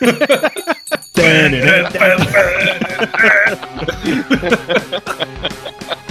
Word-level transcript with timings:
E 0.00 1.20
aí 1.20 1.50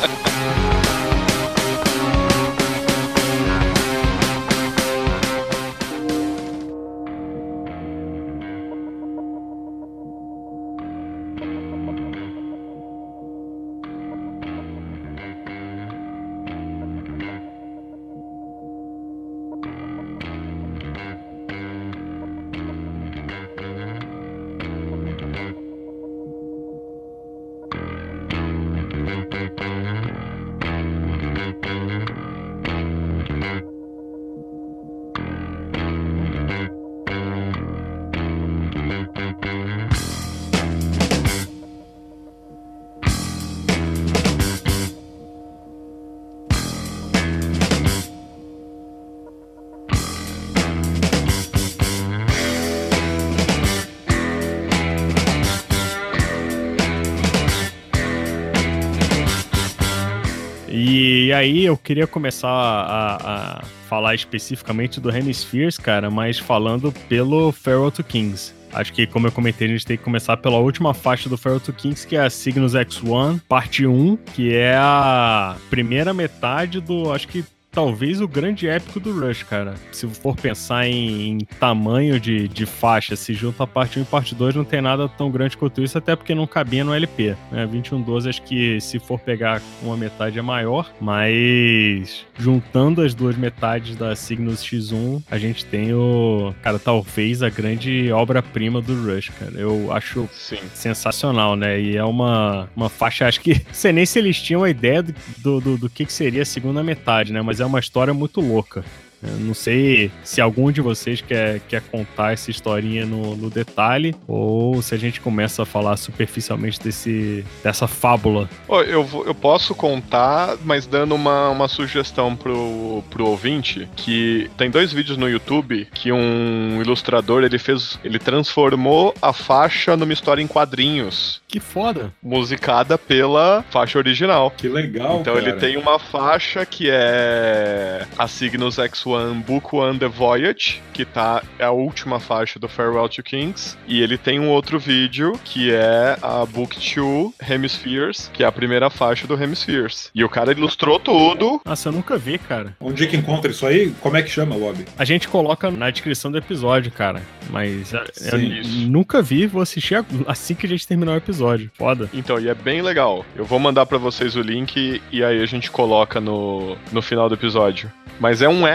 eu 61.68 61.78
queria 61.78 62.08
começar 62.08 62.50
a, 62.50 63.60
a 63.60 63.64
falar 63.88 64.16
especificamente 64.16 65.00
do 65.00 65.10
Hemispheres, 65.10 65.78
cara, 65.78 66.10
mas 66.10 66.40
falando 66.40 66.92
pelo 67.08 67.52
Feral 67.52 67.92
to 67.92 68.04
Kings. 68.04 68.54
Acho 68.74 68.92
que, 68.94 69.08
como 69.08 69.28
eu 69.28 69.32
comentei, 69.32 69.68
a 69.68 69.72
gente 69.72 69.86
tem 69.86 69.98
que 69.98 70.04
começar 70.04 70.38
pela 70.38 70.58
última 70.58 70.94
faixa 70.94 71.30
do 71.30 71.38
Feral 71.38 71.60
to 71.60 71.74
Kings, 71.74 72.06
que 72.06 72.16
é 72.16 72.22
a 72.22 72.30
Cygnus 72.30 72.74
X1, 72.74 73.42
parte 73.48 73.86
1, 73.86 74.18
que 74.18 74.54
é 74.54 74.76
a 74.76 75.56
primeira 75.70 76.14
metade 76.14 76.82
do, 76.82 77.12
acho 77.12 77.28
que 77.28 77.46
talvez 77.78 78.20
o 78.22 78.28
grande 78.28 78.68
épico 78.68 79.00
do 79.00 79.12
Rush, 79.12 79.44
cara. 79.44 79.76
Se 79.92 80.08
for 80.08 80.36
pensar 80.36 80.88
em, 80.88 81.34
em 81.34 81.38
tamanho 81.60 82.20
de, 82.20 82.48
de 82.48 82.66
faixa, 82.66 83.16
se 83.16 83.36
junta 83.36 83.66
a 83.66 83.68
parte 83.68 84.00
1 84.00 84.02
e 84.02 84.06
parte 84.06 84.34
2, 84.34 84.56
não 84.56 84.64
tem 84.64 84.82
nada 84.82 85.08
tão 85.08 85.30
grande 85.30 85.56
quanto 85.56 85.84
isso, 85.84 85.96
até 85.96 86.16
porque 86.16 86.34
não 86.34 86.48
cabia 86.48 86.84
no 86.84 86.92
LP. 86.92 87.36
Né? 87.52 87.68
2112, 87.68 88.30
acho 88.30 88.42
que 88.42 88.82
se 88.82 88.98
for 88.98 89.20
pegar 89.20 89.62
uma 89.84 89.96
metade 89.96 90.40
é 90.40 90.42
maior, 90.42 90.92
mas 91.00 92.26
juntando 92.36 93.04
as 93.04 93.14
duas 93.14 93.38
metades 93.38 93.96
da 93.96 94.16
Cygnus 94.16 94.64
X1, 94.64 95.22
a 95.30 95.38
gente 95.38 95.64
tem 95.64 95.94
o, 95.94 96.56
cara, 96.64 96.80
talvez 96.80 97.44
a 97.44 97.50
grande 97.50 98.12
obra-prima 98.12 98.82
do 98.82 99.06
Rush, 99.06 99.30
cara. 99.38 99.52
Eu 99.56 99.94
acho 99.94 100.28
Sim. 100.34 100.58
sensacional, 100.74 101.56
né? 101.56 101.80
E 101.80 101.96
é 101.96 102.04
uma, 102.04 102.68
uma 102.76 102.90
faixa, 102.90 103.28
acho 103.28 103.40
que, 103.40 103.62
sei 103.72 103.92
nem 103.92 104.04
se 104.04 104.18
eles 104.18 104.42
tinham 104.42 104.64
a 104.64 104.70
ideia 104.72 105.04
do, 105.04 105.62
do, 105.62 105.78
do 105.78 105.88
que, 105.88 106.08
que 106.08 106.14
seria 106.14 106.42
a 106.42 106.46
segunda 106.46 106.82
metade, 106.82 107.32
né? 107.32 107.40
Mas 107.40 107.60
é 107.60 107.67
uma 107.68 107.80
história 107.80 108.14
muito 108.14 108.42
louca. 108.42 108.84
Eu 109.22 109.38
não 109.40 109.54
sei 109.54 110.12
se 110.24 110.40
algum 110.40 110.72
de 110.72 110.82
vocês 110.82 111.22
quer, 111.22 111.60
quer 111.62 111.82
contar 111.82 112.34
essa 112.34 112.52
historinha 112.52 113.06
no, 113.06 113.36
no, 113.36 113.50
detalhe 113.50 114.16
ou 114.28 114.82
se 114.82 114.94
a 114.94 114.98
gente 114.98 115.20
começa 115.20 115.64
a 115.64 115.66
falar 115.66 115.98
superficialmente 115.98 116.80
desse, 116.80 117.44
dessa 117.64 117.88
fábula. 117.88 118.50
Oh, 118.68 118.82
eu, 118.82 119.08
eu 119.26 119.34
posso 119.34 119.74
contar, 119.74 120.58
mas 120.64 120.86
dando 120.86 121.16
uma, 121.16 121.50
uma 121.50 121.68
sugestão 121.68 122.36
pro, 122.36 123.04
pro 123.10 123.26
ouvinte, 123.26 123.88
que 123.96 124.50
tem 124.58 124.70
dois 124.70 124.94
vídeos 124.94 125.18
no 125.18 125.28
YouTube 125.28 125.88
que 125.94 126.12
um 126.12 126.80
ilustrador, 126.82 127.44
ele 127.44 127.58
fez, 127.58 128.00
ele 128.04 128.20
transformou 128.20 129.14
a 129.22 129.34
faixa 129.34 129.98
numa 129.98 130.14
história 130.14 130.42
em 130.42 130.48
quadrinhos. 130.48 131.42
Que 131.48 131.60
foda! 131.60 132.14
Musicada 132.22 132.98
pela 132.98 133.64
faixa 133.72 133.98
original. 133.98 134.52
Que 134.52 134.68
legal, 134.68 135.22
Então 135.22 135.34
cara. 135.34 135.50
ele 135.50 135.60
tem 135.60 135.78
uma 135.78 135.98
faixa 135.98 136.66
que 136.66 136.90
é 136.90 138.06
a 138.18 138.28
Cygnus 138.28 138.78
X 138.78 139.07
One 139.10 139.42
Book 139.42 139.76
One 139.76 140.00
The 140.00 140.08
Voyage, 140.08 140.82
que 140.94 141.06
tá 141.06 141.44
é 141.60 141.66
a 141.66 141.72
última 141.72 142.20
faixa 142.20 142.60
do 142.60 142.68
Farewell 142.68 143.10
to 143.10 143.24
Kings, 143.24 143.78
e 143.88 144.02
ele 144.02 144.18
tem 144.18 144.40
um 144.40 144.50
outro 144.50 144.80
vídeo 144.80 145.40
que 145.44 145.72
é 145.72 146.18
a 146.22 146.46
Book 146.46 146.76
2 146.76 147.34
Hemispheres, 147.50 148.30
que 148.34 148.44
é 148.44 148.48
a 148.48 148.52
primeira 148.52 148.90
faixa 148.90 149.28
do 149.28 149.42
Hemispheres. 149.42 150.10
E 150.14 150.24
o 150.24 150.30
cara 150.30 150.52
ilustrou 150.52 151.00
tudo. 151.00 151.62
Nossa, 151.66 151.90
eu 151.90 151.94
nunca 151.94 152.18
vi, 152.18 152.38
cara. 152.38 152.76
Onde 152.80 153.04
é 153.04 153.08
que 153.08 153.16
encontra 153.16 153.52
isso 153.52 153.66
aí? 153.66 153.94
Como 154.02 154.18
é 154.18 154.22
que 154.22 154.30
chama, 154.30 154.56
Bob? 154.56 154.86
A 154.98 155.06
gente 155.06 155.28
coloca 155.28 155.70
na 155.72 155.90
descrição 155.90 156.32
do 156.32 156.38
episódio, 156.38 156.92
cara. 156.92 157.22
Mas 157.50 157.94
Sim, 158.14 158.30
eu 158.32 158.40
isso. 158.40 158.88
nunca 158.88 159.22
vi, 159.22 159.48
vou 159.48 159.62
assistir 159.62 160.04
assim 160.28 160.56
que 160.56 160.66
a 160.66 160.70
gente 160.70 160.88
terminar 160.88 161.14
o 161.14 161.18
episódio. 161.18 161.72
Foda. 161.74 162.10
Então, 162.14 162.40
e 162.40 162.50
é 162.50 162.54
bem 162.54 162.82
legal. 162.82 163.26
Eu 163.36 163.46
vou 163.46 163.60
mandar 163.60 163.86
para 163.86 163.98
vocês 163.98 164.36
o 164.36 164.42
link 164.42 165.02
e 165.12 165.24
aí 165.24 165.42
a 165.42 165.46
gente 165.46 165.72
coloca 165.72 166.20
no, 166.20 166.78
no 166.92 167.02
final 167.02 167.30
do 167.30 167.36
episódio. 167.36 167.92
Mas 168.20 168.42
é 168.42 168.50
um 168.50 168.68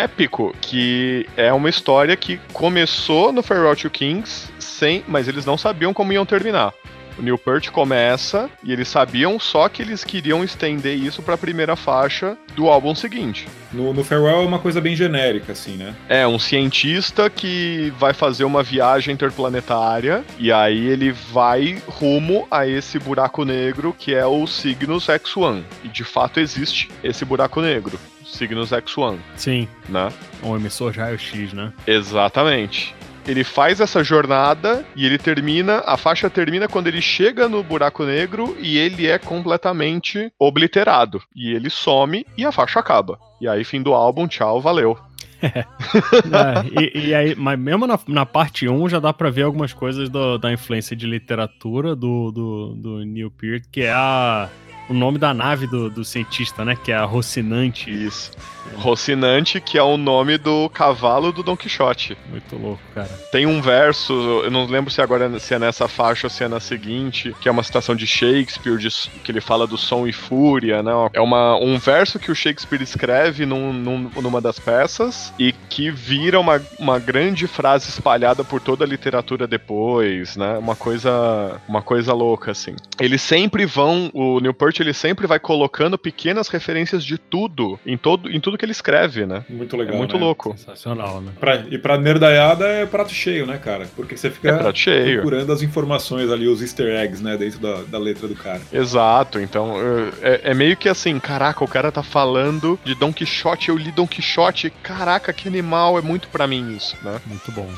que 0.60 1.26
é 1.36 1.52
uma 1.52 1.68
história 1.68 2.16
que 2.16 2.40
começou 2.52 3.32
no 3.32 3.42
Farewell 3.42 3.76
to 3.76 3.90
Kings 3.90 4.52
sem, 4.58 5.04
mas 5.06 5.28
eles 5.28 5.44
não 5.44 5.56
sabiam 5.56 5.92
como 5.92 6.12
iam 6.12 6.26
terminar. 6.26 6.72
O 7.18 7.22
Newport 7.22 7.70
começa 7.70 8.48
e 8.64 8.72
eles 8.72 8.88
sabiam 8.88 9.38
só 9.38 9.68
que 9.68 9.82
eles 9.82 10.02
queriam 10.02 10.42
estender 10.42 10.96
isso 10.96 11.22
para 11.22 11.34
a 11.34 11.38
primeira 11.38 11.76
faixa 11.76 12.36
do 12.54 12.68
álbum 12.68 12.94
seguinte. 12.94 13.46
No, 13.72 13.92
no, 13.92 14.02
Farewell 14.04 14.42
é 14.42 14.46
uma 14.46 14.58
coisa 14.58 14.80
bem 14.80 14.96
genérica, 14.96 15.52
assim, 15.52 15.76
né? 15.76 15.94
É, 16.08 16.26
um 16.26 16.38
cientista 16.38 17.28
que 17.28 17.92
vai 17.98 18.14
fazer 18.14 18.44
uma 18.44 18.62
viagem 18.62 19.14
interplanetária 19.14 20.24
e 20.38 20.50
aí 20.50 20.86
ele 20.86 21.12
vai 21.12 21.82
rumo 21.86 22.46
a 22.50 22.66
esse 22.66 22.98
buraco 22.98 23.44
negro 23.44 23.94
que 23.98 24.14
é 24.14 24.24
o 24.24 24.46
Cygnus 24.46 25.06
X1. 25.06 25.62
E 25.84 25.88
de 25.88 26.04
fato 26.04 26.40
existe 26.40 26.90
esse 27.02 27.24
buraco 27.24 27.60
negro. 27.60 27.98
Cygnus 28.32 28.70
X1. 28.70 29.18
Sim. 29.36 29.68
Né? 29.88 30.12
Um 30.42 30.56
emissor 30.56 30.92
raio-x, 30.92 31.52
né? 31.52 31.72
Exatamente 31.86 32.94
ele 33.26 33.44
faz 33.44 33.80
essa 33.80 34.02
jornada 34.02 34.84
e 34.96 35.06
ele 35.06 35.18
termina, 35.18 35.82
a 35.86 35.96
faixa 35.96 36.28
termina 36.28 36.68
quando 36.68 36.88
ele 36.88 37.00
chega 37.00 37.48
no 37.48 37.62
buraco 37.62 38.04
negro 38.04 38.56
e 38.58 38.78
ele 38.78 39.06
é 39.06 39.18
completamente 39.18 40.32
obliterado. 40.38 41.22
E 41.34 41.52
ele 41.52 41.70
some 41.70 42.26
e 42.36 42.44
a 42.44 42.52
faixa 42.52 42.80
acaba. 42.80 43.18
E 43.40 43.48
aí, 43.48 43.64
fim 43.64 43.82
do 43.82 43.94
álbum, 43.94 44.26
tchau, 44.26 44.60
valeu. 44.60 44.98
é, 45.42 46.80
e, 46.80 47.08
e, 47.08 47.14
aí, 47.14 47.34
mas 47.34 47.58
mesmo 47.58 47.84
na, 47.84 47.98
na 48.06 48.24
parte 48.24 48.68
1 48.68 48.88
já 48.88 49.00
dá 49.00 49.12
pra 49.12 49.28
ver 49.28 49.42
algumas 49.42 49.72
coisas 49.72 50.08
do, 50.08 50.38
da 50.38 50.52
influência 50.52 50.94
de 50.94 51.04
literatura 51.04 51.96
do, 51.96 52.30
do, 52.30 52.74
do 52.76 53.04
Neil 53.04 53.30
Peart, 53.30 53.64
que 53.70 53.82
é 53.82 53.92
a, 53.92 54.48
o 54.88 54.94
nome 54.94 55.18
da 55.18 55.32
nave 55.32 55.66
do, 55.66 55.88
do 55.88 56.04
cientista, 56.04 56.64
né? 56.64 56.76
Que 56.76 56.92
é 56.92 56.96
a 56.96 57.04
Rocinante. 57.04 57.90
Isso. 57.90 58.32
Rocinante, 58.76 59.60
que 59.60 59.78
é 59.78 59.82
o 59.82 59.96
nome 59.96 60.38
do 60.38 60.68
cavalo 60.70 61.32
do 61.32 61.42
Don 61.42 61.56
Quixote. 61.56 62.16
Muito 62.30 62.56
louco, 62.56 62.82
cara. 62.94 63.08
Tem 63.30 63.46
um 63.46 63.60
verso, 63.60 64.12
eu 64.44 64.50
não 64.50 64.66
lembro 64.66 64.90
se 64.90 65.00
agora 65.00 65.38
se 65.38 65.54
é 65.54 65.58
nessa 65.58 65.88
faixa 65.88 66.26
ou 66.26 66.30
se 66.30 66.44
é 66.44 66.48
na 66.48 66.60
seguinte, 66.60 67.34
que 67.40 67.48
é 67.48 67.52
uma 67.52 67.62
citação 67.62 67.94
de 67.94 68.06
Shakespeare, 68.06 68.78
de, 68.78 68.88
que 69.22 69.30
ele 69.30 69.40
fala 69.40 69.66
do 69.66 69.76
som 69.76 70.06
e 70.06 70.12
fúria, 70.12 70.82
né? 70.82 70.92
É 71.12 71.20
uma, 71.20 71.56
um 71.56 71.78
verso 71.78 72.18
que 72.18 72.30
o 72.30 72.34
Shakespeare 72.34 72.82
escreve 72.82 73.46
num, 73.46 73.72
num, 73.72 74.10
numa 74.20 74.40
das 74.40 74.58
peças 74.58 75.32
e 75.38 75.52
que 75.52 75.90
vira 75.90 76.38
uma, 76.38 76.60
uma 76.78 76.98
grande 76.98 77.46
frase 77.46 77.88
espalhada 77.88 78.44
por 78.44 78.60
toda 78.60 78.84
a 78.84 78.88
literatura 78.88 79.46
depois, 79.46 80.36
né? 80.36 80.58
Uma 80.58 80.76
coisa, 80.76 81.60
uma 81.68 81.82
coisa 81.82 82.12
louca, 82.12 82.50
assim. 82.50 82.74
Eles 83.00 83.22
sempre 83.22 83.66
vão, 83.66 84.10
o 84.12 84.40
Newport, 84.40 84.78
ele 84.80 84.92
sempre 84.92 85.26
vai 85.26 85.38
colocando 85.38 85.98
pequenas 85.98 86.48
referências 86.48 87.04
de 87.04 87.18
tudo, 87.18 87.78
em 87.86 87.96
todo, 87.96 88.30
em 88.30 88.40
tudo 88.40 88.51
que 88.58 88.64
ele 88.64 88.72
escreve, 88.72 89.26
né? 89.26 89.44
Muito 89.48 89.76
legal. 89.76 89.94
É 89.94 89.98
muito 89.98 90.14
né? 90.14 90.20
louco. 90.20 90.54
Sensacional, 90.56 91.20
né? 91.20 91.32
Pra, 91.38 91.64
e 91.70 91.78
pra 91.78 91.98
nerdaiada 91.98 92.66
é 92.66 92.86
prato 92.86 93.12
cheio, 93.12 93.46
né, 93.46 93.58
cara? 93.58 93.86
Porque 93.96 94.16
você 94.16 94.30
fica 94.30 94.50
é 94.50 95.14
procurando 95.14 95.52
as 95.52 95.62
informações 95.62 96.30
ali, 96.30 96.48
os 96.48 96.62
easter 96.62 96.94
eggs, 96.94 97.22
né, 97.22 97.36
dentro 97.36 97.58
da, 97.58 97.82
da 97.82 97.98
letra 97.98 98.28
do 98.28 98.34
cara. 98.34 98.60
Exato, 98.72 99.40
então 99.40 99.76
é, 100.22 100.40
é, 100.44 100.54
meio 100.54 100.76
que 100.76 100.88
assim, 100.88 101.18
caraca, 101.18 101.64
o 101.64 101.68
cara 101.68 101.90
tá 101.92 102.02
falando 102.02 102.78
de 102.84 102.94
Don 102.94 103.12
Quixote, 103.12 103.68
eu 103.68 103.76
li 103.76 103.90
Don 103.92 104.06
Quixote, 104.06 104.70
caraca, 104.82 105.32
que 105.32 105.48
animal, 105.48 105.98
é 105.98 106.02
muito 106.02 106.28
para 106.28 106.46
mim 106.46 106.74
isso, 106.76 106.96
né? 107.02 107.20
Muito 107.26 107.50
bom. 107.52 107.68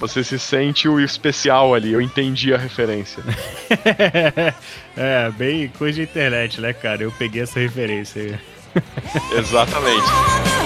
Você 0.00 0.24
se 0.24 0.38
sente 0.38 0.88
o 0.88 0.98
especial 0.98 1.74
ali, 1.74 1.92
eu 1.92 2.00
entendi 2.00 2.54
a 2.54 2.56
referência. 2.56 3.22
é, 4.96 5.30
bem 5.32 5.68
coisa 5.68 5.96
de 5.96 6.02
internet, 6.02 6.58
né, 6.58 6.72
cara? 6.72 7.02
Eu 7.02 7.12
peguei 7.12 7.42
essa 7.42 7.60
referência 7.60 8.22
aí. 8.22 8.38
Exatamente. 9.36 10.59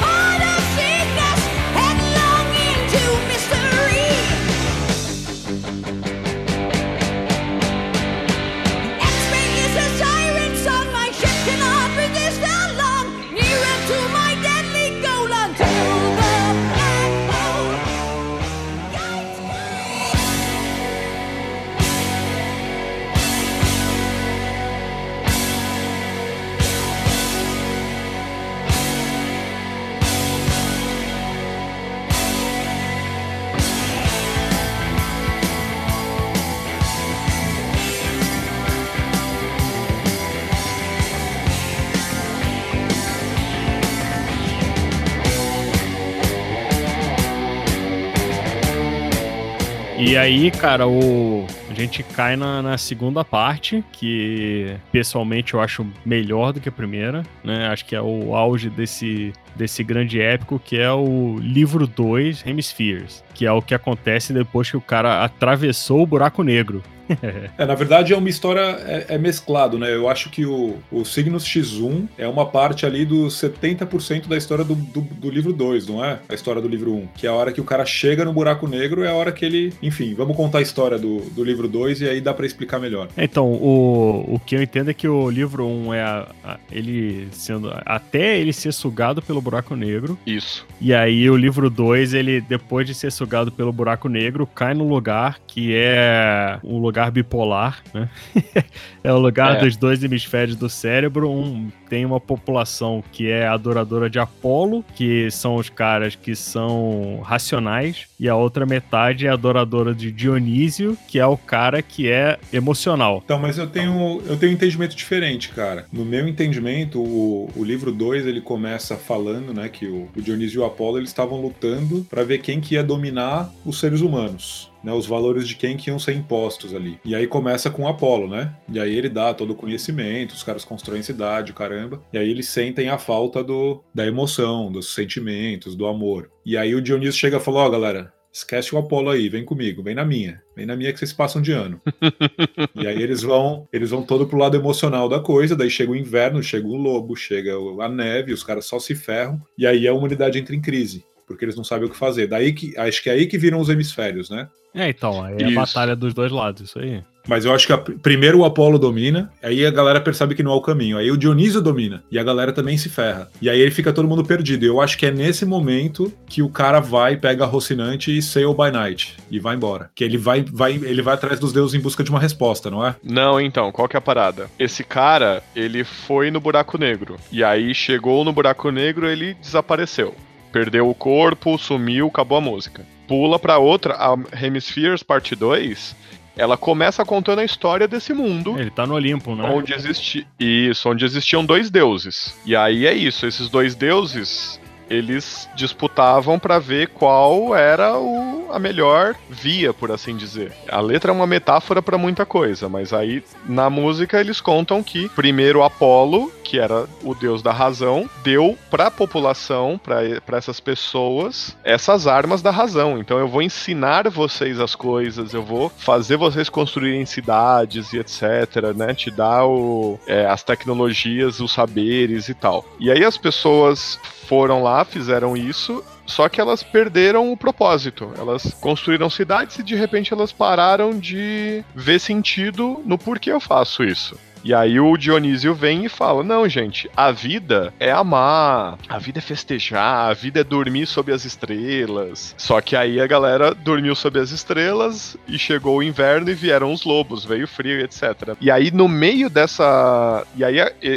Aí, 50.25 50.51
cara, 50.51 50.89
o... 50.89 51.47
a 51.71 51.75
gente 51.75 52.03
cai 52.03 52.35
na, 52.37 52.63
na, 52.63 52.79
segunda 52.79 53.25
parte, 53.25 53.85
que 53.93 54.75
pessoalmente 54.91 55.55
eu 55.55 55.61
acho 55.61 55.87
melhor 56.05 56.53
do 56.53 56.61
que 56.61 56.69
a 56.69 56.73
primeira, 56.73 57.23
né? 57.43 57.69
Acho 57.69 57.85
que 57.85 57.95
é 57.95 58.01
o 58.01 58.35
auge 58.35 58.71
desse, 58.71 59.33
desse 59.55 59.85
grande 59.85 60.21
épico, 60.21 60.59
que 60.59 60.79
é 60.79 60.91
o 60.91 61.37
livro 61.39 61.87
2, 61.87 62.47
Hemispheres, 62.47 63.23
que 63.35 63.45
é 63.47 63.53
o 63.53 63.63
que 63.63 63.75
acontece 63.75 64.33
depois 64.33 64.71
que 64.71 64.77
o 64.77 64.81
cara 64.81 65.23
atravessou 65.25 66.03
o 66.03 66.07
buraco 66.07 66.43
negro. 66.43 66.83
é, 67.59 67.67
na 67.67 67.75
verdade 67.75 68.13
é 68.13 68.17
uma 68.17 68.29
história 68.29 68.61
é, 68.61 69.07
é, 69.11 69.19
mesclado, 69.19 69.79
né? 69.79 69.95
Eu 69.95 70.09
acho 70.09 70.31
que 70.31 70.45
o, 70.45 70.77
o 70.91 71.05
Signos 71.05 71.45
X1 71.45 72.09
é 72.19 72.27
uma 72.27 72.47
parte 72.47 72.87
ali 72.87 73.05
dos 73.05 73.35
70% 73.35 74.27
da 74.27 74.37
história 74.37 74.65
do, 74.65 74.75
do, 74.75 75.01
do 75.01 75.31
livro 75.31 75.53
2, 75.53 75.87
não 75.87 76.05
é? 76.05 76.19
A 76.29 76.35
história 76.35 76.61
do 76.61 76.69
livro 76.69 76.95
1. 76.95 77.07
Que 77.15 77.27
é 77.27 77.31
a 77.31 77.35
hora 77.35 77.53
que 77.53 77.61
o 77.61 77.65
cara 77.65 77.85
chega 77.85 78.25
no 78.25 78.33
buraco 78.33 78.67
negro, 78.67 79.05
é 79.05 79.11
a 79.11 79.15
hora 79.15 79.33
que 79.33 79.45
ele. 79.45 79.73
Enfim, 79.83 80.15
vamos 80.15 80.37
contar 80.37 80.59
a 80.59 80.63
história 80.63 80.99
do, 80.99 81.21
do 81.31 81.45
livro 81.45 81.69
2 81.69 82.01
e 82.01 82.09
aí 82.09 82.21
dá 82.21 82.33
para 82.33 82.47
explicar 82.47 82.79
melhor. 82.79 83.09
Então, 83.17 83.53
o, 83.53 84.35
o 84.35 84.41
que 84.41 84.57
eu 84.57 84.63
entendo 84.63 84.91
é 84.91 84.95
que 84.95 85.09
o 85.09 85.31
livro 85.31 85.67
1 85.67 85.95
é 85.95 86.03
a, 86.03 86.29
a, 86.43 86.59
ele 86.71 87.29
sendo. 87.33 87.73
Até 87.85 88.39
ele 88.39 88.53
ser 88.53 88.73
sugado 88.73 89.21
pelo 89.23 89.41
buraco 89.41 89.77
negro. 89.77 90.19
Isso. 90.27 90.67
E 90.81 90.95
aí 90.95 91.29
o 91.29 91.37
livro 91.37 91.69
2, 91.69 92.15
ele, 92.15 92.41
depois 92.41 92.87
de 92.87 92.95
ser 92.95 93.11
sugado 93.13 93.51
pelo 93.51 93.73
buraco 93.73 94.09
negro, 94.09 94.47
cai 94.47 94.75
no 94.75 94.87
lugar 94.87 95.39
que 95.47 95.75
é 95.75 96.59
um 96.63 96.79
lugar 96.79 96.94
lugar 96.95 97.11
bipolar, 97.11 97.83
né? 97.93 98.09
é 99.03 99.13
o 99.13 99.19
lugar 99.19 99.57
é. 99.57 99.59
dos 99.59 99.77
dois 99.77 100.05
hemisférios 100.05 100.57
do 100.57 100.69
cérebro. 100.69 101.29
Um 101.29 101.71
tem 101.95 102.05
uma 102.05 102.19
população 102.19 103.05
que 103.13 103.31
é 103.31 103.47
adoradora 103.47 104.11
de 104.11 104.19
Apolo, 104.19 104.85
que 104.97 105.31
são 105.31 105.55
os 105.55 105.69
caras 105.69 106.17
que 106.17 106.35
são 106.35 107.21
racionais, 107.23 108.09
e 108.19 108.29
a 108.29 108.35
outra 108.35 108.67
metade 108.67 109.29
é 109.29 109.31
adoradora 109.31 109.95
de 109.95 110.11
Dionísio, 110.11 110.99
que 111.07 111.21
é 111.21 111.27
o 111.27 111.37
cara 111.37 111.81
que 111.83 112.11
é 112.11 112.37
emocional. 112.53 113.23
Então, 113.25 113.39
mas 113.39 113.59
eu 113.59 113.69
tenho, 113.69 114.21
eu 114.27 114.37
tenho 114.37 114.51
um 114.51 114.57
entendimento 114.57 114.97
diferente, 114.97 115.51
cara. 115.51 115.87
No 115.93 116.05
meu 116.05 116.27
entendimento, 116.27 117.01
o, 117.01 117.49
o 117.55 117.63
livro 117.63 117.93
2 117.93 118.27
ele 118.27 118.41
começa 118.41 118.97
falando, 118.97 119.55
né, 119.55 119.69
que 119.69 119.87
o, 119.87 120.09
o 120.17 120.21
Dionísio 120.21 120.59
e 120.59 120.63
o 120.63 120.65
Apolo 120.65 120.99
eles 120.99 121.11
estavam 121.11 121.41
lutando 121.41 122.05
para 122.11 122.25
ver 122.25 122.39
quem 122.39 122.61
que 122.61 122.75
ia 122.75 122.83
dominar 122.83 123.53
os 123.65 123.79
seres 123.79 124.01
humanos 124.01 124.75
né, 124.85 124.93
os 124.93 125.07
valores 125.07 125.49
de 125.49 125.57
quem 125.57 125.77
que 125.77 125.89
iam 125.89 125.99
ser 125.99 126.13
impostos 126.13 126.75
ali. 126.75 127.01
E 127.05 127.15
aí 127.15 127.27
começa 127.27 127.71
com 127.71 127.89
Apolo, 127.89 128.29
né? 128.29 128.55
E 128.69 128.79
aí 128.79 128.95
ele 128.95 129.09
dá 129.09 129.33
todo 129.33 129.53
o 129.53 129.57
conhecimento, 129.57 130.33
os 130.33 130.43
caras 130.43 130.65
constroem 130.65 131.03
cidade, 131.03 131.53
o 131.53 131.55
caramba. 131.85 132.03
E 132.13 132.19
aí 132.19 132.31
eles 132.31 132.49
sentem 132.49 132.89
a 132.89 132.99
falta 132.99 133.43
do, 133.43 133.83
da 133.95 134.07
emoção, 134.07 134.71
dos 134.71 134.95
sentimentos, 134.95 135.77
do 135.77 135.87
amor. 135.87 136.31
E 136.45 136.57
aí 136.57 136.75
o 136.75 136.81
Dionísio 136.81 137.21
chega 137.21 137.37
e 137.37 137.41
fala: 137.41 137.61
Ó, 137.61 137.67
oh, 137.67 137.71
galera, 137.71 138.13
esquece 138.33 138.75
o 138.75 138.79
Apolo 138.79 139.11
aí, 139.11 139.29
vem 139.29 139.45
comigo, 139.45 139.83
vem 139.83 139.95
na 139.95 140.05
minha. 140.05 140.43
Vem 140.57 140.67
na 140.67 140.77
minha 140.77 140.93
que 140.93 140.99
vocês 140.99 141.13
passam 141.13 141.41
de 141.41 141.53
ano. 141.53 141.81
e 142.75 142.87
aí 142.87 143.03
eles 143.03 143.23
vão, 143.23 143.69
eles 143.73 143.91
vão 143.91 144.03
todo 144.03 144.27
pro 144.27 144.39
lado 144.39 144.57
emocional 144.57 145.09
da 145.09 145.21
coisa, 145.21 145.57
daí 145.57 145.71
chega 145.71 145.93
o 145.93 145.97
inverno, 145.97 146.43
chega 146.43 146.67
o 146.67 146.77
lobo, 146.77 147.17
chega 147.17 147.55
a 147.81 147.89
neve, 147.89 148.33
os 148.33 148.43
caras 148.43 148.67
só 148.67 148.79
se 148.79 148.95
ferram, 148.95 149.41
e 149.57 149.67
aí 149.67 149.87
a 149.87 149.95
humanidade 149.95 150.39
entra 150.39 150.55
em 150.55 150.61
crise 150.61 151.05
porque 151.27 151.43
eles 151.43 151.57
não 151.57 151.65
sabem 151.65 151.89
o 151.89 151.91
que 151.91 151.97
fazer. 151.97 152.27
Daí 152.27 152.53
que 152.53 152.77
acho 152.77 153.03
que 153.03 153.09
é 153.09 153.15
aí 153.15 153.27
que 153.27 153.39
viram 153.39 153.59
os 153.59 153.71
hemisférios, 153.71 154.29
né? 154.29 154.47
É, 154.75 154.91
então, 154.91 155.27
é 155.27 155.43
a 155.43 155.51
batalha 155.53 155.97
dos 155.97 156.13
dois 156.13 156.31
lados, 156.31 156.69
isso 156.69 156.79
aí. 156.79 157.03
Mas 157.27 157.45
eu 157.45 157.55
acho 157.55 157.67
que 157.67 157.73
a, 157.73 157.79
primeiro 157.79 158.41
o 158.41 158.45
Apolo 158.45 158.79
domina, 158.79 159.31
aí 159.43 159.65
a 159.65 159.71
galera 159.71 160.01
percebe 160.01 160.35
que 160.35 160.43
não 160.43 160.53
é 160.53 160.55
o 160.55 160.61
caminho. 160.61 160.99
Aí 160.99 161.11
o 161.11 161.17
Dionísio 161.17 161.61
domina, 161.61 162.03
e 162.11 162.19
a 162.19 162.23
galera 162.23 162.53
também 162.53 162.77
se 162.77 162.89
ferra. 162.89 163.31
E 163.41 163.49
aí 163.49 163.61
ele 163.61 163.71
fica 163.71 163.93
todo 163.93 164.09
mundo 164.09 164.25
perdido. 164.25 164.65
Eu 164.65 164.81
acho 164.81 164.99
que 164.99 165.07
é 165.07 165.11
nesse 165.11 165.45
momento 165.45 166.13
que 166.27 166.43
o 166.43 166.49
cara 166.49 166.81
vai, 166.81 167.17
pega 167.17 167.45
a 167.45 167.47
Rocinante 167.47 168.17
e 168.17 168.23
sail 168.23 168.55
by 168.55 168.71
night. 168.71 169.17
E 169.31 169.39
vai 169.39 169.57
embora. 169.57 169.91
Que 169.95 170.05
ele 170.05 170.19
vai, 170.19 170.43
vai, 170.43 170.75
ele 170.75 171.03
vai 171.03 171.15
atrás 171.15 171.39
dos 171.41 171.53
deuses 171.53 171.75
em 171.75 171.81
busca 171.81 172.05
de 172.05 172.11
uma 172.11 172.21
resposta, 172.21 172.71
não 172.71 172.85
é? 172.85 172.95
Não, 173.03 173.41
então, 173.41 173.73
qual 173.73 173.89
que 173.89 173.97
é 173.97 173.99
a 173.99 174.03
parada? 174.03 174.51
Esse 174.59 174.85
cara, 174.85 175.43
ele 175.55 175.85
foi 175.85 176.31
no 176.31 176.41
buraco 176.41 176.79
negro. 176.79 177.17
E 177.33 177.43
aí 177.43 177.75
chegou 177.75 178.25
no 178.25 178.33
buraco 178.33 178.71
negro, 178.71 179.07
ele 179.07 179.35
desapareceu 179.35 180.15
perdeu 180.55 180.89
o 180.89 180.95
corpo, 180.95 181.59
sumiu, 181.59 182.07
acabou 182.07 182.39
a 182.39 182.41
música. 182.41 182.87
Pula 183.09 183.41
pra 183.41 183.59
outra, 183.59 183.95
a 183.95 184.15
Hemispheres 184.41 185.03
Parte 185.03 185.35
2, 185.35 185.97
ela 186.37 186.57
começa 186.57 187.05
contando 187.05 187.41
a 187.41 187.45
história 187.45 187.87
desse 187.87 188.13
mundo. 188.13 188.59
Ele 188.59 188.71
tá 188.71 188.87
no 188.87 188.95
Olimpo, 188.95 189.35
né? 189.35 189.49
Onde 189.49 189.73
existi... 189.73 190.27
Isso, 190.39 190.89
onde 190.89 191.05
existiam 191.05 191.45
dois 191.45 191.71
deuses. 191.71 192.37
E 192.45 192.57
aí 192.57 192.87
é 192.87 192.93
isso, 192.93 193.27
esses 193.27 193.49
dois 193.49 193.75
deuses, 193.75 194.61
eles 194.89 195.49
disputavam 195.55 196.39
para 196.39 196.59
ver 196.59 196.89
qual 196.89 197.55
era 197.55 197.97
o, 197.97 198.49
a 198.53 198.59
melhor 198.59 199.15
via, 199.29 199.73
por 199.73 199.91
assim 199.91 200.17
dizer. 200.17 200.53
A 200.69 200.81
letra 200.81 201.11
é 201.11 201.15
uma 201.15 201.27
metáfora 201.27 201.81
para 201.81 201.99
muita 201.99 202.27
coisa, 202.27 202.69
mas 202.69 202.93
aí 202.93 203.23
na 203.47 203.71
música 203.71 204.21
eles 204.21 204.41
contam 204.41 204.83
que 204.83 205.09
primeiro 205.11 205.63
Apolo, 205.63 206.33
que 206.45 206.59
era 206.59 206.87
o 207.03 207.15
deus 207.15 207.43
da 207.43 207.51
razão, 207.51 208.09
deu 208.23 208.57
para 208.71 208.87
a 208.87 208.91
população, 208.91 209.81
para 209.83 210.37
essas 210.37 210.61
pessoas, 210.61 211.57
essas 211.65 212.07
armas 212.07 212.43
da 212.43 212.51
razão. 212.51 212.99
Então 212.99 213.19
eu 213.19 213.27
vou 213.27 213.43
ensinar 213.43 214.09
vocês 214.11 214.61
as 214.61 214.75
coisas, 214.75 215.33
eu 215.33 215.43
vou 215.43 215.71
fazer 215.71 216.17
vocês 216.17 216.49
construírem 216.49 217.07
cidades 217.07 217.93
e 217.93 217.99
etc, 217.99 218.75
né? 218.77 218.95
Te 218.95 219.11
dar 219.11 219.47
o, 219.47 219.99
é, 220.07 220.27
as 220.27 220.43
tecnologias, 220.43 221.41
os 221.41 221.53
saberes 221.53 222.29
e 222.29 222.35
tal. 222.35 222.65
E 222.79 222.91
aí 222.91 223.05
as 223.05 223.17
pessoas 223.17 223.99
foram 224.29 224.63
lá, 224.63 224.85
fizeram 224.85 225.37
isso, 225.37 225.83
só 226.07 226.29
que 226.29 226.41
elas 226.41 226.63
perderam 226.63 227.33
o 227.33 227.37
propósito. 227.37 228.13
Elas 228.19 228.55
construíram 228.61 229.09
cidades 229.09 229.59
e 229.59 229.63
de 229.63 229.75
repente 229.75 230.13
elas 230.13 230.33
pararam 230.33 230.99
de 230.99 231.65
ver 231.75 231.99
sentido 231.99 232.83
no 232.85 232.99
porquê 232.99 233.33
eu 233.33 233.41
faço 233.41 233.83
isso. 233.83 234.19
E 234.45 234.53
aí 234.53 234.79
o 234.79 234.95
Dionísio 234.97 235.55
vem 235.55 235.87
e 235.87 235.89
fala: 235.89 236.23
Não, 236.23 236.47
gente, 236.47 236.91
a 236.95 237.11
vida 237.11 237.73
é 237.81 237.91
amar, 237.91 238.79
a 238.87 238.99
vida 238.99 239.19
é 239.19 239.23
festejar, 239.23 240.11
a 240.11 240.13
vida 240.13 240.41
é 240.41 240.45
dormir 240.45 240.87
sob 240.87 241.11
as 241.11 241.25
estrelas. 241.25 242.35
Só 242.37 242.61
que 242.61 242.77
aí 242.77 243.01
a 243.01 243.07
galera 243.07 243.55
dormiu 243.55 243.95
sob 243.95 244.21
as 244.21 244.31
estrelas 244.31 245.17
e 245.27 245.39
chegou 245.39 245.79
o 245.79 245.83
inverno 245.83 246.31
e 246.31 246.35
vieram 246.35 246.73
os 246.73 246.85
lobos, 246.85 247.25
veio 247.25 247.49
frio, 247.49 247.81
etc. 247.81 248.37
E 248.39 248.51
aí 248.51 248.71
no 248.71 248.87
meio 248.87 249.31
dessa. 249.31 250.27
E 250.37 250.45
aí 250.45 250.57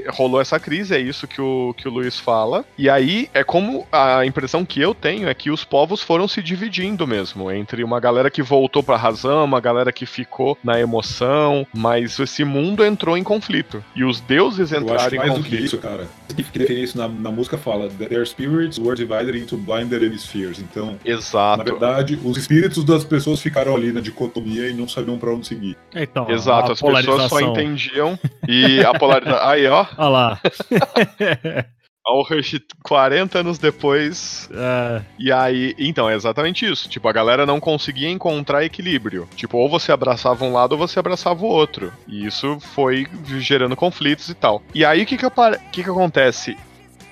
rolou 0.10 0.42
essa 0.42 0.60
crise, 0.60 0.94
é 0.94 1.00
isso 1.00 1.26
que 1.26 1.42
o, 1.42 1.74
que 1.78 1.88
o 1.88 1.92
Luiz 1.92 2.20
fala. 2.20 2.66
E 2.78 2.90
aí 2.90 3.30
é 3.34 3.46
como 3.46 3.88
a 3.92 4.26
impressão 4.26 4.66
que 4.66 4.82
eu 4.82 4.94
tenho 4.94 5.30
é 5.30 5.34
que 5.34 5.50
os 5.50 5.64
povos 5.64 6.02
foram 6.02 6.28
se 6.28 6.44
dividindo 6.44 7.08
mesmo 7.08 7.50
entre 7.50 7.82
uma 7.82 8.00
galera 8.00 8.30
que 8.30 8.42
voltou 8.42 8.84
pra 8.84 8.98
razão, 8.98 9.46
uma 9.46 9.62
galera 9.62 9.94
que 9.94 10.06
ficou 10.06 10.58
na 10.62 10.78
emoção, 10.80 11.66
mas 11.74 12.20
esse 12.20 12.44
mundo 12.44 12.84
entrou 12.84 13.18
em 13.18 13.24
conflito. 13.24 13.37
E 13.96 14.04
os 14.04 14.20
deuses 14.22 14.72
entraram 14.72 15.16
em 15.16 15.30
conflito. 15.30 15.44
Do 15.44 15.44
que 15.44 15.56
isso, 15.56 15.78
cara. 15.78 16.08
Que 16.28 16.60
definir 16.60 16.84
isso 16.84 16.98
na, 16.98 17.08
na 17.08 17.32
música 17.32 17.58
fala: 17.58 17.90
Their 17.90 18.26
spirits 18.26 18.78
were 18.78 18.96
divided 18.96 19.36
into 19.36 19.58
blinded 19.58 20.04
hemispheres. 20.04 20.60
Então, 20.60 20.98
Exato. 21.04 21.58
na 21.58 21.64
verdade, 21.64 22.20
os 22.24 22.38
espíritos 22.38 22.84
das 22.84 23.04
pessoas 23.04 23.42
ficaram 23.42 23.76
ali 23.76 23.92
na 23.92 24.02
dicotomia 24.02 24.70
e 24.70 24.74
não 24.74 24.88
sabiam 24.88 25.18
para 25.18 25.32
onde 25.32 25.48
seguir. 25.48 25.78
Então, 25.96 26.30
Exato, 26.30 26.72
as 26.72 26.82
pessoas 26.82 27.30
só 27.30 27.40
entendiam 27.40 28.20
e 28.48 28.82
a 28.82 28.94
polarização. 28.94 29.44
Aí, 29.48 29.68
ó. 29.68 29.86
Olha 29.98 30.10
lá. 30.10 30.42
Alhurst 32.08 32.62
40 32.84 33.40
anos 33.40 33.58
depois. 33.58 34.50
É. 34.54 35.02
E 35.20 35.32
aí, 35.32 35.76
então, 35.78 36.10
é 36.10 36.16
exatamente 36.16 36.66
isso. 36.66 36.90
Tipo, 36.90 37.08
a 37.08 37.14
galera 37.14 37.46
não 37.46 37.60
conseguia 37.60 38.10
encontrar 38.10 38.64
equilíbrio. 38.64 39.28
Tipo, 39.36 39.58
ou 39.58 39.70
você 39.70 39.92
abraçava 39.92 40.46
um 40.46 40.54
lado 40.54 40.74
ou 40.74 40.78
você 40.78 41.00
abraçava 41.00 41.44
o 41.44 41.50
outro. 41.50 41.92
E 42.08 42.26
isso 42.26 42.60
foi 42.60 43.08
gerando 43.40 43.76
conflitos 43.76 44.30
e 44.30 44.34
tal. 44.34 44.62
E 44.74 44.86
aí, 44.86 45.04
o 45.04 45.06
que 45.06 45.18
que, 45.18 45.30
que 45.72 45.84
que 45.84 45.90
acontece? 45.90 46.58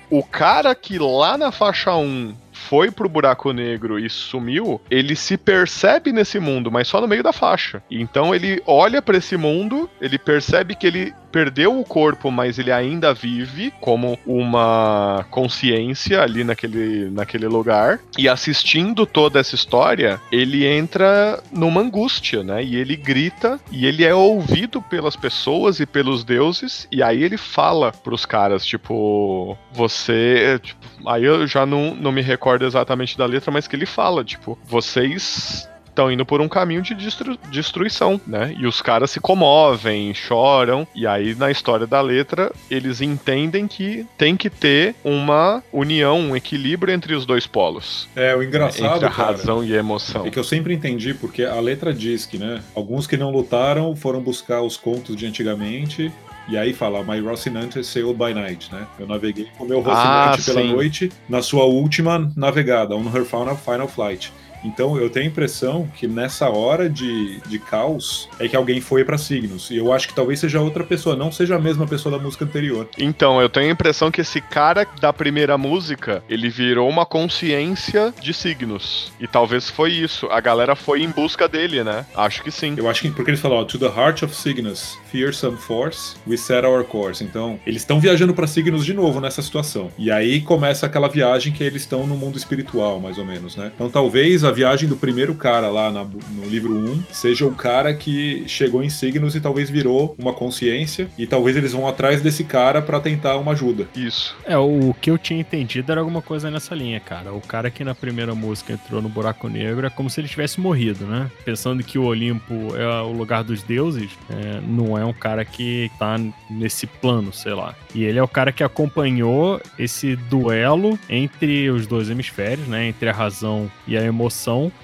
O 0.08 0.22
cara 0.22 0.74
que 0.74 0.98
lá 0.98 1.36
na 1.36 1.50
faixa 1.50 1.94
1 1.94 2.34
foi 2.68 2.90
pro 2.90 3.08
buraco 3.08 3.52
negro 3.52 3.98
e 3.98 4.10
sumiu, 4.10 4.80
ele 4.90 5.14
se 5.14 5.36
percebe 5.36 6.12
nesse 6.12 6.38
mundo, 6.40 6.70
mas 6.70 6.88
só 6.88 7.00
no 7.00 7.08
meio 7.08 7.22
da 7.22 7.32
faixa. 7.32 7.82
Então 7.90 8.34
ele 8.34 8.62
olha 8.66 9.00
para 9.00 9.16
esse 9.16 9.36
mundo, 9.36 9.88
ele 10.00 10.18
percebe 10.18 10.74
que 10.74 10.86
ele 10.86 11.14
perdeu 11.36 11.78
o 11.78 11.84
corpo, 11.84 12.30
mas 12.30 12.58
ele 12.58 12.72
ainda 12.72 13.12
vive 13.12 13.70
como 13.78 14.18
uma 14.26 15.26
consciência 15.30 16.22
ali 16.22 16.42
naquele, 16.42 17.10
naquele 17.10 17.46
lugar. 17.46 18.00
E 18.16 18.26
assistindo 18.26 19.04
toda 19.04 19.38
essa 19.38 19.54
história, 19.54 20.18
ele 20.32 20.66
entra 20.66 21.42
numa 21.52 21.82
angústia, 21.82 22.42
né? 22.42 22.64
E 22.64 22.76
ele 22.76 22.96
grita 22.96 23.60
e 23.70 23.84
ele 23.84 24.02
é 24.02 24.14
ouvido 24.14 24.80
pelas 24.80 25.14
pessoas 25.14 25.78
e 25.78 25.84
pelos 25.84 26.24
deuses. 26.24 26.88
E 26.90 27.02
aí 27.02 27.22
ele 27.22 27.36
fala 27.36 27.92
pros 27.92 28.24
caras, 28.24 28.64
tipo, 28.64 29.58
você. 29.74 30.58
Tipo, 30.62 30.85
aí 31.06 31.24
eu 31.24 31.46
já 31.46 31.64
não, 31.64 31.94
não 31.94 32.12
me 32.12 32.22
recordo 32.22 32.64
exatamente 32.64 33.16
da 33.16 33.26
letra, 33.26 33.50
mas 33.50 33.66
que 33.66 33.76
ele 33.76 33.86
fala, 33.86 34.24
tipo, 34.24 34.58
vocês 34.66 35.68
estão 35.96 36.12
indo 36.12 36.26
por 36.26 36.42
um 36.42 36.48
caminho 36.48 36.82
de 36.82 36.94
destru 36.94 37.38
destruição, 37.50 38.20
né? 38.26 38.54
E 38.58 38.66
os 38.66 38.82
caras 38.82 39.10
se 39.10 39.18
comovem, 39.18 40.12
choram, 40.12 40.86
e 40.94 41.06
aí 41.06 41.34
na 41.34 41.50
história 41.50 41.86
da 41.86 42.02
letra 42.02 42.52
eles 42.70 43.00
entendem 43.00 43.66
que 43.66 44.06
tem 44.18 44.36
que 44.36 44.50
ter 44.50 44.94
uma 45.02 45.62
união, 45.72 46.20
um 46.20 46.36
equilíbrio 46.36 46.92
entre 46.92 47.14
os 47.14 47.24
dois 47.24 47.46
polos. 47.46 48.06
É, 48.14 48.36
o 48.36 48.42
engraçado, 48.42 48.96
Entre 48.96 49.06
a 49.06 49.10
cara, 49.10 49.30
razão 49.32 49.64
e 49.64 49.74
a 49.74 49.78
emoção. 49.78 50.26
É 50.26 50.30
que 50.30 50.38
eu 50.38 50.44
sempre 50.44 50.74
entendi, 50.74 51.14
porque 51.14 51.44
a 51.44 51.58
letra 51.60 51.94
diz 51.94 52.26
que, 52.26 52.36
né, 52.36 52.60
alguns 52.74 53.06
que 53.06 53.16
não 53.16 53.30
lutaram 53.30 53.96
foram 53.96 54.20
buscar 54.20 54.60
os 54.60 54.76
contos 54.76 55.16
de 55.16 55.26
antigamente, 55.26 56.12
e 56.48 56.56
aí 56.56 56.72
fala, 56.72 57.02
My 57.02 57.20
Rocinante 57.20 57.82
sailed 57.84 58.14
by 58.16 58.32
night, 58.34 58.72
né? 58.72 58.86
Eu 58.98 59.06
naveguei 59.06 59.48
com 59.56 59.64
o 59.64 59.68
meu 59.68 59.80
Rocinante 59.80 60.40
Ah, 60.40 60.44
pela 60.44 60.60
sim. 60.62 60.72
noite 60.72 61.12
na 61.28 61.42
sua 61.42 61.64
última 61.64 62.30
navegada, 62.36 62.94
on 62.94 63.02
her 63.14 63.24
final, 63.24 63.56
final 63.56 63.88
flight. 63.88 64.32
Então 64.66 64.98
eu 64.98 65.08
tenho 65.08 65.26
a 65.26 65.28
impressão 65.28 65.88
que 65.96 66.08
nessa 66.08 66.48
hora 66.48 66.90
de, 66.90 67.40
de 67.48 67.58
caos 67.58 68.28
é 68.38 68.48
que 68.48 68.56
alguém 68.56 68.80
foi 68.80 69.04
pra 69.04 69.16
Signos. 69.16 69.70
E 69.70 69.76
eu 69.76 69.92
acho 69.92 70.08
que 70.08 70.14
talvez 70.14 70.40
seja 70.40 70.60
outra 70.60 70.82
pessoa, 70.82 71.14
não 71.14 71.30
seja 71.30 71.56
a 71.56 71.58
mesma 71.58 71.86
pessoa 71.86 72.16
da 72.18 72.22
música 72.22 72.44
anterior. 72.44 72.88
Então, 72.98 73.40
eu 73.40 73.48
tenho 73.48 73.68
a 73.68 73.72
impressão 73.72 74.10
que 74.10 74.20
esse 74.20 74.40
cara 74.40 74.86
da 75.00 75.12
primeira 75.12 75.56
música, 75.56 76.22
ele 76.28 76.48
virou 76.48 76.88
uma 76.88 77.06
consciência 77.06 78.12
de 78.20 78.34
signos. 78.34 79.12
E 79.20 79.26
talvez 79.26 79.70
foi 79.70 79.92
isso. 79.92 80.26
A 80.26 80.40
galera 80.40 80.74
foi 80.74 81.02
em 81.02 81.08
busca 81.08 81.48
dele, 81.48 81.84
né? 81.84 82.04
Acho 82.14 82.42
que 82.42 82.50
sim. 82.50 82.74
Eu 82.76 82.90
acho 82.90 83.02
que 83.02 83.10
porque 83.10 83.30
ele 83.30 83.38
falou, 83.38 83.64
to 83.64 83.78
the 83.78 83.86
heart 83.86 84.22
of 84.22 84.34
Cygnus, 84.34 84.98
fearsome 85.10 85.56
force, 85.56 86.16
we 86.26 86.36
set 86.36 86.64
our 86.64 86.82
course. 86.84 87.22
Então, 87.22 87.58
eles 87.66 87.82
estão 87.82 88.00
viajando 88.00 88.34
pra 88.34 88.46
Cygnus 88.46 88.84
de 88.84 88.92
novo 88.92 89.20
nessa 89.20 89.40
situação. 89.40 89.90
E 89.96 90.10
aí 90.10 90.40
começa 90.40 90.86
aquela 90.86 91.08
viagem 91.08 91.52
que 91.52 91.62
eles 91.62 91.82
estão 91.82 92.06
no 92.06 92.16
mundo 92.16 92.36
espiritual, 92.36 93.00
mais 93.00 93.18
ou 93.18 93.24
menos, 93.24 93.56
né? 93.56 93.70
Então, 93.74 93.88
talvez 93.88 94.44
a 94.44 94.50
viagem 94.56 94.88
do 94.88 94.96
primeiro 94.96 95.34
cara 95.34 95.68
lá 95.68 95.90
na- 95.90 96.04
no 96.04 96.46
livro 96.48 96.74
1 96.74 97.02
seja 97.12 97.44
o 97.46 97.54
cara 97.54 97.94
que 97.94 98.44
chegou 98.48 98.82
em 98.82 98.88
Cygnus 98.88 99.34
e 99.34 99.40
talvez 99.40 99.68
virou 99.68 100.14
uma 100.18 100.32
consciência 100.32 101.08
e 101.18 101.26
talvez 101.26 101.56
eles 101.56 101.72
vão 101.72 101.86
atrás 101.86 102.22
desse 102.22 102.42
cara 102.44 102.80
pra 102.80 102.98
tentar 103.00 103.36
uma 103.36 103.52
ajuda. 103.52 103.86
Isso. 103.94 104.34
É, 104.46 104.56
o 104.56 104.94
que 105.00 105.10
eu 105.10 105.18
tinha 105.18 105.38
entendido 105.40 105.92
era 105.92 106.00
alguma 106.00 106.22
coisa 106.22 106.50
nessa 106.50 106.74
linha, 106.74 106.98
cara. 106.98 107.32
O 107.32 107.40
cara 107.40 107.70
que 107.70 107.84
na 107.84 107.94
primeira 107.94 108.34
música 108.34 108.72
entrou 108.72 109.02
no 109.02 109.08
buraco 109.08 109.48
negro 109.48 109.86
é 109.86 109.90
como 109.90 110.08
se 110.08 110.20
ele 110.20 110.28
tivesse 110.28 110.58
morrido, 110.60 111.04
né? 111.04 111.30
Pensando 111.44 111.82
que 111.84 111.98
o 111.98 112.04
Olimpo 112.04 112.74
é 112.76 113.02
o 113.02 113.12
lugar 113.12 113.44
dos 113.44 113.62
deuses, 113.62 114.10
é, 114.30 114.60
não 114.66 114.96
é 114.96 115.04
um 115.04 115.12
cara 115.12 115.44
que 115.44 115.90
tá 115.98 116.18
nesse 116.48 116.86
plano, 116.86 117.32
sei 117.32 117.52
lá. 117.52 117.74
E 117.94 118.04
ele 118.04 118.18
é 118.18 118.22
o 118.22 118.28
cara 118.28 118.52
que 118.52 118.62
acompanhou 118.64 119.60
esse 119.78 120.16
duelo 120.16 120.98
entre 121.10 121.68
os 121.70 121.86
dois 121.86 122.08
hemisférios, 122.08 122.66
né? 122.66 122.86
Entre 122.88 123.08
a 123.08 123.12
razão 123.12 123.70
e 123.86 123.96
a 123.96 124.02
emoção. 124.02 124.35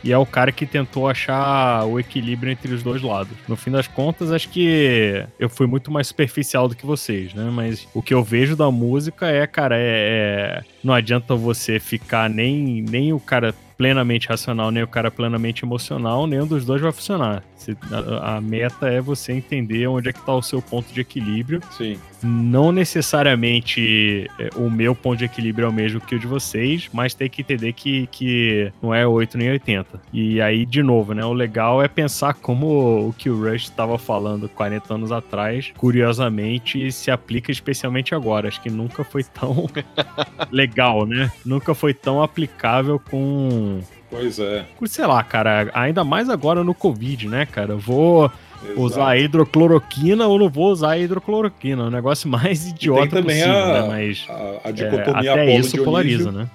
E 0.02 0.12
é 0.12 0.18
o 0.18 0.26
cara 0.26 0.50
que 0.52 0.66
tentou 0.66 1.08
achar 1.08 1.84
o 1.84 1.98
equilíbrio 2.00 2.50
entre 2.52 2.72
os 2.72 2.82
dois 2.82 3.02
lados. 3.02 3.36
No 3.48 3.56
fim 3.56 3.70
das 3.70 3.86
contas, 3.86 4.30
acho 4.32 4.48
que 4.48 5.24
eu 5.38 5.48
fui 5.48 5.66
muito 5.66 5.90
mais 5.90 6.06
superficial 6.08 6.68
do 6.68 6.74
que 6.74 6.86
vocês, 6.86 7.34
né? 7.34 7.50
Mas 7.52 7.86
o 7.94 8.02
que 8.02 8.14
eu 8.14 8.22
vejo 8.22 8.56
da 8.56 8.70
música 8.70 9.26
é, 9.28 9.46
cara, 9.46 9.76
é. 9.76 9.82
é- 9.82 10.62
Não 10.82 10.94
adianta 10.94 11.34
você 11.34 11.78
ficar 11.78 12.28
nem, 12.28 12.82
nem 12.82 13.12
o 13.12 13.20
cara 13.20 13.54
plenamente 13.82 14.28
racional, 14.28 14.70
nem 14.70 14.80
o 14.80 14.86
cara 14.86 15.10
plenamente 15.10 15.64
emocional, 15.64 16.24
nenhum 16.24 16.46
dos 16.46 16.64
dois 16.64 16.80
vai 16.80 16.92
funcionar. 16.92 17.42
A, 17.90 18.36
a 18.36 18.40
meta 18.40 18.88
é 18.88 19.00
você 19.00 19.32
entender 19.32 19.88
onde 19.88 20.08
é 20.08 20.12
que 20.12 20.24
tá 20.24 20.34
o 20.34 20.42
seu 20.42 20.60
ponto 20.62 20.92
de 20.92 21.00
equilíbrio 21.00 21.60
Sim. 21.70 21.96
não 22.22 22.72
necessariamente 22.72 24.28
é, 24.38 24.50
o 24.56 24.68
meu 24.68 24.94
ponto 24.94 25.18
de 25.18 25.24
equilíbrio 25.24 25.66
é 25.66 25.68
o 25.68 25.72
mesmo 25.72 26.00
que 26.00 26.14
o 26.14 26.18
de 26.18 26.26
vocês, 26.26 26.88
mas 26.92 27.14
tem 27.14 27.28
que 27.28 27.42
entender 27.42 27.72
que, 27.72 28.06
que 28.08 28.72
não 28.82 28.94
é 28.94 29.06
8 29.06 29.38
nem 29.38 29.50
80. 29.50 30.00
E 30.12 30.40
aí, 30.40 30.64
de 30.64 30.82
novo, 30.82 31.12
né? 31.12 31.24
O 31.24 31.32
legal 31.32 31.82
é 31.82 31.88
pensar 31.88 32.34
como 32.34 33.08
o 33.08 33.12
que 33.12 33.30
o 33.30 33.40
Rush 33.40 33.64
estava 33.64 33.98
falando 33.98 34.48
40 34.48 34.94
anos 34.94 35.12
atrás, 35.12 35.72
curiosamente, 35.76 36.90
se 36.92 37.10
aplica 37.10 37.50
especialmente 37.50 38.14
agora. 38.14 38.48
Acho 38.48 38.60
que 38.60 38.70
nunca 38.70 39.04
foi 39.04 39.24
tão 39.24 39.68
legal, 40.50 41.06
né? 41.06 41.30
Nunca 41.44 41.74
foi 41.74 41.94
tão 41.94 42.22
aplicável 42.22 42.98
com. 42.98 43.71
Pois 44.10 44.38
é. 44.38 44.64
Sei 44.86 45.06
lá, 45.06 45.22
cara, 45.22 45.70
ainda 45.72 46.04
mais 46.04 46.28
agora 46.28 46.62
no 46.62 46.74
Covid, 46.74 47.28
né, 47.28 47.46
cara? 47.46 47.72
Eu 47.72 47.78
vou 47.78 48.30
Exato. 48.62 48.80
usar 48.80 49.08
a 49.08 49.18
hidrocloroquina 49.18 50.26
ou 50.26 50.38
não 50.38 50.48
vou 50.48 50.70
usar 50.70 50.90
a 50.92 50.98
hidrocloroquina. 50.98 51.82
É 51.84 51.86
o 51.86 51.90
negócio 51.90 52.28
mais 52.28 52.66
idiota 52.68 53.08
também 53.08 53.36
possível, 53.38 53.58
a- 53.58 53.72
né? 53.82 53.88
Mas 53.88 54.26
A, 54.28 54.32
a 54.64 54.68
é, 54.68 54.72
dicotomia 54.72 55.32
até 55.32 55.42
Apolo 55.42 55.50
isso 55.60 55.70
Dionísio, 55.70 55.84
polariza, 55.84 56.32
né? 56.32 56.48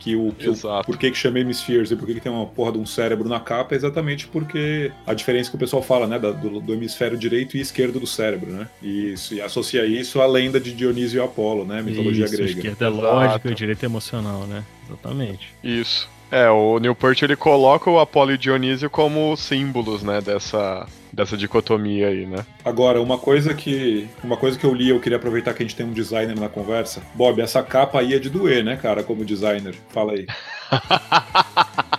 que 0.00 0.14
o, 0.14 0.32
que 0.38 0.46
o 0.50 0.52
Exato. 0.52 0.84
por 0.84 0.98
que, 0.98 1.10
que 1.10 1.16
chama 1.16 1.38
Hemispheres 1.38 1.90
e 1.90 1.96
por 1.96 2.04
que, 2.06 2.12
que 2.12 2.20
tem 2.20 2.30
uma 2.30 2.44
porra 2.44 2.72
de 2.72 2.78
um 2.78 2.84
cérebro 2.84 3.26
na 3.26 3.40
capa 3.40 3.74
é 3.74 3.76
exatamente 3.78 4.26
porque 4.26 4.92
a 5.06 5.14
diferença 5.14 5.48
que 5.48 5.56
o 5.56 5.58
pessoal 5.58 5.82
fala, 5.82 6.06
né, 6.06 6.18
do, 6.18 6.60
do 6.60 6.74
hemisfério 6.74 7.16
direito 7.16 7.56
e 7.56 7.60
esquerdo 7.62 7.98
do 7.98 8.06
cérebro, 8.06 8.52
né? 8.52 8.68
E, 8.82 9.14
isso, 9.14 9.32
e 9.32 9.40
associa 9.40 9.86
isso 9.86 10.20
à 10.20 10.26
lenda 10.26 10.60
de 10.60 10.74
Dionísio 10.74 11.22
e 11.22 11.24
Apolo, 11.24 11.64
né? 11.64 11.80
Mitologia 11.80 12.26
Isso, 12.26 12.36
grega. 12.36 12.50
esquerda 12.50 12.84
é 12.84 12.88
lógica 12.90 13.48
e 13.48 13.52
o 13.52 13.54
direito 13.54 13.82
é 13.82 13.86
emocional, 13.86 14.40
né? 14.46 14.62
Exatamente. 14.86 15.48
Isso. 15.64 16.06
É, 16.36 16.50
o 16.50 16.80
Newport 16.80 17.22
ele 17.22 17.36
coloca 17.36 17.88
o 17.88 18.00
Apolo 18.00 18.32
e 18.32 18.38
Dionísio 18.38 18.90
como 18.90 19.36
símbolos, 19.36 20.02
né, 20.02 20.20
dessa, 20.20 20.84
dessa 21.12 21.36
dicotomia 21.36 22.08
aí, 22.08 22.26
né? 22.26 22.44
Agora, 22.64 23.00
uma 23.00 23.16
coisa 23.16 23.54
que 23.54 24.08
uma 24.22 24.36
coisa 24.36 24.58
que 24.58 24.66
eu 24.66 24.74
li, 24.74 24.88
eu 24.88 24.98
queria 24.98 25.16
aproveitar 25.16 25.54
que 25.54 25.62
a 25.62 25.66
gente 25.66 25.76
tem 25.76 25.86
um 25.86 25.92
designer 25.92 26.36
na 26.36 26.48
conversa. 26.48 27.00
Bob, 27.14 27.40
essa 27.40 27.62
capa 27.62 28.00
aí 28.00 28.14
é 28.14 28.18
de 28.18 28.28
doer, 28.28 28.64
né, 28.64 28.74
cara, 28.76 29.04
como 29.04 29.24
designer. 29.24 29.76
Fala 29.90 30.14
aí. 30.14 30.26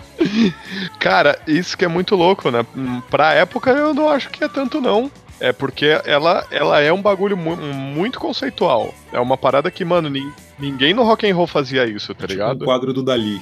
Cara, 1.00 1.38
isso 1.48 1.78
que 1.78 1.86
é 1.86 1.88
muito 1.88 2.16
louco, 2.16 2.50
né? 2.52 2.66
Pra 3.10 3.34
época 3.34 3.72
eu 3.72 3.94
não 3.94 4.10
acho 4.10 4.30
que 4.30 4.44
é 4.44 4.48
tanto 4.50 4.82
não. 4.82 5.10
É 5.40 5.52
porque 5.52 6.00
ela, 6.06 6.46
ela 6.50 6.80
é 6.82 6.92
um 6.92 7.02
bagulho 7.02 7.36
mu- 7.38 7.58
muito 7.58 8.20
conceitual. 8.20 8.94
É 9.12 9.20
uma 9.20 9.38
parada 9.38 9.70
que, 9.70 9.84
mano, 9.84 10.10
nin- 10.10 10.32
ninguém 10.58 10.94
no 10.94 11.04
rock 11.04 11.30
and 11.30 11.36
roll 11.36 11.46
fazia 11.46 11.86
isso, 11.86 12.14
tá 12.16 12.22
Tipo 12.22 12.34
ligado? 12.34 12.62
um 12.64 12.66
quadro 12.66 12.94
do 12.94 13.04
Dali, 13.04 13.42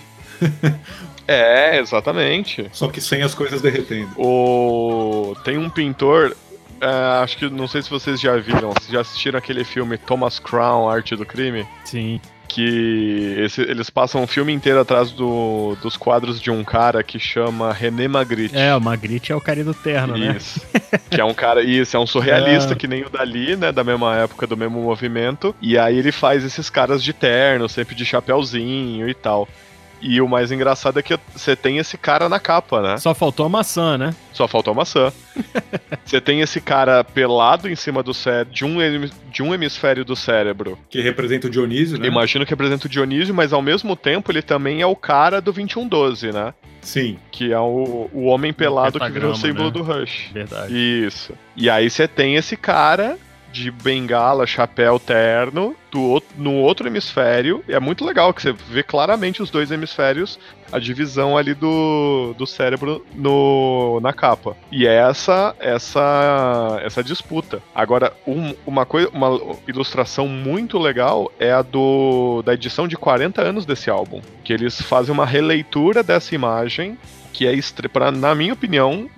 É, 1.26 1.80
exatamente. 1.80 2.68
só 2.74 2.90
que 2.90 3.00
sem 3.00 3.22
as 3.22 3.34
coisas 3.34 3.62
derretendo. 3.62 4.10
O... 4.18 5.34
Tem 5.46 5.58
um 5.58 5.70
pintor, 5.70 6.36
é, 6.82 7.24
acho 7.24 7.38
que 7.38 7.50
não 7.50 7.66
sei 7.66 7.82
se 7.82 7.90
vocês 7.90 8.20
já 8.20 8.36
viram, 8.36 8.72
vocês 8.74 8.92
já 8.92 9.00
assistiram 9.00 9.38
aquele 9.40 9.64
filme 9.64 9.98
Thomas 9.98 10.38
Crown, 10.38 10.90
Arte 10.90 11.16
do 11.16 11.26
Crime? 11.26 11.66
Sim. 11.86 12.20
Que 12.46 13.36
esse- 13.40 13.62
eles 13.62 13.90
passam 13.90 14.22
o 14.22 14.28
filme 14.28 14.52
inteiro 14.52 14.82
atrás 14.82 15.12
do- 15.12 15.78
dos 15.82 15.96
quadros 15.96 16.42
de 16.42 16.52
um 16.52 16.62
cara 16.62 17.02
que 17.02 17.18
chama 17.18 17.72
René 17.72 18.08
Magritte. 18.10 18.58
É, 18.58 18.76
o 18.76 18.82
Magritte 18.82 19.32
é 19.32 19.36
o 19.36 19.40
cara 19.42 19.64
do 19.64 19.74
terno, 19.74 20.18
né? 20.18 20.36
Isso. 20.38 20.62
que 21.10 21.22
é 21.22 21.24
um 21.26 21.34
cara, 21.34 21.64
isso, 21.64 21.96
é 21.96 22.00
um 22.02 22.06
surrealista 22.06 22.74
É. 22.74 22.76
que 22.76 22.86
nem 22.88 23.02
o 23.04 23.10
Dali, 23.10 23.56
né? 23.56 23.72
Da 23.72 23.84
mesma 23.84 24.14
época, 24.18 24.46
do 24.46 24.58
mesmo 24.58 24.82
movimento. 24.82 25.56
E 25.62 25.78
aí 25.78 25.98
ele 25.98 26.12
faz 26.12 26.44
esses 26.44 26.70
caras 26.70 27.02
de 27.02 27.14
terno, 27.14 27.68
sempre 27.70 27.96
de 27.96 28.06
chapéuzinho 28.06 29.08
e 29.10 29.14
tal. 29.14 29.48
E 30.04 30.20
o 30.20 30.28
mais 30.28 30.52
engraçado 30.52 31.00
é 31.00 31.02
que 31.02 31.18
você 31.34 31.56
tem 31.56 31.78
esse 31.78 31.98
cara 31.98 32.28
na 32.28 32.38
capa, 32.38 32.82
né? 32.82 32.98
Só 32.98 33.16
faltou 33.16 33.46
a 33.46 33.50
maçã, 33.50 33.98
né? 33.98 34.14
Só 34.34 34.50
faltou 34.50 34.74
a 34.74 34.76
maçã. 34.76 35.14
Você 36.04 36.20
tem 36.20 36.42
esse 36.42 36.60
cara 36.60 37.04
pelado 37.04 37.70
em 37.70 37.76
cima 37.76 38.04
do 38.04 38.14
cérebro, 38.14 38.54
de 38.54 38.66
um, 38.66 38.78
de 39.32 39.42
um 39.42 39.54
hemisfério 39.54 40.04
do 40.04 40.16
cérebro. 40.16 40.78
Que 40.90 41.02
representa 41.02 41.48
o 41.48 41.50
Dionísio, 41.50 41.98
né? 41.98 42.06
Imagino 42.06 42.46
que 42.46 42.52
representa 42.52 42.86
o 42.86 42.90
Dionísio, 42.90 43.34
mas 43.34 43.54
ao 43.54 43.62
mesmo 43.62 43.96
tempo 43.96 44.32
ele 44.32 44.42
também 44.42 44.82
é 44.82 44.86
o 44.86 44.96
cara 44.96 45.40
do 45.40 45.54
2112, 45.54 46.32
né? 46.32 46.54
Sim. 46.82 47.18
Que 47.32 47.54
é 47.54 47.60
o, 47.60 48.10
o 48.12 48.26
homem 48.26 48.52
pelado 48.52 49.00
que 49.00 49.10
virou 49.10 49.32
o 49.32 49.36
símbolo 49.36 49.66
né? 49.68 49.72
do 49.72 49.82
Rush. 49.84 50.30
Verdade. 50.34 50.74
Isso. 50.76 51.34
E 51.56 51.70
aí 51.70 51.90
você 51.90 52.08
tem 52.08 52.36
esse 52.36 52.58
cara 52.58 53.18
de 53.54 53.70
bengala, 53.70 54.48
chapéu, 54.48 55.00
terno, 55.00 55.76
do, 55.92 56.22
no 56.36 56.56
outro 56.56 56.88
hemisfério. 56.88 57.64
E 57.68 57.74
é 57.74 57.80
muito 57.80 58.04
legal 58.04 58.34
que 58.34 58.42
você 58.42 58.52
vê 58.52 58.82
claramente 58.82 59.42
os 59.44 59.52
dois 59.52 59.70
hemisférios, 59.72 60.40
a 60.72 60.80
divisão 60.80 61.38
ali 61.38 61.54
do, 61.54 62.34
do 62.36 62.48
cérebro 62.48 63.06
no, 63.14 64.00
na 64.02 64.12
capa. 64.12 64.58
E 64.72 64.88
é 64.88 64.96
essa 64.96 65.56
essa 65.60 66.80
essa 66.84 67.04
disputa. 67.04 67.62
Agora, 67.76 68.12
um- 68.28 68.56
uma 68.66 68.86
coisa, 68.86 69.10
uma 69.14 69.40
ilustração 69.68 70.28
muito 70.28 70.80
legal 70.80 71.32
é 71.40 71.52
a 71.52 71.62
do 71.62 72.42
da 72.44 72.56
edição 72.56 72.88
de 72.88 72.98
40 72.98 73.42
anos 73.42 73.66
desse 73.66 73.90
álbum, 73.90 74.20
que 74.44 74.52
eles 74.52 74.82
fazem 74.82 75.14
uma 75.14 75.26
releitura 75.26 76.02
dessa 76.02 76.34
imagem 76.34 76.98
que 77.32 77.48
é 77.48 77.54
pra, 77.92 78.12
na 78.12 78.36
minha 78.36 78.54
opinião, 78.54 79.10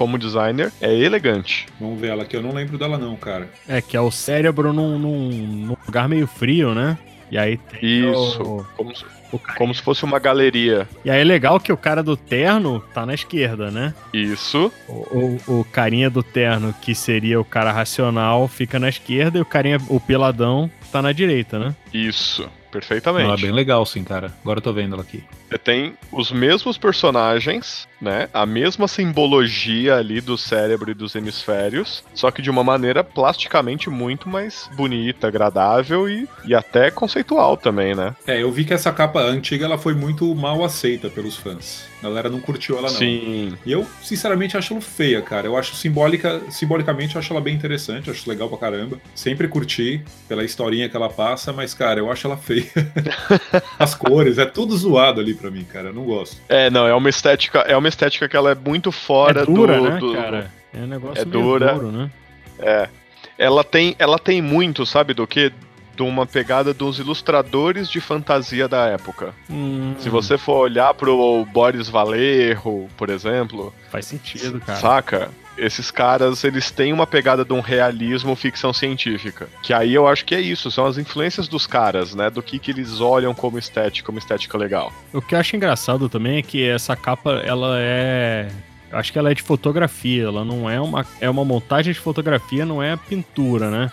como 0.00 0.16
designer, 0.16 0.72
é 0.80 0.94
elegante. 0.98 1.66
Vamos 1.78 2.00
ver 2.00 2.08
ela 2.08 2.22
aqui. 2.22 2.34
Eu 2.34 2.40
não 2.42 2.54
lembro 2.54 2.78
dela, 2.78 2.96
não, 2.96 3.14
cara. 3.16 3.50
É, 3.68 3.82
que 3.82 3.94
é 3.94 4.00
o 4.00 4.10
cérebro 4.10 4.72
num, 4.72 4.98
num- 4.98 5.28
num 5.30 5.76
lugar 5.86 6.08
meio 6.08 6.26
frio, 6.26 6.74
né? 6.74 6.96
E 7.30 7.36
aí 7.36 7.58
tem 7.58 8.10
Isso. 8.10 8.42
o, 8.42 8.64
Como 8.78 8.96
se, 8.96 9.04
o 9.30 9.38
cara- 9.38 9.58
como 9.58 9.74
se 9.74 9.82
fosse 9.82 10.02
uma 10.02 10.18
galeria. 10.18 10.88
E 11.04 11.10
aí 11.10 11.20
é 11.20 11.24
legal 11.24 11.60
que 11.60 11.70
o 11.70 11.76
cara 11.76 12.02
do 12.02 12.16
terno 12.16 12.80
tá 12.94 13.04
na 13.04 13.12
esquerda, 13.12 13.70
né? 13.70 13.92
Isso. 14.14 14.72
O, 14.88 15.38
o, 15.46 15.60
o 15.60 15.64
carinha 15.66 16.08
do 16.08 16.22
terno, 16.22 16.74
que 16.80 16.94
seria 16.94 17.38
o 17.38 17.44
cara 17.44 17.70
racional, 17.70 18.48
fica 18.48 18.78
na 18.78 18.88
esquerda 18.88 19.36
e 19.38 19.42
o 19.42 19.44
carinha, 19.44 19.76
o 19.90 20.00
peladão, 20.00 20.70
tá 20.90 21.02
na 21.02 21.12
direita, 21.12 21.58
né? 21.58 21.74
Isso. 21.92 22.48
perfeitamente. 22.72 23.26
Ela 23.26 23.34
é 23.34 23.42
bem 23.42 23.52
legal, 23.52 23.84
sim, 23.84 24.02
cara. 24.02 24.32
Agora 24.40 24.58
eu 24.58 24.62
tô 24.62 24.72
vendo 24.72 24.94
ela 24.94 25.02
aqui. 25.02 25.22
Você 25.50 25.58
tem 25.58 25.94
os 26.12 26.30
mesmos 26.30 26.78
personagens, 26.78 27.88
né? 28.00 28.28
A 28.32 28.46
mesma 28.46 28.86
simbologia 28.86 29.96
ali 29.96 30.20
do 30.20 30.38
cérebro 30.38 30.92
e 30.92 30.94
dos 30.94 31.16
hemisférios, 31.16 32.04
só 32.14 32.30
que 32.30 32.40
de 32.40 32.48
uma 32.48 32.62
maneira 32.62 33.02
plasticamente 33.02 33.90
muito 33.90 34.28
mais 34.28 34.70
bonita, 34.76 35.26
agradável 35.26 36.08
e, 36.08 36.28
e 36.44 36.54
até 36.54 36.90
conceitual 36.90 37.56
também, 37.56 37.96
né? 37.96 38.14
É, 38.28 38.40
eu 38.40 38.52
vi 38.52 38.64
que 38.64 38.72
essa 38.72 38.92
capa 38.92 39.20
antiga 39.20 39.64
ela 39.64 39.76
foi 39.76 39.92
muito 39.92 40.32
mal 40.36 40.64
aceita 40.64 41.10
pelos 41.10 41.36
fãs. 41.36 41.90
A 42.00 42.04
galera 42.04 42.30
não 42.30 42.40
curtiu 42.40 42.78
ela, 42.78 42.88
não. 42.88 42.96
Sim. 42.96 43.54
E 43.66 43.72
eu, 43.72 43.86
sinceramente, 44.02 44.56
acho 44.56 44.72
ela 44.72 44.80
feia, 44.80 45.20
cara. 45.20 45.46
Eu 45.46 45.56
acho 45.56 45.74
simbólica, 45.74 46.40
simbolicamente, 46.48 47.14
eu 47.14 47.18
acho 47.18 47.32
ela 47.32 47.42
bem 47.42 47.54
interessante, 47.54 48.08
eu 48.08 48.14
acho 48.14 48.28
legal 48.28 48.48
pra 48.48 48.56
caramba. 48.56 48.98
Sempre 49.14 49.48
curti 49.48 50.02
pela 50.26 50.42
historinha 50.42 50.88
que 50.88 50.96
ela 50.96 51.10
passa, 51.10 51.52
mas, 51.52 51.74
cara, 51.74 52.00
eu 52.00 52.10
acho 52.10 52.26
ela 52.26 52.38
feia. 52.38 52.70
As 53.78 53.94
cores, 53.94 54.38
é 54.38 54.46
tudo 54.46 54.76
zoado 54.76 55.20
ali 55.20 55.34
pra 55.40 55.50
mim, 55.50 55.64
cara. 55.64 55.88
Eu 55.88 55.94
não 55.94 56.04
gosto. 56.04 56.40
É, 56.48 56.68
não, 56.70 56.86
é 56.86 56.94
uma 56.94 57.08
estética, 57.08 57.60
é 57.60 57.76
uma 57.76 57.88
estética 57.88 58.28
que 58.28 58.36
ela 58.36 58.50
é 58.52 58.54
muito 58.54 58.92
fora 58.92 59.42
é 59.42 59.46
dura, 59.46 59.78
do, 59.78 59.90
né, 59.90 59.98
do- 59.98 60.12
cara? 60.14 60.50
É 60.72 60.78
um 60.78 60.86
negócio 60.86 61.22
É 61.22 61.24
meio 61.24 61.42
dura. 61.44 61.72
duro, 61.74 61.90
né? 61.92 62.10
É. 62.58 62.88
Ela 63.38 63.64
tem, 63.64 63.96
ela 63.98 64.18
tem 64.18 64.42
muito, 64.42 64.84
sabe 64.84 65.14
do 65.14 65.26
que? 65.26 65.52
De 66.00 66.04
uma 66.08 66.24
pegada 66.24 66.72
dos 66.72 66.98
ilustradores 66.98 67.86
de 67.90 68.00
fantasia 68.00 68.66
da 68.66 68.86
época. 68.86 69.34
Hum, 69.50 69.94
Se 69.98 70.08
você 70.08 70.38
for 70.38 70.56
olhar 70.60 70.94
pro 70.94 71.44
Boris 71.52 71.90
Valerro, 71.90 72.88
por 72.96 73.10
exemplo, 73.10 73.70
Faz 73.90 74.06
sentido, 74.06 74.58
cara. 74.60 74.78
saca? 74.78 75.30
Esses 75.58 75.90
caras, 75.90 76.42
eles 76.42 76.70
têm 76.70 76.90
uma 76.90 77.06
pegada 77.06 77.44
de 77.44 77.52
um 77.52 77.60
realismo 77.60 78.34
ficção 78.34 78.72
científica. 78.72 79.46
Que 79.62 79.74
aí 79.74 79.92
eu 79.92 80.08
acho 80.08 80.24
que 80.24 80.34
é 80.34 80.40
isso, 80.40 80.70
são 80.70 80.86
as 80.86 80.96
influências 80.96 81.46
dos 81.48 81.66
caras, 81.66 82.14
né? 82.14 82.30
Do 82.30 82.42
que, 82.42 82.58
que 82.58 82.70
eles 82.70 83.02
olham 83.02 83.34
como 83.34 83.58
estética, 83.58 84.06
como 84.06 84.18
estética 84.18 84.56
legal. 84.56 84.90
O 85.12 85.20
que 85.20 85.34
eu 85.34 85.38
acho 85.38 85.54
engraçado 85.54 86.08
também 86.08 86.38
é 86.38 86.42
que 86.42 86.66
essa 86.66 86.96
capa, 86.96 87.42
ela 87.44 87.76
é. 87.78 88.48
Eu 88.90 88.98
acho 88.98 89.12
que 89.12 89.18
ela 89.18 89.30
é 89.30 89.34
de 89.34 89.42
fotografia, 89.42 90.24
ela 90.24 90.46
não 90.46 90.68
é 90.70 90.80
uma. 90.80 91.04
É 91.20 91.28
uma 91.28 91.44
montagem 91.44 91.92
de 91.92 92.00
fotografia, 92.00 92.64
não 92.64 92.82
é 92.82 92.96
pintura, 92.96 93.68
né? 93.70 93.92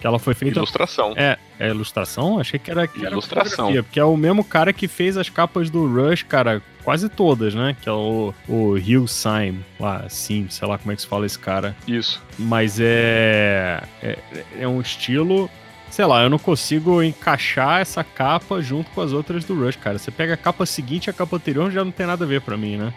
Que 0.00 0.06
ela 0.06 0.18
foi 0.18 0.34
feita. 0.34 0.58
Ilustração. 0.58 1.12
É, 1.16 1.36
é 1.58 1.68
ilustração? 1.68 2.38
Achei 2.38 2.58
que 2.58 2.70
era, 2.70 2.86
que 2.86 3.00
Ilustração. 3.00 3.72
Porque 3.72 3.98
é 3.98 4.04
o 4.04 4.16
mesmo 4.16 4.44
cara 4.44 4.72
que 4.72 4.86
fez 4.86 5.16
as 5.16 5.28
capas 5.28 5.70
do 5.70 5.86
Rush, 5.86 6.22
cara, 6.22 6.62
quase 6.84 7.08
todas, 7.08 7.54
né? 7.54 7.76
Que 7.80 7.88
é 7.88 7.92
o, 7.92 8.32
o 8.48 8.74
Hugh 8.74 9.08
Syme, 9.08 9.64
lá, 9.78 10.08
sim, 10.08 10.46
sei 10.48 10.68
lá 10.68 10.78
como 10.78 10.92
é 10.92 10.96
que 10.96 11.02
se 11.02 11.08
fala 11.08 11.26
esse 11.26 11.38
cara. 11.38 11.76
Isso. 11.86 12.22
Mas 12.38 12.78
é, 12.80 13.82
é. 14.02 14.18
É 14.60 14.68
um 14.68 14.80
estilo. 14.80 15.50
Sei 15.90 16.04
lá, 16.04 16.22
eu 16.22 16.30
não 16.30 16.38
consigo 16.38 17.02
encaixar 17.02 17.80
essa 17.80 18.04
capa 18.04 18.60
junto 18.60 18.90
com 18.90 19.00
as 19.00 19.12
outras 19.12 19.44
do 19.44 19.58
Rush, 19.58 19.76
cara. 19.76 19.98
Você 19.98 20.10
pega 20.10 20.34
a 20.34 20.36
capa 20.36 20.64
seguinte 20.64 21.06
e 21.06 21.10
a 21.10 21.12
capa 21.12 21.36
anterior 21.36 21.70
já 21.72 21.84
não 21.84 21.90
tem 21.90 22.06
nada 22.06 22.24
a 22.24 22.28
ver 22.28 22.40
pra 22.42 22.56
mim, 22.56 22.76
né? 22.76 22.92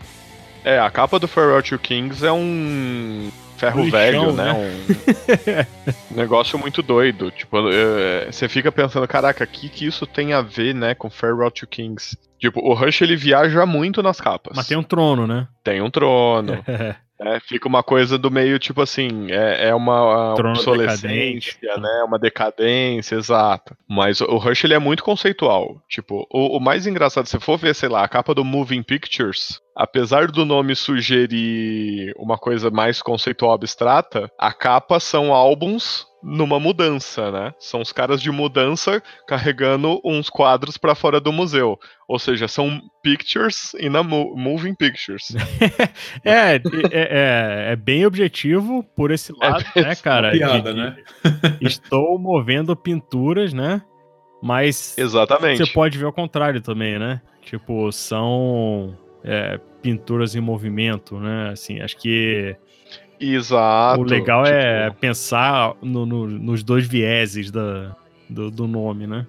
É, 0.64 0.78
a 0.78 0.90
capa 0.92 1.18
do 1.18 1.28
Farewell 1.28 1.64
to 1.64 1.80
Kings 1.80 2.24
é 2.24 2.32
um 2.32 3.32
ferro 3.62 3.84
Lixão, 3.84 4.00
velho, 4.00 4.34
né? 4.34 5.68
Um 6.12 6.16
negócio 6.18 6.58
muito 6.58 6.82
doido. 6.82 7.32
Tipo, 7.32 7.70
é, 7.70 8.32
você 8.32 8.50
fica 8.50 8.72
pensando, 8.72 9.08
caraca, 9.08 9.44
o 9.44 9.48
que, 9.48 9.70
que 9.70 9.86
isso 9.86 10.06
tem 10.06 10.34
a 10.34 10.42
ver, 10.42 10.74
né, 10.74 10.96
com 10.96 11.10
Farewell 11.10 11.52
to 11.52 11.68
Kings? 11.68 12.18
Tipo, 12.40 12.60
o 12.60 12.74
Rush 12.74 13.02
ele 13.02 13.16
viaja 13.16 13.66
muito 13.66 14.02
nas 14.02 14.20
capas. 14.20 14.54
Mas 14.56 14.68
tem 14.68 14.78
um 14.78 14.84
trono, 14.84 15.28
né? 15.28 15.48
Tem 15.64 15.82
um 15.82 15.90
trono. 15.90 16.64
É, 17.24 17.40
fica 17.40 17.68
uma 17.68 17.84
coisa 17.84 18.18
do 18.18 18.32
meio, 18.32 18.58
tipo 18.58 18.82
assim, 18.82 19.28
é, 19.30 19.68
é 19.70 19.76
uma 19.76 20.34
Trono 20.36 20.56
obsolescência, 20.56 21.54
decadente. 21.62 21.80
né? 21.80 22.04
Uma 22.04 22.18
decadência, 22.18 23.16
exato. 23.16 23.78
Mas 23.88 24.22
o 24.22 24.38
Rush, 24.38 24.64
ele 24.64 24.74
é 24.74 24.80
muito 24.80 25.04
conceitual. 25.04 25.80
Tipo, 25.88 26.28
o, 26.32 26.58
o 26.58 26.60
mais 26.60 26.88
engraçado, 26.88 27.28
se 27.28 27.40
for 27.40 27.60
ver, 27.60 27.76
sei 27.76 27.90
lá, 27.90 28.04
a 28.04 28.08
capa 28.08 28.34
do 28.34 28.44
Moving 28.44 28.82
Pictures, 28.82 29.62
apesar 29.76 30.28
do 30.32 30.46
nome 30.46 30.76
sugerir 30.76 32.14
uma 32.18 32.38
coisa 32.38 32.70
mais 32.70 33.02
conceitual 33.02 33.54
abstrata, 33.54 34.30
a 34.38 34.52
capa 34.54 35.00
são 35.00 35.34
álbuns 35.34 36.06
numa 36.24 36.60
mudança, 36.60 37.32
né? 37.32 37.52
São 37.60 37.82
os 37.82 37.92
caras 37.92 38.22
de 38.22 38.30
mudança 38.30 39.02
carregando 39.28 40.00
uns 40.06 40.30
quadros 40.30 40.78
pra 40.78 40.94
fora 40.94 41.20
do 41.20 41.32
museu. 41.32 41.80
Ou 42.08 42.20
seja, 42.20 42.48
são 42.48 42.80
pictures 43.02 43.74
in 43.80 43.96
a 43.98 44.04
mo- 44.04 44.36
moving 44.38 44.76
pictures. 44.76 45.30
É, 46.24 46.56
é, 46.56 46.62
é, 46.92 47.72
é 47.72 47.76
bem 47.76 48.06
objetivo 48.06 48.84
por 48.96 49.10
esse 49.10 49.34
lado, 49.34 49.64
né, 49.76 49.96
cara? 49.96 50.32
Piada, 50.32 50.72
De- 50.74 50.80
né? 50.80 50.96
Estou 51.60 52.20
movendo 52.20 52.76
pinturas, 52.76 53.52
né? 53.52 53.82
Mas 54.44 54.96
Exatamente. 54.98 55.58
você 55.66 55.72
pode 55.72 55.98
ver 55.98 56.06
ao 56.06 56.14
contrário 56.14 56.62
também, 56.62 57.00
né? 57.00 57.20
Tipo, 57.42 57.92
são 57.92 58.96
é, 59.24 59.60
pinturas 59.82 60.36
em 60.36 60.40
movimento, 60.42 61.20
né? 61.20 61.50
Assim, 61.52 61.80
acho 61.82 61.98
que 61.98 62.56
Exato. 63.20 64.02
o 64.02 64.04
legal 64.04 64.44
tipo, 64.44 64.56
é 64.56 64.90
pensar 64.92 65.76
no- 65.82 66.06
no- 66.06 66.28
nos 66.28 66.64
dois 66.64 66.88
vieses 66.88 67.52
da, 67.52 67.96
do, 68.30 68.50
do 68.50 68.68
nome, 68.68 69.06
né? 69.08 69.26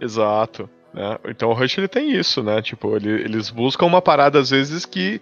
Exato. 0.00 0.68
né? 0.94 1.18
Então 1.28 1.50
o 1.50 1.52
Rush 1.52 1.78
ele 1.78 1.88
tem 1.88 2.10
isso, 2.12 2.42
né? 2.42 2.60
Tipo, 2.62 2.96
ele- 2.96 3.22
eles 3.22 3.50
buscam 3.50 3.86
uma 3.86 4.02
parada 4.02 4.38
às 4.38 4.50
vezes 4.50 4.84
que 4.84 5.20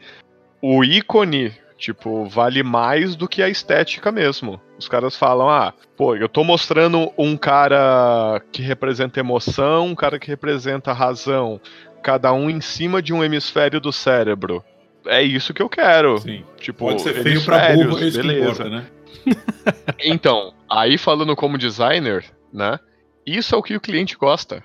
o 0.62 0.82
ícone, 0.84 1.52
tipo, 1.76 2.24
vale 2.26 2.62
mais 2.62 3.14
do 3.14 3.28
que 3.28 3.42
a 3.42 3.48
estética 3.48 4.10
mesmo. 4.10 4.60
Os 4.78 4.88
caras 4.88 5.16
falam, 5.16 5.48
ah, 5.48 5.74
pô, 5.96 6.14
eu 6.16 6.28
tô 6.28 6.42
mostrando 6.44 7.12
um 7.18 7.36
cara 7.36 8.40
que 8.52 8.62
representa 8.62 9.20
emoção, 9.20 9.86
um 9.88 9.94
cara 9.94 10.18
que 10.18 10.28
representa 10.28 10.92
razão, 10.92 11.60
cada 12.02 12.32
um 12.32 12.48
em 12.48 12.60
cima 12.60 13.02
de 13.02 13.12
um 13.12 13.22
hemisfério 13.22 13.80
do 13.80 13.92
cérebro. 13.92 14.64
É 15.06 15.22
isso 15.22 15.54
que 15.54 15.62
eu 15.62 15.68
quero. 15.68 16.18
Sim. 16.18 16.44
Tipo, 16.58 16.86
Pode 16.86 17.02
ser 17.02 17.22
feio 17.22 17.44
pra 17.44 17.56
hemisférios, 17.72 17.86
burro, 17.86 18.04
é 18.04 18.08
isso 18.08 18.20
que 18.20 18.26
beleza. 18.26 18.50
importa, 18.50 18.70
né? 18.70 18.86
Então, 20.00 20.54
aí 20.70 20.96
falando 20.96 21.34
como 21.34 21.58
designer, 21.58 22.24
né? 22.52 22.78
Isso 23.26 23.54
é 23.54 23.58
o 23.58 23.62
que 23.62 23.76
o 23.76 23.80
cliente 23.80 24.16
gosta. 24.16 24.62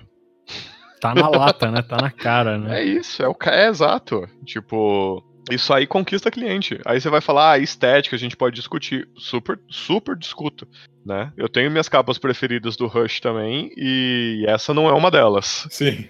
Tá 1.00 1.14
na 1.14 1.28
lata, 1.28 1.70
né? 1.70 1.82
Tá 1.82 1.96
na 2.00 2.10
cara, 2.10 2.56
né? 2.56 2.80
É 2.80 2.84
isso, 2.84 3.22
é 3.22 3.28
o 3.28 3.36
é 3.46 3.66
exato. 3.68 4.26
Tipo, 4.44 5.22
isso 5.50 5.72
aí 5.74 5.86
conquista 5.86 6.30
cliente. 6.30 6.80
Aí 6.86 7.00
você 7.00 7.10
vai 7.10 7.20
falar, 7.20 7.52
ah, 7.52 7.58
estética, 7.58 8.16
a 8.16 8.18
gente 8.18 8.36
pode 8.36 8.56
discutir. 8.56 9.06
Super, 9.16 9.60
super 9.68 10.16
discuto, 10.16 10.66
né? 11.04 11.32
Eu 11.36 11.48
tenho 11.48 11.70
minhas 11.70 11.88
capas 11.88 12.16
preferidas 12.16 12.76
do 12.76 12.86
Rush 12.86 13.20
também, 13.20 13.70
e 13.76 14.44
essa 14.46 14.72
não 14.72 14.88
é 14.88 14.92
uma 14.92 15.10
delas. 15.10 15.66
Sim. 15.70 16.08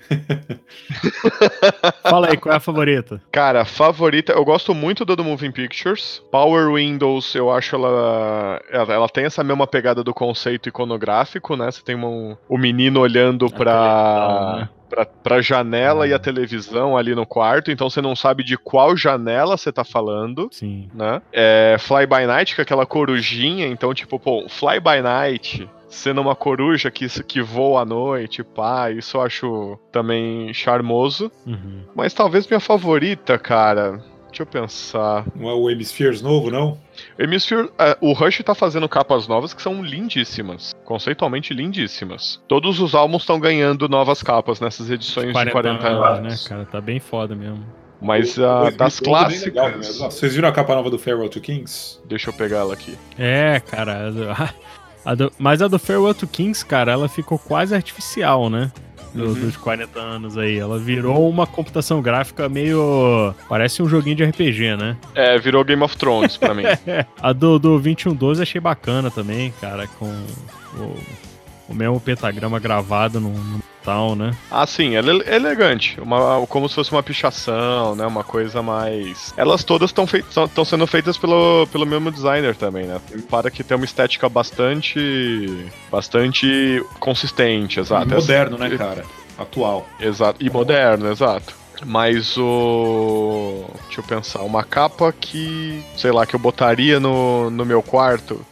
Fala 2.02 2.28
aí, 2.28 2.36
qual 2.36 2.52
é 2.52 2.56
a 2.56 2.60
favorita? 2.60 3.22
Cara, 3.32 3.62
a 3.62 3.64
favorita, 3.64 4.32
eu 4.32 4.44
gosto 4.44 4.74
muito 4.74 5.04
da 5.04 5.14
do 5.14 5.24
Moving 5.24 5.52
Pictures. 5.52 6.22
Power 6.30 6.72
Windows, 6.74 7.34
eu 7.34 7.50
acho 7.50 7.76
ela, 7.76 8.60
ela. 8.70 8.92
ela 8.92 9.08
tem 9.08 9.24
essa 9.24 9.42
mesma 9.44 9.66
pegada 9.66 10.02
do 10.02 10.12
conceito 10.12 10.68
iconográfico, 10.68 11.56
né? 11.56 11.70
Você 11.70 11.82
tem 11.82 11.96
um, 11.96 12.36
o 12.48 12.58
menino 12.58 13.00
olhando 13.00 13.50
pra. 13.50 13.64
televisão, 13.68 14.60
né? 14.60 14.68
Pra, 14.88 15.06
pra 15.06 15.40
janela 15.40 16.06
e 16.06 16.12
a 16.12 16.18
televisão 16.18 16.96
ali 16.96 17.14
no 17.14 17.26
quarto, 17.26 17.70
então 17.70 17.88
você 17.88 18.00
não 18.00 18.14
sabe 18.14 18.44
de 18.44 18.56
qual 18.56 18.96
janela 18.96 19.56
você 19.56 19.72
tá 19.72 19.84
falando. 19.84 20.48
Sim. 20.52 20.88
né? 20.94 21.22
É, 21.32 21.76
Fly 21.78 22.06
by 22.06 22.26
Night, 22.26 22.54
que 22.54 22.60
é 22.60 22.62
aquela 22.62 22.86
corujinha, 22.86 23.66
então, 23.66 23.92
tipo, 23.94 24.18
pô, 24.18 24.46
Fly 24.48 24.80
by 24.80 25.02
Night, 25.02 25.68
sendo 25.88 26.20
uma 26.20 26.34
coruja 26.34 26.90
que, 26.90 27.08
que 27.24 27.40
voa 27.40 27.82
à 27.82 27.84
noite, 27.84 28.42
pá, 28.42 28.90
isso 28.90 29.16
eu 29.16 29.22
acho 29.22 29.78
também 29.90 30.52
charmoso. 30.52 31.30
Uhum. 31.46 31.84
Mas 31.94 32.12
talvez 32.12 32.46
minha 32.46 32.60
favorita, 32.60 33.38
cara. 33.38 34.02
Deixa 34.34 34.42
eu 34.42 34.46
pensar. 34.46 35.24
Não 35.36 35.48
é 35.48 35.54
o 35.54 35.70
Hemispheres 35.70 36.20
novo, 36.20 36.50
não? 36.50 36.76
Hemisphere, 37.16 37.70
é, 37.78 37.96
o 38.00 38.12
Rush 38.12 38.42
tá 38.44 38.52
fazendo 38.52 38.88
capas 38.88 39.28
novas 39.28 39.54
que 39.54 39.62
são 39.62 39.80
lindíssimas. 39.80 40.74
Conceitualmente 40.84 41.54
lindíssimas. 41.54 42.42
Todos 42.48 42.80
os 42.80 42.96
álbuns 42.96 43.22
estão 43.22 43.38
ganhando 43.38 43.88
novas 43.88 44.24
capas 44.24 44.58
nessas 44.58 44.90
edições 44.90 45.28
de 45.28 45.32
40 45.52 45.86
anos. 45.86 46.20
né, 46.42 46.48
cara? 46.48 46.64
Tá 46.64 46.80
bem 46.80 46.98
foda 46.98 47.36
mesmo. 47.36 47.64
Mas 48.02 48.36
o 48.36 48.40
das 48.76 48.98
2012 49.00 49.04
bem 49.36 49.44
legal 49.44 49.64
clássicas. 49.70 49.88
mesmo. 50.00 50.10
Vocês 50.10 50.34
viram 50.34 50.48
a 50.48 50.52
capa 50.52 50.74
nova 50.74 50.90
do 50.90 50.98
Farewell 50.98 51.28
to 51.28 51.40
Kings? 51.40 52.00
Deixa 52.06 52.30
eu 52.30 52.34
pegar 52.34 52.58
ela 52.58 52.74
aqui. 52.74 52.98
É, 53.16 53.60
cara. 53.60 54.08
a 54.08 54.10
do- 54.10 54.54
a 55.06 55.14
do- 55.14 55.32
mas 55.38 55.62
a 55.62 55.68
do 55.68 55.78
Farewell 55.78 56.12
to 56.12 56.26
Kings, 56.26 56.66
cara, 56.66 56.90
ela 56.90 57.08
ficou 57.08 57.38
quase 57.38 57.72
artificial, 57.72 58.50
né? 58.50 58.72
Do- 59.14 59.26
Uhum. 59.26 59.34
Dos 59.34 59.56
40 59.56 60.00
anos 60.00 60.36
aí. 60.36 60.58
Ela 60.58 60.78
virou 60.78 61.28
uma 61.30 61.46
computação 61.46 62.02
gráfica 62.02 62.48
meio. 62.48 63.32
Parece 63.48 63.82
um 63.82 63.88
joguinho 63.88 64.16
de 64.16 64.24
RPG, 64.24 64.76
né? 64.76 64.96
É, 65.14 65.38
virou 65.38 65.64
Game 65.64 65.82
of 65.82 65.96
Thrones 65.96 66.36
pra 66.36 66.52
mim. 66.52 66.64
A 67.22 67.32
do, 67.32 67.58
do 67.58 67.78
2112 67.78 68.42
achei 68.42 68.60
bacana 68.60 69.10
também, 69.10 69.52
cara, 69.60 69.86
com 69.86 70.06
o, 70.76 70.96
o 71.68 71.74
mesmo 71.74 72.00
pentagrama 72.00 72.58
gravado 72.58 73.20
no 73.20 73.32
tal, 73.84 74.16
né? 74.16 74.32
Ah, 74.50 74.66
sim, 74.66 74.96
ela 74.96 75.22
é 75.24 75.36
elegante. 75.36 76.00
Uma, 76.00 76.44
como 76.46 76.68
se 76.68 76.74
fosse 76.74 76.90
uma 76.90 77.02
pichação, 77.02 77.94
né? 77.94 78.06
Uma 78.06 78.24
coisa 78.24 78.62
mais. 78.62 79.32
Elas 79.36 79.62
todas 79.62 79.90
estão 79.90 80.06
fei 80.06 80.24
sendo 80.64 80.86
feitas 80.86 81.18
pelo, 81.18 81.66
pelo 81.68 81.86
mesmo 81.86 82.10
designer 82.10 82.56
também, 82.56 82.86
né? 82.86 83.00
Para 83.30 83.50
que 83.50 83.62
tem 83.62 83.76
uma 83.76 83.84
estética 83.84 84.28
bastante. 84.28 85.70
bastante 85.90 86.84
consistente, 86.98 87.80
exato. 87.80 88.10
E 88.10 88.14
moderno, 88.14 88.58
né, 88.58 88.70
cara? 88.76 89.04
Atual. 89.38 89.86
Exato. 90.00 90.42
E 90.42 90.48
moderno, 90.48 91.10
exato. 91.10 91.54
Mas 91.84 92.36
o. 92.38 93.64
Deixa 93.86 94.00
eu 94.00 94.04
pensar, 94.04 94.42
uma 94.42 94.62
capa 94.62 95.12
que. 95.12 95.84
sei 95.96 96.12
lá, 96.12 96.24
que 96.24 96.34
eu 96.34 96.40
botaria 96.40 96.98
no, 97.00 97.50
no 97.50 97.64
meu 97.64 97.82
quarto. 97.82 98.44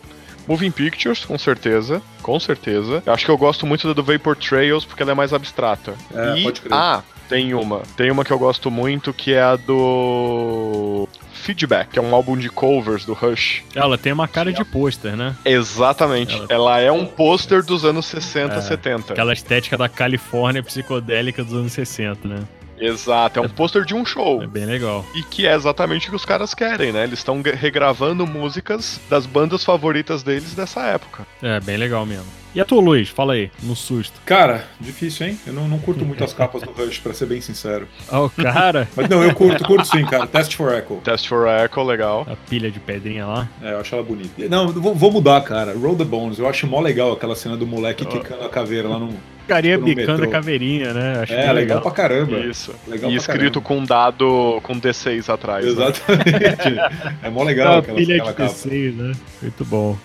Moving 0.46 0.70
Pictures, 0.70 1.24
com 1.24 1.38
certeza. 1.38 2.02
Com 2.22 2.38
certeza. 2.40 3.02
Eu 3.06 3.12
acho 3.12 3.24
que 3.24 3.30
eu 3.30 3.38
gosto 3.38 3.66
muito 3.66 3.86
da 3.86 3.92
do 3.92 4.02
Vapor 4.02 4.36
Trails 4.36 4.84
porque 4.84 5.02
ela 5.02 5.12
é 5.12 5.14
mais 5.14 5.32
abstrata. 5.32 5.94
É, 6.14 6.38
e, 6.38 6.42
pode 6.44 6.60
crer. 6.60 6.72
Ah, 6.74 7.02
tem 7.28 7.54
uma. 7.54 7.82
Tem 7.96 8.10
uma 8.10 8.24
que 8.24 8.30
eu 8.32 8.38
gosto 8.38 8.70
muito 8.70 9.12
que 9.12 9.32
é 9.34 9.42
a 9.42 9.56
do. 9.56 11.08
Feedback, 11.32 11.88
que 11.90 11.98
é 11.98 12.02
um 12.02 12.14
álbum 12.14 12.36
de 12.36 12.48
covers 12.48 13.04
do 13.04 13.14
Rush. 13.14 13.64
Ela 13.74 13.98
tem 13.98 14.12
uma 14.12 14.28
cara 14.28 14.52
de 14.52 14.64
pôster, 14.64 15.16
né? 15.16 15.34
Exatamente. 15.44 16.36
Ela- 16.36 16.46
Ela, 16.48 16.80
é 16.80 16.92
um 16.92 17.04
pôster 17.04 17.64
dos 17.64 17.84
anos 17.84 18.06
60, 18.06 18.54
É, 18.54 18.60
70. 18.60 19.12
Aquela 19.12 19.32
estética 19.32 19.76
da 19.76 19.88
Califórnia 19.88 20.62
psicodélica 20.62 21.42
dos 21.42 21.52
anos 21.54 21.72
60, 21.72 22.28
né? 22.28 22.38
Exato, 22.82 23.38
é 23.38 23.42
um 23.42 23.48
pôster 23.48 23.84
de 23.84 23.94
um 23.94 24.04
show. 24.04 24.42
É 24.42 24.46
bem 24.46 24.66
legal. 24.66 25.04
E 25.14 25.22
que 25.22 25.46
é 25.46 25.54
exatamente 25.54 26.08
o 26.08 26.10
que 26.10 26.16
os 26.16 26.24
caras 26.24 26.52
querem, 26.52 26.92
né? 26.92 27.04
Eles 27.04 27.20
estão 27.20 27.40
regravando 27.40 28.26
músicas 28.26 29.00
das 29.08 29.24
bandas 29.24 29.64
favoritas 29.64 30.22
deles 30.22 30.54
dessa 30.54 30.82
época. 30.82 31.26
É, 31.40 31.60
bem 31.60 31.76
legal 31.76 32.04
mesmo. 32.04 32.41
E 32.54 32.60
a 32.60 32.64
tua, 32.66 32.82
Luiz? 32.82 33.08
Fala 33.08 33.32
aí, 33.32 33.50
no 33.62 33.74
susto. 33.74 34.20
Cara, 34.26 34.66
difícil, 34.78 35.26
hein? 35.26 35.38
Eu 35.46 35.54
não, 35.54 35.66
não 35.66 35.78
curto 35.78 36.04
muito 36.04 36.22
as 36.22 36.34
capas 36.34 36.60
do 36.62 36.70
Rush, 36.70 36.98
pra 36.98 37.14
ser 37.14 37.24
bem 37.24 37.40
sincero. 37.40 37.88
Ah, 38.10 38.20
o 38.24 38.28
cara, 38.28 38.86
Mas 38.94 39.08
não, 39.08 39.22
eu 39.24 39.34
curto, 39.34 39.64
curto 39.64 39.86
sim, 39.86 40.04
cara. 40.04 40.26
Test 40.26 40.54
for 40.54 40.72
Echo. 40.74 40.96
Test 41.02 41.26
for 41.28 41.48
Echo, 41.48 41.82
legal. 41.82 42.26
a 42.30 42.36
pilha 42.36 42.70
de 42.70 42.78
pedrinha 42.78 43.24
lá. 43.26 43.48
É, 43.62 43.72
eu 43.72 43.80
acho 43.80 43.94
ela 43.94 44.04
bonita. 44.04 44.46
Não, 44.50 44.68
vou, 44.68 44.94
vou 44.94 45.10
mudar, 45.10 45.40
cara. 45.42 45.72
Roll 45.74 45.96
the 45.96 46.04
Bones. 46.04 46.38
Eu 46.38 46.46
acho 46.46 46.66
mó 46.66 46.80
legal 46.80 47.12
aquela 47.12 47.34
cena 47.34 47.56
do 47.56 47.66
moleque 47.66 48.04
quicando 48.04 48.44
a 48.44 48.48
caveira 48.50 48.86
lá 48.88 48.98
no. 48.98 49.12
Carinha 49.48 49.76
No 49.76 49.84
bicando 49.84 50.22
a 50.22 50.28
caveirinha, 50.28 50.94
né? 50.94 51.18
Acho 51.22 51.32
É, 51.32 51.36
bem 51.36 51.46
legal. 51.46 51.78
legal. 51.78 51.80
pra 51.82 51.90
caramba. 51.90 52.38
Isso. 52.38 52.72
Legal 52.86 53.10
e 53.10 53.16
escrito 53.16 53.60
caramba. 53.60 53.68
com 53.68 53.78
um 53.78 53.84
dado 53.84 54.60
com 54.62 54.78
D6 54.80 55.28
atrás. 55.32 55.64
né? 55.64 55.70
Exatamente. 55.72 56.78
É 57.24 57.28
mó 57.28 57.42
legal 57.42 57.74
a 57.74 57.78
aquela, 57.78 57.96
pilha 57.98 58.14
aquela 58.16 58.30
de 58.30 58.36
capa. 58.36 58.48
PC, 58.48 58.94
né? 58.96 59.12
Muito 59.42 59.64
bom. 59.64 59.98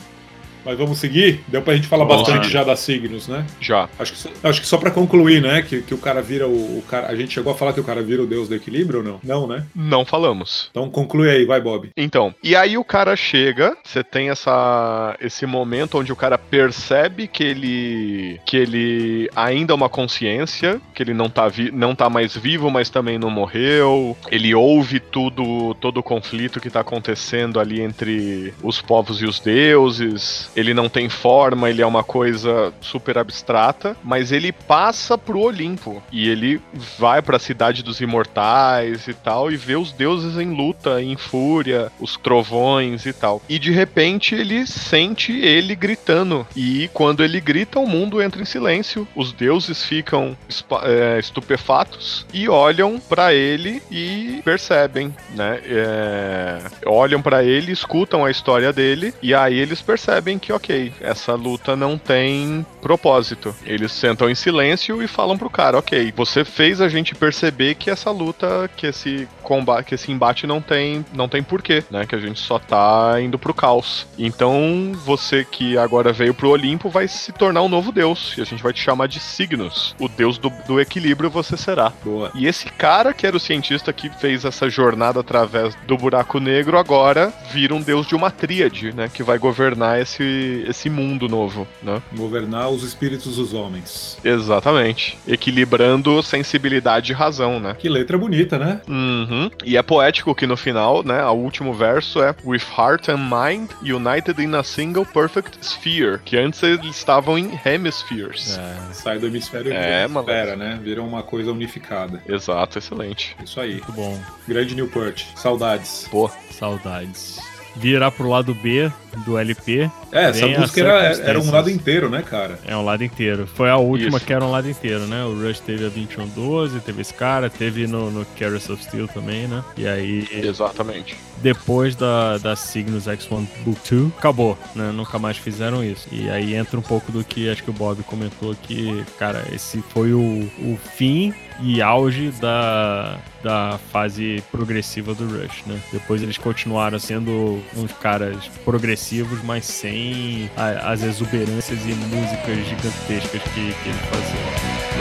Mas 0.68 0.78
vamos 0.78 0.98
seguir? 0.98 1.40
Deu 1.48 1.62
pra 1.62 1.74
gente 1.78 1.88
falar 1.88 2.04
bastante 2.04 2.44
lá. 2.44 2.50
já 2.50 2.64
das 2.66 2.82
signos, 2.82 3.26
né? 3.26 3.46
Já. 3.62 3.88
Acho 3.98 4.12
que, 4.12 4.20
só, 4.20 4.30
acho 4.44 4.62
que 4.62 4.68
só 4.68 4.78
pra 4.78 4.92
concluir, 4.92 5.42
né? 5.42 5.62
Que, 5.62 5.82
que 5.82 5.94
o 5.94 5.98
cara 5.98 6.22
vira 6.22 6.46
o, 6.46 6.80
o 6.80 6.84
cara. 6.90 7.08
A 7.08 7.16
gente 7.16 7.34
chegou 7.34 7.54
a 7.54 7.56
falar 7.56 7.72
que 7.72 7.80
o 7.80 7.86
cara 7.86 8.04
vira 8.04 8.22
o 8.22 8.28
deus 8.28 8.50
do 8.50 8.56
equilíbrio 8.56 9.00
ou 9.00 9.06
não? 9.06 9.20
Não, 9.24 9.48
né? 9.48 9.66
Não 9.74 10.04
falamos. 10.04 10.68
Então 10.70 10.90
conclui 10.90 11.30
aí, 11.30 11.46
vai, 11.46 11.62
Bob. 11.62 11.90
Então, 11.96 12.36
e 12.44 12.54
aí 12.54 12.78
o 12.78 12.84
cara 12.84 13.16
chega, 13.16 13.78
você 13.82 14.04
tem 14.04 14.30
essa 14.30 15.16
esse 15.22 15.46
momento 15.46 15.98
onde 15.98 16.12
o 16.12 16.18
cara 16.18 16.38
percebe 16.38 17.30
que 17.30 17.46
ele 17.46 18.42
que 18.46 18.58
ele 18.58 19.30
ainda 19.34 19.72
é 19.72 19.76
uma 19.76 19.88
consciência, 19.88 20.82
que 20.94 21.02
ele 21.02 21.14
não 21.14 21.30
tá 21.30 21.48
vi, 21.48 21.72
não 21.72 21.96
tá 21.96 22.10
mais 22.10 22.36
vivo, 22.36 22.70
mas 22.70 22.90
também 22.90 23.18
não 23.18 23.30
morreu. 23.30 24.18
Ele 24.30 24.54
ouve 24.54 25.00
tudo, 25.00 25.74
todo 25.76 26.02
o 26.02 26.04
conflito 26.04 26.60
que 26.60 26.70
tá 26.70 26.82
acontecendo 26.82 27.58
ali 27.58 27.80
entre 27.80 28.54
os 28.62 28.82
povos 28.82 29.22
e 29.22 29.26
os 29.26 29.40
deuses. 29.40 30.52
Ele 30.58 30.74
não 30.74 30.90
tem 30.90 31.08
forma, 31.08 31.70
ele 31.70 31.84
é 31.84 31.86
uma 31.86 32.04
coisa 32.04 32.74
super 32.82 33.18
abstrata, 33.18 33.96
mas 34.04 34.32
ele 34.32 34.52
passa 34.52 35.16
pro 35.18 35.40
Olimpo 35.40 36.02
e 36.12 36.28
ele 36.28 36.60
vai 36.98 37.22
pra 37.22 37.38
cidade 37.38 37.84
dos 37.84 38.02
imortais 38.02 39.08
e 39.08 39.14
tal 39.14 39.52
e 39.52 39.56
vê 39.56 39.76
os 39.76 39.92
deuses 39.92 40.36
em 40.38 40.52
luta, 40.52 41.00
em 41.00 41.16
fúria, 41.16 41.92
os 42.00 42.18
trovões 42.18 43.06
e 43.06 43.14
tal. 43.14 43.42
E 43.48 43.60
de 43.60 43.72
repente 43.72 44.34
ele 44.34 44.66
sente 44.66 45.32
ele 45.32 45.76
gritando. 45.76 46.48
E 46.56 46.90
quando 46.92 47.24
ele 47.24 47.40
grita, 47.40 47.80
o 47.80 47.88
mundo 47.88 48.22
entra 48.22 48.42
em 48.42 48.46
silêncio. 48.46 49.08
Os 49.16 49.32
deuses 49.32 49.84
ficam 49.84 50.36
é, 50.84 51.20
estupefatos 51.20 52.26
e 52.34 52.50
olham 52.50 53.00
pra 53.00 53.34
ele 53.34 53.82
e 53.92 54.42
percebem, 54.44 55.14
né? 55.36 55.62
É, 55.66 56.60
olham 56.86 57.22
pra 57.22 57.44
ele, 57.44 57.72
escutam 57.72 58.26
a 58.26 58.32
história 58.32 58.74
dele 58.74 59.14
e 59.22 59.36
aí 59.36 59.60
eles 59.60 59.82
percebem 59.82 60.40
que, 60.40 60.47
ok, 60.52 60.94
essa 61.02 61.34
luta 61.34 61.76
não 61.76 61.98
tem 61.98 62.66
propósito. 62.82 63.56
Eles 63.66 63.92
sentam 63.92 64.30
em 64.30 64.36
silêncio 64.36 65.02
e 65.02 65.08
falam 65.08 65.38
pro 65.38 65.50
cara, 65.50 65.78
ok, 65.78 66.14
você 66.16 66.44
fez 66.46 66.82
a 66.82 66.90
gente 66.90 67.16
perceber 67.16 67.76
que 67.76 67.90
essa 67.90 68.12
luta, 68.12 68.70
que 68.76 68.88
esse 68.88 69.28
combate, 69.48 69.86
que 69.86 69.96
esse 69.96 70.12
embate 70.12 70.46
não 70.46 70.62
tem, 70.62 71.06
não 71.14 71.30
tem 71.30 71.42
porquê, 71.42 71.82
né? 71.90 72.06
Que 72.06 72.16
a 72.16 72.20
gente 72.20 72.38
só 72.38 72.60
tá 72.60 73.16
indo 73.22 73.40
pro 73.40 73.54
caos. 73.54 74.06
Então, 74.20 74.92
você 75.06 75.46
que 75.50 75.78
agora 75.78 76.12
veio 76.12 76.34
pro 76.34 76.50
Olimpo 76.50 76.90
vai 76.90 77.08
se 77.08 77.32
tornar 77.32 77.62
um 77.62 77.70
novo 77.70 77.94
deus. 77.94 78.34
E 78.38 78.42
a 78.42 78.44
gente 78.44 78.62
vai 78.62 78.74
te 78.74 78.82
chamar 78.82 79.08
de 79.08 79.22
Signos. 79.22 79.96
O 79.98 80.10
deus 80.10 80.38
do, 80.38 80.52
do 80.68 80.82
equilíbrio 80.82 81.30
você 81.30 81.56
será. 81.56 81.94
Boa. 82.04 82.30
E 82.36 82.46
esse 82.46 82.66
cara, 82.66 83.14
que 83.14 83.26
era 83.26 83.38
o 83.38 83.40
cientista 83.40 83.94
que 83.94 84.10
fez 84.10 84.44
essa 84.44 84.70
jornada 84.70 85.22
através 85.22 85.74
do 85.88 85.96
buraco 85.96 86.40
negro, 86.40 86.78
agora 86.78 87.32
vira 87.50 87.74
um 87.74 87.82
deus 87.82 88.06
de 88.06 88.16
uma 88.16 88.30
tríade, 88.30 88.92
né? 88.94 89.10
Que 89.14 89.24
vai 89.24 89.38
governar 89.38 90.02
esse, 90.02 90.66
esse 90.68 90.90
mundo 90.90 91.30
novo, 91.30 91.66
né? 91.82 92.02
Governar 92.14 92.70
os 92.70 92.84
espíritos 92.84 93.38
dos 93.38 93.54
homens. 93.54 94.18
Exatamente. 94.24 95.18
Equilibrando 95.26 96.22
sensibilidade 96.22 97.14
e 97.14 97.16
razão, 97.16 97.62
né? 97.62 97.76
Que 97.80 97.88
letra 97.88 98.18
bonita, 98.18 98.58
né? 98.58 98.82
Uhum. 98.88 99.37
E 99.64 99.78
é 99.78 99.82
poético 99.82 100.34
que 100.36 100.48
no 100.48 100.56
final, 100.58 101.04
né, 101.04 101.24
o 101.26 101.32
último 101.34 101.74
verso 101.74 102.22
é 102.22 102.36
With 102.46 102.62
heart 102.78 103.10
and 103.10 103.18
mind 103.30 103.70
united 103.82 104.42
in 104.42 104.56
a 104.56 104.64
single 104.64 105.06
perfect 105.06 105.58
sphere, 105.62 106.20
que 106.24 106.38
antes 106.38 106.62
eles 106.64 106.96
estavam 106.96 107.38
em 107.38 107.60
hemispheres. 107.66 108.58
É, 108.58 108.94
Sai 108.94 109.20
do 109.20 109.28
hemisfério 109.28 109.72
É, 109.74 110.08
mano. 110.08 110.28
esfera, 110.28 110.56
né? 110.56 110.80
Vira 110.82 111.02
uma 111.02 111.24
coisa 111.24 111.52
unificada. 111.52 112.22
Exato, 112.28 112.78
excelente. 112.78 113.36
Isso 113.44 113.60
aí. 113.60 113.74
muito 113.74 113.92
bom. 113.92 114.20
Grande 114.48 114.76
Newport. 114.76 115.24
Saudades. 115.36 116.08
Pô, 116.10 116.30
Saudades. 116.52 117.40
Virar 117.76 118.10
pro 118.12 118.28
lado 118.30 118.56
B 118.56 118.92
do 119.26 119.38
LP 119.38 119.90
É, 120.12 120.30
essa 120.30 120.48
música 120.48 120.82
era, 120.82 121.04
era 121.22 121.40
um 121.40 121.52
lado 121.52 121.70
inteiro, 121.70 122.10
né, 122.10 122.22
cara? 122.22 122.60
é 122.66 122.76
um 122.76 122.84
lado 122.84 123.04
inteiro. 123.04 123.48
Foi 123.48 123.70
a 123.70 123.78
última 123.78 124.18
Isso. 124.18 124.26
que 124.26 124.34
era 124.34 124.44
um 124.44 124.52
lado 124.52 124.70
inteiro, 124.70 125.06
né? 125.08 125.24
O 125.24 125.34
Rush 125.34 125.60
teve 125.60 125.86
a 125.86 125.90
2112, 125.90 126.80
teve 126.82 127.02
esse 127.02 127.14
cara, 127.14 127.50
teve 127.50 127.88
no, 127.88 128.12
no 128.12 128.26
Carrots 128.38 128.70
of 128.70 128.84
Steel 128.84 129.08
também, 129.08 129.48
né? 129.48 129.64
E 129.78 129.88
aí, 129.88 130.28
exatamente. 130.32 131.16
depois 131.42 131.96
da, 131.96 132.38
da 132.38 132.56
Cygnus 132.56 133.06
X1 133.06 133.48
Book 133.64 133.80
2, 133.90 134.12
acabou, 134.18 134.58
né? 134.76 134.92
Nunca 134.92 135.18
mais 135.20 135.38
fizeram 135.38 135.84
isso. 135.84 136.08
E 136.12 136.30
aí 136.30 136.56
entra 136.56 136.80
um 136.80 136.84
pouco 136.84 137.12
do 137.12 137.24
que 137.24 137.50
acho 137.50 137.64
que 137.64 137.70
o 137.70 137.74
Bob 137.74 138.02
comentou 138.04 138.52
aqui, 138.52 139.04
cara, 139.18 139.46
esse 139.54 139.82
foi 139.90 140.14
o, 140.14 140.50
o 140.60 140.78
fim 140.96 141.34
e 141.60 141.82
auge 141.82 142.30
da, 142.40 143.18
da 143.44 143.80
fase 143.92 144.44
progressiva 144.52 145.14
do 145.14 145.26
Rush, 145.26 145.64
né? 145.66 145.80
Depois 145.92 146.22
eles 146.22 146.38
continuaram 146.38 147.00
sendo 147.00 147.62
uns 147.76 147.92
caras 147.94 148.48
progressivos, 148.64 149.07
mas 149.44 149.66
sem 149.66 150.50
as 150.84 151.02
exuberâncias 151.02 151.80
e 151.86 151.94
músicas 151.94 152.58
gigantescas 152.68 153.42
que, 153.54 153.74
que 153.84 153.90
ele 153.90 154.00
fazia. 154.10 154.48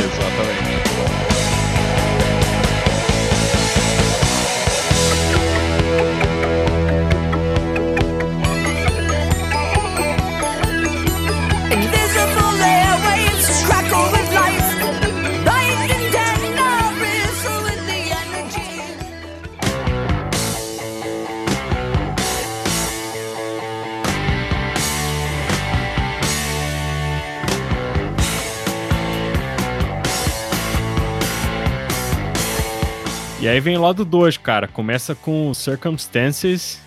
Exatamente. 0.04 1.35
E 33.46 33.48
aí 33.48 33.60
vem 33.60 33.76
o 33.76 33.80
lado 33.80 34.04
2, 34.04 34.38
cara. 34.38 34.66
Começa 34.66 35.14
com 35.14 35.54
Circumstances, 35.54 36.82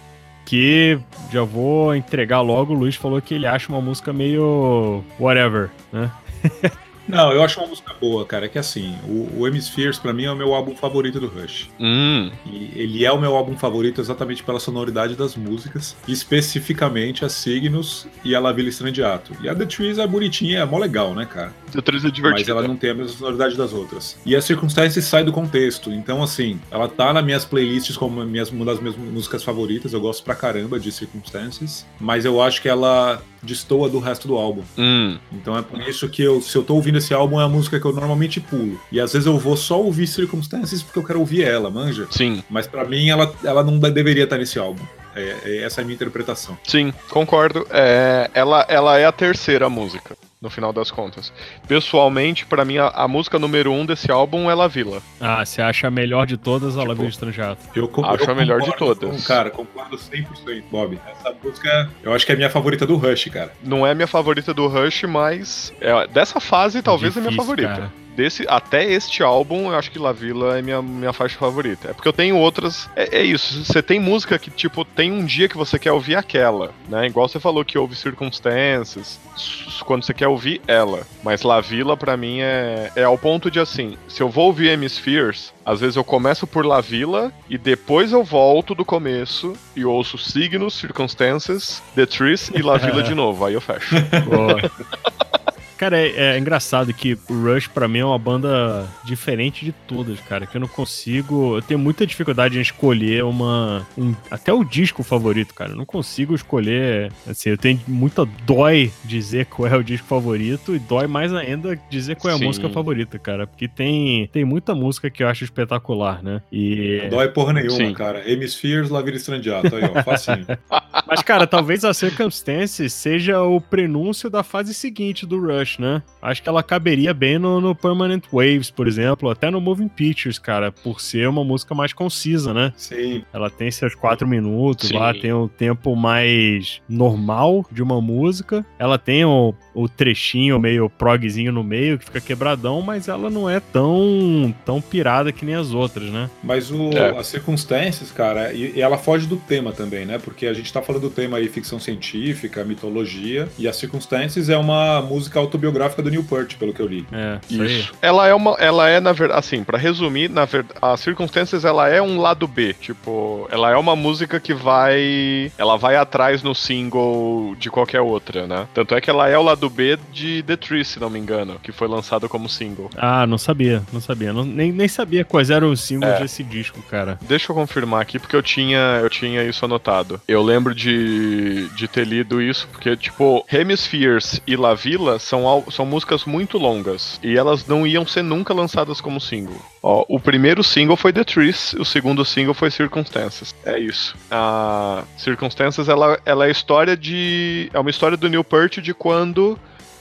que 0.46 1.00
já 1.32 1.42
vou 1.42 1.96
entregar 1.96 2.42
logo. 2.42 2.74
O 2.74 2.78
Luiz 2.78 2.98
falou 2.98 3.22
que 3.22 3.34
ele 3.34 3.48
acha 3.48 3.72
uma 3.72 3.80
música 3.80 4.12
meio 4.12 5.02
whatever, 5.18 5.70
né? 5.90 6.12
Não, 7.10 7.32
eu 7.34 7.44
acho 7.44 7.60
uma 7.60 7.68
música 7.68 7.94
boa, 8.00 8.24
cara. 8.26 8.46
É 8.46 8.50
que 8.50 8.58
assim, 8.60 8.96
o, 9.08 9.40
o 9.40 9.48
Hemispheres 9.48 9.98
pra 10.00 10.14
mim 10.14 10.26
é 10.26 10.32
o 10.32 10.36
meu 10.36 10.54
álbum 10.54 10.76
favorito 10.76 11.20
do 11.20 11.28
Rush. 11.28 11.70
Hum, 11.80 12.32
E 12.46 12.72
ele 12.76 13.04
é 13.04 13.12
o 13.12 13.20
meu 13.20 13.36
álbum 13.36 13.58
favorito 13.58 14.00
exatamente 14.00 14.44
pela 14.44 14.60
sonoridade 14.60 15.16
das 15.16 15.36
músicas, 15.36 15.96
especificamente 16.08 17.26
a 17.26 17.30
Signos 17.30 18.08
e 18.24 18.36
a 18.36 18.40
La 18.40 18.52
Villa 18.52 18.70
Strandiato. 18.70 19.34
E 19.42 19.50
a 19.50 19.56
The 19.56 19.66
Trees 19.66 19.98
é 19.98 20.08
bonitinha, 20.08 20.60
é 20.60 20.66
mó 20.66 20.78
legal, 20.78 21.14
né, 21.14 21.26
cara? 21.26 21.52
a 21.76 21.80
atriz 21.80 22.02
é 22.04 22.08
Mas 22.08 22.14
divertida. 22.14 22.52
ela 22.52 22.68
não 22.68 22.76
tem 22.78 22.92
a 22.92 22.94
mesma 22.94 23.18
sonoridade 23.18 23.56
das 23.58 23.74
outras. 23.74 24.18
E 24.26 24.36
a 24.36 24.42
Circumstances 24.42 25.04
sai 25.06 25.24
do 25.24 25.32
contexto. 25.32 25.92
Então, 25.92 26.22
assim, 26.24 26.60
ela 26.72 26.88
tá 26.88 27.12
nas 27.14 27.24
minhas 27.24 27.46
playlists 27.46 27.98
como 27.98 28.24
minhas, 28.26 28.50
uma 28.52 28.66
das 28.66 28.80
minhas 28.80 28.96
músicas 28.96 29.44
favoritas. 29.44 29.94
Eu 29.94 30.02
gosto 30.02 30.24
pra 30.24 30.36
caramba 30.36 30.80
de 30.80 30.92
Circumstances. 30.92 31.86
Mas 32.00 32.26
eu 32.26 32.42
acho 32.42 32.62
que 32.62 32.70
ela 32.70 33.22
destoa 33.42 33.90
do 33.90 34.00
resto 34.00 34.28
do 34.28 34.36
álbum. 34.38 34.62
Hum, 34.78 35.18
Então 35.32 35.58
é 35.58 35.62
por 35.62 35.80
isso 35.82 36.08
que 36.10 36.22
eu, 36.22 36.42
se 36.42 36.56
eu 36.58 36.64
tô 36.64 36.76
ouvindo 36.76 36.98
esse 36.98 37.14
álbum, 37.14 37.40
é 37.40 37.44
a 37.44 37.48
música 37.50 37.80
que 37.80 37.86
eu 37.86 37.94
normalmente 37.94 38.40
pulo. 38.40 38.80
E 38.92 39.00
às 39.00 39.14
vezes 39.14 39.26
eu 39.26 39.38
vou 39.38 39.56
só 39.58 39.82
ouvir 39.82 40.08
Circumstances 40.08 40.82
porque 40.84 41.00
eu 41.00 41.04
quero 41.06 41.20
ouvir 41.20 41.44
ela, 41.44 41.70
manja? 41.70 42.08
sim, 42.12 42.44
Mas 42.50 42.68
pra 42.68 42.84
mim 42.86 43.10
ela, 43.10 43.34
ela 43.44 43.64
não 43.64 43.78
deveria 43.80 44.24
estar 44.26 44.38
nesse 44.38 44.60
álbum. 44.60 44.84
É, 45.16 45.36
é- 45.44 45.58
essa 45.64 45.80
é 45.80 45.84
a 45.84 45.86
minha 45.86 45.96
interpretação. 45.96 46.58
sim, 46.68 46.94
concordo. 47.10 47.66
É, 47.72 48.30
ela, 48.34 48.66
ela 48.70 48.98
é 49.00 49.06
a 49.06 49.12
terceira 49.12 49.70
música, 49.70 50.16
no 50.42 50.50
final 50.50 50.72
das 50.72 50.90
contas. 50.90 51.34
Pessoalmente, 51.68 52.46
pra 52.46 52.64
mim, 52.64 52.78
a, 52.78 52.88
a 52.88 53.08
música 53.10 53.38
número 53.38 53.74
um 53.74 53.86
desse 53.86 54.10
álbum 54.10 54.50
é 54.50 54.54
La 54.56 54.68
Vila. 54.70 55.02
Ah, 55.20 55.44
você 55.46 55.62
acha 55.62 55.88
a 55.88 55.92
melhor 55.92 56.26
de 56.26 56.38
todas 56.38 56.76
a 56.78 56.80
Tipo, 56.80 56.88
Lavilla 56.90 57.10
Estranjato? 57.10 57.62
Eu, 57.76 57.88
co- 57.90 58.06
Acho 58.06 58.24
eu 58.24 58.32
a 58.32 58.36
melhor 58.36 58.62
de 58.62 58.72
concordo 58.72 59.02
todas. 59.02 59.22
com- 59.22 59.28
cara, 59.28 59.50
concordo 59.50 59.98
100%, 59.98 60.64
Bob. 60.72 60.98
Essa 61.06 61.36
música 61.44 61.90
eu 62.02 62.14
acho 62.14 62.26
que 62.26 62.32
é 62.32 62.36
a 62.36 62.38
minha 62.38 62.50
favorita 62.50 62.88
do 62.88 62.96
Rush, 62.96 63.26
cara. 63.26 63.52
Não 63.64 63.86
é 63.86 63.94
minha 63.94 64.08
favorita 64.08 64.54
do 64.54 64.66
Rush, 64.68 65.04
mas 65.04 65.74
é, 65.82 66.08
dessa 66.08 66.40
fase 66.40 66.82
talvez 66.82 67.18
é 67.18 67.20
minha 67.20 67.32
Difícil, 67.32 67.46
favorita. 67.46 67.74
cara. 67.74 67.92
Desse, 68.20 68.44
até 68.50 68.84
este 68.84 69.24
álbum, 69.24 69.72
eu 69.72 69.76
acho 69.78 69.90
que 69.90 69.98
La 69.98 70.12
Vila 70.12 70.60
é 70.60 70.62
minha, 70.62 70.82
minha 70.82 71.14
faixa 71.14 71.38
favorita. 71.38 71.92
É 71.92 71.94
porque 71.94 72.08
eu 72.10 72.12
tenho 72.12 72.36
outras. 72.36 72.90
É, 72.94 73.20
é 73.20 73.24
isso, 73.24 73.64
você 73.64 73.82
tem 73.82 73.98
música 73.98 74.38
que, 74.38 74.52
tipo, 74.52 74.84
tem 74.84 75.10
um 75.10 75.24
dia 75.24 75.48
que 75.48 75.56
você 75.56 75.80
quer 75.80 75.94
ouvir 75.94 76.16
aquela, 76.18 76.74
né? 76.90 77.06
Igual 77.08 77.30
você 77.30 77.40
falou 77.40 77.64
que 77.64 77.78
ouve 77.78 77.96
Circumstances, 77.96 79.18
s- 79.38 79.84
quando 79.86 80.04
você 80.04 80.14
quer 80.14 80.28
ouvir 80.28 80.62
ela. 80.68 81.08
Mas 81.24 81.44
La 81.44 81.62
Vila, 81.62 81.96
pra 81.96 82.18
mim, 82.18 82.40
é, 82.42 82.92
é 82.94 83.04
ao 83.06 83.18
ponto 83.18 83.50
de 83.50 83.58
assim: 83.58 83.98
se 84.10 84.22
eu 84.22 84.28
vou 84.28 84.48
ouvir 84.48 84.68
Hemispheres, 84.68 85.54
às 85.66 85.80
vezes 85.80 85.96
eu 85.96 86.04
começo 86.04 86.46
por 86.46 86.66
La 86.66 86.82
Vila 86.82 87.32
e 87.50 87.58
depois 87.58 88.12
eu 88.12 88.22
volto 88.22 88.76
do 88.76 88.84
começo 88.84 89.54
e 89.78 89.86
ouço 89.86 90.18
Signos, 90.18 90.74
Circumstances, 90.74 91.82
The 91.96 92.06
Trees 92.06 92.52
e 92.54 92.62
La 92.62 92.76
Vila 92.78 93.02
de 93.04 93.16
novo. 93.16 93.46
Aí 93.46 93.54
eu 93.54 93.62
fecho. 93.62 93.96
Boa. 94.26 94.60
Cara, 95.80 95.98
é, 95.98 96.36
é 96.36 96.38
engraçado 96.38 96.94
que 96.94 97.18
o 97.30 97.34
Rush 97.46 97.68
pra 97.68 97.88
mim 97.88 98.00
é 98.00 98.06
uma 98.06 98.20
banda 98.20 98.86
diferente 99.06 99.64
de 99.64 99.72
todas, 99.72 100.20
cara. 100.20 100.46
Que 100.46 100.58
eu 100.58 100.62
não 100.62 100.68
consigo. 100.68 101.56
Eu 101.56 101.62
tenho 101.62 101.80
muita 101.80 102.06
dificuldade 102.06 102.58
em 102.58 102.62
escolher 102.62 103.24
uma. 103.24 103.88
um- 103.98 104.14
até 104.30 104.52
o 104.52 104.62
disco 104.66 105.04
favorito, 105.04 105.54
cara. 105.54 105.72
Eu 105.72 105.78
não 105.78 105.86
consigo 105.86 106.36
escolher. 106.36 107.14
Assim, 107.26 107.50
eu 107.52 107.58
tenho 107.58 107.80
muita 107.88 108.26
dói 108.46 108.92
dizer 109.06 109.46
qual 109.46 109.70
é 109.70 109.78
o 109.78 109.82
disco 109.84 110.06
favorito 110.06 110.76
e 110.76 110.80
dói 110.80 111.08
mais 111.08 111.34
ainda 111.34 111.80
dizer 111.90 112.18
qual 112.18 112.32
é 112.34 112.36
a 112.36 112.38
Sim. 112.40 112.46
música 112.46 112.70
favorita, 112.70 113.18
cara. 113.18 113.48
Porque 113.48 113.68
tem, 113.70 114.28
tem 114.34 114.44
muita 114.44 114.76
música 114.76 115.10
que 115.10 115.24
eu 115.24 115.30
acho 115.30 115.46
espetacular, 115.46 116.22
né? 116.22 116.42
E. 116.52 117.00
Não 117.04 117.10
dói 117.12 117.30
porra 117.30 117.54
nenhuma, 117.54 117.78
Sim. 117.78 117.94
cara. 117.94 118.30
Hemispheres, 118.30 118.90
La 118.90 119.02
Villa 119.02 119.16
Strandiato. 119.16 119.74
Aí, 119.74 119.84
ó, 119.96 120.04
facinho. 120.04 120.46
Mas, 121.08 121.22
cara, 121.24 121.48
talvez 121.48 121.86
a 121.86 121.94
Circumstance 121.94 122.90
seja 122.90 123.42
o 123.42 123.60
prenúncio 123.62 124.30
da 124.30 124.44
fase 124.44 124.74
seguinte 124.74 125.26
do 125.26 125.40
Rush, 125.40 125.69
né? 125.78 126.02
Acho 126.22 126.42
que 126.42 126.50
ela 126.50 126.64
caberia 126.64 127.14
bem 127.14 127.38
no, 127.38 127.60
no 127.62 127.76
Permanent 127.76 128.24
Waves, 128.32 128.72
por 128.72 128.88
exemplo, 128.88 129.30
até 129.30 129.52
no 129.52 129.62
Moving 129.62 129.88
Pictures, 129.88 130.40
cara, 130.40 130.72
por 130.72 131.00
ser 131.02 131.28
uma 131.28 131.44
música 131.44 131.76
mais 131.76 131.94
concisa, 131.94 132.54
né? 132.54 132.74
Sim. 132.76 133.24
Ela 133.34 133.50
tem 133.50 133.70
seus 133.70 133.94
quatro 133.96 134.28
minutos 134.28 134.90
Sim. 134.90 134.98
lá, 134.98 135.14
tem 135.14 135.32
o 135.34 135.48
tempo 135.48 135.96
mais 135.96 136.82
normal 136.88 137.66
de 137.72 137.84
uma 137.84 138.02
música. 138.02 138.66
Ela 138.78 138.98
tem 138.98 139.26
o, 139.26 139.54
o 139.74 139.88
trechinho 139.88 140.60
meio 140.60 140.90
progzinho 140.90 141.52
no 141.52 141.64
meio, 141.64 141.98
que 141.98 142.06
fica 142.06 142.22
quebradão, 142.22 142.82
mas 142.82 143.08
ela 143.08 143.30
não 143.30 143.50
é 143.50 143.60
tão, 143.60 144.54
tão 144.66 144.82
pirada 144.82 145.32
que 145.32 145.46
nem 145.46 145.56
as 145.56 145.74
outras, 145.74 146.10
né? 146.10 146.30
Mas 146.44 146.72
o, 146.72 146.90
É. 146.92 147.18
as 147.18 147.28
circunstâncias, 147.28 148.12
cara, 148.12 148.54
e, 148.54 148.74
e 148.76 148.82
ela 148.82 148.98
foge 148.98 149.28
do 149.28 149.38
tema 149.38 149.72
também, 149.72 150.06
né? 150.06 150.18
Porque 150.18 150.46
a 150.48 150.54
gente 150.54 150.72
tá 150.72 150.82
falando 150.82 151.04
do 151.04 151.10
tema 151.10 151.38
aí 151.38 151.48
ficção 151.48 151.80
científica, 151.80 152.64
mitologia, 152.64 153.48
e 153.58 153.68
as 153.68 153.76
circunstâncias 153.76 154.50
é 154.50 154.58
uma 154.58 155.02
música 155.02 155.40
autobiográfica 155.60 156.02
do 156.02 156.10
Newport, 156.10 156.56
pelo 156.56 156.74
que 156.74 156.82
eu 156.82 156.88
li. 156.88 157.06
É, 157.12 157.40
isso. 157.50 157.94
Ela 158.02 158.28
é 158.28 158.34
uma. 158.34 158.52
Ela 158.60 158.90
é, 158.90 159.00
na 159.00 159.12
verdade, 159.12 159.40
assim, 159.40 159.64
pra 159.64 159.78
resumir, 159.78 160.30
na 160.30 160.46
verdade, 160.46 160.78
as 160.82 161.00
circunstâncias 161.02 161.66
ela 161.66 161.88
é 161.90 162.02
um 162.02 162.20
lado 162.20 162.48
B. 162.48 162.74
Tipo, 162.74 163.48
ela 163.52 163.70
é 163.72 163.76
uma 163.76 163.96
música 163.96 164.40
que 164.40 164.54
vai. 164.54 165.52
Ela 165.58 165.78
vai 165.78 165.96
atrás 165.96 166.42
no 166.42 166.56
single 166.56 167.56
de 167.60 167.70
qualquer 167.70 168.02
outra, 168.02 168.48
né? 168.48 168.68
Tanto 168.74 168.96
é 168.96 169.02
que 169.02 169.10
ela 169.10 169.28
é 169.30 169.38
o 169.38 169.44
lado 169.44 169.70
B 169.70 169.98
de 170.12 170.44
The 170.44 170.56
Tree, 170.56 170.86
se 170.86 171.00
não 171.00 171.10
me 171.10 171.20
engano, 171.20 171.60
que 171.62 171.72
foi 171.72 171.88
lançado 171.88 172.28
como 172.30 172.48
single. 172.50 172.90
Ah, 172.98 173.28
não 173.28 173.38
sabia, 173.38 173.84
não 173.92 174.00
sabia. 174.02 174.32
Não- 174.34 174.46
nem, 174.46 174.72
nem 174.72 174.88
sabia 174.88 175.24
quais 175.26 175.50
eram 175.50 175.72
os 175.72 175.82
símbolos 175.82 176.16
É. 176.16 176.20
desse 176.22 176.44
disco, 176.44 176.82
cara. 176.90 177.18
Deixa 177.22 177.52
eu 177.52 177.56
confirmar 177.56 178.02
aqui, 178.02 178.18
porque 178.20 178.36
eu 178.36 178.42
tinha, 178.44 179.00
eu 179.02 179.10
tinha 179.10 179.44
isso 179.44 179.66
anotado. 179.66 180.22
Eu 180.28 180.42
lembro 180.42 180.74
de, 180.74 181.68
de 181.76 181.88
ter 181.88 182.06
lido 182.06 182.42
isso, 182.42 182.68
porque, 182.72 182.96
tipo, 182.96 183.46
Hemispheres 183.52 184.42
e 184.48 184.56
La 184.56 184.74
Villa 184.74 185.20
são, 185.20 185.48
são 185.72 185.86
músicas 185.86 186.26
muito 186.26 186.58
longas. 186.58 187.20
E 187.24 187.38
elas 187.38 187.68
não 187.68 187.86
iam 187.86 188.06
ser 188.06 188.24
nunca 188.24 188.54
lançadas 188.54 189.02
como 189.02 189.20
single. 189.20 189.60
Ó, 189.82 190.06
o 190.08 190.20
primeiro 190.20 190.64
single 190.64 190.98
foi 190.98 191.14
The 191.14 191.24
Trees, 191.24 191.74
o 191.74 191.86
segundo 191.86 192.24
single 192.26 192.54
foi 192.54 192.72
Circumstances. 192.72 193.56
É 193.66 193.78
isso. 193.80 194.16
A 194.30 195.04
Circumstances, 195.18 195.88
ela, 195.88 196.20
ela 196.26 196.46
é 196.46 196.50
a 196.50 196.52
história 196.52 196.96
de. 196.96 197.70
É 197.74 197.80
uma 197.80 197.90
história 197.90 198.18
do 198.18 198.30
Neil 198.30 198.44
Peart 198.44 198.80
de 198.80 198.94
quando 198.94 199.58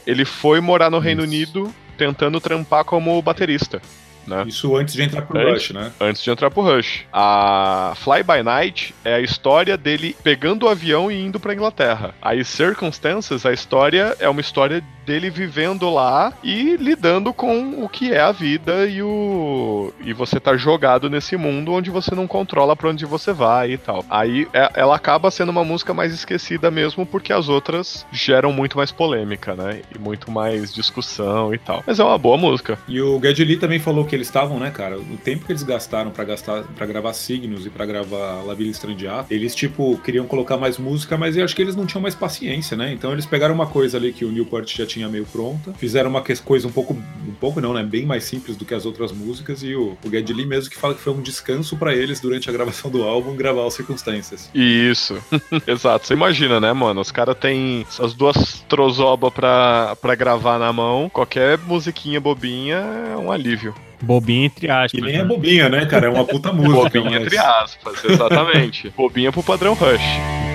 ele 0.07 0.25
foi 0.25 0.61
morar 0.61 0.91
no 0.91 0.99
Reino 0.99 1.23
Isso. 1.23 1.31
Unido 1.31 1.75
tentando 1.99 2.41
trampar 2.41 2.85
como 2.85 3.21
baterista. 3.21 3.83
Né? 4.27 4.45
Isso 4.47 4.77
antes 4.77 4.95
de 4.95 5.03
entrar 5.03 5.23
pro 5.23 5.39
É 5.39 5.53
Rush, 5.53 5.71
né? 5.71 5.91
antes 5.99 6.23
de 6.23 6.31
entrar 6.31 6.51
pro 6.51 6.63
Rush. 6.63 7.07
A 7.13 7.95
Fly 7.97 8.23
By 8.23 8.43
Night 8.43 8.95
é 9.03 9.15
a 9.15 9.21
história 9.21 9.77
dele 9.77 10.15
pegando 10.23 10.67
o 10.67 10.69
avião 10.69 11.11
e 11.11 11.25
indo 11.25 11.41
pra 11.41 11.55
Inglaterra. 11.55 12.15
Aí 12.21 12.45
Circumstances, 12.45 13.47
a 13.47 13.53
história 13.53 14.15
é 14.21 14.29
uma 14.29 14.41
história 14.41 14.85
dele 15.09 15.31
vivendo 15.31 15.89
lá 15.89 16.33
e 16.45 16.77
lidando 16.77 17.33
com 17.33 17.83
o 17.83 17.89
que 17.89 18.13
é 18.13 18.21
a 18.21 18.31
vida 18.31 18.87
e 18.87 19.03
o 19.03 19.91
e 20.05 20.13
você 20.13 20.39
tá 20.39 20.55
jogado 20.57 21.09
nesse 21.09 21.35
mundo 21.37 21.73
onde 21.73 21.91
você 21.91 22.15
não 22.15 22.27
controla 22.27 22.77
pra 22.77 22.91
onde 22.91 23.07
você 23.07 23.33
vai 23.33 23.73
e 23.73 23.79
tal. 23.79 24.05
Aí 24.11 24.47
é- 24.53 24.71
ela 24.75 24.95
acaba 24.95 25.31
sendo 25.31 25.49
uma 25.49 25.65
música 25.65 25.95
mais 25.95 26.13
esquecida 26.13 26.71
mesmo 26.71 27.07
porque 27.07 27.33
as 27.33 27.49
outras 27.49 28.05
geram 28.13 28.53
muito 28.53 28.77
mais 28.77 28.93
polêmica, 28.93 29.55
né? 29.55 29.81
E 29.95 29.99
muito 29.99 30.31
mais 30.31 30.75
discussão 30.75 31.55
e 31.55 31.59
tal. 31.59 31.83
Mas 31.87 31.99
é 31.99 32.05
uma 32.05 32.19
boa 32.19 32.37
música. 32.37 32.79
E 32.87 33.01
o 33.01 33.19
Lee 33.19 33.57
também 33.57 33.79
falou 33.79 34.05
que 34.05 34.15
eles 34.15 34.27
estavam, 34.27 34.59
né, 34.61 34.71
cara? 34.71 34.99
O 34.99 35.17
tempo 35.17 35.47
que 35.47 35.53
eles 35.53 35.63
gastaram 35.63 36.11
pra 36.11 36.25
gastar 36.25 36.65
para 36.77 36.85
gravar 36.87 37.15
Signos 37.15 37.65
e 37.65 37.71
pra 37.71 37.87
gravar 37.87 38.43
La 38.45 38.53
Villa 38.53 38.71
Strandiato, 38.73 39.33
eles 39.33 39.55
tipo 39.55 39.97
queriam 40.05 40.27
colocar 40.27 40.59
mais 40.59 40.77
música, 40.77 41.17
mas 41.17 41.35
eu 41.37 41.45
acho 41.45 41.57
que 41.57 41.63
eles 41.63 41.75
não 41.77 41.87
tinham 41.87 42.03
mais 42.03 42.15
paciência, 42.15 42.77
né? 42.77 42.93
Então 42.93 43.13
eles 43.13 43.25
pegaram 43.25 43.55
uma 43.55 43.67
coisa 43.67 43.97
ali 43.97 44.13
que 44.13 44.25
o 44.25 44.31
Newport 44.33 44.69
já 44.77 44.85
tinha 44.85 44.98
meio 45.07 45.27
pronta, 45.27 45.75
fizeram 45.75 46.09
uma 46.09 46.23
coisa 46.23 46.67
um 46.67 46.73
pouco, 46.73 46.95
um 46.95 47.35
pouco 47.39 47.61
não, 47.61 47.75
né, 47.75 47.83
bem 47.83 48.07
mais 48.07 48.25
simples 48.25 48.57
do 48.57 48.65
que 48.65 48.73
as 48.73 48.87
outras 48.87 49.13
músicas 49.13 49.63
e 49.63 49.75
o, 49.75 49.99
o 50.03 50.11
Geddy 50.11 50.33
Lee 50.33 50.47
mesmo 50.47 50.71
que 50.71 50.77
fala 50.79 50.95
que 50.95 51.01
foi 51.01 51.13
um 51.13 51.21
descanso 51.21 51.77
pra 51.77 51.95
eles 51.95 52.21
durante 52.21 52.49
a 52.49 52.53
gravação 52.53 52.91
do 52.91 53.03
álbum 53.03 53.37
gravar 53.37 53.67
as 53.67 53.75
circunstâncias. 53.75 54.51
Isso, 54.55 55.23
exato. 55.67 56.07
Você 56.07 56.15
imagina, 56.15 56.59
né, 56.59 56.73
mano? 56.73 57.01
Os 57.03 57.11
caras 57.13 57.37
têm 57.37 57.85
essas 57.87 58.15
duas 58.15 58.65
trozobas 58.69 59.31
pra, 59.33 59.95
pra 60.01 60.15
gravar 60.15 60.59
na 60.59 60.73
mão. 60.73 61.11
Qualquer 61.11 61.59
musiquinha 61.59 62.19
bobinha 62.21 62.77
é 62.77 63.17
um 63.17 63.31
alívio. 63.31 63.75
Bobinha 64.01 64.47
entre 64.47 64.71
aspas. 64.71 64.95
E 64.99 65.03
nem 65.03 65.17
né? 65.17 65.21
é 65.21 65.25
bobinha, 65.25 65.69
né, 65.69 65.85
cara? 65.85 66.07
É 66.07 66.09
uma 66.11 66.25
puta 66.25 66.53
música. 66.55 67.01
Bobinha 67.01 67.19
mas- 67.19 67.27
entre 67.27 67.37
aspas, 67.37 68.05
exatamente. 68.05 68.91
bobinha 68.97 69.33
pro 69.33 69.43
padrão 69.43 69.75
Rush. 69.75 70.48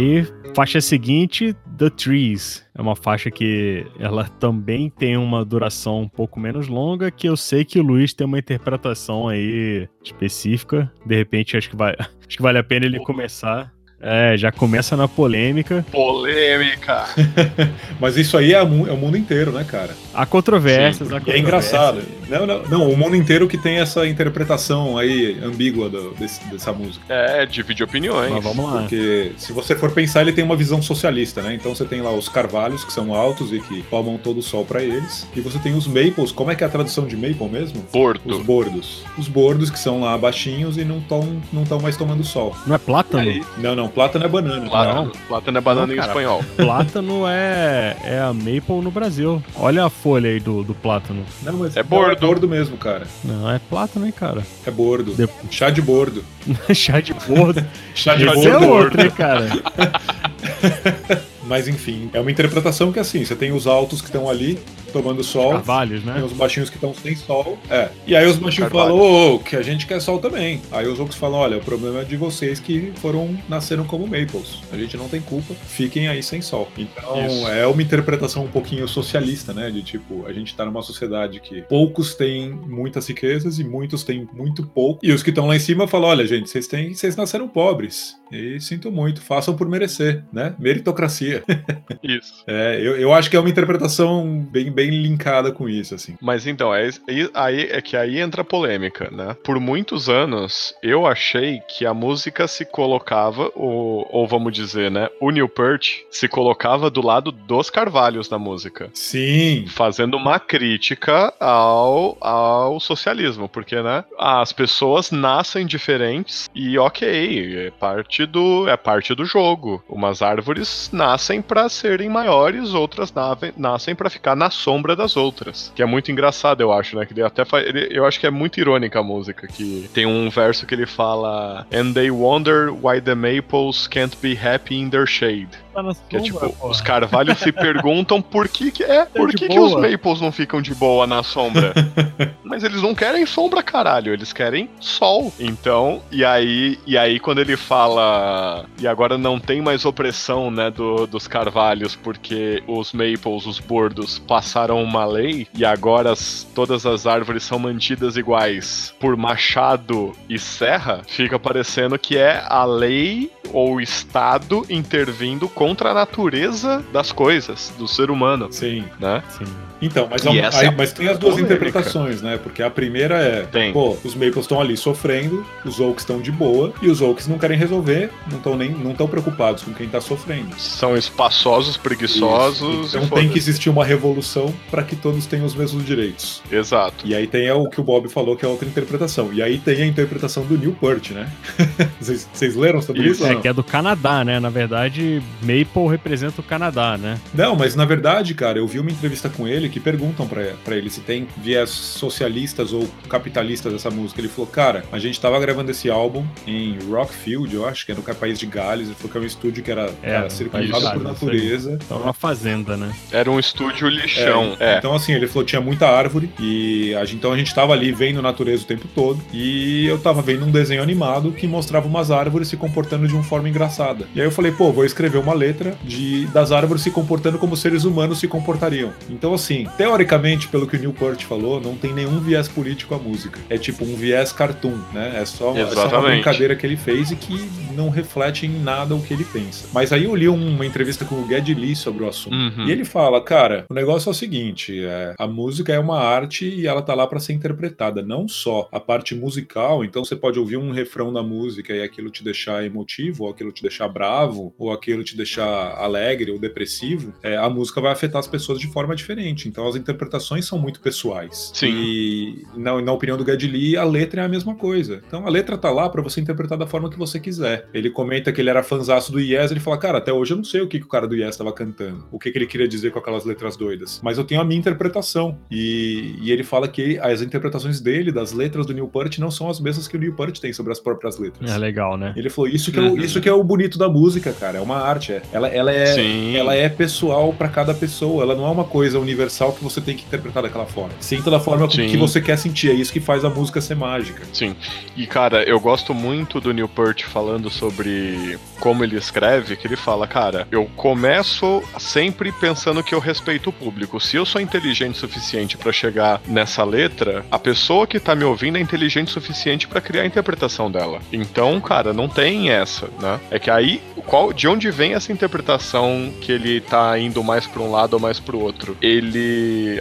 Aí, 0.00 0.26
faixa 0.54 0.80
seguinte, 0.80 1.54
The 1.76 1.90
Trees. 1.90 2.66
É 2.74 2.80
uma 2.80 2.96
faixa 2.96 3.30
que 3.30 3.86
ela 3.98 4.24
também 4.24 4.90
tem 4.90 5.16
uma 5.16 5.44
duração 5.44 6.02
um 6.02 6.08
pouco 6.08 6.40
menos 6.40 6.68
longa, 6.68 7.10
que 7.10 7.28
eu 7.28 7.36
sei 7.36 7.64
que 7.64 7.78
o 7.78 7.82
Luiz 7.82 8.14
tem 8.14 8.26
uma 8.26 8.38
interpretação 8.38 9.28
aí 9.28 9.88
específica. 10.02 10.90
De 11.04 11.14
repente, 11.14 11.56
acho 11.56 11.70
que, 11.70 11.76
vai, 11.76 11.94
acho 12.26 12.36
que 12.36 12.42
vale 12.42 12.58
a 12.58 12.64
pena 12.64 12.86
ele 12.86 12.98
começar. 13.00 13.72
É, 14.02 14.34
já 14.36 14.50
começa 14.50 14.96
na 14.96 15.06
polêmica. 15.06 15.84
Polêmica. 15.92 17.04
Mas 18.00 18.16
isso 18.16 18.38
aí 18.38 18.54
é, 18.54 18.58
é 18.58 18.62
o 18.62 18.96
mundo 18.96 19.16
inteiro, 19.16 19.52
né, 19.52 19.62
cara? 19.62 19.90
Há 20.14 20.24
controvérsias, 20.24 21.10
há 21.12 21.14
E 21.14 21.16
é 21.16 21.20
controvérsias. 21.20 21.46
engraçado. 21.46 22.02
Não, 22.28 22.46
não, 22.46 22.62
não, 22.62 22.88
o 22.90 22.96
mundo 22.96 23.14
inteiro 23.14 23.46
que 23.46 23.58
tem 23.58 23.78
essa 23.78 24.06
interpretação 24.06 24.96
aí 24.96 25.38
ambígua 25.44 25.90
do- 25.90 26.12
desse- 26.12 26.42
dessa 26.48 26.72
música. 26.72 27.04
É, 27.10 27.44
divide 27.44 27.82
opiniões. 27.84 28.30
Mas 28.32 28.42
vamos 28.42 28.64
lá. 28.72 28.80
Porque 28.80 29.32
se 29.36 29.52
você 29.52 29.74
for 29.76 29.90
pensar, 29.90 30.22
ele 30.22 30.32
tem 30.32 30.44
uma 30.44 30.56
visão 30.56 30.80
socialista, 30.80 31.42
né? 31.42 31.52
Então 31.54 31.74
você 31.74 31.84
tem 31.84 32.00
lá 32.00 32.10
os 32.12 32.28
carvalhos, 32.28 32.84
que 32.84 32.92
são 32.92 33.14
altos 33.14 33.52
e 33.52 33.60
que 33.60 33.82
tomam 33.90 34.16
todo 34.16 34.38
o 34.38 34.42
sol 34.42 34.64
pra 34.64 34.82
eles. 34.82 35.26
E 35.36 35.40
você 35.40 35.58
tem 35.58 35.74
os 35.74 35.86
maples, 35.86 36.32
como 36.32 36.50
é 36.50 36.54
que 36.54 36.64
é 36.64 36.66
a 36.66 36.70
tradução 36.70 37.06
de 37.06 37.16
maple 37.16 37.48
mesmo? 37.50 37.80
Os 37.84 37.92
Bordo. 37.92 38.38
bordos. 38.44 39.04
Os 39.18 39.28
bordos 39.28 39.68
que 39.70 39.78
são 39.78 40.00
lá 40.00 40.16
baixinhos 40.16 40.78
e 40.78 40.84
não 40.84 40.98
estão 40.98 41.36
não 41.52 41.64
tão 41.64 41.78
mais 41.80 41.96
tomando 41.98 42.24
sol. 42.24 42.56
Não 42.66 42.74
é 42.74 42.78
plátano? 42.78 43.28
Aí, 43.28 43.42
Não, 43.58 43.74
não, 43.76 43.89
plátano 43.90 44.24
é 44.24 44.28
banana. 44.28 44.68
plátano. 44.70 45.12
Plátano 45.28 45.58
é 45.58 45.60
banana 45.60 45.86
Não, 45.86 45.94
em 45.94 45.96
cara. 45.96 46.08
espanhol. 46.08 46.44
Plátano 46.56 47.26
é, 47.26 47.96
é 48.04 48.18
a 48.20 48.32
maple 48.32 48.80
no 48.82 48.90
Brasil. 48.90 49.42
Olha 49.56 49.84
a 49.84 49.90
folha 49.90 50.30
aí 50.30 50.40
do, 50.40 50.62
do 50.62 50.74
plátano. 50.74 51.24
Não, 51.42 51.54
mas 51.54 51.76
É 51.76 51.82
não, 51.82 51.88
bordo. 51.88 52.12
é 52.12 52.16
bordo 52.16 52.48
mesmo, 52.48 52.76
cara. 52.76 53.06
Não, 53.24 53.50
é 53.50 53.58
plátano, 53.58 54.06
hein, 54.06 54.12
cara? 54.12 54.42
É 54.66 54.70
bordo. 54.70 55.14
De- 55.14 55.28
Chá 55.50 55.70
de 55.70 55.82
bordo. 55.82 56.24
Chá 56.74 57.00
de 57.00 57.12
bordo. 57.14 57.64
Chá 57.94 58.14
de 58.14 58.24
Esse 58.26 58.46
é 58.48 58.50
bordo. 58.52 58.68
outro, 58.68 59.02
hein, 59.02 59.10
cara? 59.10 59.46
Mas 61.46 61.66
enfim, 61.66 62.08
é 62.12 62.20
uma 62.20 62.30
interpretação 62.30 62.92
que 62.92 62.98
é 62.98 63.02
assim, 63.02 63.24
você 63.24 63.34
tem 63.34 63.50
os 63.52 63.66
altos 63.66 64.00
que 64.00 64.06
estão 64.06 64.28
ali 64.30 64.58
tomando 64.90 65.22
sol. 65.24 65.52
Carvalhos, 65.52 66.02
Tem 66.02 66.12
né? 66.12 66.22
os 66.22 66.32
baixinhos 66.32 66.68
que 66.68 66.76
estão 66.76 66.94
sem 66.94 67.16
sol. 67.16 67.58
É. 67.68 67.88
E 68.06 68.14
aí 68.14 68.26
os 68.26 68.36
baixinhos 68.36 68.70
falam, 68.70 68.96
ô, 68.96 69.34
ô, 69.34 69.38
que 69.38 69.56
a 69.56 69.62
gente 69.62 69.86
quer 69.86 70.00
sol 70.00 70.18
também. 70.18 70.60
Aí 70.70 70.86
os 70.86 70.98
outros 71.00 71.18
falam, 71.18 71.38
olha, 71.38 71.56
o 71.58 71.60
problema 71.60 72.00
é 72.00 72.04
de 72.04 72.16
vocês 72.16 72.60
que 72.60 72.92
foram, 72.96 73.36
nasceram 73.48 73.84
como 73.84 74.06
maples. 74.06 74.60
A 74.72 74.76
gente 74.76 74.96
não 74.96 75.08
tem 75.08 75.20
culpa, 75.20 75.54
fiquem 75.54 76.08
aí 76.08 76.22
sem 76.22 76.42
sol. 76.42 76.68
Então 76.76 77.26
Isso. 77.26 77.48
é 77.48 77.66
uma 77.66 77.82
interpretação 77.82 78.44
um 78.44 78.48
pouquinho 78.48 78.86
socialista, 78.88 79.52
né? 79.52 79.70
De 79.70 79.82
tipo, 79.82 80.26
a 80.26 80.32
gente 80.32 80.54
tá 80.54 80.64
numa 80.64 80.82
sociedade 80.82 81.40
que 81.40 81.62
poucos 81.62 82.14
têm 82.14 82.50
muitas 82.50 83.06
riquezas 83.08 83.58
e 83.58 83.64
muitos 83.64 84.04
têm 84.04 84.28
muito 84.32 84.66
pouco. 84.66 85.04
E 85.04 85.12
os 85.12 85.22
que 85.22 85.30
estão 85.30 85.46
lá 85.46 85.56
em 85.56 85.60
cima 85.60 85.86
falam, 85.86 86.10
olha, 86.10 86.26
gente, 86.26 86.48
vocês 86.48 86.66
têm, 86.66 86.94
vocês 86.94 87.16
nasceram 87.16 87.48
pobres. 87.48 88.16
E 88.32 88.60
sinto 88.60 88.92
muito, 88.92 89.20
façam 89.20 89.56
por 89.56 89.68
merecer, 89.68 90.24
né? 90.32 90.54
Meritocracia. 90.58 91.42
Isso. 92.02 92.44
É, 92.46 92.78
eu, 92.80 92.96
eu 92.96 93.12
acho 93.12 93.28
que 93.28 93.36
é 93.36 93.40
uma 93.40 93.50
interpretação 93.50 94.40
bem, 94.50 94.70
bem 94.70 94.79
linkada 94.88 95.52
com 95.52 95.68
isso, 95.68 95.94
assim. 95.94 96.16
Mas 96.20 96.46
então, 96.46 96.74
é, 96.74 96.88
aí- 97.08 97.30
aí, 97.34 97.60
é 97.70 97.82
que 97.82 97.96
aí 97.96 98.18
entra 98.20 98.42
a 98.42 98.44
polêmica, 98.44 99.10
né? 99.10 99.36
Por 99.44 99.58
muitos 99.60 100.08
anos, 100.08 100.74
eu 100.82 101.06
achei 101.06 101.60
que 101.68 101.84
a 101.84 101.92
música 101.92 102.46
se 102.48 102.64
colocava, 102.64 103.50
ou, 103.54 104.08
ou 104.10 104.26
vamos 104.26 104.52
dizer, 104.52 104.90
né? 104.90 105.08
O 105.20 105.30
Neil 105.30 105.48
Peart 105.48 105.88
se 106.10 106.28
colocava 106.28 106.88
do 106.88 107.04
lado 107.04 107.30
dos 107.32 107.68
Carvalhos 107.68 108.30
na 108.30 108.38
música. 108.38 108.90
Sim, 108.94 109.64
Fazendo 109.68 110.16
uma 110.16 110.38
crítica 110.38 111.32
ao, 111.40 112.16
ao 112.20 112.78
socialismo, 112.80 113.48
porque, 113.48 113.80
né? 113.82 114.04
As 114.18 114.52
pessoas 114.52 115.10
nascem 115.10 115.66
diferentes 115.66 116.48
e, 116.54 116.78
ok, 116.78 117.66
é 117.66 117.70
parte 117.70 118.24
do, 118.24 118.68
é 118.68 118.76
parte 118.76 119.14
do 119.14 119.24
jogo. 119.24 119.82
Umas 119.88 120.22
árvores 120.22 120.88
nascem 120.92 121.42
pra 121.42 121.68
serem 121.68 122.08
maiores, 122.08 122.72
outras 122.74 123.12
nascem 123.56 123.94
pra 123.94 124.08
ficar 124.10 124.36
na 124.36 124.50
sombra 124.50 124.69
das 124.96 125.16
outras. 125.16 125.72
Que 125.74 125.82
é 125.82 125.86
muito 125.86 126.10
engraçado, 126.12 126.60
eu 126.60 126.72
acho, 126.72 126.96
né? 126.96 127.06
Que 127.06 127.12
ele 127.12 127.22
até 127.22 127.44
fa- 127.44 127.60
ele- 127.60 127.88
eu 127.90 128.04
acho 128.04 128.20
que 128.20 128.26
é 128.26 128.30
muito 128.30 128.60
irônica 128.60 128.98
a 128.98 129.02
música, 129.02 129.46
que 129.46 129.88
tem 129.94 130.06
um 130.06 130.28
verso 130.28 130.66
que 130.66 130.74
ele 130.74 130.86
fala 130.86 131.66
And 131.72 131.92
they 131.92 132.10
wonder 132.10 132.70
why 132.70 133.00
the 133.00 133.14
maples 133.14 133.86
can't 133.86 134.16
be 134.20 134.36
happy 134.36 134.76
in 134.76 134.90
their 134.90 135.06
shade. 135.06 135.48
Tá 135.80 135.88
na 135.88 135.94
Que 136.08 136.16
é 136.16 136.20
tipo, 136.20 136.38
porra. 136.38 136.70
os 136.70 136.80
carvalhos 136.80 137.38
se 137.38 137.50
perguntam 137.52 138.20
por 138.20 138.48
que, 138.48 138.70
que 138.70 138.82
é, 138.84 139.04
por 139.06 139.30
de 139.30 139.36
que, 139.36 139.48
que 139.48 139.58
os 139.58 139.74
maples 139.74 140.20
não 140.20 140.30
ficam 140.32 140.60
de 140.60 140.74
boa 140.74 141.06
na 141.06 141.22
sombra? 141.22 141.72
Mas 142.44 142.64
eles 142.64 142.82
não 142.82 142.94
querem 142.94 143.24
sombra, 143.26 143.62
caralho, 143.62 144.12
eles 144.12 144.32
querem 144.32 144.68
sol. 144.80 145.32
Então, 145.38 146.02
e 146.10 146.24
aí, 146.24 146.78
e 146.86 146.98
aí 146.98 147.18
quando 147.20 147.40
ele 147.40 147.56
fala 147.56 148.66
e 148.78 148.86
agora 148.86 149.16
não 149.16 149.38
tem 149.38 149.60
mais 149.62 149.84
opressão, 149.84 150.50
né, 150.50 150.70
do, 150.70 151.06
dos 151.06 151.26
carvalhos 151.28 151.94
porque 151.96 152.62
os 152.66 152.92
maples, 152.92 153.46
os 153.46 153.58
bordos 153.58 154.18
passaram 154.18 154.82
uma 154.82 155.04
lei 155.04 155.46
e 155.54 155.64
agora 155.64 156.12
as- 156.12 156.46
todas 156.54 156.84
as 156.86 157.06
árvores 157.06 157.42
são 157.44 157.58
mantidas 157.58 158.16
iguais 158.16 158.92
por 159.00 159.16
machado 159.16 160.12
e 160.28 160.38
serra, 160.38 161.02
fica 161.06 161.38
parecendo 161.38 161.98
que 161.98 162.16
é 162.18 162.42
a 162.46 162.64
lei 162.64 163.30
ou 163.52 163.76
o 163.76 163.80
Estado 163.80 164.64
intervindo 164.68 165.48
contra 165.70 165.92
a 165.92 165.94
natureza 165.94 166.84
das 166.92 167.12
coisas, 167.12 167.72
do 167.78 167.86
ser 167.86 168.10
humano, 168.10 168.48
sim. 168.50 168.84
né? 168.98 169.22
Sim. 169.28 169.44
Então, 169.80 170.06
mas, 170.10 170.24
é 170.24 170.30
uma- 170.30 170.40
essa 170.40 170.60
aí- 170.60 170.66
é 170.66 170.68
a 170.68 170.72
mas 170.72 170.92
tem 170.92 171.08
as 171.08 171.18
duas 171.18 171.34
polêmica. 171.34 171.54
interpretações, 171.54 172.20
né? 172.22 172.38
Porque 172.42 172.62
a 172.62 172.70
primeira 172.70 173.16
é, 173.16 173.42
Tem. 173.42 173.72
pô, 173.72 173.96
os 174.04 174.14
Maples 174.14 174.38
estão 174.44 174.60
ali 174.60 174.76
sofrendo, 174.76 175.44
os 175.64 175.80
Oaks 175.80 176.02
estão 176.02 176.20
de 176.20 176.30
boa, 176.30 176.72
e 176.82 176.88
os 176.88 177.00
Oaks 177.00 177.26
não 177.26 177.38
querem 177.38 177.56
resolver, 177.56 178.10
não 178.30 178.38
estão 178.38 178.56
nem 178.56 178.70
não 178.70 178.94
tão 178.94 179.08
preocupados 179.08 179.62
com 179.62 179.72
quem 179.72 179.88
tá 179.88 180.00
sofrendo. 180.00 180.54
São 180.58 180.96
espaçosos, 180.96 181.76
preguiçosos 181.76 182.86
Isso. 182.86 182.96
Então 182.98 183.08
tem 183.18 183.28
que 183.28 183.38
existir 183.38 183.70
uma 183.70 183.84
revolução 183.84 184.52
para 184.70 184.82
que 184.82 184.96
todos 184.96 185.26
tenham 185.26 185.46
os 185.46 185.54
mesmos 185.54 185.84
direitos. 185.84 186.42
Exato. 186.50 187.04
E 187.06 187.14
aí 187.14 187.26
tem 187.26 187.46
é 187.46 187.54
o 187.54 187.68
que 187.68 187.80
o 187.80 187.84
Bob 187.84 188.08
falou, 188.08 188.36
que 188.36 188.44
é 188.44 188.48
outra 188.48 188.68
interpretação. 188.68 189.32
E 189.32 189.42
aí 189.42 189.58
tem 189.58 189.82
a 189.82 189.86
interpretação 189.86 190.44
do 190.44 190.58
Newport, 190.58 191.10
né? 191.12 191.28
Vocês 192.00 192.28
vocês 192.32 192.54
leram 192.56 192.80
sobre 192.82 193.02
Isso. 193.02 193.22
isso? 193.22 193.26
É 193.32 193.36
que 193.36 193.48
é 193.48 193.52
do 193.52 193.62
Canadá, 193.64 194.24
né? 194.24 194.38
Na 194.40 194.50
verdade, 194.50 195.22
Maple 195.40 195.88
representa 195.90 196.40
o 196.40 196.44
Canadá, 196.44 196.96
né? 196.98 197.18
Não, 197.34 197.54
mas 197.56 197.74
na 197.74 197.84
verdade, 197.84 198.34
cara, 198.34 198.58
eu 198.58 198.66
vi 198.66 198.78
uma 198.78 198.90
entrevista 198.90 199.28
com 199.28 199.46
ele 199.46 199.68
que 199.70 199.80
perguntam 199.80 200.26
pra 200.26 200.40
pra 200.64 200.76
ele 200.76 200.90
se 200.90 201.00
tem 201.00 201.26
viés 201.36 201.70
socialistas 201.70 202.72
ou 202.72 202.88
capitalistas 203.08 203.72
dessa 203.72 203.90
música. 203.90 204.20
Ele 204.20 204.28
falou, 204.28 204.46
cara, 204.46 204.84
a 204.92 204.98
gente 204.98 205.20
tava 205.20 205.38
gravando 205.40 205.70
esse 205.70 205.90
álbum 205.90 206.24
em 206.46 206.78
Rockfield, 206.90 207.54
eu 207.54 207.66
acho 207.66 207.84
que 207.86 207.92
é 207.92 207.94
no 207.94 208.02
país 208.02 208.38
de 208.38 208.46
Gales. 208.46 208.86
Ele 208.88 208.94
falou 208.94 209.12
que 209.12 209.18
é 209.18 209.20
um 209.20 209.24
estúdio 209.24 209.62
que 209.62 209.70
era, 209.70 209.90
É, 210.02 210.10
era 210.10 210.30
circundado 210.30 210.90
por 210.92 211.02
natureza. 211.02 211.78
Então 211.84 211.98
é 211.98 212.02
uma 212.02 212.12
fazenda, 212.12 212.76
né? 212.76 212.92
Era 213.12 213.30
um 213.30 213.38
estúdio 213.38 213.88
lixão. 213.88 214.56
É. 214.58 214.78
Então, 214.78 214.94
assim, 214.94 215.12
ele 215.12 215.26
falou 215.26 215.44
tinha 215.44 215.60
muita 215.60 215.88
árvore 215.88 216.30
e 216.38 216.94
a 216.94 217.04
gente, 217.04 217.16
então 217.16 217.32
a 217.32 217.36
gente 217.36 217.54
tava 217.54 217.72
ali 217.72 217.92
vendo 217.92 218.22
natureza 218.22 218.62
o 218.62 218.66
tempo 218.66 218.88
todo 218.94 219.20
e 219.32 219.86
eu 219.86 219.98
tava 219.98 220.22
vendo 220.22 220.46
um 220.46 220.50
desenho 220.50 220.82
animado 220.82 221.32
que 221.32 221.46
mostrava 221.46 221.86
umas 221.86 222.10
árvores 222.10 222.48
se 222.48 222.56
comportando 222.56 223.06
de 223.06 223.14
uma 223.14 223.22
forma 223.22 223.48
engraçada. 223.48 224.06
E 224.14 224.20
aí 224.20 224.26
eu 224.26 224.30
falei, 224.30 224.52
pô, 224.52 224.72
vou 224.72 224.84
escrever 224.84 225.18
uma 225.18 225.34
letra 225.34 225.74
de 225.84 226.26
das 226.26 226.52
árvores 226.52 226.82
se 226.82 226.90
comportando 226.90 227.38
como 227.38 227.56
seres 227.56 227.84
humanos 227.84 228.18
se 228.18 228.28
comportariam. 228.28 228.92
Então, 229.08 229.34
assim, 229.34 229.59
teoricamente, 229.76 230.48
pelo 230.48 230.66
que 230.66 230.76
o 230.76 230.80
Newport 230.80 231.22
falou, 231.24 231.60
não 231.60 231.76
tem 231.76 231.92
nenhum 231.92 232.20
viés 232.20 232.48
político 232.48 232.94
a 232.94 232.98
música. 232.98 233.40
É 233.48 233.58
tipo 233.58 233.84
um 233.84 233.96
viés 233.96 234.32
cartoon, 234.32 234.78
né? 234.92 235.14
É 235.16 235.24
só, 235.24 235.56
é 235.56 235.66
só 235.66 235.88
uma 235.88 236.08
brincadeira 236.08 236.54
que 236.56 236.66
ele 236.66 236.76
fez 236.76 237.10
e 237.10 237.16
que 237.16 237.50
não 237.74 237.88
reflete 237.88 238.46
em 238.46 238.60
nada 238.60 238.94
o 238.94 239.02
que 239.02 239.14
ele 239.14 239.24
pensa. 239.24 239.68
Mas 239.72 239.92
aí 239.92 240.04
eu 240.04 240.14
li 240.14 240.28
uma 240.28 240.66
entrevista 240.66 241.04
com 241.04 241.16
o 241.16 241.28
Geddy 241.28 241.54
Lee 241.54 241.76
sobre 241.76 242.04
o 242.04 242.08
assunto. 242.08 242.34
Uhum. 242.34 242.66
E 242.66 242.70
ele 242.70 242.84
fala, 242.84 243.20
cara, 243.22 243.64
o 243.68 243.74
negócio 243.74 244.08
é 244.08 244.12
o 244.12 244.14
seguinte: 244.14 244.84
é, 244.84 245.14
a 245.18 245.26
música 245.26 245.72
é 245.72 245.78
uma 245.78 245.98
arte 245.98 246.46
e 246.46 246.66
ela 246.66 246.82
tá 246.82 246.94
lá 246.94 247.06
pra 247.06 247.20
ser 247.20 247.32
interpretada, 247.32 248.02
não 248.02 248.28
só 248.28 248.68
a 248.72 248.80
parte 248.80 249.14
musical. 249.14 249.84
Então 249.84 250.04
você 250.04 250.16
pode 250.16 250.38
ouvir 250.38 250.56
um 250.56 250.72
refrão 250.72 251.12
da 251.12 251.22
música 251.22 251.72
e 251.72 251.82
aquilo 251.82 252.10
te 252.10 252.22
deixar 252.22 252.64
emotivo, 252.64 253.24
ou 253.24 253.30
aquilo 253.30 253.52
te 253.52 253.62
deixar 253.62 253.88
bravo, 253.88 254.54
ou 254.58 254.72
aquilo 254.72 255.02
te 255.04 255.16
deixar 255.16 255.74
alegre 255.78 256.30
ou 256.30 256.38
depressivo. 256.38 257.12
É, 257.22 257.36
a 257.36 257.48
música 257.48 257.80
vai 257.80 257.92
afetar 257.92 258.18
as 258.18 258.28
pessoas 258.28 258.58
de 258.58 258.66
forma 258.68 258.94
diferente. 258.94 259.48
Então 259.50 259.66
as 259.66 259.74
interpretações 259.74 260.46
são 260.46 260.58
muito 260.58 260.80
pessoais. 260.80 261.50
Sim. 261.52 261.70
E 261.72 262.42
na, 262.56 262.80
na 262.80 262.92
opinião 262.92 263.16
do 263.18 263.24
Lee, 263.24 263.76
a 263.76 263.84
letra 263.84 264.22
é 264.22 264.24
a 264.24 264.28
mesma 264.28 264.54
coisa. 264.54 265.00
Então 265.06 265.26
a 265.26 265.30
letra 265.30 265.58
tá 265.58 265.70
lá 265.70 265.88
pra 265.88 266.00
você 266.00 266.20
interpretar 266.20 266.56
da 266.56 266.66
forma 266.66 266.88
que 266.88 266.96
você 266.96 267.18
quiser. 267.18 267.68
Ele 267.74 267.90
comenta 267.90 268.32
que 268.32 268.40
ele 268.40 268.48
era 268.50 268.62
fanzaço 268.62 269.10
do 269.10 269.18
Yes, 269.18 269.50
ele 269.50 269.58
fala, 269.60 269.76
cara, 269.76 269.98
até 269.98 270.12
hoje 270.12 270.32
eu 270.32 270.36
não 270.36 270.44
sei 270.44 270.60
o 270.60 270.68
que, 270.68 270.78
que 270.78 270.84
o 270.84 270.88
cara 270.88 271.06
do 271.08 271.16
Yes 271.16 271.36
tava 271.36 271.52
cantando, 271.52 272.04
o 272.12 272.18
que, 272.18 272.30
que 272.30 272.38
ele 272.38 272.46
queria 272.46 272.68
dizer 272.68 272.90
com 272.92 272.98
aquelas 273.00 273.24
letras 273.24 273.56
doidas. 273.56 274.00
Mas 274.02 274.18
eu 274.18 274.24
tenho 274.24 274.40
a 274.40 274.44
minha 274.44 274.58
interpretação. 274.58 275.36
E, 275.50 276.14
e 276.22 276.30
ele 276.30 276.44
fala 276.44 276.68
que 276.68 276.98
as 276.98 277.20
interpretações 277.22 277.80
dele, 277.80 278.12
das 278.12 278.32
letras 278.32 278.66
do 278.66 278.72
Newport, 278.72 279.18
não 279.18 279.30
são 279.30 279.48
as 279.48 279.58
mesmas 279.60 279.88
que 279.88 279.96
o 279.96 280.00
Newport 280.00 280.38
tem 280.38 280.52
sobre 280.52 280.72
as 280.72 280.78
próprias 280.78 281.18
letras. 281.18 281.50
É 281.50 281.58
legal, 281.58 281.96
né? 281.96 282.12
Ele 282.16 282.30
falou, 282.30 282.48
isso 282.50 282.70
que, 282.70 282.78
é 282.78 282.82
o, 282.82 282.90
Uhum. 282.90 282.98
isso 282.98 283.20
que 283.20 283.28
é 283.28 283.32
o 283.32 283.42
bonito 283.42 283.78
da 283.78 283.88
música, 283.88 284.32
cara. 284.32 284.58
É 284.58 284.60
uma 284.60 284.76
arte. 284.76 285.12
É. 285.12 285.22
Ela, 285.32 285.48
ela, 285.48 285.72
é, 285.72 285.86
Sim. 285.86 286.36
ela 286.36 286.54
é 286.54 286.68
pessoal 286.68 287.32
pra 287.32 287.48
cada 287.48 287.74
pessoa. 287.74 288.22
Ela 288.22 288.34
não 288.34 288.46
é 288.46 288.50
uma 288.50 288.64
coisa 288.64 288.98
passar 289.39 289.39
o 289.46 289.52
que 289.52 289.62
você 289.62 289.80
tem 289.80 289.96
que 289.96 290.04
interpretar 290.04 290.42
daquela 290.42 290.66
forma. 290.66 290.90
Sinta 291.00 291.30
da 291.30 291.40
forma 291.40 291.70
Sim. 291.70 291.88
que 291.88 291.96
você 291.96 292.20
quer 292.20 292.36
sentir. 292.36 292.70
É 292.70 292.74
isso 292.74 292.92
que 292.92 293.00
faz 293.00 293.24
a 293.24 293.30
música 293.30 293.60
ser 293.60 293.76
mágica. 293.76 294.22
Sim. 294.32 294.54
E 294.96 295.06
cara, 295.06 295.42
eu 295.42 295.58
gosto 295.60 295.94
muito 295.94 296.40
do 296.40 296.52
Newport 296.52 297.04
falando 297.04 297.50
sobre 297.50 298.38
como 298.60 298.84
ele 298.84 298.96
escreve, 298.96 299.56
que 299.56 299.66
ele 299.66 299.76
fala, 299.76 300.06
cara, 300.06 300.46
eu 300.50 300.66
começo 300.76 301.62
sempre 301.78 302.30
pensando 302.32 302.82
que 302.82 302.94
eu 302.94 303.00
respeito 303.00 303.50
o 303.50 303.52
público. 303.52 303.98
Se 304.00 304.16
eu 304.16 304.26
sou 304.26 304.40
inteligente 304.40 304.96
o 304.96 304.98
suficiente 304.98 305.56
pra 305.56 305.72
chegar 305.72 306.20
nessa 306.26 306.62
letra, 306.64 307.24
a 307.30 307.38
pessoa 307.38 307.86
que 307.86 307.98
tá 307.98 308.14
me 308.14 308.24
ouvindo 308.24 308.58
é 308.58 308.60
inteligente 308.60 309.08
o 309.08 309.12
suficiente 309.12 309.66
pra 309.66 309.80
criar 309.80 310.02
a 310.02 310.06
interpretação 310.06 310.70
dela. 310.70 311.00
Então, 311.12 311.60
cara, 311.60 311.92
não 311.92 312.08
tem 312.08 312.50
essa, 312.50 312.88
né? 313.00 313.18
É 313.30 313.38
que 313.38 313.50
aí, 313.50 313.80
qual, 314.06 314.32
de 314.32 314.46
onde 314.46 314.70
vem 314.70 314.94
essa 314.94 315.12
interpretação 315.12 316.12
que 316.20 316.32
ele 316.32 316.60
tá 316.60 316.98
indo 316.98 317.22
mais 317.22 317.46
pra 317.46 317.62
um 317.62 317.70
lado 317.70 317.94
ou 317.94 318.00
mais 318.00 318.20
pro 318.20 318.38
outro? 318.38 318.76
Ele, 318.80 319.29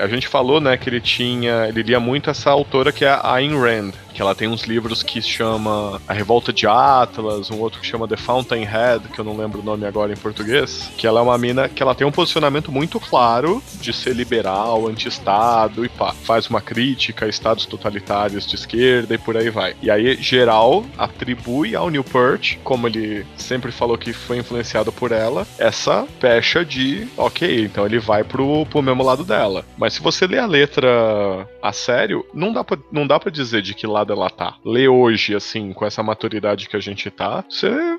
a 0.01 0.07
gente 0.07 0.27
falou, 0.27 0.59
né, 0.59 0.77
que 0.77 0.89
ele 0.89 1.01
tinha, 1.01 1.67
ele 1.67 1.83
lia 1.83 1.99
muito 1.99 2.29
essa 2.29 2.49
autora 2.49 2.91
que 2.91 3.05
é 3.05 3.09
a 3.09 3.33
Ayn 3.33 3.57
Rand, 3.59 3.91
que 4.13 4.21
ela 4.21 4.35
tem 4.35 4.47
uns 4.47 4.63
livros 4.63 5.03
que 5.03 5.21
chama 5.21 6.01
A 6.07 6.13
Revolta 6.13 6.51
de 6.51 6.67
Atlas, 6.67 7.49
um 7.49 7.59
outro 7.59 7.79
que 7.79 7.87
chama 7.87 8.07
The 8.07 8.17
Fountainhead, 8.17 9.07
que 9.09 9.19
eu 9.19 9.25
não 9.25 9.37
lembro 9.37 9.61
o 9.61 9.63
nome 9.63 9.85
agora 9.85 10.11
em 10.11 10.17
português, 10.17 10.91
que 10.97 11.07
ela 11.07 11.19
é 11.19 11.23
uma 11.23 11.37
mina 11.37 11.69
que 11.69 11.81
ela 11.81 11.95
tem 11.95 12.05
um 12.05 12.11
posicionamento 12.11 12.71
muito 12.71 12.99
claro 12.99 13.61
de 13.81 13.93
ser 13.93 14.15
liberal, 14.15 14.87
anti-estado 14.87 15.85
e 15.85 15.89
pá, 15.89 16.13
faz 16.13 16.47
uma 16.47 16.61
crítica 16.61 17.25
a 17.25 17.29
estados 17.29 17.65
totalitários 17.65 18.45
de 18.45 18.55
esquerda 18.55 19.15
e 19.15 19.17
por 19.17 19.37
aí 19.37 19.49
vai. 19.49 19.75
E 19.81 19.89
aí, 19.89 20.15
geral, 20.21 20.85
atribui 20.97 21.75
ao 21.75 21.89
Newport, 21.89 22.57
como 22.63 22.87
ele 22.87 23.25
sempre 23.37 23.71
falou 23.71 23.97
que 23.97 24.13
foi 24.13 24.37
influenciado 24.37 24.91
por 24.91 25.11
ela, 25.11 25.47
essa 25.57 26.07
pecha 26.19 26.65
de, 26.65 27.07
ok, 27.17 27.65
então 27.65 27.85
ele 27.85 27.99
vai 27.99 28.23
pro, 28.23 28.65
pro 28.65 28.81
mesmo 28.81 29.03
lado 29.03 29.23
dela. 29.23 29.65
Mas 29.77 29.93
se 29.93 30.01
você 30.01 30.27
lê 30.27 30.39
a 30.39 30.45
letra 30.45 31.47
a 31.61 31.71
sério, 31.71 32.25
não 32.33 32.51
dá 32.51 32.63
pra, 32.63 32.77
não 32.91 33.05
dá 33.05 33.19
pra 33.19 33.31
dizer 33.31 33.61
de 33.61 33.73
que 33.73 33.87
lado 33.87 33.98
ela 34.07 34.29
tá. 34.29 34.57
Lê 34.63 34.87
hoje, 34.87 35.35
assim, 35.35 35.73
com 35.73 35.85
essa 35.85 36.03
maturidade 36.03 36.67
que 36.67 36.75
a 36.75 36.79
gente 36.79 37.09
tá, 37.09 37.43
você. 37.47 37.97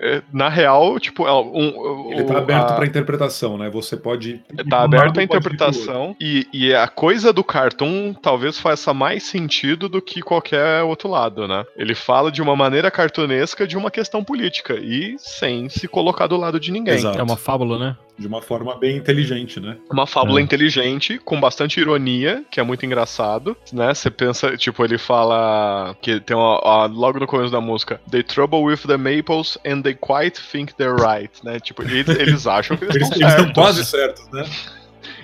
É, 0.00 0.22
Na 0.32 0.48
real, 0.48 0.98
tipo, 1.00 1.26
ela- 1.26 1.40
um, 1.42 2.10
Ele 2.12 2.22
o- 2.22 2.26
tá 2.26 2.38
aberto 2.38 2.70
a- 2.70 2.74
pra 2.74 2.86
interpretação, 2.86 3.56
né? 3.58 3.68
Você 3.70 3.96
pode. 3.96 4.40
Tá 4.68 4.82
aberto 4.82 5.12
pro 5.14 5.22
interpretação 5.22 6.14
e, 6.20 6.46
e 6.52 6.74
a 6.74 6.86
coisa 6.88 7.32
do 7.32 7.42
cartoon 7.42 8.12
talvez 8.14 8.58
faça 8.58 8.92
mais 8.94 9.22
sentido 9.24 9.88
do 9.88 10.00
que 10.02 10.20
qualquer 10.22 10.82
outro 10.82 11.08
lado, 11.08 11.46
né? 11.48 11.64
Ele 11.76 11.94
fala 11.94 12.30
de 12.30 12.40
uma 12.42 12.54
maneira 12.56 12.90
cartunesca 12.90 13.66
de 13.66 13.76
uma 13.76 13.90
questão 13.90 14.22
política 14.22 14.74
e 14.74 15.16
sem 15.18 15.68
se 15.68 15.88
colocar 15.88 16.26
do 16.26 16.36
lado 16.36 16.60
de 16.60 16.70
ninguém. 16.70 16.94
Exato. 16.94 17.18
É 17.18 17.22
uma 17.22 17.36
fábula, 17.36 17.78
né? 17.78 17.96
De 18.18 18.26
uma 18.26 18.40
forma 18.40 18.74
bem 18.78 18.96
inteligente, 18.96 19.60
né? 19.60 19.76
Uma 19.92 20.06
fábula 20.06 20.40
É. 20.40 20.42
inteligente, 20.42 21.18
com 21.22 21.38
bastante 21.38 21.78
ironia, 21.78 22.42
que 22.50 22.58
é 22.58 22.62
muito 22.62 22.86
engraçado, 22.86 23.54
né? 23.70 23.92
Você 23.92 24.10
pensa, 24.10 24.56
tipo, 24.56 24.82
ele 24.82 24.96
fala 24.96 25.94
que 26.00 26.18
tem 26.20 26.34
uma, 26.34 26.56
a- 26.64 26.86
logo 26.86 27.20
no 27.20 27.26
começo 27.26 27.52
da 27.52 27.60
música, 27.60 28.00
They 28.10 28.22
trouble 28.22 28.60
with 28.60 28.78
the 28.86 28.96
maples 28.96 29.55
and 29.64 29.82
they 29.82 29.94
quite 29.94 30.40
think 30.40 30.74
they're 30.76 30.96
right, 30.96 31.32
né? 31.44 31.58
Tipo, 31.60 31.82
eles, 31.82 32.08
eles 32.08 32.46
acham 32.46 32.76
que 32.76 32.84
eles, 32.84 32.96
Eles 32.96 33.08
estão 33.10 33.20
eles 33.28 33.38
estão 33.40 33.52
quase 33.54 33.84
certos, 33.84 34.28
né? 34.32 34.44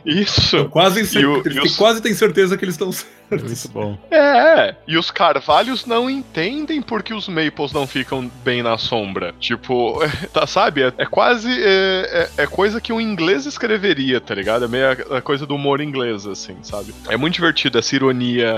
Isso. 0.04 0.68
Quase, 0.68 1.00
o- 1.24 1.36
eles 1.38 1.54
têm 1.54 1.62
os- 1.62 1.76
quase 1.76 2.00
têm 2.00 2.14
certeza 2.14 2.56
que 2.56 2.64
eles 2.64 2.74
estão 2.74 2.90
certos. 2.92 3.21
Muito 3.36 3.68
bom. 3.68 3.98
É, 4.10 4.74
e 4.86 4.96
os 4.96 5.10
carvalhos 5.10 5.86
não 5.86 6.08
entendem 6.10 6.80
porque 6.82 7.14
os 7.14 7.28
maples 7.28 7.72
não 7.72 7.86
ficam 7.86 8.30
bem 8.44 8.62
na 8.62 8.76
sombra. 8.78 9.34
Tipo, 9.40 9.98
tá, 10.32 10.46
sabe? 10.46 10.82
É, 10.82 10.92
é 10.98 11.06
quase. 11.06 11.48
É, 11.50 12.28
é- 12.36 12.42
é 12.42 12.46
coisa 12.46 12.80
que 12.80 12.92
um 12.92 13.00
inglês 13.00 13.46
escreveria, 13.46 14.20
tá 14.20 14.34
ligado? 14.34 14.64
É 14.64 14.68
meio 14.68 14.86
a, 15.10 15.18
a 15.18 15.20
coisa 15.22 15.46
do 15.46 15.54
humor 15.54 15.80
inglês, 15.80 16.26
assim, 16.26 16.56
sabe? 16.62 16.94
É 17.08 17.16
muito 17.16 17.34
divertido 17.34 17.78
essa 17.78 17.94
ironia 17.94 18.52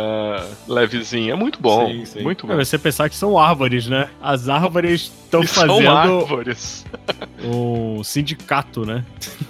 levezinha. 0.68 1.32
É 1.32 1.36
muito 1.36 1.60
bom. 1.60 1.86
Sim, 1.88 2.04
sim. 2.04 2.22
Muito 2.22 2.46
É, 2.46 2.56
bom. 2.56 2.64
você 2.64 2.78
pensar 2.78 3.08
que 3.08 3.16
são 3.16 3.38
árvores, 3.38 3.86
né? 3.88 4.08
As 4.22 4.48
árvores 4.48 5.12
estão 5.24 5.42
E 5.42 5.46
são 5.46 5.66
fazendo 5.66 5.90
árvores. 5.90 6.84
um 7.44 8.02
sindicato, 8.04 8.84
né? 8.86 9.04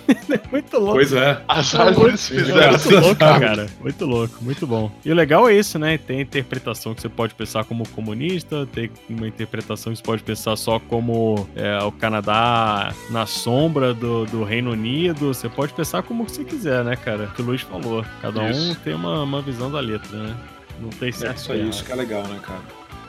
muito 0.50 0.78
louco. 0.78 0.94
Pois 0.94 1.12
é. 1.12 1.40
As 1.48 1.74
árvores 1.74 2.28
fizeram. 2.28 2.70
Muito 2.72 2.90
louco, 3.00 3.16
cara. 3.16 3.66
Muito 3.80 4.04
louco, 4.06 4.34
muito 4.42 4.66
bom. 4.66 4.90
E 5.04 5.10
o 5.14 5.16
legal 5.16 5.48
é 5.48 5.54
isso, 5.54 5.78
né? 5.78 5.96
Tem 5.96 6.18
a 6.18 6.22
interpretação 6.22 6.94
que 6.94 7.00
você 7.00 7.08
pode 7.08 7.34
pensar 7.34 7.64
como 7.64 7.88
comunista, 7.90 8.66
tem 8.66 8.90
uma 9.08 9.26
interpretação 9.28 9.92
que 9.92 9.98
você 9.98 10.04
pode 10.04 10.22
pensar 10.22 10.56
só 10.56 10.78
como 10.78 11.48
é, 11.54 11.78
o 11.82 11.92
Canadá 11.92 12.92
na 13.10 13.24
sombra 13.24 13.94
do, 13.94 14.26
do 14.26 14.44
Reino 14.44 14.72
Unido. 14.72 15.32
Você 15.32 15.48
pode 15.48 15.72
pensar 15.72 16.02
como 16.02 16.28
você 16.28 16.44
quiser, 16.44 16.84
né, 16.84 16.96
cara? 16.96 17.24
O 17.24 17.32
que 17.32 17.42
o 17.42 17.44
Luiz 17.44 17.62
falou. 17.62 18.04
Cada 18.20 18.40
um 18.42 18.50
Isso. 18.50 18.80
tem 18.80 18.94
uma, 18.94 19.22
uma 19.22 19.40
visão 19.40 19.70
da 19.70 19.80
letra, 19.80 20.16
né? 20.16 20.36
Não 20.80 20.90
tem 20.90 21.10
É 21.10 21.12
certo 21.12 21.38
isso 21.38 21.52
aí, 21.52 21.60
errado. 21.60 21.72
isso 21.72 21.84
que 21.84 21.92
é 21.92 21.94
legal, 21.94 22.22
né, 22.24 22.40
cara? 22.42 22.60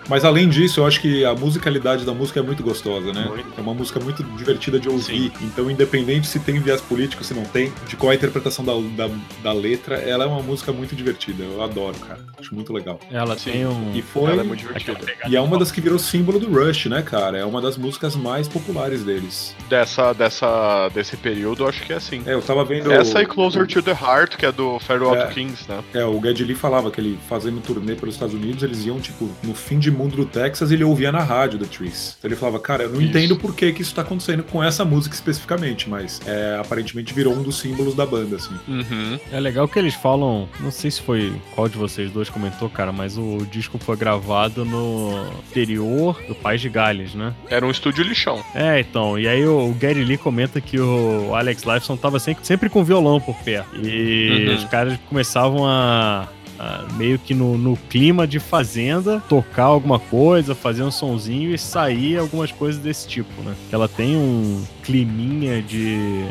Mas 0.08 0.24
além 0.26 0.48
disso, 0.50 0.80
eu 0.82 0.86
acho 0.86 1.00
que 1.02 1.26
a 1.26 1.34
musicalidade 1.34 2.06
da 2.06 2.14
música 2.14 2.40
é 2.40 2.44
muito 2.44 2.62
gostosa, 2.64 3.12
né? 3.12 3.26
Muito. 3.28 3.48
É 3.58 3.62
uma 3.62 3.74
música 3.74 4.00
muito 4.00 4.24
divertida 4.24 4.80
de 4.80 4.88
ouvir. 4.90 5.32
Então, 5.42 5.70
independente 5.70 6.28
se 6.28 6.40
tem 6.40 6.60
viés 6.60 6.82
político, 6.82 7.24
se 7.24 7.34
não 7.34 7.44
tem, 7.44 7.72
de 7.88 7.96
qual 7.96 8.12
é 8.12 8.16
a 8.16 8.18
interpretação 8.18 8.64
da, 8.64 8.74
da, 9.08 9.14
da 9.44 9.54
letra, 9.54 9.96
ela 9.96 10.24
é 10.26 10.28
uma 10.28 10.42
música 10.42 10.72
muito 10.72 10.96
divertida. 10.96 11.44
Eu 11.44 11.62
adoro, 11.64 11.98
cara. 12.00 12.20
Acho 12.40 12.54
muito 12.54 12.72
legal. 12.74 13.00
Ela 13.12 13.38
Sim. 13.38 13.52
tem 13.52 13.66
um. 13.66 13.92
E 13.96 14.02
foi. 14.02 14.32
Ela 14.32 14.42
é 14.42 14.46
muito 14.46 14.60
divertida. 14.60 15.00
E 15.28 15.36
é 15.36 15.42
uma 15.42 15.58
das 15.58 15.72
que 15.72 15.82
virou 15.82 15.98
símbolo 15.98 16.40
do 16.40 16.50
Rush, 16.50 16.86
né, 16.86 17.02
cara? 17.02 17.38
É 17.38 17.46
uma 17.46 17.62
das 17.62 17.78
músicas 17.78 18.16
mais 18.16 18.48
populares 18.48 19.04
deles. 19.04 19.56
Dessa, 19.70 20.14
dessa, 20.14 20.90
desse 20.90 21.18
período, 21.18 21.64
eu 21.64 21.68
acho 21.70 21.82
que 21.84 21.94
é 21.94 21.96
assim. 21.96 22.22
É, 22.26 22.34
eu 22.34 22.42
tava 22.42 22.64
vendo. 22.64 22.92
Essa 22.92 23.22
e 23.22 23.26
Closer 23.26 23.66
to 23.68 23.82
the 23.82 23.92
Heart, 23.92 24.36
que 24.38 24.46
é 24.46 24.52
do 24.52 24.80
Farewell 24.80 25.16
É. 25.16 25.26
to 25.26 25.34
Kings, 25.34 25.66
né? 25.68 25.84
É, 25.94 26.06
o 26.06 26.22
Geddy 26.22 26.44
Lee 26.44 26.56
falava 26.56 26.92
que 26.92 27.00
ele 27.02 27.18
fazendo 27.28 27.62
turnê 27.62 27.96
pelos 27.96 28.16
Estados 28.16 28.36
Unidos, 28.36 28.62
eles 28.64 28.86
iam, 28.86 29.00
tipo, 29.00 29.30
no 29.44 29.54
fim 29.56 29.80
de 29.80 29.92
mundo 29.96 30.16
do 30.16 30.26
Texas, 30.26 30.72
ele 30.72 30.84
ouvia 30.84 31.12
na 31.12 31.24
rádio 31.24 31.60
The 31.60 31.66
Trees. 31.66 32.16
Então 32.20 32.30
ele 32.30 32.36
falava, 32.36 32.60
cara, 32.60 32.84
eu 32.84 32.90
não 32.90 33.00
Isso. 33.02 33.10
entendo 33.10 33.36
por 33.36 33.56
que, 33.56 33.72
que 33.74 33.82
isso 33.82 33.94
tá 33.96 34.02
acontecendo 34.02 34.44
com 34.44 34.64
essa 34.64 34.84
música 34.86 35.16
especificamente, 35.16 35.90
mas 35.90 36.22
é, 36.28 36.58
aparentemente 36.60 37.14
virou 37.14 37.34
um 37.34 37.42
dos 37.44 37.60
símbolos 37.60 37.96
da 37.96 38.06
banda, 38.06 38.36
assim. 38.36 38.54
Uhum. 38.68 39.20
É 39.32 39.40
legal 39.40 39.68
que 39.68 39.80
eles 39.80 39.94
falam. 39.96 40.48
Não 40.60 40.72
sei 40.72 40.92
se 40.92 41.02
foi 41.02 41.34
qual 41.54 41.68
de 41.70 41.78
vocês 41.78 42.12
dois 42.12 42.30
comentou, 42.30 42.70
cara, 42.70 42.92
mas 42.92 43.18
o 43.18 43.38
disco 43.50 43.78
foi 43.78 43.96
gravado 43.96 44.64
no 44.66 45.28
interior 45.50 46.22
do 46.28 46.36
País 46.36 46.62
de 46.62 46.70
Gales, 46.70 47.14
né? 47.16 47.34
Era 47.50 47.66
um 47.66 47.72
estúdio 47.72 48.04
lixão. 48.04 48.44
É, 48.54 48.80
então. 48.80 49.18
E 49.18 49.28
aí 49.28 49.46
o 49.46 49.74
Gary 49.80 50.04
Lee 50.04 50.18
comenta 50.18 50.60
que 50.62 50.80
o 50.80 51.34
Alex 51.36 51.64
Lifeson 51.64 51.96
tava 51.98 52.20
sempre, 52.20 52.46
sempre 52.46 52.70
com 52.70 52.84
violão 52.84 53.20
por 53.20 53.36
perto. 53.38 53.76
E 53.84 54.48
Uhum. 54.50 54.56
os 54.56 54.64
caras 54.66 54.98
começavam 55.08 55.66
a. 55.66 56.28
a 56.60 56.86
meio 56.94 57.18
que 57.20 57.34
no, 57.34 57.58
no 57.58 57.76
clima 57.76 58.26
de 58.28 58.40
fazenda, 58.40 59.22
tocar 59.28 59.64
alguma 59.66 60.00
coisa, 60.00 60.56
fazer 60.56 60.84
um 60.84 60.92
sonzinho 60.92 61.54
e 61.54 61.58
sair 61.58 62.18
algumas 62.18 62.52
coisas 62.52 62.82
desse 62.82 63.08
tipo, 63.08 63.42
né? 63.42 63.56
Que 63.70 63.76
ela 63.76 63.88
tem 63.88 64.16
um 64.16 64.64
climinha 64.84 65.62
de. 65.62 66.26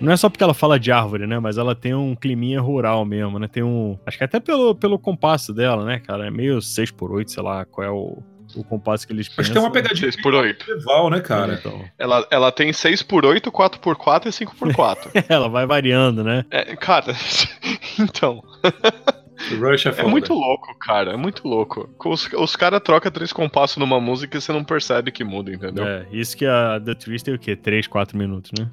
Não 0.00 0.12
é 0.12 0.16
só 0.16 0.28
porque 0.28 0.42
ela 0.44 0.52
fala 0.54 0.78
de 0.78 0.90
árvore, 0.92 1.26
né? 1.26 1.38
Mas 1.38 1.56
ela 1.56 1.74
tem 1.74 1.94
um 1.94 2.14
climinha 2.14 2.60
rural 2.60 3.04
mesmo, 3.04 3.38
né? 3.38 3.48
Tem 3.48 3.62
um. 3.62 3.96
Acho 4.04 4.18
que 4.18 4.24
até 4.24 4.38
pelo, 4.40 4.74
pelo 4.74 4.98
compasso 4.98 5.52
dela, 5.54 5.84
né, 5.84 5.98
cara? 5.98 6.26
É 6.26 6.30
meio 6.30 6.58
6x8, 6.58 7.28
sei 7.28 7.42
lá 7.42 7.64
qual 7.64 7.86
é 7.86 7.90
o, 7.90 8.18
o 8.56 8.64
compasso 8.64 9.06
que 9.06 9.12
eles 9.12 9.28
Acho 9.28 9.48
que 9.48 9.52
tem 9.54 9.62
uma 9.62 9.70
pensam. 9.70 9.88
pegadinha 9.88 10.12
6 10.12 10.22
por 10.22 10.34
8 10.34 10.66
medieval, 10.68 11.08
né, 11.10 11.20
cara? 11.20 11.54
Então, 11.54 11.84
Ela, 11.98 12.26
ela 12.30 12.52
tem 12.52 12.70
6x8, 12.70 13.44
4x4 13.50 14.26
e 14.26 14.44
5x4. 14.46 15.24
ela 15.28 15.48
vai 15.48 15.64
variando, 15.66 16.22
né? 16.22 16.44
é, 16.50 16.76
cara, 16.76 17.14
então. 17.98 18.42
Rush 19.58 19.86
é 19.86 19.88
É 19.90 19.92
foda. 19.92 20.08
muito 20.08 20.32
louco, 20.32 20.74
cara. 20.78 21.12
É 21.12 21.16
muito 21.16 21.46
louco. 21.46 21.88
Os, 22.04 22.28
os 22.32 22.56
caras 22.56 22.80
trocam 22.82 23.10
três 23.10 23.32
compassos 23.32 23.76
numa 23.76 24.00
música 24.00 24.36
e 24.36 24.40
você 24.40 24.52
não 24.52 24.64
percebe 24.64 25.10
que 25.10 25.24
muda, 25.24 25.52
entendeu? 25.52 25.84
É, 25.84 26.06
isso 26.12 26.36
que 26.36 26.46
a 26.46 26.80
The 26.84 26.94
Twist 26.94 27.24
tem 27.24 27.34
o 27.34 27.38
quê? 27.38 27.56
3, 27.56 27.86
4 27.86 28.16
minutos, 28.16 28.50
né? 28.58 28.70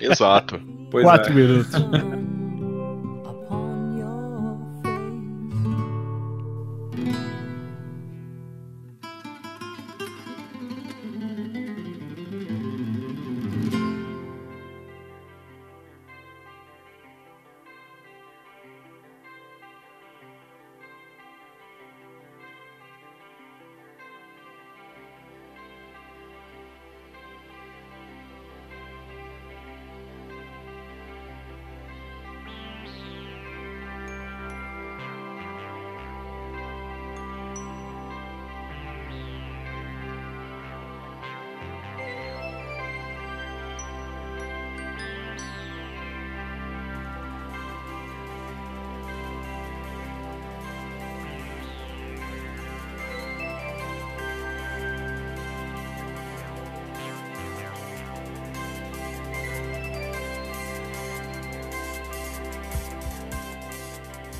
Exato. 0.00 0.60
Pois 0.90 1.04
4 1.04 1.32
é. 1.32 1.34
minutos. 1.34 1.72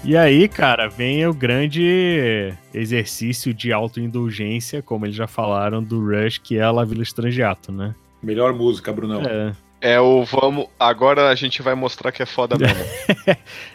E 0.06 0.18
aí, 0.18 0.48
cara, 0.48 0.86
vem 0.86 1.26
o 1.26 1.32
grande 1.32 2.52
exercício 2.74 3.54
de 3.54 3.72
autoindulgência, 3.72 4.82
como 4.82 5.06
eles 5.06 5.16
já 5.16 5.26
falaram, 5.26 5.82
do 5.82 5.98
Rush, 5.98 6.36
que 6.36 6.58
é 6.58 6.62
a 6.62 6.70
La 6.70 6.84
Villa 6.84 7.02
Estrangeato, 7.02 7.72
né? 7.72 7.94
Melhor 8.22 8.52
música, 8.52 8.92
Brunão. 8.92 9.22
É. 9.22 9.52
É 9.86 10.00
o 10.00 10.24
vamos. 10.24 10.66
Agora 10.80 11.28
a 11.28 11.34
gente 11.34 11.60
vai 11.60 11.74
mostrar 11.74 12.10
que 12.10 12.22
é 12.22 12.26
foda 12.26 12.56
mesmo. 12.56 12.82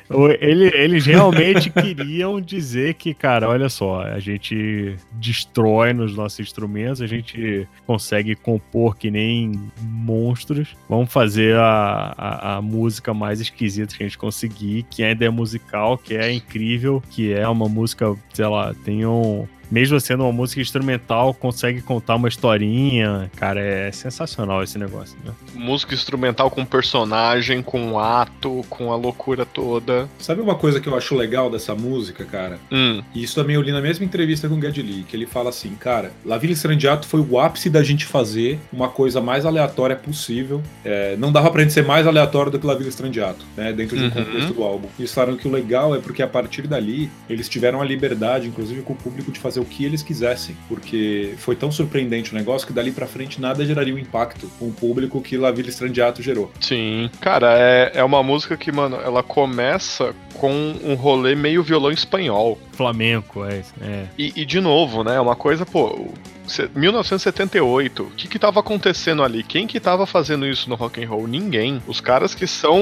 Ele- 0.42 0.72
eles 0.76 1.06
realmente 1.06 1.70
queriam 1.70 2.42
dizer 2.42 2.96
que, 2.96 3.14
cara, 3.14 3.48
olha 3.48 3.70
só, 3.70 4.02
a 4.02 4.20
gente 4.20 4.96
destrói 5.12 5.94
nos 5.94 6.16
nossos 6.16 6.40
instrumentos, 6.40 7.00
a 7.00 7.06
gente 7.06 7.68
consegue 7.86 8.34
compor 8.34 8.98
que 8.98 9.12
nem 9.12 9.52
monstros. 9.80 10.76
Vamos 10.90 11.14
fazer 11.14 11.56
a, 11.56 12.16
a, 12.18 12.56
a 12.56 12.62
música 12.62 13.14
mais 13.14 13.40
esquisita 13.40 13.96
que 13.96 14.02
a 14.02 14.08
gente 14.08 14.18
conseguir, 14.18 14.88
que 14.90 15.04
ainda 15.04 15.26
é 15.26 15.30
musical, 15.30 15.96
que 15.96 16.16
é 16.16 16.32
incrível, 16.34 17.04
que 17.12 17.32
é 17.32 17.48
uma 17.48 17.70
música, 17.70 18.16
sei 18.34 18.48
lá, 18.48 18.74
tem 18.84 19.06
um. 19.06 19.48
Mesmo 19.72 20.00
sendo 20.00 20.24
uma 20.24 20.32
música 20.32 20.62
instrumental, 20.62 21.34
consegue 21.34 21.82
contar 21.82 22.16
uma 22.16 22.28
historinha. 22.28 23.30
Cara, 23.36 23.60
é 23.60 23.92
sensacional 23.92 24.64
esse 24.64 24.78
negócio, 24.78 25.16
né? 25.24 25.32
Música 25.54 25.94
instrumental 25.94 26.50
com 26.50 26.66
personagem, 26.66 27.62
com 27.62 27.98
ato, 28.00 28.64
com 28.70 28.92
a 28.92 28.96
loucura 28.96 29.46
toda. 29.46 30.10
Sabe 30.20 30.42
uma 30.42 30.56
coisa 30.56 30.80
que 30.80 30.88
eu 30.88 30.96
acho 30.96 31.16
legal 31.16 31.50
dessa 31.50 31.74
música, 31.76 32.26
cara? 32.26 32.60
Hum, 32.72 33.02
E 33.14 33.24
isso 33.24 33.36
também 33.36 33.56
eu 33.56 33.62
li 33.62 33.72
na 33.72 33.82
mesma 33.82 34.06
entrevista 34.06 34.48
com 34.50 34.56
o 34.56 34.62
Geddy 34.62 34.82
Lee, 34.82 35.04
que 35.04 35.16
ele 35.16 35.26
fala 35.26 35.50
assim, 35.50 35.76
cara, 35.76 36.12
La 36.26 36.38
Villa 36.38 36.54
Estrangeato 36.54 37.08
foi 37.08 37.20
o 37.22 37.40
ápice 37.40 37.70
da 37.70 37.84
gente 37.84 38.06
fazer 38.06 38.60
uma 38.72 38.90
coisa 38.90 39.22
mais 39.22 39.46
aleatória 39.46 39.96
possível. 39.96 40.62
É, 40.84 41.16
não 41.18 41.32
dava 41.32 41.50
pra 41.52 41.62
gente 41.62 41.74
ser 41.74 41.86
mais 41.86 42.06
aleatório 42.08 42.52
do 42.52 42.60
que 42.60 42.66
La 42.66 42.76
Villa 42.76 42.90
Estrangeato, 42.90 43.46
né, 43.56 43.72
dentro 43.74 43.96
de 43.98 44.04
um 44.04 44.10
Uhum. 44.10 44.12
contexto 44.26 44.54
do 44.54 44.64
álbum. 44.64 44.88
Eles 44.98 45.14
falaram 45.14 45.38
que 45.38 45.48
o 45.48 45.52
legal 45.52 45.94
é 45.96 46.00
porque 46.00 46.24
a 46.24 46.28
partir 46.28 46.66
dali 46.68 47.10
eles 47.30 47.48
tiveram 47.48 47.80
a 47.82 47.86
liberdade, 47.86 48.48
inclusive 48.48 48.82
com 48.82 48.94
o 48.94 48.96
público, 48.96 49.32
de 49.32 49.40
fazer 49.40 49.59
o 49.60 49.66
que 49.66 49.86
eles 49.86 50.02
quisessem, 50.02 50.56
porque 50.68 51.34
foi 51.38 51.56
tão 51.56 51.72
surpreendente 51.72 52.32
o 52.32 52.36
negócio 52.36 52.68
que 52.68 52.74
dali 52.74 52.92
pra 52.92 53.08
frente 53.08 53.40
nada 53.42 53.66
geraria 53.66 53.94
o 53.94 54.00
impacto 54.00 54.50
com 54.60 54.68
o 54.68 54.72
público 54.72 55.22
que 55.22 55.38
La 55.38 55.52
Villa 55.52 55.70
Estrangeato 55.70 56.22
gerou. 56.22 56.52
sim. 56.60 57.10
Cara, 57.20 57.58
é, 57.58 57.92
é 57.96 58.04
uma 58.04 58.24
música 58.24 58.56
que, 58.58 58.72
mano, 58.72 58.98
ela 58.98 59.22
começa 59.22 60.14
com 60.34 60.52
um 60.84 60.94
rolê 60.94 61.36
meio 61.36 61.62
violão 61.62 61.92
espanhol. 61.92 62.58
Flamenco, 62.72 63.44
é. 63.44 63.62
é. 63.82 64.06
E, 64.18 64.34
e, 64.36 64.46
de 64.46 64.60
novo, 64.60 65.04
né? 65.04 65.20
Uma 65.20 65.36
coisa, 65.36 65.66
pô. 65.66 66.08
Se- 66.50 66.70
1978, 66.76 68.04
o 68.04 68.10
que 68.12 68.28
que 68.28 68.40
tava 68.40 68.60
acontecendo 68.60 69.24
ali? 69.24 69.44
Quem 69.44 69.66
que 69.68 69.80
tava 69.80 70.06
fazendo 70.06 70.46
isso 70.46 70.70
no 70.70 70.76
rock 70.76 71.04
and 71.04 71.08
roll? 71.08 71.28
Ninguém. 71.28 71.82
Os 71.88 72.02
caras 72.02 72.34
que 72.36 72.48
são 72.48 72.80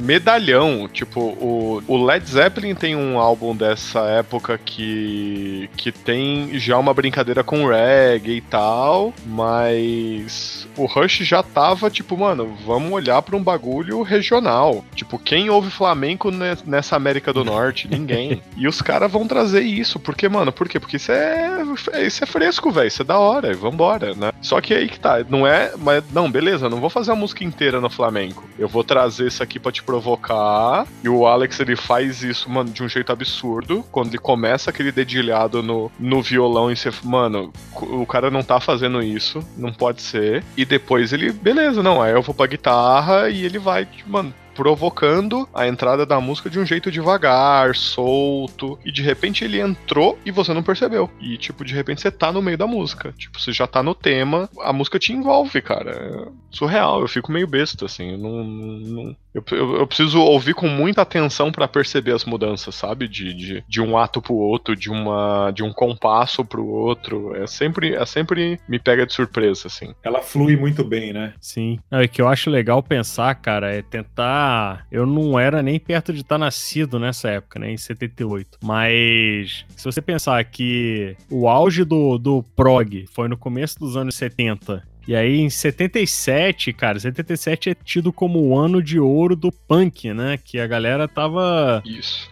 medalhão, 0.00 0.88
tipo, 0.88 1.20
o, 1.20 1.82
o 1.86 2.04
Led 2.04 2.28
Zeppelin 2.28 2.74
tem 2.74 2.94
um 2.96 3.18
álbum 3.18 3.54
dessa 3.56 4.00
época 4.00 4.58
que 4.64 5.68
que 5.76 5.90
tem 5.90 6.58
já 6.58 6.78
uma 6.78 6.92
brincadeira 6.94 7.42
com 7.42 7.66
reggae 7.66 8.36
e 8.36 8.40
tal, 8.40 9.12
mas 9.56 10.66
o 10.76 10.86
Rush 10.86 11.18
já 11.18 11.42
tava 11.42 11.90
tipo, 11.90 12.16
mano, 12.16 12.56
vamos 12.66 12.92
olhar 12.92 13.20
pra 13.22 13.36
um 13.36 13.42
bagulho 13.42 14.02
regional. 14.02 14.84
Tipo, 14.94 15.18
quem 15.18 15.48
ouve 15.50 15.70
flamenco 15.70 16.30
ne- 16.30 16.56
nessa 16.66 16.96
América 16.96 17.32
do 17.32 17.44
Norte? 17.44 17.88
Ninguém. 17.88 18.42
e 18.56 18.66
os 18.68 18.80
caras 18.82 19.10
vão 19.10 19.26
trazer 19.26 19.60
isso, 19.62 19.98
porque, 19.98 20.28
mano, 20.28 20.52
por 20.52 20.68
quê? 20.68 20.78
Porque 20.78 20.96
isso 20.96 21.12
é, 21.12 21.62
isso 22.06 22.22
é 22.22 22.26
fresco, 22.26 22.70
velho, 22.70 22.88
isso 22.88 23.02
é 23.02 23.04
da 23.06 23.18
hora, 23.18 23.52
e 23.52 23.54
vambora, 23.54 24.14
né? 24.14 24.32
Só 24.42 24.60
que 24.60 24.74
aí 24.74 24.88
que 24.88 25.00
tá, 25.00 25.24
não 25.28 25.46
é, 25.46 25.72
mas 25.78 26.04
não, 26.12 26.30
beleza, 26.30 26.68
não 26.68 26.80
vou 26.80 26.90
fazer 26.90 27.12
a 27.12 27.16
música 27.16 27.44
inteira 27.44 27.80
no 27.80 27.88
flamenco. 27.88 28.44
Eu 28.58 28.68
vou 28.68 28.84
trazer 28.84 29.28
isso 29.28 29.42
aqui 29.42 29.58
pra 29.58 29.72
te 29.72 29.82
provocar. 29.82 30.86
E 31.02 31.08
o 31.08 31.26
Alex 31.26 31.60
ele 31.60 31.76
faz 31.76 32.22
isso, 32.22 32.50
mano, 32.50 32.70
de 32.70 32.82
um 32.82 32.88
jeito 32.88 33.12
absurdo, 33.12 33.84
quando 33.90 34.08
ele 34.08 34.18
começa 34.18 34.70
aquele 34.70 34.92
dedilhado 34.92 35.62
no, 35.62 35.90
no 35.98 36.20
violão 36.20 36.70
e 36.70 36.76
você, 36.76 36.90
mano, 37.02 37.52
o 37.80 38.06
cara 38.06 38.30
não 38.30 38.42
tá 38.42 38.60
fazendo 38.60 39.02
isso, 39.02 39.40
não 39.56 39.72
pode 39.72 40.02
ser. 40.02 40.44
E 40.56 40.64
depois 40.64 41.12
ele, 41.12 41.32
beleza, 41.32 41.82
não, 41.82 42.02
aí 42.02 42.12
eu 42.12 42.22
vou 42.22 42.34
pra 42.34 42.46
guitarra 42.46 43.28
e 43.28 43.44
ele 43.44 43.58
vai, 43.58 43.86
mano, 44.06 44.34
provocando 44.56 45.48
a 45.54 45.66
entrada 45.68 46.04
da 46.06 46.20
música 46.20 46.48
de 46.50 46.58
um 46.58 46.66
jeito 46.66 46.90
devagar, 46.90 47.74
solto, 47.74 48.78
e 48.84 48.90
de 48.90 49.02
repente 49.02 49.44
ele 49.44 49.60
entrou 49.60 50.18
e 50.24 50.30
você 50.30 50.52
não 50.54 50.62
percebeu. 50.62 51.10
E 51.20 51.36
tipo, 51.36 51.64
de 51.64 51.74
repente 51.74 52.00
você 52.00 52.10
tá 52.10 52.32
no 52.32 52.42
meio 52.42 52.58
da 52.58 52.66
música. 52.66 53.12
Tipo, 53.16 53.40
você 53.40 53.52
já 53.52 53.66
tá 53.66 53.82
no 53.82 53.94
tema, 53.94 54.48
a 54.60 54.72
música 54.72 54.98
te 54.98 55.12
envolve, 55.12 55.60
cara. 55.60 55.90
É 55.90 56.28
surreal, 56.50 57.00
eu 57.02 57.08
fico 57.08 57.30
meio 57.30 57.46
besta, 57.46 57.84
assim. 57.84 58.12
eu 58.12 58.18
Não, 58.18 58.44
não- 58.44 59.16
eu, 59.34 59.44
eu- 59.52 59.76
eu 59.80 59.86
preciso 59.86 60.18
ouvir 60.20 60.54
com 60.54 60.66
muita 60.66 61.02
atenção 61.02 61.52
pra 61.52 61.68
perceber 61.68 62.12
as 62.12 62.24
mudanças, 62.24 62.74
sabe? 62.74 63.06
De, 63.06 63.34
de, 63.34 63.64
de 63.68 63.80
um 63.82 63.98
ato 63.98 64.22
pro 64.22 64.34
outro, 64.34 64.74
de, 64.74 64.90
uma, 64.90 65.50
de 65.50 65.62
um 65.62 65.70
compasso 65.72 66.42
pro 66.44 66.64
outro. 66.66 67.34
É 67.36 67.46
sempre, 67.46 67.94
é 67.94 68.06
sempre 68.06 68.58
me 68.66 68.78
pega 68.78 69.04
de 69.06 69.12
surpresa, 69.12 69.66
assim. 69.66 69.94
Ela 70.02 70.22
flui 70.22 70.56
muito 70.56 70.82
bem, 70.82 71.12
né? 71.12 71.34
Sim. 71.38 71.78
Não, 71.90 72.00
e 72.02 72.08
que 72.08 72.22
eu 72.22 72.28
acho 72.28 72.48
legal 72.48 72.82
pensar, 72.82 73.34
cara, 73.34 73.74
é 73.74 73.82
tentar. 73.82 74.45
Eu 74.90 75.06
não 75.06 75.38
era 75.38 75.62
nem 75.62 75.78
perto 75.78 76.12
de 76.12 76.20
estar 76.20 76.38
nascido 76.38 76.98
nessa 76.98 77.28
época, 77.28 77.58
né? 77.58 77.70
Em 77.70 77.76
78. 77.76 78.58
Mas 78.62 79.64
se 79.76 79.84
você 79.84 80.00
pensar 80.00 80.42
que 80.44 81.16
o 81.30 81.48
auge 81.48 81.84
do, 81.84 82.18
do 82.18 82.42
prog 82.54 83.06
foi 83.12 83.28
no 83.28 83.36
começo 83.36 83.78
dos 83.78 83.96
anos 83.96 84.14
70. 84.14 84.82
E 85.08 85.14
aí, 85.14 85.38
em 85.38 85.48
77, 85.48 86.72
cara, 86.72 86.98
77 86.98 87.70
é 87.70 87.74
tido 87.74 88.12
como 88.12 88.40
o 88.40 88.58
ano 88.58 88.82
de 88.82 88.98
ouro 88.98 89.36
do 89.36 89.52
punk, 89.52 90.12
né? 90.12 90.36
Que 90.36 90.58
a 90.58 90.66
galera 90.66 91.06
tava 91.06 91.80
Isso. 91.86 92.28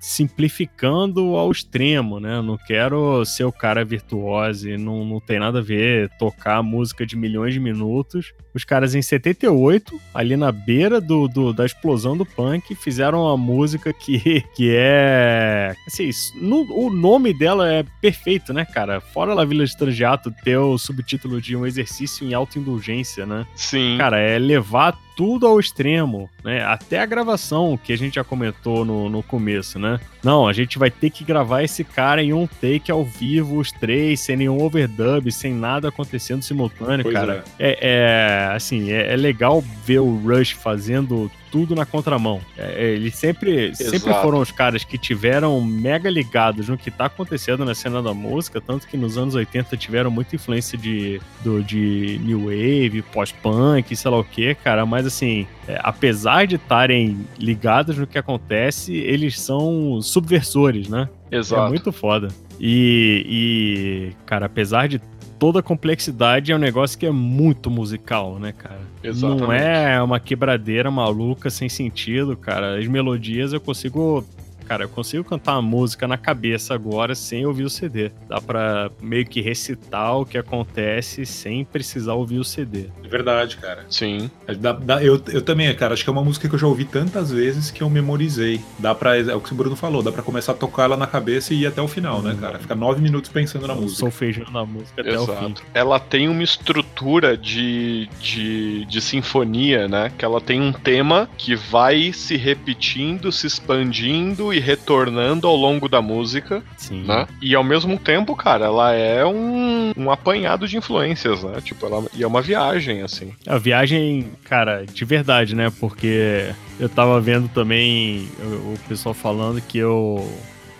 simplificando 0.00 1.36
ao 1.36 1.52
extremo, 1.52 2.18
né? 2.18 2.42
Não 2.42 2.58
quero 2.58 3.24
ser 3.24 3.44
o 3.44 3.52
cara 3.52 3.84
virtuoso 3.84 4.68
e 4.68 4.76
não, 4.76 5.04
não 5.04 5.20
tem 5.20 5.38
nada 5.38 5.60
a 5.60 5.62
ver 5.62 6.10
tocar 6.18 6.60
música 6.64 7.06
de 7.06 7.16
milhões 7.16 7.54
de 7.54 7.60
minutos. 7.60 8.32
Os 8.54 8.64
caras 8.64 8.94
em 8.94 9.02
78, 9.02 10.00
ali 10.12 10.36
na 10.36 10.50
beira 10.50 11.00
do, 11.00 11.28
do- 11.28 11.52
da 11.52 11.64
explosão 11.64 12.16
do 12.16 12.26
punk, 12.26 12.74
fizeram 12.74 13.22
uma 13.22 13.36
música 13.36 13.92
que, 13.92 14.40
que 14.54 14.70
é. 14.74 15.74
Assim, 15.86 16.10
no- 16.40 16.66
o 16.72 16.90
nome 16.90 17.32
dela 17.32 17.72
é 17.72 17.84
perfeito, 18.00 18.52
né, 18.52 18.64
cara? 18.64 19.00
Fora 19.00 19.34
La 19.34 19.44
Vila 19.44 19.64
de 19.64 19.76
Trangiato 19.76 20.32
ter 20.44 20.56
o 20.56 20.76
subtítulo 20.78 21.40
de 21.40 21.54
um 21.56 21.64
exercício 21.66 22.26
em 22.26 22.34
autoindulgência, 22.34 23.24
né? 23.24 23.46
Sim. 23.54 23.96
Cara, 23.98 24.18
é 24.18 24.38
levar 24.38 24.98
tudo 25.16 25.46
ao 25.46 25.58
extremo, 25.58 26.28
né? 26.44 26.64
Até 26.64 27.00
a 27.00 27.06
gravação 27.06 27.78
que 27.82 27.92
a 27.92 27.98
gente 27.98 28.14
já 28.14 28.24
comentou 28.24 28.84
no, 28.84 29.08
no 29.08 29.22
começo, 29.22 29.78
né? 29.78 30.00
Não, 30.22 30.46
a 30.46 30.52
gente 30.52 30.78
vai 30.78 30.90
ter 30.90 31.10
que 31.10 31.24
gravar 31.24 31.62
esse 31.62 31.84
cara 31.84 32.22
em 32.22 32.32
um 32.32 32.46
take 32.46 32.90
ao 32.90 33.04
vivo, 33.04 33.58
os 33.58 33.72
três, 33.72 34.20
sem 34.20 34.36
nenhum 34.36 34.62
overdub, 34.62 35.30
sem 35.30 35.52
nada 35.52 35.88
acontecendo 35.88 36.42
simultâneo, 36.42 37.04
Pois 37.04 37.14
cara. 37.14 37.44
É, 37.58 37.78
é, 37.80 38.54
assim, 38.54 38.90
é, 38.90 39.12
é 39.12 39.16
legal 39.16 39.62
ver 39.84 40.00
o 40.00 40.16
Rush 40.16 40.52
fazendo 40.52 41.30
tudo 41.50 41.74
na 41.74 41.84
contramão. 41.84 42.40
É, 42.56 42.84
é, 42.84 42.90
eles 42.92 43.14
sempre, 43.14 43.74
sempre 43.74 44.12
foram 44.14 44.40
os 44.40 44.50
caras 44.50 44.84
que 44.84 44.96
tiveram 44.96 45.60
mega 45.60 46.08
ligados 46.08 46.68
no 46.68 46.78
que 46.78 46.90
tá 46.90 47.06
acontecendo 47.06 47.64
na 47.64 47.74
cena 47.74 48.02
da 48.02 48.14
música, 48.14 48.60
tanto 48.60 48.86
que 48.86 48.96
nos 48.96 49.18
anos 49.18 49.34
80 49.34 49.76
tiveram 49.76 50.10
muita 50.10 50.36
influência 50.36 50.78
de, 50.78 51.20
do, 51.42 51.62
de 51.62 52.20
New 52.22 52.44
Wave, 52.44 53.02
pós-punk, 53.12 53.94
sei 53.94 54.10
lá 54.10 54.18
o 54.18 54.24
que, 54.24 54.54
cara, 54.54 54.86
mas 54.86 55.06
assim, 55.06 55.46
é, 55.66 55.78
apesar 55.82 56.46
de 56.46 56.56
estarem 56.56 57.26
ligados 57.38 57.96
no 57.96 58.06
que 58.06 58.18
acontece, 58.18 58.94
eles 58.94 59.40
são 59.40 60.00
subversores, 60.02 60.88
né? 60.88 61.08
Exato. 61.30 61.66
É 61.66 61.68
muito 61.68 61.92
foda. 61.92 62.28
E, 62.58 64.12
e, 64.12 64.26
cara, 64.26 64.46
apesar 64.46 64.86
de 64.88 65.00
toda 65.40 65.60
a 65.60 65.62
complexidade, 65.62 66.52
é 66.52 66.54
um 66.54 66.58
negócio 66.58 66.98
que 66.98 67.06
é 67.06 67.10
muito 67.10 67.70
musical, 67.70 68.38
né, 68.38 68.52
cara? 68.52 68.78
Exatamente. 69.02 69.40
Não 69.40 69.52
é 69.52 70.00
uma 70.02 70.20
quebradeira 70.20 70.90
maluca 70.90 71.48
sem 71.48 71.66
sentido, 71.66 72.36
cara. 72.36 72.78
As 72.78 72.86
melodias 72.86 73.54
eu 73.54 73.60
consigo. 73.60 74.22
Cara, 74.70 74.84
eu 74.84 74.88
consigo 74.88 75.24
cantar 75.24 75.54
uma 75.54 75.62
música 75.62 76.06
na 76.06 76.16
cabeça 76.16 76.72
agora 76.74 77.12
sem 77.16 77.44
ouvir 77.44 77.64
o 77.64 77.68
CD. 77.68 78.12
Dá 78.28 78.40
pra 78.40 78.88
meio 79.02 79.26
que 79.26 79.40
recitar 79.40 80.16
o 80.16 80.24
que 80.24 80.38
acontece 80.38 81.26
sem 81.26 81.64
precisar 81.64 82.14
ouvir 82.14 82.38
o 82.38 82.44
CD. 82.44 82.84
É 83.02 83.08
verdade, 83.08 83.56
cara. 83.56 83.84
Sim. 83.90 84.30
Dá- 84.60 84.70
dá- 84.74 85.02
eu, 85.02 85.20
eu 85.32 85.42
também, 85.42 85.74
cara, 85.74 85.92
acho 85.94 86.04
que 86.04 86.08
é 86.08 86.12
uma 86.12 86.22
música 86.22 86.48
que 86.48 86.54
eu 86.54 86.58
já 86.60 86.68
ouvi 86.68 86.84
tantas 86.84 87.32
vezes 87.32 87.72
que 87.72 87.82
eu 87.82 87.90
memorizei. 87.90 88.60
Dá 88.78 88.94
pra. 88.94 89.16
É 89.18 89.34
o 89.34 89.40
que 89.40 89.50
o 89.52 89.56
Bruno 89.56 89.74
falou, 89.74 90.04
dá 90.04 90.12
pra 90.12 90.22
começar 90.22 90.52
a 90.52 90.54
tocar 90.54 90.84
ela 90.84 90.96
na 90.96 91.08
cabeça 91.08 91.52
e 91.52 91.62
ir 91.62 91.66
até 91.66 91.82
o 91.82 91.88
final, 91.88 92.22
né, 92.22 92.36
cara? 92.40 92.60
Fica 92.60 92.76
nove 92.76 93.02
minutos 93.02 93.28
pensando 93.28 93.66
na 93.66 93.74
Eu 93.74 93.80
música. 93.80 93.98
solfejando 93.98 94.56
a 94.56 94.64
música 94.64 95.00
até 95.02 95.18
o 95.18 95.26
fim. 95.26 95.32
Exato. 95.32 95.62
Ela 95.74 95.98
tem 95.98 96.28
uma 96.28 96.44
estrutura 96.44 97.36
de, 97.36 98.08
de, 98.20 98.84
de 98.84 99.00
sinfonia, 99.00 99.88
né? 99.88 100.12
Que 100.16 100.24
ela 100.24 100.40
tem 100.40 100.60
um 100.62 100.72
tema 100.72 101.28
que 101.36 101.56
vai 101.56 102.12
se 102.12 102.36
repetindo, 102.36 103.32
se 103.32 103.48
expandindo 103.48 104.54
e 104.54 104.59
retornando 104.60 105.46
ao 105.46 105.56
longo 105.56 105.88
da 105.88 106.00
música, 106.00 106.62
Sim. 106.76 107.04
né? 107.04 107.26
E 107.40 107.54
ao 107.54 107.64
mesmo 107.64 107.98
tempo, 107.98 108.36
cara, 108.36 108.66
ela 108.66 108.92
é 108.92 109.24
um, 109.24 109.92
um 109.96 110.10
apanhado 110.10 110.68
de 110.68 110.76
influências, 110.76 111.42
né? 111.42 111.60
Tipo, 111.60 111.86
ela 111.86 112.04
e 112.14 112.22
é 112.22 112.26
uma 112.26 112.42
viagem, 112.42 113.02
assim. 113.02 113.32
A 113.46 113.58
viagem, 113.58 114.30
cara, 114.44 114.84
de 114.84 115.04
verdade, 115.04 115.54
né? 115.54 115.72
Porque 115.80 116.52
eu 116.78 116.88
tava 116.88 117.20
vendo 117.20 117.48
também 117.48 118.28
o, 118.40 118.74
o 118.74 118.78
pessoal 118.88 119.14
falando 119.14 119.60
que 119.60 119.78
eu, 119.78 120.26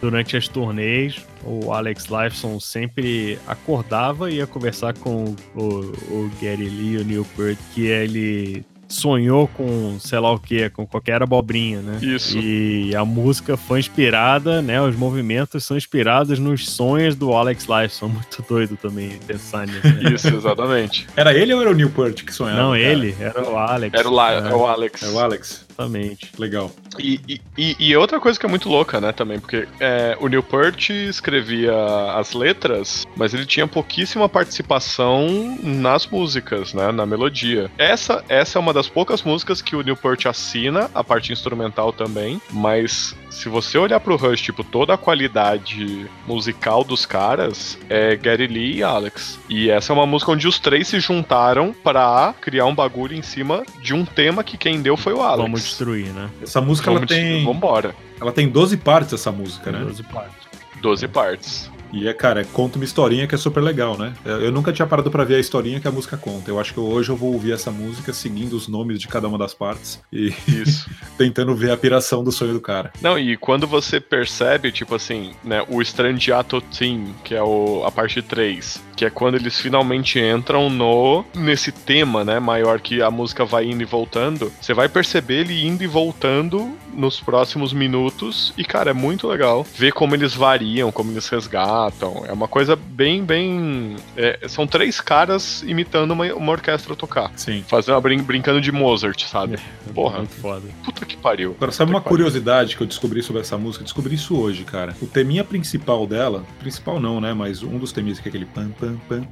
durante 0.01 0.37
as 0.37 0.49
turnês, 0.49 1.24
o 1.45 1.72
Alex 1.72 2.07
Lifeson 2.07 2.61
sempre 2.61 3.39
acordava 3.47 4.31
e 4.31 4.37
ia 4.37 4.47
conversar 4.47 4.95
com 4.95 5.35
o, 5.55 5.64
o 6.11 6.31
Gary 6.41 6.68
Lee 6.68 6.95
e 6.95 6.97
o 6.99 7.05
Neil 7.05 7.26
Peart, 7.37 7.59
que 7.74 7.87
ele 7.87 8.64
sonhou 8.91 9.49
com, 9.49 9.99
sei 10.01 10.18
lá 10.18 10.32
o 10.32 10.38
que, 10.38 10.68
com 10.70 10.86
qualquer 10.86 11.22
abobrinha, 11.22 11.80
né? 11.80 11.99
Isso. 12.03 12.36
E 12.38 12.95
a 12.95 13.05
música 13.05 13.57
foi 13.57 13.78
inspirada, 13.78 14.61
né? 14.61 14.82
Os 14.82 14.97
movimentos 14.97 15.64
são 15.64 15.76
inspirados 15.76 16.38
nos 16.38 16.68
sonhos 16.68 17.14
do 17.14 17.32
Alex 17.32 17.64
Lifeson. 17.64 18.09
Muito 18.09 18.45
doido 18.49 18.76
também 18.76 19.18
pensar 19.26 19.66
nisso. 19.66 19.86
Né? 19.86 20.12
Isso, 20.14 20.28
exatamente. 20.28 21.07
Era 21.16 21.32
ele 21.32 21.55
ou 21.55 21.61
era 21.61 21.70
o 21.70 21.74
Newport 21.74 22.24
que 22.24 22.34
sonhava? 22.34 22.61
Não, 22.61 22.70
cara? 22.70 22.80
ele, 22.80 23.16
era 23.18 23.49
o 23.49 23.57
Alex. 23.57 23.99
Era 23.99 24.09
o, 24.09 24.12
La 24.12 24.32
É, 24.32 24.51
é 24.51 24.55
o 24.55 24.66
Alex. 24.66 25.03
É 25.03 25.09
o 25.09 25.18
Alex. 25.18 25.66
Exatamente. 25.81 26.31
Legal. 26.39 26.70
E, 26.99 27.20
e- 27.28 27.41
e, 27.57 27.76
e 27.78 27.97
outra 27.97 28.20
coisa 28.20 28.39
que 28.39 28.45
é 28.45 28.49
muito 28.49 28.68
louca, 28.68 29.01
né, 29.01 29.12
também, 29.12 29.39
porque 29.41 29.66
é, 29.78 30.16
o 30.20 30.28
Newport 30.28 30.91
escrevia 30.91 31.72
as 32.14 32.33
letras, 32.33 33.07
mas 33.16 33.33
ele 33.33 33.47
tinha 33.47 33.66
pouquíssima 33.66 34.28
participação 34.28 35.57
nas 35.62 36.07
músicas, 36.07 36.74
né, 36.74 36.91
na 36.93 37.07
melodia. 37.07 37.70
Essa, 37.78 38.24
essa 38.28 38.59
é 38.59 38.61
uma 38.61 38.72
das 38.72 38.89
poucas 38.89 39.22
músicas 39.22 39.62
que 39.62 39.74
o 39.76 39.83
Newport 39.83 40.26
assina, 40.26 40.91
a 40.95 41.03
parte 41.03 41.33
instrumental 41.33 41.93
também, 41.93 42.41
mas 42.51 43.14
se 43.31 43.49
você 43.49 43.78
olhar 43.78 44.01
pro 44.01 44.16
Rush, 44.16 44.41
tipo, 44.43 44.62
toda 44.64 44.95
a 44.95 44.99
qualidade 44.99 46.07
musical 46.26 46.83
dos 46.85 47.07
caras 47.07 47.78
é 47.89 48.16
Gary 48.16 48.47
Lee 48.47 48.76
e 48.78 48.83
Alex. 48.83 49.39
E 49.49 49.70
essa 49.70 49.93
é 49.93 49.95
uma 49.95 50.07
música 50.07 50.33
onde 50.33 50.47
os 50.49 50.59
três 50.59 50.89
se 50.89 50.99
juntaram 51.01 51.72
pra 51.72 52.35
criar 52.41 52.66
um 52.66 52.74
bagulho 52.74 53.14
em 53.14 53.22
cima 53.22 53.62
de 53.81 53.95
um 53.95 54.05
tema 54.05 54.43
que 54.45 54.59
quem 54.59 54.83
deu 54.83 54.97
foi 54.97 55.12
o 55.14 55.20
Alex. 55.22 55.43
Vamos 55.43 55.70
destruir, 55.71 56.12
né? 56.12 56.29
Essa 56.43 56.61
música 56.61 56.91
ela 56.91 56.99
Vamos, 56.99 57.14
tem, 57.14 57.45
Vambora. 57.45 57.95
ela 58.21 58.33
tem 58.33 58.49
12 58.49 58.77
partes, 58.77 59.12
essa 59.14 59.33
música, 59.33 59.73
né? 59.73 59.81
12 59.81 60.03
partes. 60.05 60.49
12 60.81 61.09
partes. 61.09 61.71
E 61.93 62.09
é, 62.09 62.12
cara, 62.12 62.45
conta 62.45 62.76
uma 62.76 62.84
historinha 62.84 63.26
que 63.26 63.34
é 63.34 63.38
super 63.38 63.61
legal, 63.61 63.97
né? 63.99 64.14
Eu 64.24 64.53
nunca 64.53 64.72
tinha 64.72 64.86
parado 64.86 65.11
pra 65.11 65.24
ver 65.24 65.36
a 65.36 65.41
historinha 65.41 65.80
que 65.80 65.88
a 65.88 65.91
música 65.91 66.16
conta. 66.16 66.51
Eu 66.51 66.61
acho 66.61 66.72
que 66.72 66.80
hoje 66.80 67.11
eu 67.11 67.16
vou 67.16 67.32
ouvir 67.32 67.53
essa 67.53 67.70
música 67.70 68.12
seguindo 68.12 68.55
os 68.55 68.68
nomes 68.68 68.99
de 68.99 69.09
cada 69.09 69.28
uma 69.28 69.38
das 69.38 69.55
partes 69.55 70.01
e 70.12 70.32
Isso. 70.47 70.88
tentando 71.18 71.55
ver 71.55 71.70
a 71.70 71.76
piração 71.76 72.22
do 72.22 72.32
sonho 72.32 72.53
do 72.53 72.61
cara. 72.61 72.93
Não, 73.01 73.18
e 73.18 73.36
quando 73.36 73.66
você 73.66 74.01
percebe, 74.01 74.72
tipo 74.72 74.95
assim, 74.95 75.32
né, 75.43 75.64
o 75.68 75.80
Strangiato 75.82 76.61
Team, 76.61 77.14
que 77.24 77.34
é 77.34 77.43
o, 77.43 77.82
a 77.84 77.91
parte 77.91 78.22
3, 78.22 78.82
que 78.97 79.05
é 79.05 79.11
quando 79.11 79.36
eles 79.36 79.59
finalmente 79.59 80.18
entram 80.18 80.68
no 80.68 81.24
nesse 81.34 81.72
tema, 81.72 82.24
né, 82.24 82.38
maior 82.38 82.80
que 82.80 83.03
a 83.03 83.11
música 83.11 83.45
vai 83.45 83.64
indo 83.64 83.82
e 83.82 83.86
voltando, 83.86 84.53
você 84.61 84.74
vai 84.74 84.88
perceber 84.88 85.41
ele 85.41 85.66
indo 85.66 85.82
e 85.82 85.86
voltando 85.86 86.76
nos 86.95 87.20
próximos 87.20 87.72
minutos 87.72 88.53
e, 88.57 88.64
cara, 88.64 88.91
é 88.91 88.95
muito 88.95 89.26
legal 89.28 89.66
ver 89.76 89.93
como 89.93 90.14
eles 90.14 90.34
variam, 90.34 90.91
como 90.91 91.11
eles 91.12 91.28
resgatam. 91.28 92.24
É 92.26 92.32
uma 92.32 92.49
coisa 92.49 92.76
bem, 92.76 93.24
bem... 93.24 93.97
é, 94.16 94.41
são 94.49 94.66
três 94.66 95.01
caras 95.01 95.62
imitando 95.66 96.12
uma, 96.12 96.24
uma 96.34 96.53
orquestra 96.53 96.95
tocar. 96.97 97.30
Sim. 97.36 97.64
Fazendo 97.66 97.95
uma 97.95 98.01
brin 98.01 98.22
brincando 98.22 98.61
de 98.61 98.72
Mozart, 98.72 99.24
sabe? 99.24 99.59
Porra. 99.95 100.18
Muito 100.18 100.34
foda. 100.34 100.66
Puta 100.84 101.05
que 101.07 101.16
pariu. 101.16 101.55
Agora, 101.57 101.72
sabe 101.72 101.91
uma 101.91 102.01
que 102.01 102.09
curiosidade 102.09 102.76
que 102.76 102.82
eu 102.82 102.86
descobri 102.86 103.22
sobre 103.22 103.43
essa 103.43 103.57
música? 103.57 103.84
Descobri 103.84 104.14
isso 104.14 104.36
hoje, 104.38 104.64
cara. 104.64 104.95
O 105.01 105.07
teminha 105.07 105.45
principal 105.45 106.07
dela, 106.07 106.45
principal 106.59 107.01
não, 107.01 107.20
né? 107.20 107.32
Mas 107.34 107.62
um 107.62 107.78
dos 107.78 107.93
teminhas 107.93 108.18
que 108.18 108.28
é 108.28 108.30
aquele 108.30 108.45
pam 108.47 108.70
pam 108.78 108.97
pam. 109.09 109.26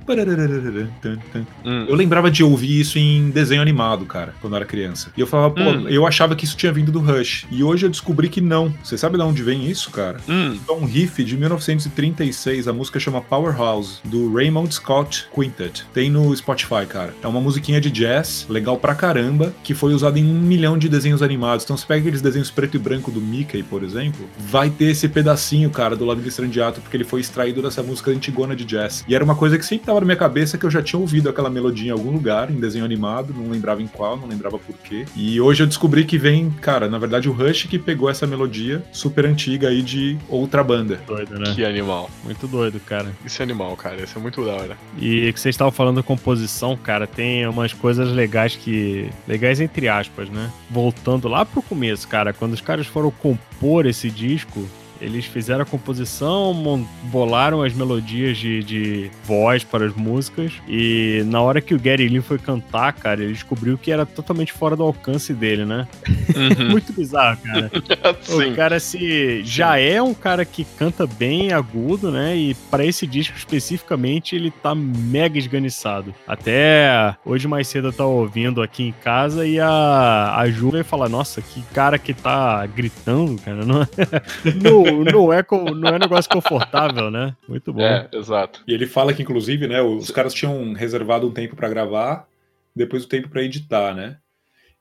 Hum. 1.64 1.86
Eu 1.88 1.94
lembrava 1.94 2.30
de 2.30 2.42
ouvir 2.42 2.80
isso 2.80 2.98
em 2.98 3.30
desenho 3.30 3.62
animado, 3.62 4.04
cara, 4.06 4.34
quando 4.40 4.52
eu 4.52 4.56
era 4.59 4.66
criança. 4.66 5.12
E 5.16 5.20
eu 5.20 5.26
falava, 5.26 5.54
pô, 5.54 5.61
Hum. 5.62 5.88
eu 5.88 6.06
achava 6.06 6.34
que 6.34 6.44
isso 6.44 6.56
tinha 6.56 6.72
vindo 6.72 6.90
do 6.90 7.00
Rush. 7.00 7.46
E 7.51 7.62
hoje 7.62 7.86
eu 7.86 7.90
descobri 7.90 8.28
que 8.28 8.40
não. 8.40 8.72
Você 8.82 8.99
sabe 8.99 9.16
de 9.16 9.22
onde 9.22 9.42
vem 9.42 9.68
isso, 9.68 9.90
cara? 9.90 10.20
Hum. 10.28 10.59
É 10.68 10.72
um 10.72 10.84
riff 10.84 11.22
de 11.24 11.36
1936, 11.36 12.68
a 12.68 12.72
música 12.72 13.01
chama 13.01 13.20
Powerhouse, 13.20 14.01
do 14.05 14.32
Raymond 14.32 14.74
Scott 14.74 15.26
Quintet. 15.34 15.84
Tem 15.92 16.11
no 16.11 16.34
Spotify, 16.36 16.86
cara. 16.88 17.14
É 17.22 17.26
uma 17.26 17.40
musiquinha 17.40 17.80
de 17.80 17.90
jazz, 17.90 18.46
legal 18.49 18.76
pra 18.76 18.94
caramba, 18.94 19.55
que 19.62 19.74
foi 19.74 19.94
usada 19.94 20.18
em 20.18 20.24
um 20.24 20.40
milhão 20.40 20.76
de 20.76 20.88
desenhos 20.88 21.22
animados. 21.22 21.64
Então 21.64 21.76
você 21.76 21.86
pega 21.86 22.01
aqueles 22.01 22.22
desenhos 22.22 22.51
preto 22.51 22.76
e 22.76 22.78
branco 22.78 23.11
do 23.11 23.20
Mickey, 23.20 23.62
por 23.62 23.82
exemplo, 23.82 24.28
vai 24.38 24.70
ter 24.70 24.86
esse 24.86 25.09
pedacinho, 25.09 25.70
cara, 25.70 25.96
do 25.96 26.05
lado 26.05 26.20
de 26.20 26.28
Strandiato, 26.28 26.80
porque 26.80 26.96
ele 26.96 27.05
foi 27.05 27.20
extraído 27.20 27.62
dessa 27.62 27.82
música 27.82 28.11
antigona 28.11 28.55
de 28.55 28.64
jazz. 28.64 29.05
E 29.09 29.14
era 29.14 29.24
uma 29.24 29.34
coisa 29.34 29.59
que 29.59 29.64
sempre 29.64 29.86
tava 29.86 30.01
na 30.01 30.07
minha 30.07 30.16
cabeça, 30.16 30.59
que 30.59 30.66
eu 30.66 30.70
já 30.70 30.82
tinha 30.82 30.99
ouvido 30.99 31.28
aquela 31.28 31.51
melodia 31.51 31.88
em 31.88 31.92
algum 31.92 32.11
lugar, 32.11 32.51
em 32.51 32.61
desenho 32.61 32.84
animado, 32.84 33.34
não 33.34 33.51
lembrava 33.51 33.82
em 33.82 33.86
qual, 33.86 34.16
não 34.16 34.28
lembrava 34.28 34.59
por 34.59 34.76
quê. 34.78 35.05
E 35.16 35.40
hoje 35.40 35.62
eu 35.62 35.66
descobri 35.66 36.05
que 36.05 36.18
vem, 36.18 36.51
cara, 36.51 36.88
na 36.88 36.99
verdade 36.99 37.28
o 37.28 37.38
Rush 37.39 37.64
que 37.64 37.78
pegou 37.78 38.11
essa 38.11 38.26
melodia 38.26 38.82
super 38.93 39.24
antiga 39.24 39.68
aí 39.68 39.82
de 39.82 40.18
outra 40.28 40.64
banda. 40.64 41.01
Doido, 41.07 41.39
né? 41.39 41.53
Que 41.55 41.64
animal. 41.64 42.11
Muito 42.24 42.47
doido, 42.47 42.80
cara. 42.80 43.14
Esse 43.24 43.43
animal, 43.43 43.76
cara. 43.76 44.03
Esse 44.03 44.16
é 44.16 44.20
muito 44.20 44.45
da 44.45 44.53
hora. 44.53 44.76
E 44.99 45.32
que 45.32 45.41
vocês 45.41 45.55
estavam 45.55 45.72
falando 45.72 45.97
da 45.97 46.03
composição, 46.03 46.76
cara, 46.76 47.07
tem 47.07 47.47
umas 47.47 47.72
coisas 47.72 48.09
legais 48.11 48.57
que. 48.57 49.11
legais 49.26 49.61
entre 49.61 49.89
aspas, 49.89 50.28
né? 50.28 50.51
Voltando 50.70 51.28
lá 51.28 51.45
pro 51.45 51.62
começo, 51.62 52.09
cara, 52.09 52.32
quando 52.32 52.55
os 52.55 52.61
caras 52.61 52.86
foram 52.86 53.11
compor 53.11 53.86
esse 53.86 54.11
disco. 54.11 54.66
Eles 55.01 55.24
fizeram 55.24 55.62
a 55.62 55.66
composição, 55.66 56.86
bolaram 57.05 57.62
as 57.62 57.72
melodias 57.72 58.36
de, 58.36 58.62
de 58.62 59.11
voz 59.24 59.64
para 59.64 59.86
as 59.86 59.94
músicas. 59.94 60.53
E 60.68 61.22
na 61.26 61.40
hora 61.40 61.61
que 61.61 61.74
o 61.74 61.80
Gary 61.80 62.09
Lee 62.09 62.20
foi 62.20 62.38
cantar, 62.38 62.92
cara, 62.92 63.22
ele 63.22 63.32
descobriu 63.32 63.78
que 63.78 63.90
era 63.90 64.05
totalmente 64.05 64.53
fora 64.53 64.76
do 64.76 64.82
alcance 64.82 65.32
dele, 65.32 65.64
né? 65.64 65.86
Muito 66.70 66.92
bizarro, 66.92 67.38
cara. 67.42 67.70
O 68.28 68.55
cara 68.55 68.78
se 68.80 69.42
já 69.44 69.78
é 69.78 70.01
um 70.01 70.14
cara 70.14 70.44
que 70.44 70.64
canta 70.64 71.07
bem 71.07 71.53
agudo, 71.53 72.11
né? 72.11 72.36
E 72.36 72.55
pra 72.70 72.84
esse 72.84 73.07
disco 73.07 73.36
especificamente 73.36 74.34
ele 74.34 74.51
tá 74.51 74.74
mega 74.74 75.38
esganiçado. 75.38 76.14
Até 76.26 77.16
hoje 77.24 77.49
mais 77.49 77.68
cedo 77.68 77.88
eu 77.88 77.92
tava 77.92 78.11
ouvindo 78.11 78.62
aqui 78.62 78.82
em 78.82 78.92
casa 78.92 79.46
e 79.46 79.59
a, 79.61 80.34
a 80.36 80.51
Ju 80.51 80.70
veio 80.70 80.84
falar: 80.84 81.09
Nossa, 81.09 81.40
que 81.40 81.62
cara 81.72 81.99
que 81.99 82.12
tá 82.12 82.66
gritando, 82.66 83.40
cara. 83.40 83.64
Não, 83.64 83.86
não, 84.62 84.88
não, 84.91 85.32
é, 85.32 85.45
não 85.74 85.89
é 85.89 85.99
negócio 85.99 86.30
confortável, 86.30 87.11
né? 87.11 87.36
Muito 87.49 87.72
bom. 87.72 87.82
É, 87.82 88.09
exato. 88.12 88.62
E 88.66 88.72
ele 88.72 88.86
fala 88.86 89.12
que, 89.12 89.22
inclusive, 89.22 89.66
né, 89.66 89.80
os 89.80 90.11
caras 90.11 90.34
tinham 90.34 90.72
reservado 90.72 91.26
um 91.26 91.32
tempo 91.32 91.57
pra 91.57 91.68
gravar, 91.68 92.26
depois 92.74 93.05
o 93.05 93.09
tempo 93.09 93.28
pra 93.28 93.43
editar, 93.43 93.95
né? 93.95 94.18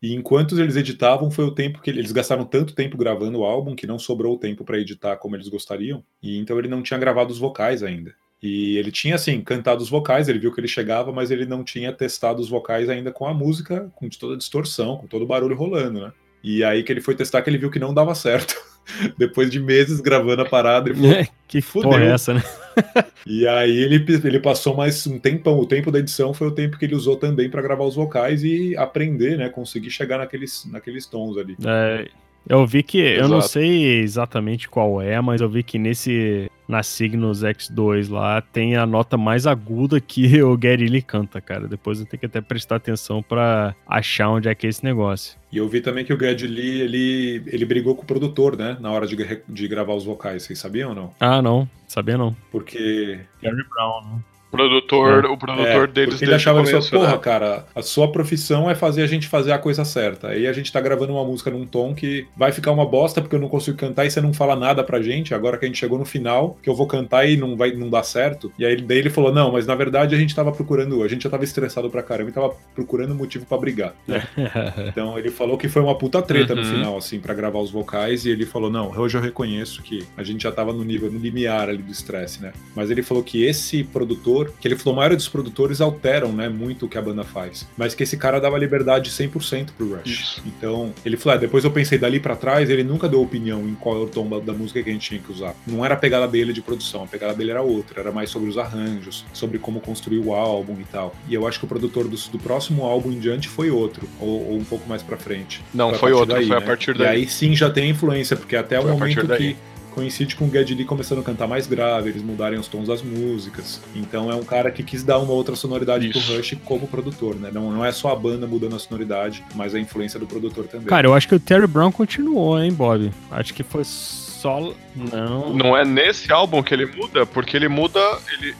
E 0.01 0.13
enquanto 0.13 0.59
eles 0.59 0.75
editavam, 0.75 1.31
foi 1.31 1.45
o 1.45 1.51
tempo 1.51 1.81
que 1.81 1.89
eles 1.89 2.11
gastaram 2.11 2.45
tanto 2.45 2.75
tempo 2.75 2.97
gravando 2.97 3.39
o 3.39 3.43
álbum 3.43 3.75
que 3.75 3.87
não 3.87 3.97
sobrou 3.97 4.37
tempo 4.37 4.63
pra 4.63 4.77
editar 4.77 5.17
como 5.17 5.35
eles 5.35 5.47
gostariam. 5.47 6.03
E 6.21 6.37
então 6.37 6.59
ele 6.59 6.67
não 6.67 6.83
tinha 6.83 6.99
gravado 6.99 7.31
os 7.31 7.39
vocais 7.39 7.81
ainda. 7.81 8.13
E 8.41 8.77
ele 8.77 8.91
tinha, 8.91 9.15
assim, 9.15 9.41
cantado 9.41 9.81
os 9.81 9.89
vocais, 9.89 10.29
ele 10.29 10.37
viu 10.37 10.53
que 10.53 10.59
ele 10.59 10.67
chegava, 10.67 11.11
mas 11.11 11.31
ele 11.31 11.45
não 11.45 11.63
tinha 11.63 11.91
testado 11.91 12.39
os 12.39 12.49
vocais 12.49 12.87
ainda 12.87 13.11
com 13.11 13.25
a 13.25 13.33
música, 13.33 13.91
com 13.95 14.07
toda 14.09 14.35
a 14.35 14.37
distorção, 14.37 14.97
com 14.97 15.07
todo 15.07 15.23
o 15.23 15.27
barulho 15.27 15.55
rolando, 15.55 16.01
né? 16.01 16.13
E 16.43 16.63
aí 16.63 16.83
que 16.83 16.91
ele 16.91 17.01
foi 17.01 17.15
testar 17.15 17.41
que 17.41 17.49
ele 17.49 17.57
viu 17.57 17.71
que 17.71 17.79
não 17.79 17.93
dava 17.93 18.13
certo. 18.13 18.55
Depois 19.17 19.49
de 19.49 19.59
meses 19.59 19.99
gravando 19.99 20.41
a 20.41 20.45
parada, 20.45 20.89
ele 20.89 20.99
falou, 20.99 21.11
É, 21.11 21.27
que 21.47 21.61
Fudeu. 21.61 21.89
porra 21.89 22.03
é 22.03 22.07
essa, 22.11 22.33
né? 22.33 22.43
e 23.25 23.47
aí 23.47 23.75
ele, 23.77 24.05
ele 24.23 24.39
passou 24.39 24.75
mais 24.75 25.05
um 25.07 25.19
tempão. 25.19 25.59
O 25.59 25.65
tempo 25.65 25.91
da 25.91 25.99
edição 25.99 26.33
foi 26.33 26.47
o 26.47 26.51
tempo 26.51 26.77
que 26.77 26.85
ele 26.85 26.95
usou 26.95 27.15
também 27.17 27.49
para 27.49 27.61
gravar 27.61 27.85
os 27.85 27.95
vocais 27.95 28.43
e 28.43 28.75
aprender, 28.77 29.37
né? 29.37 29.49
Conseguir 29.49 29.89
chegar 29.89 30.17
naqueles, 30.17 30.65
naqueles 30.71 31.05
tons 31.05 31.37
ali. 31.37 31.57
É, 31.65 32.07
eu 32.49 32.65
vi 32.65 32.83
que, 32.83 32.99
eu 32.99 33.27
não 33.27 33.37
Exato. 33.37 33.53
sei 33.53 33.99
exatamente 33.99 34.69
qual 34.69 35.01
é, 35.01 35.19
mas 35.21 35.41
eu 35.41 35.49
vi 35.49 35.63
que 35.63 35.77
nesse, 35.77 36.49
na 36.67 36.83
Signos 36.83 37.43
X2 37.43 38.09
lá, 38.09 38.41
tem 38.41 38.75
a 38.75 38.85
nota 38.85 39.17
mais 39.17 39.47
aguda 39.47 39.99
que 39.99 40.41
o 40.43 40.57
Gary 40.57 40.87
Lee 40.87 41.01
canta, 41.01 41.41
cara. 41.41 41.67
Depois 41.67 41.99
eu 41.99 42.05
tenho 42.05 42.19
que 42.19 42.25
até 42.25 42.41
prestar 42.41 42.75
atenção 42.77 43.21
pra 43.21 43.75
achar 43.87 44.29
onde 44.29 44.49
é 44.49 44.55
que 44.55 44.67
é 44.67 44.69
esse 44.69 44.83
negócio. 44.83 45.37
E 45.51 45.57
eu 45.57 45.67
vi 45.67 45.81
também 45.81 46.03
que 46.03 46.13
o 46.13 46.17
Gad 46.17 46.41
Lee, 46.41 46.81
ele, 46.81 47.43
ele 47.47 47.65
brigou 47.65 47.95
com 47.95 48.03
o 48.03 48.05
produtor, 48.05 48.57
né? 48.57 48.77
Na 48.79 48.91
hora 48.91 49.07
de, 49.07 49.15
de 49.47 49.67
gravar 49.67 49.93
os 49.93 50.03
vocais. 50.03 50.43
Vocês 50.43 50.59
sabiam 50.59 50.89
ou 50.89 50.95
não? 50.95 51.13
Ah, 51.19 51.41
não, 51.41 51.69
sabia 51.87 52.17
não. 52.17 52.35
Porque 52.51 53.19
Gary 53.41 53.63
Brown, 53.69 54.01
né? 54.03 54.23
Produtor, 54.49 55.25
o 55.25 55.37
produtor 55.37 55.83
É, 55.83 55.87
deles 55.87 56.21
ele 56.21 56.33
achava 56.33 56.61
isso, 56.61 56.71
começo, 56.71 56.91
porra, 56.91 57.11
né? 57.11 57.17
cara, 57.17 57.65
a 57.75 57.81
sua 57.81 58.11
profissão 58.11 58.69
é 58.69 58.75
fazer 58.75 59.03
a 59.03 59.07
gente 59.07 59.27
fazer 59.27 59.51
a 59.51 59.57
coisa 59.59 59.83
certa. 59.85 60.29
Aí 60.29 60.47
a 60.47 60.53
gente 60.53 60.71
tá 60.71 60.79
gravando 60.79 61.13
uma 61.13 61.23
música 61.25 61.51
num 61.51 61.65
tom 61.65 61.93
que 61.93 62.25
vai 62.35 62.51
ficar 62.51 62.71
uma 62.71 62.85
bosta 62.85 63.21
porque 63.21 63.35
eu 63.35 63.39
não 63.39 63.49
consigo 63.49 63.77
cantar 63.77 64.05
e 64.05 64.11
você 64.11 64.21
não 64.21 64.33
fala 64.33 64.55
nada 64.55 64.83
pra 64.83 65.01
gente. 65.01 65.33
Agora 65.33 65.57
que 65.57 65.65
a 65.65 65.67
gente 65.67 65.77
chegou 65.77 65.99
no 65.99 66.05
final, 66.05 66.57
que 66.63 66.69
eu 66.69 66.75
vou 66.75 66.87
cantar 66.87 67.27
e 67.29 67.35
não 67.37 67.55
vai 67.57 67.71
não 67.73 67.89
dá 67.89 68.01
certo. 68.03 68.51
E 68.57 68.65
aí 68.65 68.77
daí 68.81 68.97
ele 68.99 69.09
falou: 69.09 69.33
"Não, 69.33 69.51
mas 69.51 69.67
na 69.67 69.75
verdade 69.75 70.15
a 70.15 70.17
gente 70.17 70.33
tava 70.33 70.51
procurando, 70.51 71.03
a 71.03 71.07
gente 71.07 71.23
já 71.23 71.29
tava 71.29 71.43
estressado 71.43 71.89
pra 71.89 72.01
caramba 72.01 72.29
e 72.29 72.33
tava 72.33 72.53
procurando 72.73 73.13
motivo 73.13 73.45
pra 73.45 73.57
brigar". 73.57 73.93
né? 74.07 74.25
Então 74.87 75.17
ele 75.19 75.29
falou 75.29 75.57
que 75.57 75.67
foi 75.67 75.81
uma 75.81 75.95
puta 75.95 76.21
treta 76.21 76.55
no 76.55 76.61
Uhum. 76.61 76.67
final 76.69 76.97
assim 76.97 77.19
pra 77.19 77.33
gravar 77.33 77.59
os 77.59 77.69
vocais 77.69 78.25
e 78.25 78.29
ele 78.29 78.45
falou: 78.45 78.69
"Não, 78.69 78.91
hoje 78.97 79.17
eu 79.17 79.21
reconheço 79.21 79.81
que 79.83 80.05
a 80.15 80.23
gente 80.23 80.43
já 80.43 80.51
tava 80.51 80.71
no 80.73 80.83
nível 80.83 81.11
no 81.11 81.19
limiar 81.19 81.69
ali 81.69 81.77
do 81.83 81.91
estresse, 81.91 82.41
né?" 82.41 82.53
Mas 82.75 82.89
ele 82.89 83.03
falou 83.03 83.21
que 83.23 83.43
esse 83.43 83.83
produtor, 83.83 84.46
que 84.59 84.67
ele 84.67 84.75
falou, 84.75 84.93
a 84.93 84.97
maioria 84.97 85.17
dos 85.17 85.27
produtores 85.27 85.81
alteram, 85.81 86.31
né, 86.31 86.49
muito 86.49 86.85
o 86.85 86.89
que 86.89 86.97
a 86.97 87.01
banda 87.01 87.23
faz, 87.23 87.67
mas 87.77 87.93
que 87.93 88.03
esse 88.03 88.17
cara 88.17 88.39
dava 88.39 88.57
liberdade 88.57 89.09
100% 89.09 89.69
pro 89.77 89.95
Rush. 89.95 90.05
Isso. 90.05 90.43
Então, 90.45 90.93
ele 91.05 91.17
falou, 91.17 91.37
ah, 91.37 91.39
depois 91.39 91.63
eu 91.63 91.71
pensei 91.71 91.97
dali 91.97 92.19
pra 92.19 92.35
trás, 92.35 92.69
ele 92.69 92.83
nunca 92.83 93.07
deu 93.07 93.21
opinião 93.21 93.61
em 93.67 93.75
qual 93.75 93.95
é 93.97 93.99
o 93.99 94.07
tom 94.07 94.27
da, 94.39 94.53
música 94.53 94.81
que 94.81 94.89
a 94.89 94.93
gente 94.93 95.09
tinha 95.09 95.21
que 95.21 95.31
usar. 95.31 95.55
Não 95.65 95.83
era 95.85 95.93
a 95.93 95.97
pegada 95.97 96.27
dele 96.27 96.53
de 96.53 96.61
produção, 96.61 97.03
a 97.03 97.07
pegada 97.07 97.33
dele 97.33 97.51
era 97.51 97.61
outra, 97.61 98.01
era 98.01 98.11
mais 98.11 98.29
sobre 98.29 98.49
os 98.49 98.57
arranjos, 98.57 99.25
sobre 99.33 99.59
como 99.59 99.79
construir 99.79 100.19
o 100.19 100.33
álbum 100.33 100.75
e 100.79 100.83
tal. 100.85 101.15
E 101.27 101.33
eu 101.33 101.47
acho 101.47 101.59
que 101.59 101.65
o 101.65 101.67
produtor 101.67 102.07
do, 102.07 102.17
do 102.17 102.39
próximo 102.39 102.83
álbum 102.85 103.11
em 103.11 103.19
diante 103.19 103.47
foi 103.47 103.69
outro, 103.69 104.07
ou, 104.19 104.51
ou 104.51 104.57
um 104.57 104.63
pouco 104.63 104.87
mais 104.87 105.03
pra 105.03 105.17
frente. 105.17 105.63
Não, 105.73 105.93
Foi 105.93 106.11
a 106.11 106.13
partir 106.13 106.13
outro, 106.13 106.35
daí, 106.35 106.47
foi 106.47 106.57
a 106.57 106.59
né? 106.59 106.65
partir 106.65 106.95
E 106.95 106.97
daí. 106.99 107.07
aí 107.07 107.27
sim 107.27 107.55
já 107.55 107.69
tem 107.69 107.89
influência, 107.89 108.35
porque 108.35 108.55
até 108.55 108.81
Foi 108.81 108.91
o 108.91 108.95
a 108.95 108.97
partir 108.97 109.23
momento 109.23 109.37
que 109.37 109.55
coincide 109.97 110.35
com 110.35 110.45
o 110.45 110.51
Geddy 110.51 110.75
Lee 110.75 110.85
começando 110.85 111.19
a 111.21 111.23
cantar 111.23 111.47
mais 111.47 111.65
grave, 111.65 112.11
eles 112.11 112.21
mudarem 112.21 112.59
os 112.59 112.67
tons 112.67 112.87
das 112.87 113.01
músicas. 113.01 113.81
Então 113.95 114.31
é 114.31 114.35
um 114.35 114.43
cara 114.43 114.69
que 114.69 114.83
quis 114.83 115.03
dar 115.03 115.17
uma 115.17 115.33
outra 115.33 115.55
sonoridade 115.55 116.07
Isso. 116.07 116.23
pro 116.23 116.37
Rush 116.37 116.55
como 116.63 116.87
produtor, 116.87 117.35
né? 117.35 117.49
Não, 117.51 117.71
não 117.71 117.83
é 117.83 117.91
só 117.91 118.11
a 118.11 118.15
banda 118.15 118.45
mudando 118.45 118.75
a 118.75 118.79
sonoridade, 118.79 119.43
mas 119.55 119.73
a 119.73 119.79
influência 119.79 120.19
do 120.19 120.27
produtor 120.27 120.67
também. 120.67 120.85
Cara, 120.85 121.07
eu 121.07 121.15
acho 121.15 121.27
que 121.27 121.33
o 121.33 121.39
Terry 121.39 121.65
Brown 121.65 121.91
continuou, 121.91 122.61
hein, 122.61 122.71
Bob? 122.71 123.11
Acho 123.31 123.55
que 123.55 123.63
foi 123.63 123.83
só. 123.83 124.71
Não. 124.95 125.51
Não 125.51 125.75
é 125.75 125.83
nesse 125.83 126.31
álbum 126.31 126.61
que 126.61 126.75
ele 126.75 126.85
muda, 126.85 127.25
porque 127.25 127.57
ele 127.57 127.67
muda. 127.67 127.99
Ele, 128.33 128.55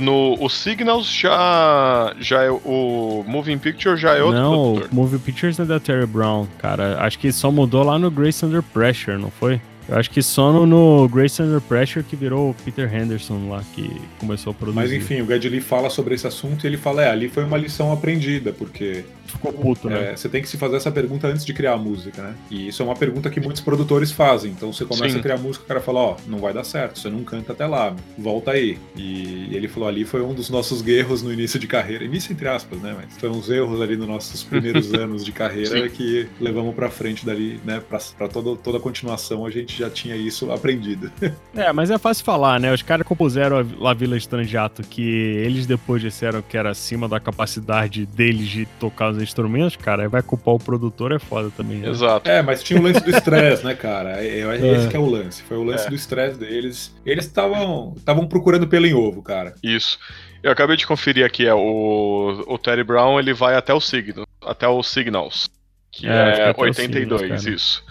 no, 0.00 0.36
o 0.40 0.48
Signals 0.48 1.08
já, 1.08 2.16
já 2.18 2.42
é. 2.42 2.50
O 2.50 3.24
Moving 3.28 3.58
Picture 3.58 3.96
já 3.96 4.16
é 4.16 4.22
outro 4.24 4.40
não, 4.40 4.74
produtor. 4.74 4.88
o 4.90 4.94
Movie 4.94 5.18
Pictures 5.20 5.60
é 5.60 5.64
da 5.64 5.78
Terry 5.78 6.06
Brown, 6.06 6.48
cara. 6.58 6.98
Acho 7.00 7.16
que 7.16 7.30
só 7.30 7.48
mudou 7.52 7.84
lá 7.84 7.96
no 7.96 8.10
Grace 8.10 8.44
Under 8.44 8.62
Pressure, 8.62 9.16
não 9.16 9.30
foi? 9.30 9.60
Eu 9.90 9.98
acho 9.98 10.08
que 10.08 10.22
só 10.22 10.52
no, 10.52 10.64
no 10.64 11.08
Grace 11.08 11.42
Under 11.42 11.60
Pressure 11.60 12.04
que 12.04 12.14
virou 12.14 12.50
o 12.50 12.54
Peter 12.64 12.92
Henderson 12.94 13.48
lá, 13.48 13.64
que 13.74 14.00
começou 14.20 14.52
a 14.52 14.54
produzir. 14.54 14.76
Mas 14.76 14.92
enfim, 14.92 15.20
o 15.20 15.26
Geddy 15.26 15.48
Lee 15.48 15.60
fala 15.60 15.90
sobre 15.90 16.14
esse 16.14 16.28
assunto 16.28 16.64
e 16.64 16.68
ele 16.68 16.76
fala: 16.76 17.02
é, 17.02 17.10
ali 17.10 17.28
foi 17.28 17.44
uma 17.44 17.58
lição 17.58 17.90
aprendida, 17.90 18.52
porque 18.52 19.04
Ficou 19.30 19.52
puto, 19.52 19.88
né? 19.88 20.12
É, 20.12 20.16
você 20.16 20.28
tem 20.28 20.42
que 20.42 20.48
se 20.48 20.56
fazer 20.56 20.76
essa 20.76 20.90
pergunta 20.90 21.26
antes 21.28 21.44
de 21.44 21.52
criar 21.52 21.74
a 21.74 21.78
música, 21.78 22.22
né? 22.22 22.34
E 22.50 22.68
isso 22.68 22.82
é 22.82 22.84
uma 22.84 22.96
pergunta 22.96 23.30
que 23.30 23.40
muitos 23.40 23.62
produtores 23.62 24.10
fazem. 24.10 24.52
Então 24.52 24.72
você 24.72 24.84
começa 24.84 25.14
Sim. 25.14 25.18
a 25.18 25.22
criar 25.22 25.38
música, 25.38 25.64
o 25.64 25.68
cara 25.68 25.80
fala, 25.80 26.00
ó, 26.00 26.16
não 26.26 26.38
vai 26.38 26.52
dar 26.52 26.64
certo, 26.64 26.98
você 26.98 27.08
não 27.08 27.22
canta 27.24 27.52
até 27.52 27.66
lá, 27.66 27.94
volta 28.18 28.52
aí. 28.52 28.78
E 28.96 29.48
ele 29.52 29.68
falou 29.68 29.88
ali 29.88 30.04
foi 30.04 30.22
um 30.22 30.34
dos 30.34 30.50
nossos 30.50 30.86
erros 30.86 31.22
no 31.22 31.32
início 31.32 31.58
de 31.58 31.66
carreira. 31.66 32.04
Início 32.04 32.32
entre 32.32 32.48
aspas, 32.48 32.80
né? 32.80 32.94
Mas 32.96 33.16
foi 33.16 33.28
uns 33.28 33.48
erros 33.48 33.80
ali 33.80 33.96
nos 33.96 34.08
nossos 34.08 34.42
primeiros 34.42 34.92
anos 34.94 35.24
de 35.24 35.32
carreira 35.32 35.88
Sim. 35.88 35.94
que 35.94 36.26
levamos 36.40 36.74
pra 36.74 36.90
frente 36.90 37.24
dali, 37.24 37.60
né? 37.64 37.80
Pra, 37.88 37.98
pra 38.16 38.28
toda, 38.28 38.56
toda 38.56 38.78
a 38.78 38.80
continuação 38.80 39.46
a 39.46 39.50
gente 39.50 39.78
já 39.78 39.88
tinha 39.88 40.16
isso 40.16 40.50
aprendido. 40.50 41.10
É, 41.54 41.72
mas 41.72 41.90
é 41.90 41.98
fácil 41.98 42.24
falar, 42.24 42.60
né? 42.60 42.72
Os 42.72 42.82
caras 42.82 43.06
compuseram 43.06 43.58
a 43.58 43.64
La 43.78 43.92
Villa 43.92 44.16
Estrangeato 44.16 44.82
que 44.82 45.02
eles 45.02 45.66
depois 45.66 46.00
disseram 46.00 46.42
que 46.42 46.56
era 46.56 46.70
acima 46.70 47.08
da 47.08 47.18
capacidade 47.18 48.06
deles 48.06 48.48
de 48.48 48.66
tocar 48.78 49.10
os 49.10 49.19
instrumentos, 49.20 49.76
cara, 49.76 50.02
aí 50.02 50.08
vai 50.08 50.22
culpar 50.22 50.54
o 50.54 50.58
produtor, 50.58 51.12
é 51.12 51.18
foda 51.18 51.50
também. 51.56 51.78
Né? 51.78 51.88
Exato. 51.88 52.28
É, 52.28 52.42
mas 52.42 52.62
tinha 52.62 52.80
o 52.80 52.82
lance 52.82 53.00
do 53.00 53.10
estresse, 53.10 53.64
né, 53.64 53.74
cara? 53.74 54.22
É, 54.24 54.40
é 54.40 54.56
esse 54.74 54.86
É. 54.86 54.88
que 54.90 54.96
é 54.96 55.00
o 55.00 55.06
lance. 55.06 55.42
Foi 55.42 55.56
o 55.56 55.62
lance 55.62 55.86
É. 55.86 55.88
do 55.90 55.94
estresse 55.94 56.38
deles. 56.38 56.94
Eles 57.04 57.26
estavam 57.26 57.94
estavam 57.96 58.26
procurando 58.26 58.66
pelo 58.66 58.86
em 58.86 58.94
ovo, 58.94 59.22
cara. 59.22 59.54
Isso. 59.62 59.98
Eu 60.42 60.50
acabei 60.50 60.76
de 60.76 60.86
conferir 60.86 61.24
aqui, 61.24 61.46
é, 61.46 61.54
o, 61.54 62.44
o 62.46 62.56
Terry 62.58 62.82
Brown 62.82 63.18
ele 63.18 63.34
vai 63.34 63.54
até 63.56 63.74
o 63.74 63.80
Signal, 63.80 64.26
até 64.42 64.66
o 64.66 64.82
Signals, 64.82 65.50
que 65.92 66.06
É, 66.08 66.10
é, 66.10 66.48
até 66.50 66.60
o 66.60 66.64
82, 66.64 67.20
Signals, 67.20 67.42
cara. 67.44 67.54
isso. 67.54 67.84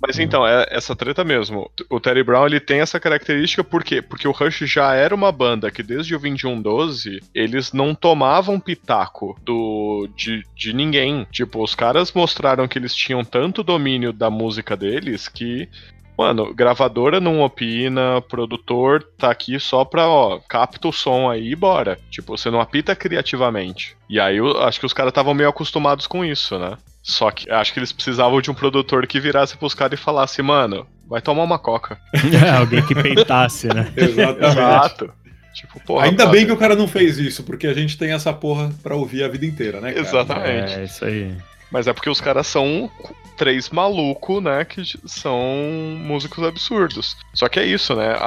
Mas 0.00 0.18
Hum. 0.18 0.22
então, 0.22 0.46
é 0.46 0.66
essa 0.70 0.94
treta 0.94 1.24
mesmo. 1.24 1.70
O 1.90 2.00
Terry 2.00 2.22
Brown 2.22 2.46
ele 2.46 2.60
tem 2.60 2.80
essa 2.80 3.00
característica 3.00 3.64
por 3.64 3.82
quê? 3.82 4.00
Porque 4.00 4.28
o 4.28 4.32
Rush 4.32 4.60
já 4.60 4.94
era 4.94 5.14
uma 5.14 5.32
banda 5.32 5.70
que 5.70 5.82
desde 5.82 6.14
o 6.14 6.18
2112 6.18 7.20
eles 7.34 7.72
não 7.72 7.94
tomavam 7.94 8.60
pitaco 8.60 9.36
do 9.42 10.08
de, 10.16 10.42
de 10.54 10.72
ninguém. 10.72 11.26
Tipo, 11.30 11.62
os 11.62 11.74
caras 11.74 12.12
mostraram 12.12 12.68
que 12.68 12.78
eles 12.78 12.94
tinham 12.94 13.24
tanto 13.24 13.62
domínio 13.62 14.12
da 14.12 14.30
música 14.30 14.76
deles 14.76 15.28
que 15.28 15.68
Mano, 16.18 16.52
gravadora 16.52 17.20
não 17.20 17.42
opina, 17.42 18.20
produtor 18.22 19.04
tá 19.16 19.30
aqui 19.30 19.60
só 19.60 19.84
pra, 19.84 20.08
ó, 20.08 20.40
capta 20.48 20.88
o 20.88 20.92
som 20.92 21.30
aí 21.30 21.52
e 21.52 21.54
bora. 21.54 21.96
Tipo, 22.10 22.36
você 22.36 22.50
não 22.50 22.60
apita 22.60 22.96
criativamente. 22.96 23.96
E 24.10 24.18
aí 24.18 24.38
eu 24.38 24.60
acho 24.62 24.80
que 24.80 24.86
os 24.86 24.92
caras 24.92 25.12
estavam 25.12 25.32
meio 25.32 25.48
acostumados 25.48 26.08
com 26.08 26.24
isso, 26.24 26.58
né? 26.58 26.76
Só 27.08 27.30
que 27.30 27.50
acho 27.50 27.72
que 27.72 27.78
eles 27.78 27.90
precisavam 27.90 28.38
de 28.42 28.50
um 28.50 28.54
produtor 28.54 29.06
que 29.06 29.18
virasse 29.18 29.56
pros 29.56 29.72
caras 29.72 29.98
e 29.98 30.02
falasse, 30.02 30.42
mano, 30.42 30.86
vai 31.08 31.22
tomar 31.22 31.42
uma 31.42 31.58
coca. 31.58 31.98
É, 32.44 32.50
alguém 32.50 32.84
que 32.84 32.94
peitasse, 32.94 33.66
né? 33.68 33.90
Exatamente. 33.96 34.44
Exato. 34.44 35.12
Tipo, 35.54 35.80
porra. 35.80 36.04
Ainda 36.04 36.24
brother. 36.24 36.32
bem 36.32 36.46
que 36.46 36.52
o 36.52 36.56
cara 36.56 36.76
não 36.76 36.86
fez 36.86 37.18
isso, 37.18 37.42
porque 37.42 37.66
a 37.66 37.72
gente 37.72 37.96
tem 37.96 38.12
essa 38.12 38.32
porra 38.32 38.70
pra 38.82 38.94
ouvir 38.94 39.24
a 39.24 39.28
vida 39.28 39.46
inteira, 39.46 39.80
né, 39.80 39.92
cara? 39.92 40.06
Exatamente. 40.06 40.72
É, 40.74 40.84
isso 40.84 41.04
aí. 41.04 41.34
Mas 41.70 41.86
é 41.86 41.92
porque 41.94 42.10
os 42.10 42.20
caras 42.20 42.46
são 42.46 42.90
três 43.38 43.70
malucos, 43.70 44.42
né? 44.42 44.64
Que 44.66 44.82
são 45.06 45.40
músicos 45.98 46.44
absurdos. 46.44 47.16
Só 47.34 47.48
que 47.48 47.58
é 47.58 47.64
isso, 47.64 47.94
né? 47.96 48.10
A, 48.20 48.26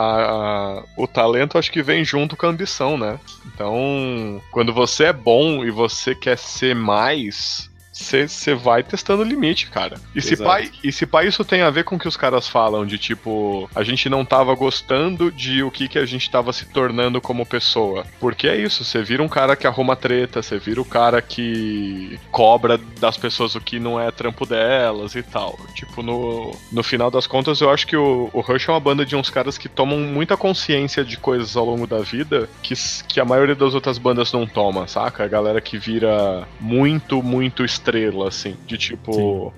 a- 0.80 0.84
o 0.98 1.08
talento 1.08 1.58
acho 1.58 1.72
que 1.72 1.84
vem 1.84 2.04
junto 2.04 2.36
com 2.36 2.48
a 2.48 2.50
ambição, 2.50 2.98
né? 2.98 3.20
Então, 3.54 4.42
quando 4.52 4.74
você 4.74 5.06
é 5.06 5.14
bom 5.14 5.64
e 5.64 5.70
você 5.72 6.14
quer 6.16 6.38
ser 6.38 6.76
mais. 6.76 7.70
Você 7.92 8.56
vai 8.56 8.84
testando 8.84 9.22
o 9.22 9.26
limite, 9.26 9.68
cara. 9.68 9.98
E 10.16 10.22
se, 10.22 10.38
pai, 10.38 10.72
e 10.84 10.92
se 10.92 11.06
pai 11.06 11.28
isso 11.28 11.44
tem 11.44 11.62
a 11.62 11.70
ver 11.70 11.84
com 11.84 11.96
o 11.96 12.00
que 12.00 12.08
os 12.08 12.16
caras 12.16 12.48
falam, 12.48 12.86
de 12.86 12.98
tipo, 12.98 13.70
a 13.76 13.84
gente 13.84 14.08
não 14.10 14.24
tava 14.24 14.56
gostando 14.56 15.32
de 15.32 15.62
o 15.62 15.70
que, 15.70 15.88
que 15.88 16.00
a 16.00 16.06
gente 16.06 16.30
tava 16.30 16.54
se 16.54 16.66
tornando 16.66 17.20
como 17.20 17.46
pessoa. 17.46 18.06
Porque 18.20 18.48
é 18.48 18.56
isso, 18.56 18.86
você 18.86 19.04
vira 19.04 19.22
um 19.22 19.28
cara 19.28 19.56
que 19.56 19.68
arruma 19.68 19.96
treta, 19.96 20.42
você 20.42 20.58
vira 20.58 20.82
o 20.82 20.86
cara 20.86 21.22
que 21.22 22.20
cobra 22.32 22.78
das 22.78 23.18
pessoas 23.18 23.56
o 23.56 23.62
que 23.62 23.80
não 23.80 24.00
é 24.00 24.10
trampo 24.10 24.46
delas 24.46 25.16
e 25.16 25.24
tal. 25.24 25.60
Tipo, 25.74 26.02
no, 26.02 26.56
no 26.72 26.84
final 26.84 27.12
das 27.12 27.28
contas, 27.28 27.60
eu 27.60 27.70
acho 27.70 27.86
que 27.86 27.98
o, 27.98 28.30
o 28.32 28.40
Rush 28.40 28.70
é 28.70 28.72
uma 28.72 28.80
banda 28.80 29.06
de 29.06 29.16
uns 29.16 29.30
caras 29.30 29.58
que 29.58 29.68
tomam 29.68 30.00
muita 30.00 30.38
consciência 30.38 31.04
de 31.04 31.18
coisas 31.18 31.58
ao 31.58 31.66
longo 31.66 31.86
da 31.86 32.00
vida 32.00 32.50
que, 32.64 32.74
que 33.08 33.20
a 33.20 33.26
maioria 33.26 33.56
das 33.56 33.74
outras 33.74 33.98
bandas 33.98 34.32
não 34.32 34.48
toma, 34.48 34.88
saca? 34.88 35.24
A 35.24 35.28
galera 35.28 35.60
que 35.60 35.78
vira 35.78 36.48
muito, 36.60 37.22
muito 37.22 37.66
estrela, 37.82 38.28
assim. 38.28 38.56
De 38.66 38.78
tipo. 38.78 39.54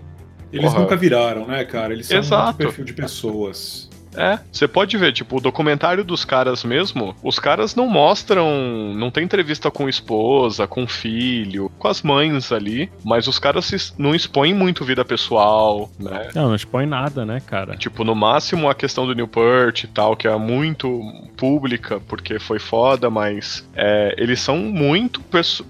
Eles 0.51 0.65
Porra. 0.67 0.81
nunca 0.81 0.95
viraram, 0.95 1.47
né, 1.47 1.65
cara? 1.65 1.93
Eles 1.93 2.07
são 2.07 2.19
Exato. 2.19 2.45
muito 2.45 2.57
perfil 2.57 2.85
de 2.85 2.93
pessoas. 2.93 3.89
É, 4.15 4.39
você 4.51 4.67
pode 4.67 4.97
ver, 4.97 5.11
tipo, 5.13 5.37
o 5.37 5.41
documentário 5.41 6.03
dos 6.03 6.23
caras 6.25 6.63
mesmo, 6.63 7.15
os 7.23 7.39
caras 7.39 7.75
não 7.75 7.87
mostram, 7.87 8.93
não 8.95 9.09
tem 9.11 9.23
entrevista 9.23 9.69
com 9.71 9.89
esposa, 9.89 10.67
com 10.67 10.87
filho, 10.87 11.71
com 11.77 11.87
as 11.87 12.01
mães 12.01 12.51
ali, 12.51 12.91
mas 13.03 13.27
os 13.27 13.39
caras 13.39 13.65
se- 13.65 13.93
não 13.97 14.13
expõem 14.15 14.53
muito 14.53 14.83
vida 14.85 15.03
pessoal, 15.03 15.89
né? 15.99 16.29
Não, 16.35 16.49
não 16.49 16.55
expõe 16.55 16.85
nada, 16.85 17.25
né, 17.25 17.41
cara? 17.45 17.75
Tipo, 17.75 18.03
no 18.03 18.15
máximo 18.15 18.69
a 18.69 18.75
questão 18.75 19.05
do 19.05 19.15
Newport 19.15 19.83
e 19.83 19.87
tal, 19.87 20.15
que 20.15 20.27
é 20.27 20.35
muito 20.37 21.01
pública, 21.37 21.99
porque 22.07 22.39
foi 22.39 22.59
foda, 22.59 23.09
mas 23.09 23.67
é, 23.75 24.15
eles 24.17 24.39
são 24.39 24.57
muito, 24.57 25.21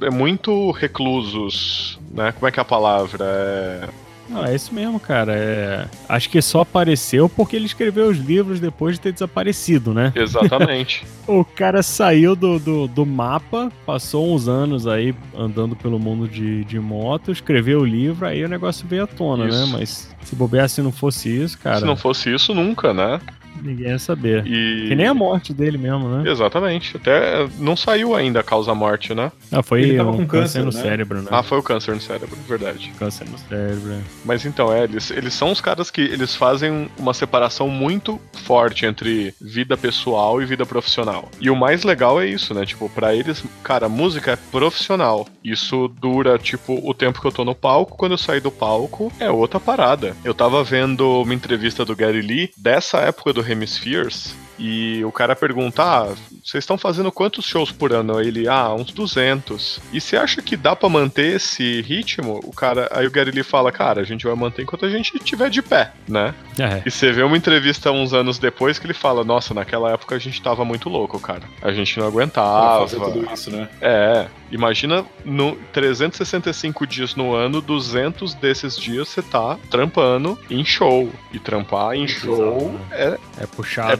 é, 0.01 0.09
muito 0.09 0.71
reclusos, 0.71 1.99
né? 2.11 2.31
Como 2.31 2.47
é 2.47 2.51
que 2.51 2.59
é 2.59 2.61
a 2.61 2.65
palavra? 2.65 3.25
É, 3.25 3.89
Não, 4.29 4.45
é 4.45 4.55
isso 4.55 4.73
mesmo, 4.73 4.99
cara. 4.99 5.33
É... 5.35 5.87
Acho 6.07 6.29
que 6.29 6.41
só 6.41 6.61
apareceu 6.61 7.27
porque 7.27 7.55
ele 7.55 7.65
escreveu 7.65 8.09
os 8.09 8.17
livros 8.17 8.59
depois 8.59 8.95
de 8.95 9.01
ter 9.01 9.13
desaparecido, 9.13 9.93
né? 9.93 10.11
exatamente. 10.15 11.05
O 11.27 11.43
cara 11.43 11.83
saiu 11.83 12.35
do, 12.35 12.59
do, 12.59 12.87
do 12.87 13.05
mapa, 13.05 13.71
passou 13.85 14.33
uns 14.33 14.47
anos 14.47 14.87
aí 14.87 15.13
andando 15.37 15.75
pelo 15.75 15.99
mundo 15.99 16.27
de, 16.27 16.63
de 16.65 16.79
moto, 16.79 17.31
escreveu 17.31 17.81
o 17.81 17.85
livro, 17.85 18.25
aí 18.25 18.43
o 18.43 18.49
negócio 18.49 18.87
veio 18.87 19.03
à 19.03 19.07
tona, 19.07 19.47
Isso. 19.47 19.65
né? 19.65 19.65
Mas 19.71 20.15
se 20.23 20.35
bobear 20.35 20.69
se 20.69 20.81
não 20.81 20.91
fosse 20.91 21.29
isso, 21.29 21.57
cara. 21.59 21.79
Se 21.79 21.85
não 21.85 21.95
fosse 21.95 22.33
isso, 22.33 22.53
nunca, 22.53 22.93
né? 22.93 23.19
Ninguém 23.61 23.87
ia 23.87 23.99
saber. 23.99 24.45
E... 24.45 24.87
Que 24.87 24.95
nem 24.95 25.07
a 25.07 25.13
morte 25.13 25.53
dele 25.53 25.77
mesmo, 25.77 26.07
né? 26.09 26.29
Exatamente. 26.29 26.97
Até 26.97 27.47
não 27.59 27.75
saiu 27.75 28.15
ainda 28.15 28.39
a 28.39 28.43
causa-morte, 28.43 29.13
né? 29.13 29.31
Ah, 29.51 29.61
foi 29.61 29.83
Ele 29.83 29.97
tava 29.97 30.11
um 30.11 30.17
com 30.17 30.27
câncer, 30.27 30.59
câncer, 30.59 30.65
no 30.65 30.71
né? 30.71 30.89
cérebro, 30.89 31.21
né? 31.21 31.27
Ah, 31.31 31.43
foi 31.43 31.57
o 31.57 31.63
câncer 31.63 31.93
no 31.93 32.01
cérebro, 32.01 32.37
verdade. 32.47 32.91
Câncer 32.97 33.27
no 33.29 33.37
cérebro. 33.37 33.95
Mas 34.25 34.45
então, 34.45 34.73
é, 34.73 34.83
eles, 34.83 35.11
eles 35.11 35.33
são 35.33 35.51
os 35.51 35.61
caras 35.61 35.91
que 35.91 36.01
eles 36.01 36.35
fazem 36.35 36.89
uma 36.97 37.13
separação 37.13 37.67
muito 37.69 38.19
forte 38.43 38.85
entre 38.85 39.33
vida 39.39 39.77
pessoal 39.77 40.41
e 40.41 40.45
vida 40.45 40.65
profissional. 40.65 41.29
E 41.39 41.49
o 41.49 41.55
mais 41.55 41.83
legal 41.83 42.21
é 42.21 42.27
isso, 42.27 42.53
né? 42.53 42.65
Tipo, 42.65 42.89
pra 42.89 43.15
eles, 43.15 43.43
cara, 43.63 43.87
música 43.87 44.31
é 44.31 44.35
profissional. 44.35 45.27
Isso 45.43 45.87
dura, 45.99 46.37
tipo, 46.37 46.79
o 46.87 46.93
tempo 46.93 47.21
que 47.21 47.27
eu 47.27 47.31
tô 47.31 47.45
no 47.45 47.55
palco. 47.55 47.97
Quando 47.97 48.13
eu 48.13 48.17
sair 48.17 48.39
do 48.39 48.51
palco, 48.51 49.11
é 49.19 49.29
outra 49.29 49.59
parada. 49.59 50.15
Eu 50.23 50.33
tava 50.33 50.63
vendo 50.63 51.21
uma 51.21 51.33
entrevista 51.33 51.85
do 51.85 51.95
Gary 51.95 52.21
Lee 52.21 52.51
dessa 52.57 52.99
época 52.99 53.33
do 53.33 53.42
Hemispheres. 53.43 54.33
E 54.59 55.03
o 55.05 55.11
cara 55.11 55.35
pergunta: 55.35 55.83
Ah, 55.83 56.07
vocês 56.43 56.63
estão 56.63 56.77
fazendo 56.77 57.11
quantos 57.11 57.45
shows 57.45 57.71
por 57.71 57.91
ano? 57.93 58.19
Ele, 58.21 58.47
ah, 58.47 58.73
uns 58.73 58.91
200. 58.91 59.79
E 59.91 59.99
você 59.99 60.15
acha 60.17 60.41
que 60.41 60.55
dá 60.55 60.75
pra 60.75 60.89
manter 60.89 61.35
esse 61.35 61.81
ritmo? 61.81 62.39
O 62.43 62.51
cara, 62.53 62.87
aí 62.91 63.07
o 63.07 63.11
Gary 63.11 63.31
Lee 63.31 63.43
fala: 63.43 63.71
Cara, 63.71 64.01
a 64.01 64.03
gente 64.03 64.25
vai 64.25 64.35
manter 64.35 64.61
enquanto 64.63 64.85
a 64.85 64.89
gente 64.89 65.15
estiver 65.17 65.49
de 65.49 65.61
pé, 65.61 65.91
né? 66.07 66.33
É. 66.59 66.81
E 66.85 66.91
você 66.91 67.11
vê 67.11 67.23
uma 67.23 67.35
entrevista 67.37 67.91
uns 67.91 68.13
anos 68.13 68.37
depois 68.37 68.77
que 68.77 68.85
ele 68.85 68.93
fala: 68.93 69.23
Nossa, 69.23 69.53
naquela 69.53 69.91
época 69.91 70.15
a 70.15 70.19
gente 70.19 70.41
tava 70.41 70.63
muito 70.63 70.89
louco, 70.89 71.19
cara. 71.19 71.43
A 71.61 71.71
gente 71.71 71.97
não 71.97 72.03
Pra 72.11 72.19
aguentava. 72.21 72.87
fazer 72.87 72.99
tudo 72.99 73.33
isso, 73.33 73.49
né? 73.51 73.67
É, 73.81 74.27
imagina 74.51 75.03
no 75.25 75.55
365 75.73 76.85
dias 76.85 77.15
no 77.15 77.33
ano, 77.33 77.61
200 77.61 78.33
desses 78.35 78.77
dias 78.77 79.07
você 79.09 79.21
tá 79.21 79.57
trampando 79.69 80.37
em 80.49 80.63
show. 80.63 81.11
E 81.31 81.39
trampar 81.39 81.95
em 81.95 82.07
show 82.07 82.79
é, 82.91 83.17
É 83.39 83.45
puxado. 83.47 83.91
é 83.91 83.95
né? 83.95 83.97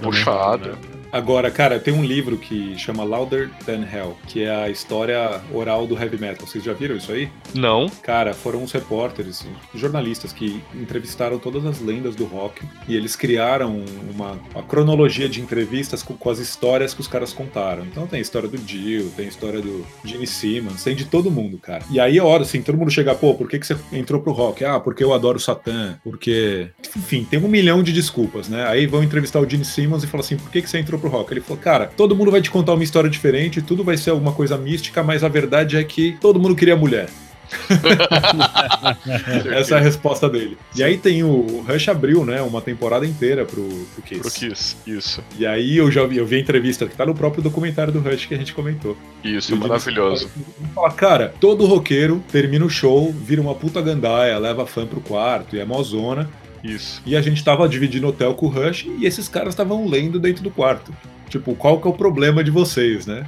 Puxado. 0.58 1.03
Agora, 1.14 1.52
cara, 1.52 1.80
tem 1.80 1.94
um 1.94 2.04
livro 2.04 2.40
que 2.40 2.76
chama 2.76 3.04
Louder 3.04 3.52
Than 3.68 3.86
Hell, 3.86 4.18
que 4.28 4.42
é 4.42 4.50
a 4.50 4.68
história 4.68 5.40
oral 5.54 5.86
do 5.86 5.96
heavy 5.96 6.18
metal. 6.18 6.48
Vocês 6.48 6.64
já 6.64 6.74
viram 6.74 6.96
isso 6.96 7.12
aí? 7.12 7.30
Não, 7.54 7.88
Cara, 8.02 8.34
foram 8.34 8.64
os 8.64 8.72
repórteres, 8.72 9.46
jornalistas 9.76 10.34
que 10.34 10.60
entrevistaram 10.74 11.38
todas 11.38 11.68
as 11.68 11.80
lendas 11.80 12.16
do 12.16 12.26
rock 12.26 12.66
e 12.88 12.96
eles 12.96 13.16
criaram 13.16 13.86
uma, 14.12 14.40
uma 14.56 14.64
cronologia 14.64 15.30
de 15.30 15.40
entrevistas 15.40 16.02
com, 16.02 16.16
com 16.16 16.30
as 16.32 16.40
histórias 16.40 16.96
que 16.96 17.02
os 17.02 17.08
caras 17.08 17.32
contaram. 17.32 17.86
Então 17.86 18.08
tem 18.08 18.18
a 18.18 18.22
história 18.22 18.50
do 18.50 18.58
Dio, 18.58 19.12
tem 19.16 19.26
a 19.26 19.30
história 19.30 19.62
do 19.62 19.86
Gene 20.04 20.26
Simmons, 20.26 20.84
tem 20.84 20.96
de 20.96 21.06
todo 21.06 21.30
mundo, 21.30 21.60
cara. 21.60 21.84
E 21.92 22.00
aí, 22.00 22.18
a 22.18 22.24
hora 22.24 22.42
assim, 22.42 22.64
todo 22.64 22.76
mundo 22.76 22.90
chega, 22.90 23.14
pô, 23.14 23.36
por 23.36 23.48
que, 23.48 23.60
que 23.60 23.68
você 23.68 23.78
entrou 23.92 24.20
pro 24.20 24.32
rock? 24.32 24.66
Ah, 24.66 24.80
porque 24.80 25.04
eu 25.04 25.14
adoro 25.14 25.40
Satã, 25.40 26.00
porque. 26.04 26.70
Enfim, 26.98 27.24
tem 27.24 27.40
um 27.40 27.48
milhão 27.48 27.84
de 27.84 27.94
desculpas, 27.94 28.50
né? 28.50 28.66
Aí 28.68 28.88
vão 28.88 29.04
entrevistar 29.04 29.40
o 29.40 29.48
Gene 29.48 29.64
Simmons 29.66 30.04
e 30.04 30.08
falam 30.08 30.26
assim: 30.26 30.38
por 30.38 30.50
que, 30.50 30.62
que 30.62 30.70
você 30.70 30.80
entrou 30.80 31.00
pro 31.04 31.10
rock? 31.10 31.34
Ele 31.34 31.42
falou, 31.42 31.62
cara, 31.62 31.92
todo 31.98 32.16
mundo 32.16 32.32
vai 32.32 32.42
te 32.42 32.50
contar 32.50 32.74
uma 32.74 32.84
história 32.84 33.10
diferente, 33.10 33.62
tudo 33.62 33.84
vai 33.84 33.98
ser 33.98 34.12
alguma 34.12 34.32
coisa 34.32 34.58
mística, 34.58 35.04
mas 35.04 35.24
a 35.24 35.28
verdade 35.28 35.76
é 35.76 35.84
que 35.84 36.18
todo 36.22 36.40
mundo 36.40 36.56
queria 36.56 36.76
mulher. 36.76 37.10
Essa 39.54 39.76
é 39.76 39.78
a 39.78 39.82
resposta 39.82 40.30
dele. 40.30 40.58
E 40.76 40.84
aí 40.84 40.98
tem 40.98 41.24
o, 41.24 41.64
Rush 41.68 41.90
abriu, 41.90 42.26
né, 42.26 42.42
uma 42.42 42.62
temporada 42.62 43.06
inteira 43.06 43.46
pro, 43.46 43.68
pro 43.94 44.02
Kiss. 44.02 44.22
pro 44.22 44.32
Kiss. 44.32 44.78
Isso, 44.88 45.24
E 45.38 45.46
aí 45.46 45.78
eu 45.78 45.92
já 45.92 46.06
vi, 46.06 46.18
eu 46.18 46.26
vi 46.26 46.38
a 46.38 46.40
entrevista 46.40 46.88
que 46.88 46.96
tá 46.96 47.06
no 47.06 47.14
próprio 47.14 47.44
documentário 47.44 47.92
do 47.92 48.00
Rush 48.00 48.26
que 48.26 48.34
a 48.34 48.38
gente 48.38 48.54
comentou. 48.54 48.98
isso, 49.24 49.56
maravilhoso. 49.56 50.30
Fala, 50.74 50.92
cara, 50.92 51.34
todo 51.40 51.66
roqueiro 51.66 52.24
termina 52.32 52.66
o 52.66 52.70
show, 52.70 53.12
vira 53.12 53.42
uma 53.42 53.54
puta 53.54 53.82
gandaia, 53.82 54.40
leva 54.40 54.66
fã 54.66 54.88
pro 54.88 55.02
quarto 55.02 55.56
e 55.56 55.60
é 55.60 55.66
mozona. 55.66 56.30
Isso. 56.64 57.02
E 57.06 57.16
a 57.16 57.22
gente 57.22 57.44
tava 57.44 57.68
dividindo 57.68 58.08
hotel 58.08 58.34
com 58.36 58.46
o 58.46 58.50
Rush 58.50 58.86
e 59.00 59.06
esses 59.06 59.28
caras 59.28 59.50
estavam 59.50 59.86
lendo 59.88 60.20
dentro 60.20 60.42
do 60.42 60.50
quarto. 60.50 60.96
Tipo, 61.30 61.56
qual 61.56 61.82
que 61.82 61.88
é 61.88 61.92
o 61.92 61.94
problema 61.94 62.44
de 62.44 62.52
vocês, 62.52 63.06
né? 63.06 63.26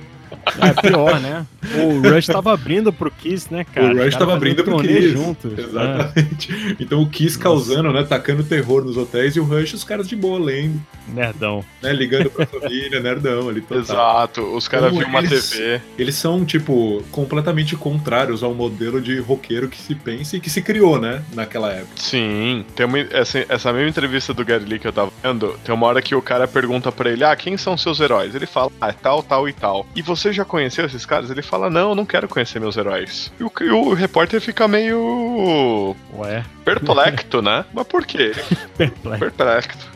É 0.60 0.82
pior, 0.82 1.20
né? 1.20 1.46
O 1.84 2.08
Rush 2.08 2.28
tava 2.28 2.54
abrindo 2.54 2.94
pro 2.94 3.10
Kiss, 3.10 3.52
né, 3.52 3.66
cara? 3.66 3.88
o 3.88 3.90
Rush 3.90 3.98
caras 3.98 4.16
tava 4.16 4.34
abrindo 4.36 4.64
pro 4.64 4.78
Kiss. 4.80 5.10
juntos. 5.10 5.52
né? 5.52 5.64
Exatamente. 5.64 6.76
Então 6.80 7.02
o 7.02 7.10
Kiss 7.10 7.38
causando, 7.38 7.92
né? 7.92 8.04
Tacando 8.04 8.44
terror 8.44 8.84
nos 8.86 8.96
hotéis 8.98 9.36
e 9.36 9.40
o 9.40 9.44
Rush, 9.44 9.74
os 9.74 9.84
caras 9.84 10.08
de 10.08 10.16
boa 10.16 10.38
lendo, 10.40 10.80
É, 11.10 11.14
nerdão. 11.14 11.66
né? 11.82 11.92
Ligando 11.92 12.30
pra 12.30 12.46
família, 12.46 13.00
nerdão 13.00 13.50
ali. 13.50 13.62
Total. 13.62 13.80
Exato, 13.80 14.42
os 14.56 14.68
caras 14.68 14.90
Como 14.90 15.00
viram 15.00 15.10
uma 15.12 15.24
TV. 15.28 15.82
Eles 15.98 16.16
são, 16.16 16.46
tipo, 16.46 17.04
completamente 17.12 17.76
contrários 17.76 18.44
ao 18.44 18.54
modelo 18.54 19.02
de 19.02 19.20
roqueiro 19.20 19.68
que 19.68 19.78
se 19.82 19.96
pensa 19.96 20.38
e 20.38 20.40
que 20.40 20.50
se 20.50 20.62
criou, 20.62 21.00
né? 21.00 21.24
Naquela 21.34 21.72
época. 21.72 21.94
Sim, 21.96 22.64
tem 22.76 22.86
uma, 22.86 23.00
essa, 23.00 23.44
essa 23.50 23.74
mesma 23.74 23.90
entrevista 23.90 24.34
do 24.34 24.46
Gary 24.46 24.66
Lee 24.66 24.80
que 24.80 24.88
eu 24.88 24.94
tava 24.94 25.12
vendo, 25.24 25.58
tem 25.64 25.74
uma 25.74 25.88
hora 25.88 26.02
que 26.02 26.14
o 26.14 26.22
cara 26.22 26.48
pergunta 26.48 26.92
pra 26.92 27.10
ele, 27.10 27.24
ah, 27.24 27.36
quem 27.36 27.58
são 27.58 27.76
seus 27.78 28.00
heróis? 28.00 28.36
Ele 28.36 28.46
fala, 28.46 28.72
ah, 28.80 28.94
tal, 28.94 29.24
tal 29.24 29.50
e 29.50 29.54
tal. 29.54 29.86
E 29.96 30.02
você 30.02 30.32
já 30.36 30.46
conheceu 30.46 30.86
esses 30.86 31.06
caras? 31.06 31.30
Ele 31.32 31.42
fala, 31.42 31.70
não, 31.70 31.90
eu 31.90 31.96
não 31.96 32.06
quero 32.06 32.28
conhecer 32.28 32.60
meus 32.60 32.78
heróis. 32.78 33.32
E 33.40 33.44
o, 33.44 33.52
e 33.62 33.70
o 33.72 33.94
repórter 33.94 34.40
fica 34.42 34.68
meio 34.68 35.96
Ué, 36.18 36.44
perplexo, 36.64 37.42
né? 37.42 37.66
Mas 37.74 37.88
por 37.88 38.06
quê? 38.06 38.32
perplexo. 38.78 39.20
Perplexo. 39.20 39.96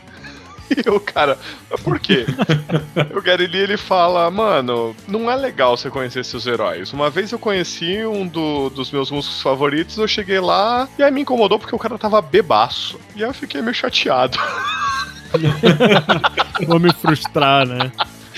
E 0.70 0.88
o 0.88 1.00
cara, 1.00 1.36
mas 1.68 1.80
por 1.80 1.98
quê? 1.98 2.24
o 3.12 3.20
Gary 3.20 3.48
Lee, 3.48 3.62
ele 3.62 3.76
fala, 3.76 4.30
mano, 4.30 4.94
não 5.08 5.28
é 5.28 5.34
legal 5.34 5.76
você 5.76 5.90
conhecer 5.90 6.24
seus 6.24 6.46
heróis. 6.46 6.92
Uma 6.92 7.10
vez 7.10 7.32
eu 7.32 7.40
conheci 7.40 8.06
um 8.06 8.24
do- 8.24 8.70
dos 8.70 8.92
meus 8.92 9.10
músicos 9.10 9.42
favoritos, 9.42 9.98
eu 9.98 10.06
cheguei 10.06 10.38
lá 10.38 10.88
e 10.96 11.02
aí 11.02 11.10
me 11.10 11.22
incomodou 11.22 11.58
porque 11.58 11.74
o 11.74 11.78
cara 11.78 11.98
tava 11.98 12.22
bebaço. 12.22 13.00
E 13.16 13.24
aí 13.24 13.28
eu 13.28 13.34
fiquei 13.34 13.60
meio 13.60 13.74
chateado. 13.74 14.38
Vou 16.68 16.78
me 16.78 16.92
frustrar, 16.92 17.66
né? 17.66 17.90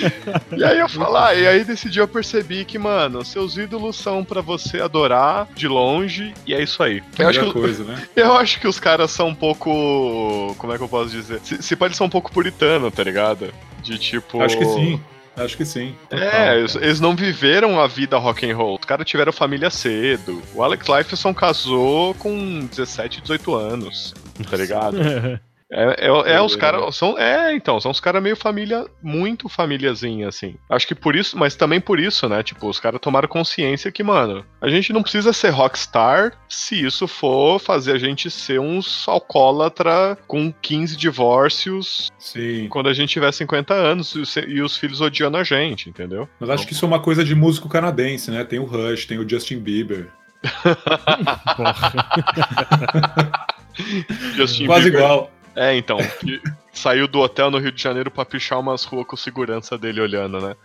E 0.57 0.65
aí 0.65 0.79
eu 0.79 0.89
falo, 0.89 1.17
ah, 1.17 1.35
e 1.35 1.47
aí 1.47 1.65
desse 1.65 1.89
dia 1.89 2.03
eu 2.03 2.09
percebi 2.09 2.65
que, 2.65 2.79
mano, 2.79 3.25
seus 3.25 3.57
ídolos 3.57 3.97
são 3.97 4.25
pra 4.25 4.41
você 4.41 4.81
adorar 4.81 5.49
de 5.55 5.67
longe 5.67 6.35
e 6.47 6.55
é 6.55 6.63
isso 6.63 6.83
aí. 6.83 7.03
Eu 7.19 7.29
acho, 7.29 7.41
que, 7.41 7.53
coisa, 7.53 7.85
né? 7.85 8.03
eu 8.15 8.37
acho 8.37 8.61
que 8.61 8.69
os 8.69 8.79
caras 8.79 9.11
são 9.11 9.29
um 9.29 9.35
pouco. 9.35 10.55
Como 10.59 10.73
é 10.73 10.77
que 10.77 10.85
eu 10.85 10.89
posso 10.89 11.11
dizer? 11.11 11.41
Se, 11.43 11.63
se 11.63 11.77
eles 11.81 11.97
são 11.97 12.07
um 12.07 12.11
pouco 12.11 12.31
puritano, 12.31 12.91
tá 12.91 13.03
ligado? 13.03 13.53
De 13.83 13.99
tipo. 13.99 14.41
Acho 14.43 14.59
que 14.59 14.65
sim. 14.65 15.01
Acho 15.37 15.57
que 15.57 15.65
sim. 15.65 15.95
Total, 16.11 16.29
É, 16.29 16.59
eles, 16.59 16.75
eles 16.77 17.01
não 17.01 17.17
viveram 17.17 17.81
a 17.81 17.87
vida 17.87 18.19
rock 18.19 18.49
and 18.49 18.57
roll. 18.57 18.79
Os 18.79 18.85
caras 18.85 19.07
tiveram 19.07 19.33
família 19.33 19.71
cedo. 19.71 20.43
O 20.55 20.63
Alex 20.63 20.87
Lifeson 20.87 21.33
casou 21.33 22.15
com 22.15 22.67
17, 22.67 23.23
18 23.23 23.55
anos. 23.55 24.15
Tá 24.49 24.57
ligado? 24.57 24.99
É, 25.75 26.07
é, 26.07 26.33
é 26.35 26.41
os 26.43 26.55
caras. 26.55 26.95
São, 26.95 27.19
é, 27.19 27.55
então, 27.55 27.81
são 27.81 27.91
os 27.91 27.99
caras 27.99 28.23
meio 28.23 28.37
família, 28.37 28.85
muito 29.03 29.49
famíliazinha, 29.49 30.29
assim. 30.29 30.57
Acho 30.69 30.87
que 30.87 30.95
por 30.95 31.17
isso, 31.17 31.39
mas 31.39 31.57
também 31.57 31.81
por 31.81 31.99
isso, 31.99 32.29
né? 32.29 32.43
Tipo, 32.43 32.69
os 32.69 32.79
caras 32.79 33.01
tomaram 33.01 33.27
consciência 33.27 33.91
que, 33.91 34.03
mano, 34.03 34.45
a 34.61 34.69
gente 34.69 34.93
não 34.93 35.03
precisa 35.03 35.33
ser 35.33 35.49
rockstar 35.49 36.35
se 36.47 36.85
isso 36.85 37.09
for 37.09 37.59
fazer 37.59 37.93
a 37.93 37.99
gente 37.99 38.31
ser 38.31 38.61
uns 38.61 39.09
alcoólatra 39.09 40.19
com 40.27 40.53
15 40.61 40.95
divórcios 40.95 42.11
Sim. 42.19 42.69
quando 42.69 42.91
a 42.91 42.93
gente 42.93 43.09
tiver 43.11 43.33
50 43.33 43.73
anos 43.73 44.15
e 44.15 44.19
os- 44.21 44.37
e 44.37 44.61
os 44.61 44.77
filhos 44.77 45.01
odiando 45.01 45.39
a 45.39 45.45
gente, 45.45 45.89
entendeu? 45.89 46.29
Mas 46.39 46.51
acho 46.51 46.67
que 46.67 46.75
isso 46.75 46.85
é 46.85 46.89
uma 46.89 47.01
coisa 47.01 47.25
de 47.25 47.35
músico 47.35 47.71
canadense, 47.71 48.31
né? 48.31 48.45
Tem 48.45 48.59
o 48.59 48.65
Rush, 48.65 49.07
tem 49.07 49.17
o 49.19 49.27
Justin 49.27 49.61
Bieber. 49.61 50.11
Justin 54.37 54.67
Quase 54.67 54.91
Bieber- 54.91 55.01
igual. 55.01 55.31
É, 55.55 55.77
então, 55.77 55.99
que 56.21 56.41
saiu 56.73 57.07
do 57.07 57.21
hotel 57.21 57.51
no 57.51 57.59
Rio 57.59 57.73
de 57.73 57.83
Janeiro 57.83 58.11
pra 58.11 58.25
pichar 58.25 58.59
umas 58.59 58.85
ruas 58.85 59.07
com 59.07 59.17
segurança 59.17 59.77
dele 59.77 60.01
olhando, 60.01 60.41
né? 60.41 60.57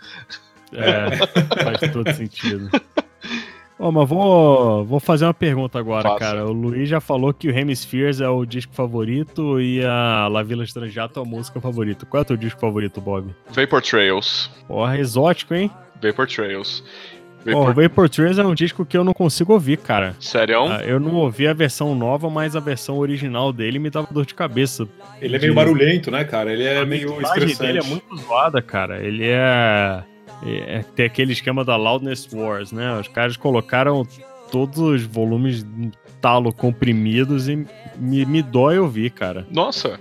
É, 0.74 1.16
faz 1.64 1.92
todo 1.92 2.12
sentido. 2.14 2.70
Ó, 3.80 3.92
mas 3.92 4.10
vou, 4.10 4.84
vou 4.86 5.00
fazer 5.00 5.26
uma 5.26 5.34
pergunta 5.34 5.78
agora, 5.78 6.10
Faça. 6.10 6.20
cara. 6.20 6.46
O 6.46 6.52
Luiz 6.52 6.90
já 6.90 7.00
falou 7.00 7.32
que 7.34 7.48
o 7.48 7.56
Hemispheres 7.56 8.20
é 8.20 8.28
o 8.28 8.44
disco 8.44 8.74
favorito 8.74 9.62
e 9.62 9.84
a 9.86 10.28
La 10.28 10.42
Villa 10.42 10.64
Estrangeata 10.64 11.20
é 11.20 11.24
a 11.24 11.26
música 11.26 11.62
favorita. 11.62 12.06
Qual 12.06 12.20
é 12.20 12.24
o 12.24 12.26
teu 12.26 12.38
disco 12.38 12.60
favorito, 12.60 13.00
Bob? 13.00 13.36
Vapor 13.52 13.82
Trails. 13.82 14.50
Porra, 14.68 14.98
exótico, 14.98 15.54
hein? 15.54 15.70
Vapor 16.02 16.28
Trails. 16.28 16.84
Vapor... 17.54 17.74
Vapor 17.74 18.10
Trails 18.10 18.38
é 18.38 18.44
um 18.46 18.54
disco 18.54 18.86
que 18.86 18.98
eu 18.98 19.04
não 19.04 19.14
consigo 19.14 19.54
ouvir, 19.54 19.78
cara. 19.78 20.16
Sério? 20.20 20.64
Ah, 20.68 20.82
Eu 20.84 21.00
não 21.00 21.16
ouvi 21.16 21.48
a 21.48 21.54
versão 21.54 21.94
nova, 21.96 22.30
mas 22.30 22.56
a 22.56 22.60
versão 22.60 22.98
original 22.98 23.52
dele 23.54 23.80
me 23.80 23.90
dava 23.90 24.08
dor 24.12 24.26
de 24.26 24.34
cabeça. 24.36 24.88
Ele 25.22 25.36
é 25.36 25.40
meio 25.40 25.54
barulhento, 25.54 26.12
né, 26.12 26.24
cara? 26.24 26.52
Ele 26.52 26.64
é 26.64 26.80
a 26.80 26.86
meio 26.86 27.16
mixagem 27.18 27.48
estressante. 27.50 27.68
dele 27.68 27.80
é 27.80 27.84
muito 27.90 28.16
zoada, 28.18 28.62
cara. 28.62 29.02
Ele 29.04 29.26
é, 29.26 30.04
é- 30.46 30.86
Tem 30.96 31.06
aquele 31.06 31.34
esquema 31.34 31.64
da 31.66 31.76
Loudness 31.76 32.28
Wars, 32.34 32.72
né? 32.72 33.00
Os 33.00 33.08
caras 33.08 33.36
colocaram 33.38 34.06
todos 34.52 34.78
os 34.80 35.04
volumes 35.04 35.64
em 35.64 35.92
talo 36.22 36.52
comprimidos 36.54 37.48
e 37.48 37.66
me, 37.98 38.26
me 38.26 38.42
dói 38.42 38.80
ouvir, 38.80 39.12
cara. 39.12 39.46
Nossa, 39.52 40.00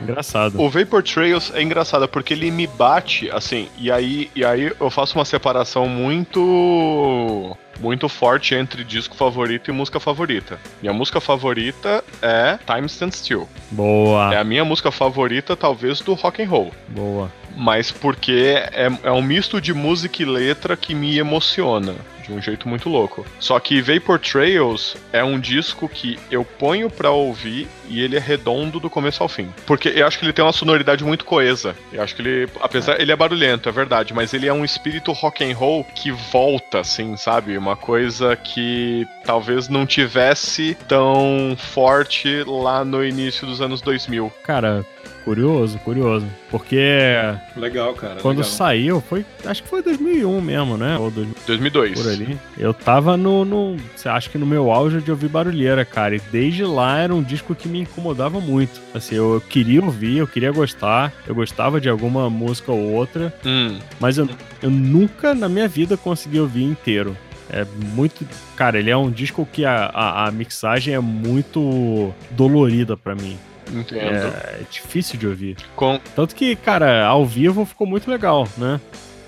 Engraçado. 0.00 0.60
O 0.60 0.68
Vapor 0.68 1.02
Trails 1.02 1.52
é 1.54 1.62
engraçado 1.62 2.06
porque 2.08 2.34
ele 2.34 2.50
me 2.50 2.66
bate, 2.66 3.30
assim, 3.30 3.68
e 3.78 3.90
aí, 3.90 4.30
e 4.34 4.44
aí 4.44 4.72
eu 4.78 4.90
faço 4.90 5.18
uma 5.18 5.24
separação 5.24 5.88
muito 5.88 7.56
muito 7.80 8.08
forte 8.08 8.54
entre 8.54 8.82
disco 8.84 9.14
favorito 9.14 9.70
e 9.70 9.72
música 9.72 10.00
favorita. 10.00 10.58
Minha 10.80 10.94
música 10.94 11.20
favorita 11.20 12.02
é 12.22 12.58
Time 12.66 12.86
Stand 12.86 13.10
Still. 13.10 13.48
Boa, 13.70 14.34
É 14.34 14.38
a 14.38 14.44
minha 14.44 14.64
música 14.64 14.90
favorita, 14.90 15.54
talvez, 15.54 16.00
do 16.00 16.14
rock 16.14 16.42
and 16.42 16.48
roll. 16.48 16.72
boa. 16.88 17.30
Mas 17.58 17.90
porque 17.90 18.54
é, 18.54 18.90
é 19.02 19.10
um 19.10 19.22
misto 19.22 19.62
de 19.62 19.72
música 19.72 20.22
e 20.22 20.26
letra 20.26 20.76
que 20.76 20.94
me 20.94 21.18
emociona. 21.18 21.94
De 22.26 22.32
um 22.32 22.42
jeito 22.42 22.68
muito 22.68 22.88
louco. 22.88 23.24
Só 23.38 23.58
que 23.60 23.80
Vapor 23.80 24.18
Trails 24.18 24.96
é 25.12 25.22
um 25.22 25.38
disco 25.38 25.88
que 25.88 26.18
eu 26.30 26.44
ponho 26.44 26.90
pra 26.90 27.10
ouvir 27.10 27.68
e 27.88 28.02
ele 28.02 28.16
é 28.16 28.18
redondo 28.18 28.80
do 28.80 28.90
começo 28.90 29.22
ao 29.22 29.28
fim. 29.28 29.48
Porque 29.64 29.88
eu 29.88 30.06
acho 30.06 30.18
que 30.18 30.24
ele 30.24 30.32
tem 30.32 30.44
uma 30.44 30.52
sonoridade 30.52 31.04
muito 31.04 31.24
coesa. 31.24 31.76
Eu 31.92 32.02
acho 32.02 32.14
que 32.14 32.22
ele, 32.22 32.48
apesar, 32.60 33.00
ele 33.00 33.12
é 33.12 33.16
barulhento, 33.16 33.68
é 33.68 33.72
verdade, 33.72 34.12
mas 34.12 34.34
ele 34.34 34.46
é 34.46 34.52
um 34.52 34.64
espírito 34.64 35.12
rock 35.12 35.44
and 35.44 35.56
roll 35.56 35.84
que 35.84 36.10
volta, 36.10 36.80
assim, 36.80 37.16
sabe? 37.16 37.56
Uma 37.56 37.76
coisa 37.76 38.34
que 38.36 39.06
talvez 39.24 39.68
não 39.68 39.86
tivesse 39.86 40.76
tão 40.88 41.56
forte 41.56 42.42
lá 42.44 42.84
no 42.84 43.04
início 43.04 43.46
dos 43.46 43.60
anos 43.60 43.80
2000. 43.80 44.32
Cara, 44.42 44.84
curioso, 45.24 45.78
curioso. 45.80 46.26
Porque 46.50 47.14
Legal, 47.56 47.94
cara. 47.94 48.20
quando 48.20 48.38
legal. 48.38 48.50
saiu, 48.50 49.00
foi. 49.00 49.26
Acho 49.44 49.62
que 49.62 49.68
foi 49.68 49.82
2001 49.82 50.40
mesmo, 50.40 50.76
né? 50.76 50.96
Ou 50.98 51.10
2000, 51.10 51.34
2002. 51.46 51.98
Ali. 52.22 52.38
Eu 52.58 52.72
tava 52.74 53.16
no. 53.16 53.44
no 53.44 53.76
você 53.94 54.08
acha 54.08 54.28
que 54.30 54.38
no 54.38 54.46
meu 54.46 54.70
auge 54.70 55.00
de 55.00 55.10
ouvir 55.10 55.28
barulheira, 55.28 55.84
cara. 55.84 56.16
E 56.16 56.20
desde 56.32 56.64
lá 56.64 56.98
era 56.98 57.14
um 57.14 57.22
disco 57.22 57.54
que 57.54 57.68
me 57.68 57.80
incomodava 57.80 58.40
muito. 58.40 58.80
Assim, 58.94 59.14
eu, 59.14 59.34
eu 59.34 59.40
queria 59.40 59.82
ouvir, 59.82 60.18
eu 60.18 60.26
queria 60.26 60.52
gostar. 60.52 61.12
Eu 61.26 61.34
gostava 61.34 61.80
de 61.80 61.88
alguma 61.88 62.28
música 62.30 62.72
ou 62.72 62.92
outra. 62.92 63.32
Hum, 63.44 63.78
Mas 64.00 64.18
eu, 64.18 64.28
eu 64.62 64.70
nunca 64.70 65.34
na 65.34 65.48
minha 65.48 65.68
vida 65.68 65.96
consegui 65.96 66.40
ouvir 66.40 66.64
inteiro. 66.64 67.16
É 67.48 67.64
muito. 67.94 68.26
Cara, 68.56 68.78
ele 68.78 68.90
é 68.90 68.96
um 68.96 69.10
disco 69.10 69.46
que 69.52 69.64
a, 69.64 69.86
a, 69.86 70.26
a 70.26 70.30
mixagem 70.32 70.94
é 70.94 70.98
muito 71.00 72.12
dolorida 72.32 72.96
pra 72.96 73.14
mim. 73.14 73.38
entendo. 73.72 74.00
É, 74.00 74.60
é 74.60 74.60
difícil 74.70 75.18
de 75.18 75.26
ouvir. 75.28 75.56
Com, 75.76 76.00
Tanto 76.14 76.34
que, 76.34 76.56
cara, 76.56 77.06
ao 77.06 77.24
vivo 77.24 77.64
ficou 77.64 77.86
muito 77.86 78.10
legal, 78.10 78.48
né? 78.58 78.80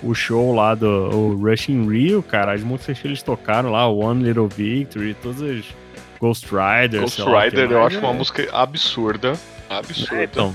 O 0.03 0.15
show 0.15 0.55
lá 0.55 0.75
do 0.75 0.87
o 0.87 1.35
Rush 1.37 1.69
in 1.71 1.89
Rio, 1.91 2.23
cara, 2.23 2.53
as 2.53 2.63
músicas 2.63 2.99
que 3.01 3.09
eles 3.09 3.23
tocaram 3.23 3.71
lá, 3.73 3.89
One 3.89 4.23
Little 4.23 4.49
Victory, 4.49 5.15
todas 5.21 5.43
as 5.43 5.65
Ghost 6.21 6.47
Riders. 6.47 7.17
Ghost 7.17 7.23
Rider 7.23 7.71
eu 7.71 7.85
acho 7.85 7.99
uma 7.99 8.11
é- 8.11 8.13
música 8.15 8.49
absurda. 8.53 9.33
Absurda. 9.69 10.17
É, 10.21 10.25
então, 10.25 10.55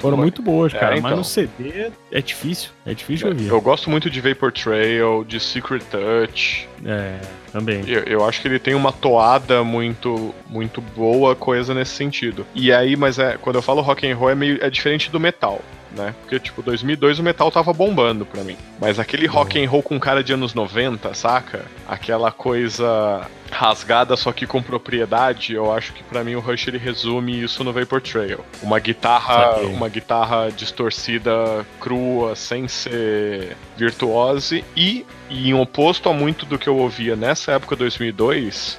foram 0.00 0.16
for- 0.18 0.22
muito 0.22 0.42
boas, 0.42 0.72
É, 0.74 0.78
cara, 0.78 0.92
mas 0.96 1.04
então. 1.04 1.16
no 1.16 1.24
CD 1.24 1.90
é 2.12 2.20
difícil, 2.20 2.70
é 2.84 2.92
difícil 2.92 3.28
de 3.28 3.32
ouvir. 3.34 3.48
Eu 3.48 3.60
gosto 3.60 3.88
muito 3.88 4.10
de 4.10 4.20
Vapor 4.20 4.52
Trail, 4.52 5.24
de 5.26 5.40
Secret 5.40 5.80
Touch. 5.90 6.68
É, 6.84 7.18
também. 7.50 7.82
Eu, 7.86 8.02
eu 8.04 8.24
acho 8.26 8.40
que 8.42 8.48
ele 8.48 8.58
tem 8.58 8.74
uma 8.74 8.92
toada 8.92 9.64
muito 9.64 10.34
muito 10.46 10.80
boa, 10.82 11.34
coisa 11.34 11.72
nesse 11.74 11.92
sentido. 11.92 12.46
E 12.54 12.70
aí, 12.70 12.96
mas 12.96 13.18
é 13.18 13.38
quando 13.38 13.56
eu 13.56 13.62
falo 13.62 13.80
rock 13.80 14.06
and 14.06 14.14
roll 14.14 14.28
é 14.30 14.34
meio 14.34 14.58
é 14.62 14.68
diferente 14.68 15.10
do 15.10 15.18
metal, 15.18 15.62
né? 15.96 16.14
Porque 16.20 16.38
tipo 16.38 16.62
2002 16.62 17.18
o 17.18 17.22
metal 17.22 17.50
tava 17.50 17.72
bombando 17.72 18.24
pra 18.24 18.42
mim. 18.42 18.56
Mas 18.80 18.98
aquele 18.98 19.26
rock 19.26 19.62
and 19.62 19.68
roll 19.68 19.82
com 19.82 19.98
cara 19.98 20.22
de 20.22 20.32
anos 20.32 20.54
90, 20.54 21.14
saca? 21.14 21.64
Aquela 21.86 22.30
coisa 22.30 23.26
rasgada 23.50 24.16
só 24.16 24.30
que 24.30 24.46
com 24.46 24.62
propriedade, 24.62 25.54
eu 25.54 25.72
acho 25.72 25.92
que 25.92 26.02
pra 26.02 26.22
mim 26.22 26.34
o 26.34 26.40
Rush 26.40 26.68
ele 26.68 26.78
resume 26.78 27.42
isso 27.42 27.64
no 27.64 27.72
Vapor 27.72 28.00
Trail. 28.00 28.44
Uma 28.62 28.78
guitarra, 28.78 29.54
Saquei. 29.54 29.66
uma 29.66 29.88
guitarra 29.88 30.50
distorcida, 30.50 31.66
crua, 31.80 32.36
sem 32.36 32.68
ser 32.68 33.56
virtuose 33.76 34.64
e, 34.76 35.06
e 35.30 35.48
em 35.50 35.54
oposto 35.54 36.08
a 36.08 36.12
muito 36.12 36.44
do 36.44 36.58
que 36.58 36.68
eu 36.68 36.76
ouvia 36.76 37.16
nessa 37.16 37.52
época 37.52 37.74
2002, 37.76 38.78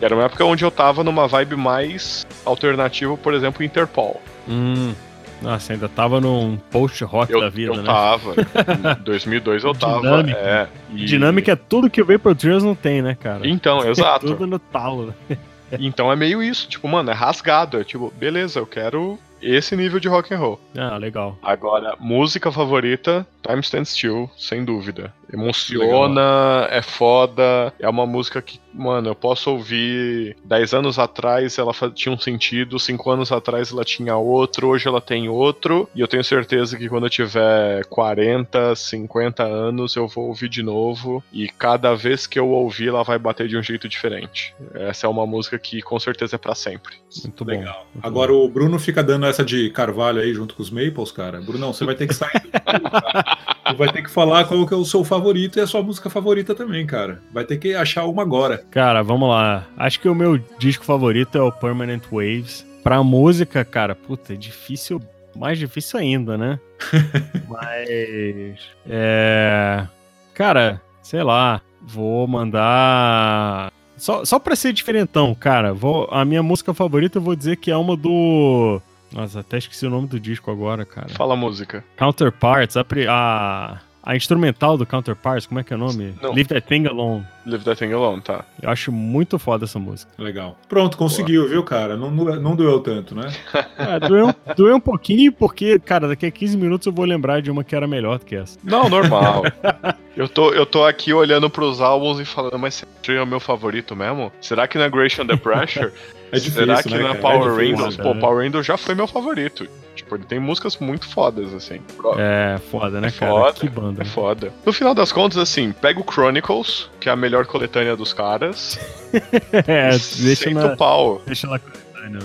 era 0.00 0.14
uma 0.14 0.24
época 0.24 0.44
onde 0.44 0.64
eu 0.64 0.70
tava 0.70 1.02
numa 1.02 1.26
vibe 1.26 1.56
mais 1.56 2.26
alternativa, 2.44 3.16
por 3.16 3.34
exemplo, 3.34 3.64
Interpol. 3.64 4.20
Hum, 4.48 4.94
nossa, 5.42 5.72
ainda 5.72 5.88
tava 5.88 6.20
num 6.20 6.56
post-rock 6.70 7.32
Eu, 7.32 7.40
da 7.40 7.48
vida, 7.48 7.72
eu 7.72 7.76
né? 7.76 7.84
tava. 7.84 8.34
Em 9.00 9.02
2002 9.02 9.64
eu 9.64 9.74
tava. 9.74 10.00
Dinâmica. 10.00 10.38
É, 10.38 10.68
e- 10.92 11.04
Dinâmica 11.04 11.52
é 11.52 11.56
tudo 11.56 11.88
que 11.90 12.00
o 12.02 12.04
Vapor 12.04 12.34
Trails 12.34 12.62
não 12.64 12.74
tem, 12.74 13.00
né, 13.02 13.14
cara? 13.18 13.46
Então, 13.48 13.82
É 13.86 13.90
exato. 13.90 14.26
tudo 14.26 14.46
no 14.46 14.58
talo. 14.58 15.14
Então 15.78 16.10
é 16.10 16.16
meio 16.16 16.42
isso, 16.42 16.66
tipo, 16.66 16.88
mano, 16.88 17.10
é 17.10 17.12
rasgado. 17.12 17.78
É 17.78 17.84
tipo, 17.84 18.10
beleza, 18.16 18.58
eu 18.58 18.64
quero 18.66 19.18
esse 19.42 19.76
nível 19.76 20.00
de 20.00 20.08
rock 20.08 20.32
and 20.32 20.38
roll. 20.38 20.58
Ah, 20.74 20.96
legal. 20.96 21.36
Agora, 21.42 21.94
música 22.00 22.50
favorita, 22.50 23.26
Time 23.48 23.60
Stand 23.60 23.86
Still, 23.86 24.30
sem 24.36 24.62
dúvida. 24.62 25.14
Emociona, 25.32 26.68
é 26.70 26.82
foda, 26.82 27.72
é 27.78 27.88
uma 27.88 28.06
música 28.06 28.42
que, 28.42 28.60
mano, 28.72 29.08
eu 29.08 29.14
posso 29.14 29.50
ouvir 29.50 30.36
10 30.44 30.74
anos 30.74 30.98
atrás 30.98 31.56
ela 31.56 31.72
tinha 31.94 32.14
um 32.14 32.18
sentido, 32.18 32.78
5 32.78 33.10
anos 33.10 33.32
atrás 33.32 33.72
ela 33.72 33.84
tinha 33.84 34.16
outro, 34.16 34.68
hoje 34.68 34.86
ela 34.86 35.00
tem 35.00 35.28
outro, 35.28 35.88
e 35.94 36.00
eu 36.00 36.08
tenho 36.08 36.22
certeza 36.22 36.76
que 36.76 36.88
quando 36.88 37.06
eu 37.06 37.10
tiver 37.10 37.84
40, 37.86 38.74
50 38.74 39.42
anos 39.42 39.96
eu 39.96 40.06
vou 40.06 40.28
ouvir 40.28 40.48
de 40.48 40.62
novo, 40.62 41.22
e 41.32 41.48
cada 41.48 41.94
vez 41.94 42.26
que 42.26 42.38
eu 42.38 42.48
ouvir 42.50 42.88
ela 42.88 43.02
vai 43.02 43.18
bater 43.18 43.48
de 43.48 43.56
um 43.56 43.62
jeito 43.62 43.88
diferente. 43.88 44.54
Essa 44.74 45.06
é 45.06 45.10
uma 45.10 45.26
música 45.26 45.58
que 45.58 45.80
com 45.80 45.98
certeza 45.98 46.36
é 46.36 46.38
pra 46.38 46.54
sempre. 46.54 46.96
Muito 47.22 47.44
bom. 47.44 47.50
Legal. 47.50 47.86
muito 47.94 48.06
Agora 48.06 48.32
o 48.32 48.48
Bruno 48.48 48.78
fica 48.78 49.02
dando 49.02 49.26
essa 49.26 49.44
de 49.44 49.70
Carvalho 49.70 50.20
aí 50.20 50.34
junto 50.34 50.54
com 50.54 50.62
os 50.62 50.70
Maples, 50.70 51.10
cara. 51.12 51.40
Brunão, 51.40 51.72
você 51.72 51.84
vai 51.84 51.94
ter 51.94 52.06
que 52.06 52.14
sair. 52.14 52.42
vai 53.76 53.90
ter 53.92 54.02
que 54.02 54.10
falar 54.10 54.44
qual 54.44 54.66
que 54.66 54.74
é 54.74 54.76
o 54.76 54.84
seu 54.84 55.04
favorito 55.04 55.58
e 55.58 55.62
a 55.62 55.66
sua 55.66 55.82
música 55.82 56.08
favorita 56.08 56.54
também, 56.54 56.86
cara. 56.86 57.22
Vai 57.32 57.44
ter 57.44 57.58
que 57.58 57.74
achar 57.74 58.04
uma 58.06 58.22
agora. 58.22 58.64
Cara, 58.70 59.02
vamos 59.02 59.28
lá. 59.28 59.66
Acho 59.76 60.00
que 60.00 60.08
o 60.08 60.14
meu 60.14 60.38
disco 60.58 60.84
favorito 60.84 61.36
é 61.36 61.42
o 61.42 61.52
Permanent 61.52 62.04
Waves. 62.10 62.66
Pra 62.82 63.02
música, 63.02 63.64
cara, 63.64 63.94
puta, 63.94 64.32
é 64.32 64.36
difícil, 64.36 65.00
mais 65.36 65.58
difícil 65.58 65.98
ainda, 65.98 66.38
né? 66.38 66.58
Mas. 67.48 68.58
É. 68.88 69.86
Cara, 70.32 70.80
sei 71.02 71.22
lá, 71.22 71.60
vou 71.82 72.26
mandar. 72.26 73.72
Só, 73.96 74.24
só 74.24 74.38
pra 74.38 74.54
ser 74.54 74.72
diferentão, 74.72 75.34
cara, 75.34 75.74
vou, 75.74 76.08
a 76.12 76.24
minha 76.24 76.42
música 76.42 76.72
favorita 76.72 77.18
eu 77.18 77.22
vou 77.22 77.34
dizer 77.34 77.56
que 77.56 77.70
é 77.70 77.76
uma 77.76 77.96
do. 77.96 78.80
Nossa, 79.12 79.40
até 79.40 79.58
esqueci 79.58 79.86
o 79.86 79.90
nome 79.90 80.06
do 80.06 80.20
disco 80.20 80.50
agora, 80.50 80.84
cara. 80.84 81.08
Fala 81.10 81.34
a 81.34 81.36
música. 81.36 81.84
Counterparts, 81.96 82.76
a, 82.76 82.86
a, 83.08 83.80
a 84.08 84.16
instrumental 84.16 84.78
do 84.78 84.86
Counterparts, 84.86 85.46
como 85.46 85.60
é 85.60 85.62
que 85.62 85.70
é 85.70 85.76
o 85.76 85.78
nome? 85.78 86.14
Não. 86.22 86.32
Leave 86.32 86.48
That 86.48 86.66
Thing 86.66 86.86
Alone. 86.86 87.26
Live 87.44 87.62
That 87.62 87.78
Thing 87.78 87.92
Alone, 87.92 88.22
tá. 88.22 88.42
Eu 88.60 88.70
acho 88.70 88.90
muito 88.90 89.38
foda 89.38 89.66
essa 89.66 89.78
música. 89.78 90.10
Legal. 90.16 90.56
Pronto, 90.66 90.96
conseguiu, 90.96 91.46
viu, 91.46 91.62
cara? 91.62 91.94
Não, 91.94 92.10
não, 92.10 92.56
doeu 92.56 92.80
tanto, 92.80 93.14
né? 93.14 93.30
É, 93.76 94.00
doeu, 94.00 94.34
doeu 94.56 94.76
um 94.76 94.80
pouquinho, 94.80 95.30
porque, 95.30 95.78
cara, 95.78 96.08
daqui 96.08 96.24
a 96.24 96.30
15 96.30 96.56
minutos 96.56 96.86
eu 96.86 96.92
vou 96.92 97.04
lembrar 97.04 97.42
de 97.42 97.50
uma 97.50 97.62
que 97.62 97.76
era 97.76 97.86
melhor 97.86 98.18
do 98.18 98.24
que 98.24 98.34
essa. 98.34 98.58
Não, 98.64 98.88
normal. 98.88 99.42
eu, 100.16 100.26
tô, 100.26 100.52
eu 100.52 100.64
tô 100.64 100.84
aqui 100.84 101.12
olhando 101.12 101.50
pros 101.50 101.80
álbuns 101.80 102.18
e 102.18 102.24
falando, 102.24 102.58
mas 102.58 102.82
esse 103.02 103.12
é 103.12 103.22
o 103.22 103.26
meu 103.26 103.40
favorito 103.40 103.94
mesmo? 103.94 104.32
Será 104.40 104.66
que 104.66 104.78
não 104.78 104.84
é 104.84 104.90
Gratian 104.90 105.26
The 105.26 105.36
Pressure? 105.36 105.92
É 106.30 106.36
difícil, 106.36 106.60
Será 106.60 106.82
que 106.82 106.90
né, 106.90 106.98
não 106.98 107.06
é 107.06 107.16
cara? 107.16 107.20
Power 107.22 107.36
é 107.36 107.50
difícil. 107.52 107.76
Windows? 107.76 107.96
cara. 107.96 108.14
Pô, 108.14 108.20
Power 108.20 108.44
Windows 108.44 108.66
já 108.66 108.76
foi 108.76 108.94
meu 108.94 109.06
favorito. 109.06 109.66
Tipo, 110.08 110.16
ele 110.16 110.24
tem 110.24 110.40
músicas 110.40 110.78
muito 110.78 111.06
fodas, 111.06 111.52
assim. 111.52 111.80
É 112.16 112.58
foda, 112.70 112.98
né, 112.98 113.08
É 113.08 113.10
cara? 113.10 113.30
foda, 113.30 113.52
que 113.52 113.68
banda. 113.68 114.00
É 114.02 114.04
foda. 114.06 114.52
No 114.64 114.72
final 114.72 114.94
das 114.94 115.12
contas, 115.12 115.36
assim, 115.36 115.70
pega 115.70 116.00
o 116.00 116.04
Chronicles, 116.10 116.88
que 116.98 117.10
é 117.10 117.12
a 117.12 117.16
melhor 117.16 117.44
coletânea 117.44 117.94
dos 117.94 118.14
caras. 118.14 118.78
é, 119.66 119.90
deixa 119.90 120.44
senta 120.44 120.66
na, 120.68 120.72
o 120.72 120.76
pau. 120.78 121.20
deixa 121.26 121.46
na 121.46 121.58
coletânea, 121.58 122.08
né? 122.08 122.20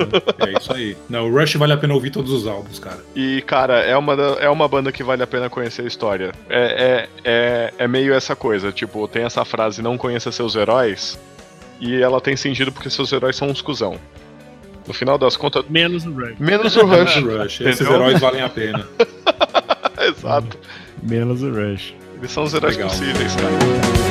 É 0.48 0.58
isso 0.58 0.74
aí. 0.74 0.96
Não, 1.10 1.30
o 1.30 1.38
Rush 1.38 1.56
vale 1.56 1.74
a 1.74 1.78
pena 1.78 1.94
ouvir 1.94 2.10
todos 2.12 2.32
os 2.32 2.48
álbuns, 2.48 2.80
cara. 2.80 3.00
E, 3.14 3.42
cara, 3.42 3.82
é 3.82 3.98
uma, 3.98 4.14
é 4.40 4.50
uma 4.50 4.66
banda 4.70 4.90
que 4.90 5.04
vale 5.04 5.22
a 5.22 5.28
pena 5.28 5.50
conhecer 5.50 5.82
a 5.82 5.86
história. 5.86 6.32
É, 6.50 6.64
é, 6.64 7.10
é, 7.26 7.74
é 7.80 7.88
meio 7.88 8.14
essa 8.14 8.34
coisa, 8.34 8.72
tipo, 8.72 9.06
tem 9.10 9.26
essa 9.26 9.44
frase, 9.44 9.82
não 9.82 9.98
conheça 9.98 10.32
seus 10.32 10.56
heróis, 10.56 11.20
e 11.82 12.02
ela 12.02 12.22
tem 12.22 12.38
sentido 12.38 12.72
porque 12.72 12.90
seus 12.90 13.12
heróis 13.12 13.36
são 13.36 13.50
uns 13.50 13.62
cuzão. 13.62 14.00
No 14.88 14.94
final 14.94 15.18
das 15.18 15.38
contas, 15.38 15.64
Menos 15.70 16.06
o 16.06 16.12
Rush. 16.12 16.36
menos 16.40 16.76
o 16.76 16.86
Rush. 16.86 17.16
Rush. 17.18 17.62
Esses 17.62 17.88
heróis 17.88 18.20
valem 18.20 18.42
a 18.42 18.50
pena. 18.50 18.86
Exato. 20.02 20.58
Menos 21.02 21.42
o 21.42 21.50
Rush. 21.52 21.94
Eles 22.18 22.32
são 22.32 22.44
os 22.44 22.54
heróis 22.54 22.76
Legal. 22.76 22.90
possíveis, 22.90 23.36
cara. 23.36 24.03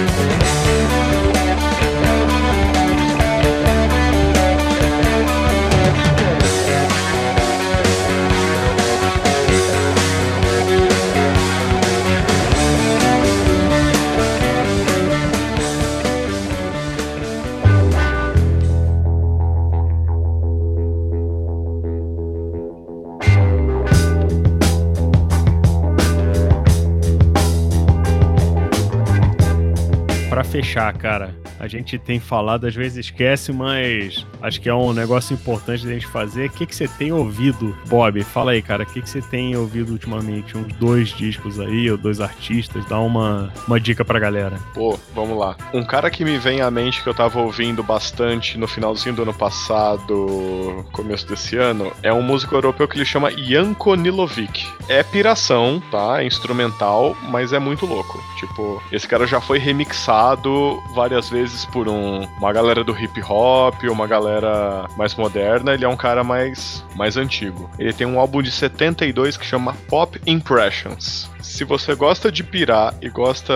Fechar, 30.72 30.92
cara, 30.94 31.34
a 31.60 31.68
gente 31.68 31.98
tem 31.98 32.18
falado, 32.18 32.66
às 32.66 32.74
vezes 32.74 33.06
esquece, 33.06 33.52
mas 33.52 34.26
acho 34.40 34.58
que 34.58 34.70
é 34.70 34.74
um 34.74 34.92
negócio 34.92 35.34
importante 35.34 35.84
da 35.84 35.92
gente 35.92 36.06
fazer. 36.06 36.46
O 36.46 36.50
que, 36.50 36.64
que 36.66 36.74
você 36.74 36.88
tem 36.88 37.12
ouvido, 37.12 37.76
Bob? 37.88 38.22
Fala 38.24 38.52
aí, 38.52 38.62
cara, 38.62 38.84
o 38.84 38.86
que, 38.86 39.02
que 39.02 39.10
você 39.10 39.20
tem 39.20 39.54
ouvido 39.54 39.92
ultimamente? 39.92 40.56
Uns 40.56 40.72
dois 40.74 41.10
discos 41.10 41.60
aí, 41.60 41.90
ou 41.90 41.98
dois 41.98 42.20
artistas? 42.20 42.86
Dá 42.86 42.98
uma, 42.98 43.52
uma 43.68 43.78
dica 43.78 44.02
pra 44.02 44.18
galera. 44.18 44.58
Pô, 44.72 44.98
vamos 45.14 45.38
lá. 45.38 45.56
Um 45.74 45.84
cara 45.84 46.10
que 46.10 46.24
me 46.24 46.38
vem 46.38 46.62
à 46.62 46.70
mente 46.70 47.02
que 47.02 47.08
eu 47.08 47.14
tava 47.14 47.40
ouvindo 47.40 47.82
bastante 47.82 48.56
no 48.56 48.66
finalzinho 48.66 49.14
do 49.14 49.22
ano 49.22 49.34
passado, 49.34 50.86
começo 50.92 51.28
desse 51.28 51.56
ano, 51.56 51.92
é 52.02 52.12
um 52.12 52.22
músico 52.22 52.54
europeu 52.54 52.88
que 52.88 52.96
ele 52.96 53.04
chama 53.04 53.30
Janko 53.30 53.94
Nilovic. 53.94 54.66
É 54.88 55.02
piração, 55.02 55.82
tá? 55.90 56.22
É 56.22 56.26
instrumental, 56.26 57.14
mas 57.28 57.52
é 57.52 57.58
muito 57.58 57.84
louco. 57.84 58.22
Tipo, 58.38 58.82
esse 58.90 59.06
cara 59.06 59.26
já 59.26 59.40
foi 59.40 59.58
remixado 59.58 60.61
várias 60.94 61.28
vezes 61.28 61.64
por 61.66 61.88
um, 61.88 62.22
uma 62.38 62.52
galera 62.52 62.82
do 62.84 62.92
hip 62.98 63.20
hop, 63.22 63.82
uma 63.84 64.06
galera 64.06 64.86
mais 64.96 65.14
moderna. 65.14 65.72
Ele 65.74 65.84
é 65.84 65.88
um 65.88 65.96
cara 65.96 66.22
mais, 66.24 66.84
mais 66.96 67.16
antigo. 67.16 67.70
Ele 67.78 67.92
tem 67.92 68.06
um 68.06 68.18
álbum 68.18 68.42
de 68.42 68.50
72 68.50 69.36
que 69.36 69.44
chama 69.46 69.74
Pop 69.88 70.20
Impressions. 70.26 71.30
Se 71.40 71.64
você 71.64 71.94
gosta 71.94 72.30
de 72.32 72.42
pirar 72.42 72.94
e 73.00 73.08
gosta 73.08 73.52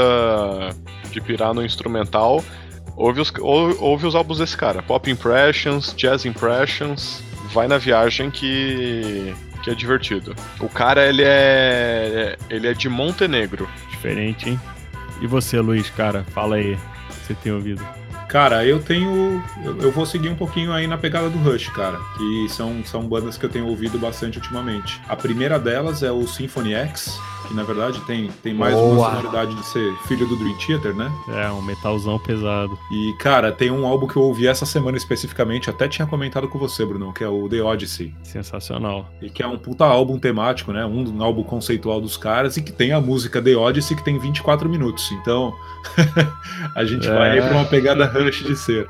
de 1.10 1.20
pirar 1.20 1.54
no 1.54 1.64
instrumental, 1.64 2.42
ouve 2.96 3.20
os, 3.20 3.32
ou- 3.40 3.76
ouve 3.82 4.06
os 4.06 4.14
álbuns 4.14 4.38
desse 4.38 4.56
cara. 4.56 4.82
Pop 4.82 5.10
Impressions, 5.10 5.94
Jazz 5.96 6.24
Impressions. 6.24 7.22
Vai 7.52 7.68
na 7.68 7.78
viagem 7.78 8.30
que, 8.30 9.32
que 9.62 9.70
é 9.70 9.74
divertido. 9.74 10.34
O 10.60 10.68
cara, 10.68 11.06
ele 11.08 11.22
é. 11.24 12.36
Ele 12.50 12.66
é 12.68 12.74
de 12.74 12.88
Montenegro. 12.88 13.68
Diferente, 13.90 14.50
hein? 14.50 14.60
E 15.22 15.26
você, 15.26 15.58
Luiz, 15.60 15.88
cara, 15.88 16.24
fala 16.34 16.56
aí. 16.56 16.76
Você 17.26 17.34
tem 17.34 17.50
ouvido? 17.50 17.84
Cara, 18.28 18.64
eu 18.64 18.80
tenho. 18.82 19.42
Eu, 19.64 19.76
eu 19.82 19.92
vou 19.92 20.04
seguir 20.04 20.28
um 20.28 20.34
pouquinho 20.34 20.72
aí 20.72 20.86
na 20.86 20.98
pegada 20.98 21.30
do 21.30 21.38
Rush, 21.38 21.68
cara. 21.68 21.98
Que 22.16 22.48
são, 22.48 22.84
são 22.84 23.02
bandas 23.02 23.36
que 23.38 23.46
eu 23.46 23.50
tenho 23.50 23.66
ouvido 23.68 23.98
bastante 23.98 24.38
ultimamente. 24.38 25.00
A 25.08 25.14
primeira 25.16 25.58
delas 25.58 26.02
é 26.02 26.10
o 26.10 26.26
Symphony 26.26 26.74
X, 26.74 27.18
que 27.46 27.54
na 27.54 27.62
verdade 27.62 28.00
tem, 28.00 28.28
tem 28.42 28.52
mais 28.52 28.74
uma 28.74 28.94
Boa. 28.96 29.10
sonoridade 29.10 29.54
de 29.54 29.64
ser 29.66 29.94
filho 30.08 30.26
do 30.26 30.36
Dream 30.36 30.56
Theater, 30.58 30.94
né? 30.94 31.10
É, 31.28 31.48
um 31.50 31.62
metalzão 31.62 32.18
pesado. 32.18 32.76
E, 32.90 33.14
cara, 33.20 33.52
tem 33.52 33.70
um 33.70 33.86
álbum 33.86 34.08
que 34.08 34.16
eu 34.16 34.22
ouvi 34.22 34.48
essa 34.48 34.66
semana 34.66 34.96
especificamente, 34.96 35.70
até 35.70 35.86
tinha 35.86 36.06
comentado 36.06 36.48
com 36.48 36.58
você, 36.58 36.84
Bruno, 36.84 37.12
que 37.12 37.22
é 37.22 37.28
o 37.28 37.48
The 37.48 37.62
Odyssey. 37.62 38.12
Sensacional. 38.24 39.08
E 39.22 39.30
que 39.30 39.42
é 39.42 39.46
um 39.46 39.56
puta 39.56 39.84
álbum 39.84 40.18
temático, 40.18 40.72
né? 40.72 40.84
Um, 40.84 41.22
álbum 41.22 41.44
conceitual 41.44 42.00
dos 42.00 42.16
caras 42.16 42.56
e 42.56 42.62
que 42.62 42.72
tem 42.72 42.92
a 42.92 43.00
música 43.00 43.40
The 43.40 43.54
Odyssey 43.56 43.96
que 43.96 44.04
tem 44.04 44.18
24 44.18 44.68
minutos. 44.68 45.10
Então, 45.12 45.54
a 46.74 46.84
gente 46.84 47.06
vai 47.08 47.30
aí 47.30 47.38
É. 47.38 47.42
pra 47.48 47.56
uma 47.56 47.64
pegada 47.64 48.15
Rush 48.18 48.42
de 48.44 48.56
ser. 48.56 48.88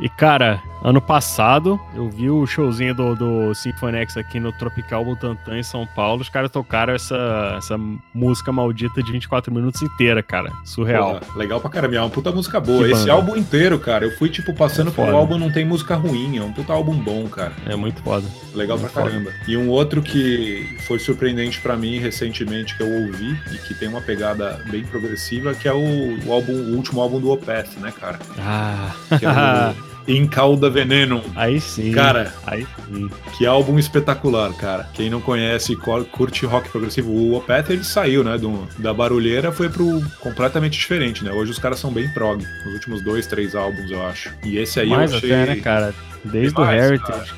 E, 0.00 0.08
cara, 0.08 0.62
ano 0.82 1.00
passado 1.00 1.78
eu 1.94 2.08
vi 2.08 2.30
o 2.30 2.46
showzinho 2.46 2.94
do, 2.94 3.14
do 3.14 3.54
Symphony 3.54 3.98
X 3.98 4.16
aqui 4.16 4.38
no 4.38 4.52
Tropical 4.52 5.04
Butantã, 5.04 5.58
em 5.58 5.62
São 5.62 5.86
Paulo. 5.86 6.20
Os 6.22 6.28
caras 6.28 6.50
tocaram 6.50 6.92
essa, 6.94 7.54
essa 7.58 7.76
música 8.14 8.52
maldita 8.52 9.02
de 9.02 9.10
24 9.12 9.52
minutos 9.52 9.82
inteira, 9.82 10.22
cara. 10.22 10.52
Surreal. 10.64 11.18
Porra, 11.20 11.38
legal 11.38 11.60
pra 11.60 11.70
caramba. 11.70 11.96
É 11.96 12.00
uma 12.00 12.10
puta 12.10 12.30
música 12.30 12.60
boa. 12.60 12.84
Que 12.84 12.92
Esse 12.92 13.00
banda. 13.02 13.12
álbum 13.12 13.36
inteiro, 13.36 13.78
cara, 13.78 14.04
eu 14.04 14.12
fui, 14.16 14.28
tipo, 14.28 14.54
passando 14.54 14.90
É 14.90 14.92
por 14.94 15.08
um 15.08 15.16
álbum 15.16 15.38
não 15.38 15.50
tem 15.50 15.64
música 15.64 15.96
ruim. 15.96 16.36
É 16.38 16.42
um 16.42 16.52
puta 16.52 16.72
álbum 16.72 16.94
bom, 16.94 17.26
cara. 17.28 17.52
É 17.66 17.74
muito 17.76 18.02
foda. 18.02 18.26
Legal 18.54 18.78
pra 18.78 18.88
Muito 18.88 18.94
foda. 18.94 19.10
caramba. 19.10 19.30
E 19.46 19.56
um 19.56 19.68
outro 19.68 20.00
que 20.02 20.76
foi 20.86 20.98
surpreendente 20.98 21.60
pra 21.60 21.76
mim 21.76 21.98
recentemente, 21.98 22.76
que 22.76 22.82
eu 22.82 22.90
ouvi, 22.90 23.38
e 23.52 23.58
que 23.58 23.74
tem 23.74 23.88
uma 23.88 24.00
pegada 24.00 24.62
bem 24.70 24.84
progressiva, 24.84 25.54
que 25.54 25.66
é 25.68 25.72
o, 25.72 25.78
o 26.26 26.32
álbum, 26.32 26.52
o 26.52 26.76
último 26.76 27.00
álbum 27.00 27.20
do 27.20 27.30
Opeth, 27.30 27.78
né, 27.80 27.92
cara? 27.98 28.18
Ah, 28.38 28.90
Que 29.18 29.24
é 29.26 29.28
o 29.28 29.88
Incauda 30.08 30.70
Veneno. 30.70 31.22
aí 31.36 31.60
sim. 31.60 31.92
Cara, 31.92 32.32
Aí 32.46 32.66
sim. 32.86 33.10
que 33.36 33.46
álbum 33.46 33.78
espetacular, 33.78 34.52
cara. 34.54 34.88
Quem 34.94 35.10
não 35.10 35.20
conhece, 35.20 35.76
co- 35.76 36.04
curte 36.06 36.46
rock 36.46 36.68
progressivo, 36.70 37.10
o 37.10 37.36
Opeth 37.36 37.66
ele 37.70 37.84
saiu, 37.84 38.24
né, 38.24 38.38
do, 38.38 38.66
da 38.78 38.92
barulheira, 38.94 39.52
foi 39.52 39.68
pro 39.68 40.02
completamente 40.20 40.78
diferente, 40.78 41.22
né? 41.22 41.30
Hoje 41.32 41.50
os 41.52 41.58
caras 41.58 41.78
são 41.78 41.92
bem 41.92 42.08
prog, 42.12 42.42
nos 42.64 42.74
últimos 42.74 43.02
dois, 43.02 43.26
três 43.26 43.54
álbuns, 43.54 43.90
eu 43.90 44.04
acho. 44.06 44.30
E 44.44 44.56
esse 44.58 44.80
aí 44.80 44.88
Mais 44.88 45.10
eu 45.12 45.18
achei... 45.18 45.32
até, 45.32 45.54
né, 45.54 45.60
cara? 45.60 45.94
Desde 46.24 46.58
o 46.60 46.64
Heritage. 46.64 47.32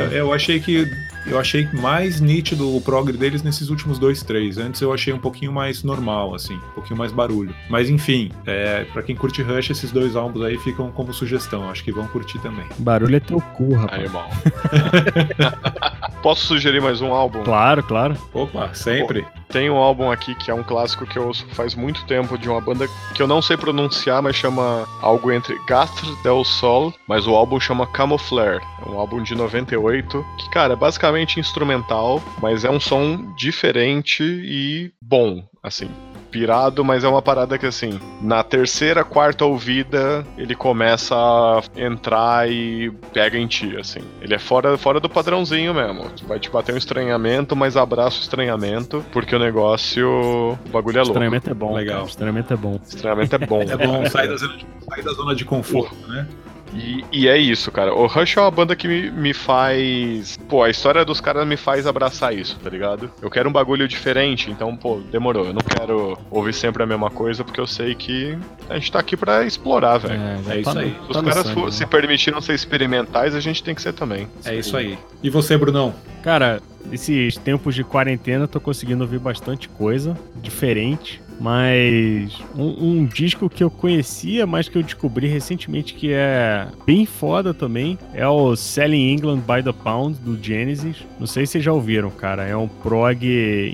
Eu, 0.00 0.06
eu 0.12 0.32
achei 0.32 0.60
que 0.60 0.86
eu 1.26 1.38
achei 1.38 1.68
mais 1.72 2.20
nítido 2.20 2.76
o 2.76 2.80
prog 2.80 3.12
deles 3.12 3.42
nesses 3.42 3.70
últimos 3.70 3.98
dois, 3.98 4.22
três. 4.22 4.58
Antes 4.58 4.80
eu 4.80 4.92
achei 4.92 5.12
um 5.12 5.18
pouquinho 5.18 5.52
mais 5.52 5.82
normal, 5.82 6.34
assim, 6.34 6.54
um 6.54 6.74
pouquinho 6.74 6.98
mais 6.98 7.12
barulho. 7.12 7.54
Mas 7.68 7.88
enfim, 7.88 8.30
é, 8.46 8.84
para 8.92 9.02
quem 9.02 9.16
curte 9.16 9.42
Rush, 9.42 9.70
esses 9.70 9.90
dois 9.90 10.16
álbuns 10.16 10.44
aí 10.44 10.58
ficam 10.58 10.90
como 10.90 11.12
sugestão. 11.12 11.68
Acho 11.70 11.84
que 11.84 11.92
vão 11.92 12.06
curtir 12.08 12.38
também. 12.40 12.66
Barulho 12.78 13.16
é 13.16 13.20
teu 13.20 13.40
cu, 13.40 13.74
rapaz. 13.74 14.00
Aí, 14.00 14.04
irmão. 14.04 14.28
Posso 16.22 16.46
sugerir 16.46 16.80
mais 16.80 17.02
um 17.02 17.12
álbum? 17.12 17.42
Claro, 17.42 17.82
claro. 17.82 18.16
Opa, 18.32 18.72
sempre. 18.72 19.26
Tem 19.50 19.70
um 19.70 19.76
álbum 19.76 20.10
aqui 20.10 20.34
que 20.34 20.50
é 20.50 20.54
um 20.54 20.62
clássico 20.62 21.06
que 21.06 21.18
eu 21.18 21.26
ouço 21.26 21.46
faz 21.50 21.74
muito 21.74 22.04
tempo 22.06 22.38
de 22.38 22.48
uma 22.48 22.60
banda 22.60 22.88
que 23.14 23.22
eu 23.22 23.26
não 23.26 23.42
sei 23.42 23.56
pronunciar, 23.56 24.22
mas 24.22 24.34
chama 24.34 24.88
algo 25.02 25.30
entre 25.30 25.54
Gastre 25.66 26.08
del 26.22 26.42
Sol, 26.44 26.94
mas 27.06 27.26
o 27.26 27.34
álbum 27.34 27.60
chama 27.60 27.86
Camouflare. 27.86 28.60
É 28.84 28.90
um 28.90 28.98
álbum 28.98 29.22
de 29.22 29.34
98 29.34 30.24
que, 30.38 30.50
cara, 30.50 30.72
é 30.72 30.76
instrumental, 31.18 32.22
mas 32.40 32.64
é 32.64 32.70
um 32.70 32.80
som 32.80 33.34
diferente 33.36 34.22
e 34.22 34.92
bom, 35.00 35.44
assim. 35.62 35.88
Pirado, 36.30 36.84
mas 36.84 37.04
é 37.04 37.08
uma 37.08 37.22
parada 37.22 37.56
que 37.56 37.64
assim, 37.64 38.00
na 38.20 38.42
terceira, 38.42 39.04
quarta 39.04 39.44
ouvida, 39.44 40.26
ele 40.36 40.56
começa 40.56 41.14
a 41.14 41.62
entrar 41.76 42.50
e 42.50 42.90
pega 43.12 43.38
em 43.38 43.46
ti, 43.46 43.76
assim. 43.76 44.00
Ele 44.20 44.34
é 44.34 44.38
fora, 44.38 44.76
fora 44.76 44.98
do 44.98 45.08
padrãozinho 45.08 45.72
mesmo. 45.72 46.10
Vai 46.26 46.40
te 46.40 46.50
bater 46.50 46.74
um 46.74 46.78
estranhamento, 46.78 47.54
mas 47.54 47.76
abraça 47.76 48.18
o 48.18 48.22
estranhamento, 48.22 49.04
porque 49.12 49.36
o 49.36 49.38
negócio. 49.38 50.58
O 50.66 50.70
bagulho 50.70 50.96
é 50.96 51.02
louco. 51.02 51.12
Estranhamento 51.12 51.50
é 51.50 51.54
bom. 51.54 51.74
Legal. 51.74 51.96
cara. 51.98 52.08
Estranhamento 52.08 52.52
é 52.52 52.56
bom. 52.56 52.80
Estranhamento 52.84 53.36
é 53.36 53.38
bom. 53.38 53.62
É 53.62 53.76
bom 53.76 54.06
sair 54.06 54.28
da 54.28 54.36
zona 54.36 54.56
de, 54.56 54.66
sair 54.90 55.02
da 55.04 55.12
zona 55.12 55.34
de 55.36 55.44
conforto, 55.44 55.94
né? 56.08 56.26
E, 56.72 57.04
e 57.12 57.28
é 57.28 57.36
isso, 57.36 57.70
cara. 57.70 57.94
O 57.94 58.06
Rush 58.06 58.36
é 58.36 58.40
uma 58.40 58.50
banda 58.50 58.74
que 58.74 58.88
me, 58.88 59.10
me 59.10 59.32
faz. 59.34 60.36
Pô, 60.48 60.62
a 60.62 60.70
história 60.70 61.04
dos 61.04 61.20
caras 61.20 61.46
me 61.46 61.56
faz 61.56 61.86
abraçar 61.86 62.34
isso, 62.36 62.58
tá 62.58 62.68
ligado? 62.70 63.10
Eu 63.22 63.30
quero 63.30 63.48
um 63.48 63.52
bagulho 63.52 63.86
diferente, 63.86 64.50
então, 64.50 64.76
pô, 64.76 65.00
demorou. 65.10 65.44
Eu 65.46 65.52
não 65.52 65.60
quero 65.62 66.18
ouvir 66.30 66.52
sempre 66.52 66.82
a 66.82 66.86
mesma 66.86 67.10
coisa, 67.10 67.44
porque 67.44 67.60
eu 67.60 67.66
sei 67.66 67.94
que 67.94 68.36
a 68.68 68.74
gente 68.74 68.90
tá 68.90 68.98
aqui 68.98 69.16
pra 69.16 69.44
explorar, 69.44 69.98
velho. 69.98 70.18
já 70.44 70.54
É 70.54 70.60
isso 70.60 70.74
no- 70.74 70.80
aí. 70.80 70.90
Se 70.90 71.12
tá 71.12 71.20
os 71.20 71.28
caras 71.28 71.46
sangue, 71.46 71.64
né? 71.66 71.70
se 71.70 71.86
permitiram 71.86 72.40
ser 72.40 72.54
experimentais, 72.54 73.34
a 73.34 73.40
gente 73.40 73.62
tem 73.62 73.74
que 73.74 73.82
ser 73.82 73.92
também. 73.92 74.26
É 74.44 74.54
isso 74.54 74.76
aí. 74.76 74.98
E 75.22 75.30
você, 75.30 75.56
Brunão? 75.56 75.94
Cara, 76.22 76.60
esses 76.92 77.36
tempos 77.36 77.74
de 77.74 77.84
quarentena 77.84 78.44
eu 78.44 78.48
tô 78.48 78.60
conseguindo 78.60 79.02
ouvir 79.02 79.18
bastante 79.18 79.68
coisa 79.68 80.16
diferente. 80.42 81.22
Mas 81.40 82.32
um, 82.56 82.90
um 83.00 83.04
disco 83.06 83.50
que 83.50 83.64
eu 83.64 83.68
conhecia, 83.68 84.46
mas 84.46 84.68
que 84.68 84.78
eu 84.78 84.82
descobri 84.84 85.26
recentemente 85.26 85.92
que 85.92 86.12
é 86.12 86.68
bem 86.86 87.04
foda 87.04 87.52
também, 87.52 87.98
é 88.12 88.26
o 88.26 88.54
Selling 88.54 89.12
England 89.12 89.38
by 89.40 89.60
the 89.62 89.72
Pound, 89.72 90.16
do 90.20 90.38
Genesis. 90.40 90.98
Não 91.18 91.26
sei 91.26 91.44
se 91.44 91.52
vocês 91.52 91.64
já 91.64 91.72
ouviram, 91.72 92.08
cara. 92.08 92.44
É 92.44 92.56
um 92.56 92.68
prog 92.68 93.24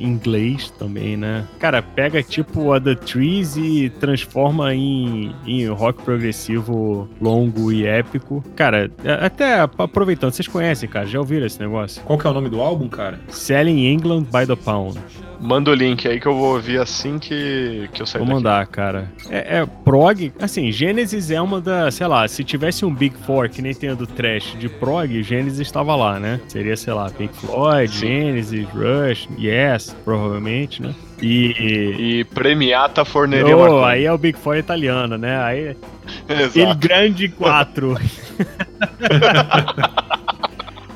inglês 0.02 0.70
também, 0.78 1.18
né? 1.18 1.46
Cara, 1.58 1.82
pega 1.82 2.22
tipo 2.22 2.72
a 2.72 2.80
The 2.80 2.94
Trees 2.94 3.56
e 3.58 3.90
transforma 4.00 4.74
em, 4.74 5.34
em 5.46 5.66
rock 5.68 6.02
progressivo 6.02 7.08
longo 7.20 7.70
e 7.70 7.84
épico. 7.86 8.42
Cara, 8.56 8.90
é- 9.04 9.24
até 9.26 9.60
aproveitando, 9.60 10.32
vocês 10.32 10.48
conhecem, 10.48 10.88
cara? 10.88 11.06
Já 11.06 11.18
ouviram 11.18 11.44
esse 11.46 11.60
negócio? 11.60 12.02
Qual 12.04 12.18
que 12.18 12.26
é 12.26 12.30
o 12.30 12.34
nome 12.34 12.48
do 12.48 12.60
álbum, 12.60 12.88
cara? 12.88 12.99
Selling 13.28 13.92
England 13.92 14.24
by 14.32 14.46
the 14.46 14.56
Pound. 14.56 14.98
Manda 15.42 15.70
o 15.70 15.74
link 15.74 16.06
aí 16.06 16.20
que 16.20 16.26
eu 16.26 16.34
vou 16.34 16.52
ouvir 16.56 16.78
assim 16.78 17.18
que, 17.18 17.88
que 17.94 18.02
eu 18.02 18.06
sair 18.06 18.18
Vou 18.18 18.26
daqui. 18.28 18.34
mandar, 18.36 18.66
cara. 18.66 19.10
É, 19.30 19.60
é 19.60 19.66
prog, 19.84 20.30
assim, 20.38 20.70
Gênesis 20.70 21.30
é 21.30 21.40
uma 21.40 21.62
da, 21.62 21.90
sei 21.90 22.06
lá, 22.06 22.28
se 22.28 22.44
tivesse 22.44 22.84
um 22.84 22.92
Big 22.94 23.16
Four 23.24 23.48
que 23.48 23.62
nem 23.62 23.72
tem 23.72 23.88
a 23.88 23.94
do 23.94 24.06
Trash 24.06 24.54
de 24.58 24.68
prog, 24.68 25.22
Gênesis 25.22 25.58
estava 25.60 25.96
lá, 25.96 26.20
né? 26.20 26.38
Seria, 26.46 26.76
sei 26.76 26.92
lá, 26.92 27.08
Pink 27.08 27.34
Floyd, 27.34 27.90
Sim. 27.90 28.06
Gênesis, 28.06 28.66
Rush, 28.68 29.28
Yes, 29.38 29.96
provavelmente, 30.04 30.82
né? 30.82 30.94
E. 31.22 32.18
E 32.20 32.24
premiata 32.34 33.02
forneria 33.06 33.56
Oh, 33.56 33.60
Marconi. 33.60 33.84
aí 33.84 34.04
é 34.04 34.12
o 34.12 34.18
Big 34.18 34.38
Four 34.38 34.58
italiano, 34.58 35.16
né? 35.16 35.42
Aí 35.42 35.74
Exato. 36.28 36.58
Il 36.58 36.74
Grande 36.74 37.28
4. 37.30 37.96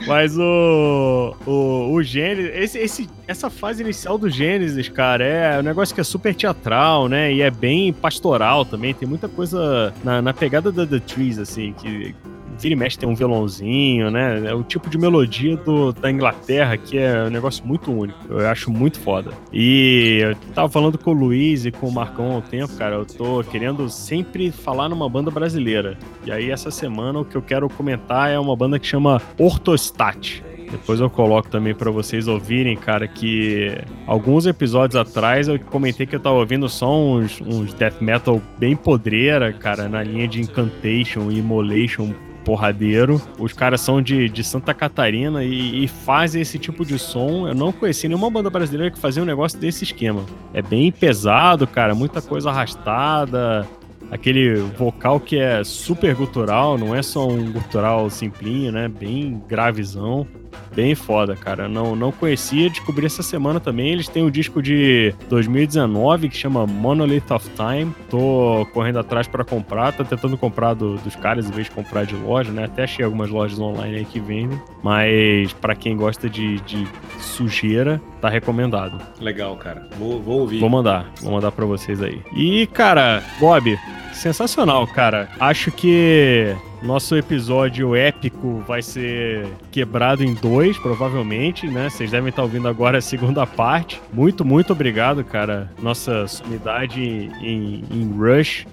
Mas 0.06 0.36
o, 0.36 1.34
o, 1.46 1.92
o 1.92 2.02
Gênesis, 2.02 2.52
esse, 2.54 2.78
esse, 2.78 3.10
essa 3.26 3.48
fase 3.48 3.82
inicial 3.82 4.18
do 4.18 4.28
Gênesis, 4.28 4.88
cara, 4.88 5.24
é 5.24 5.58
um 5.58 5.62
negócio 5.62 5.94
que 5.94 6.00
é 6.00 6.04
super 6.04 6.34
teatral, 6.34 7.08
né? 7.08 7.32
E 7.32 7.42
é 7.42 7.50
bem 7.50 7.92
pastoral 7.92 8.64
também. 8.64 8.92
Tem 8.92 9.08
muita 9.08 9.28
coisa 9.28 9.94
na, 10.04 10.20
na 10.20 10.34
pegada 10.34 10.70
da 10.70 10.86
The 10.86 11.00
Trees, 11.00 11.38
assim, 11.38 11.72
que 11.72 12.14
vira 12.58 12.74
e 12.74 12.76
mexe 12.76 12.98
tem 12.98 13.08
um 13.08 13.14
violãozinho, 13.14 14.10
né? 14.10 14.46
É 14.46 14.54
o 14.54 14.62
tipo 14.62 14.88
de 14.88 14.98
melodia 14.98 15.56
do, 15.56 15.92
da 15.92 16.10
Inglaterra 16.10 16.76
que 16.76 16.98
é 16.98 17.24
um 17.24 17.30
negócio 17.30 17.64
muito 17.66 17.92
único. 17.92 18.18
Eu 18.28 18.46
acho 18.48 18.70
muito 18.70 18.98
foda. 19.00 19.32
E 19.52 20.20
eu 20.22 20.34
tava 20.54 20.68
falando 20.68 20.98
com 20.98 21.10
o 21.10 21.14
Luiz 21.14 21.64
e 21.64 21.70
com 21.70 21.88
o 21.88 21.92
Marcão 21.92 22.32
há 22.32 22.36
um 22.36 22.40
tempo, 22.40 22.74
cara. 22.76 22.96
Eu 22.96 23.06
tô 23.06 23.42
querendo 23.44 23.88
sempre 23.88 24.50
falar 24.50 24.88
numa 24.88 25.08
banda 25.08 25.30
brasileira. 25.30 25.98
E 26.24 26.32
aí, 26.32 26.50
essa 26.50 26.70
semana, 26.70 27.20
o 27.20 27.24
que 27.24 27.36
eu 27.36 27.42
quero 27.42 27.68
comentar 27.68 28.30
é 28.30 28.38
uma 28.38 28.56
banda 28.56 28.78
que 28.78 28.86
chama 28.86 29.20
Ortostat. 29.38 30.42
Depois 30.70 30.98
eu 30.98 31.08
coloco 31.08 31.48
também 31.48 31.74
pra 31.74 31.90
vocês 31.90 32.26
ouvirem, 32.26 32.76
cara, 32.76 33.06
que 33.06 33.78
alguns 34.06 34.44
episódios 34.44 34.96
atrás 34.96 35.46
eu 35.46 35.58
comentei 35.58 36.04
que 36.04 36.16
eu 36.16 36.20
tava 36.20 36.36
ouvindo 36.36 36.68
só 36.68 36.92
uns, 36.98 37.40
uns 37.40 37.72
death 37.74 38.00
metal 38.00 38.42
bem 38.58 38.74
podreira, 38.74 39.52
cara, 39.52 39.88
na 39.88 40.02
linha 40.02 40.26
de 40.26 40.40
Incantation 40.40 41.30
e 41.30 41.38
Immolation 41.38 42.12
porradeiro. 42.44 43.20
Os 43.38 43.52
caras 43.52 43.80
são 43.80 44.02
de, 44.02 44.28
de 44.28 44.44
Santa 44.44 44.74
Catarina 44.74 45.42
e, 45.42 45.84
e 45.84 45.88
fazem 45.88 46.42
esse 46.42 46.58
tipo 46.58 46.84
de 46.84 46.98
som. 46.98 47.48
Eu 47.48 47.54
não 47.54 47.72
conheci 47.72 48.06
nenhuma 48.06 48.30
banda 48.30 48.50
brasileira 48.50 48.90
que 48.90 48.98
fazia 48.98 49.22
um 49.22 49.26
negócio 49.26 49.58
desse 49.58 49.84
esquema. 49.84 50.24
É 50.52 50.62
bem 50.62 50.92
pesado, 50.92 51.66
cara, 51.66 51.94
muita 51.94 52.20
coisa 52.20 52.50
arrastada. 52.50 53.66
Aquele 54.10 54.56
vocal 54.56 55.18
que 55.18 55.38
é 55.38 55.64
super 55.64 56.14
gutural, 56.14 56.76
não 56.76 56.94
é 56.94 57.02
só 57.02 57.26
um 57.26 57.50
gutural 57.50 58.08
simplinho, 58.10 58.70
né? 58.70 58.86
Bem 58.86 59.42
gravezão. 59.48 60.26
Bem 60.74 60.94
foda, 60.94 61.36
cara. 61.36 61.68
Não, 61.68 61.94
não 61.94 62.10
conhecia, 62.10 62.68
descobri 62.68 63.06
essa 63.06 63.22
semana 63.22 63.60
também. 63.60 63.90
Eles 63.92 64.08
têm 64.08 64.22
um 64.24 64.30
disco 64.30 64.60
de 64.62 65.14
2019 65.28 66.28
que 66.28 66.36
chama 66.36 66.66
Monolith 66.66 67.30
of 67.30 67.48
Time. 67.50 67.92
Tô 68.10 68.66
correndo 68.72 68.98
atrás 68.98 69.26
pra 69.28 69.44
comprar, 69.44 69.92
tô 69.92 70.04
tentando 70.04 70.36
comprar 70.36 70.74
do- 70.74 70.96
dos 70.98 71.14
caras 71.16 71.48
em 71.48 71.52
vez 71.52 71.66
de 71.68 71.72
comprar 71.72 72.04
de 72.04 72.14
loja, 72.16 72.50
né? 72.50 72.64
Até 72.64 72.84
achei 72.84 73.04
algumas 73.04 73.30
lojas 73.30 73.58
online 73.58 73.98
aí 73.98 74.04
que 74.04 74.18
vendem. 74.18 74.60
Mas 74.82 75.52
pra 75.54 75.74
quem 75.74 75.96
gosta 75.96 76.28
de, 76.28 76.60
de 76.60 76.86
sujeira, 77.20 78.00
tá 78.20 78.28
recomendado. 78.28 78.98
Legal, 79.20 79.56
cara. 79.56 79.88
Vou, 79.98 80.20
vou 80.20 80.40
ouvir. 80.40 80.58
Vou 80.60 80.68
mandar, 80.68 81.10
vou 81.20 81.32
mandar 81.32 81.52
pra 81.52 81.64
vocês 81.64 82.02
aí. 82.02 82.20
E, 82.34 82.66
cara, 82.68 83.22
Bob, 83.38 83.78
sensacional, 84.14 84.86
cara. 84.86 85.28
Acho 85.38 85.70
que 85.70 86.54
nosso 86.84 87.16
episódio 87.16 87.96
épico 87.96 88.62
vai 88.66 88.82
ser 88.82 89.46
quebrado 89.72 90.22
em 90.22 90.34
dois, 90.34 90.76
provavelmente, 90.76 91.66
né? 91.66 91.88
Vocês 91.88 92.10
devem 92.10 92.28
estar 92.28 92.42
ouvindo 92.42 92.68
agora 92.68 92.98
a 92.98 93.00
segunda 93.00 93.46
parte. 93.46 94.00
Muito, 94.12 94.44
muito 94.44 94.72
obrigado, 94.72 95.24
cara. 95.24 95.70
Nossa 95.80 96.26
sumidade 96.28 97.00
em, 97.00 97.84
em 97.90 98.12
Rush. 98.14 98.66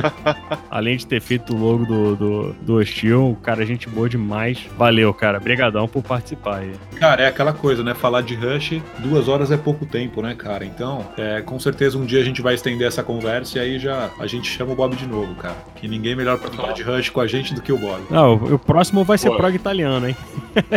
Além 0.70 0.96
de 0.96 1.06
ter 1.06 1.20
feito 1.20 1.54
o 1.54 1.58
logo 1.58 1.84
do, 1.84 2.16
do, 2.16 2.52
do 2.54 2.74
Hostil, 2.76 3.36
cara, 3.42 3.66
gente 3.66 3.86
boa 3.86 4.08
demais. 4.08 4.66
Valeu, 4.78 5.12
cara. 5.12 5.36
Obrigadão 5.36 5.86
por 5.86 6.02
participar 6.02 6.60
aí. 6.60 6.72
Cara, 6.98 7.24
é 7.24 7.26
aquela 7.26 7.52
coisa, 7.52 7.84
né? 7.84 7.92
Falar 7.94 8.22
de 8.22 8.34
Rush, 8.34 8.80
duas 8.98 9.28
horas 9.28 9.50
é 9.50 9.58
pouco 9.58 9.84
tempo, 9.84 10.22
né, 10.22 10.34
cara? 10.34 10.64
Então, 10.64 11.06
é, 11.18 11.42
com 11.42 11.58
certeza 11.60 11.98
um 11.98 12.06
dia 12.06 12.20
a 12.20 12.24
gente 12.24 12.40
vai 12.40 12.54
estender 12.54 12.88
essa 12.88 13.02
conversa 13.02 13.58
e 13.58 13.60
aí 13.60 13.78
já 13.78 14.10
a 14.18 14.26
gente 14.26 14.48
chama 14.48 14.71
o 14.72 14.76
Bob 14.76 14.96
de 14.96 15.06
novo, 15.06 15.34
cara. 15.34 15.56
Que 15.76 15.86
ninguém 15.86 16.16
melhor 16.16 16.38
pra 16.38 16.50
falar 16.50 16.72
de 16.72 16.82
Rush 16.82 17.10
com 17.10 17.20
a 17.20 17.26
gente 17.26 17.54
do 17.54 17.62
que 17.62 17.72
o 17.72 17.78
Bob. 17.78 18.00
Não, 18.10 18.34
o, 18.34 18.58
próximo 18.58 19.04
vai 19.04 19.18
ser 19.18 19.30
Pô. 19.30 19.36
prog 19.36 19.54
italiano, 19.54 20.08
hein? 20.08 20.16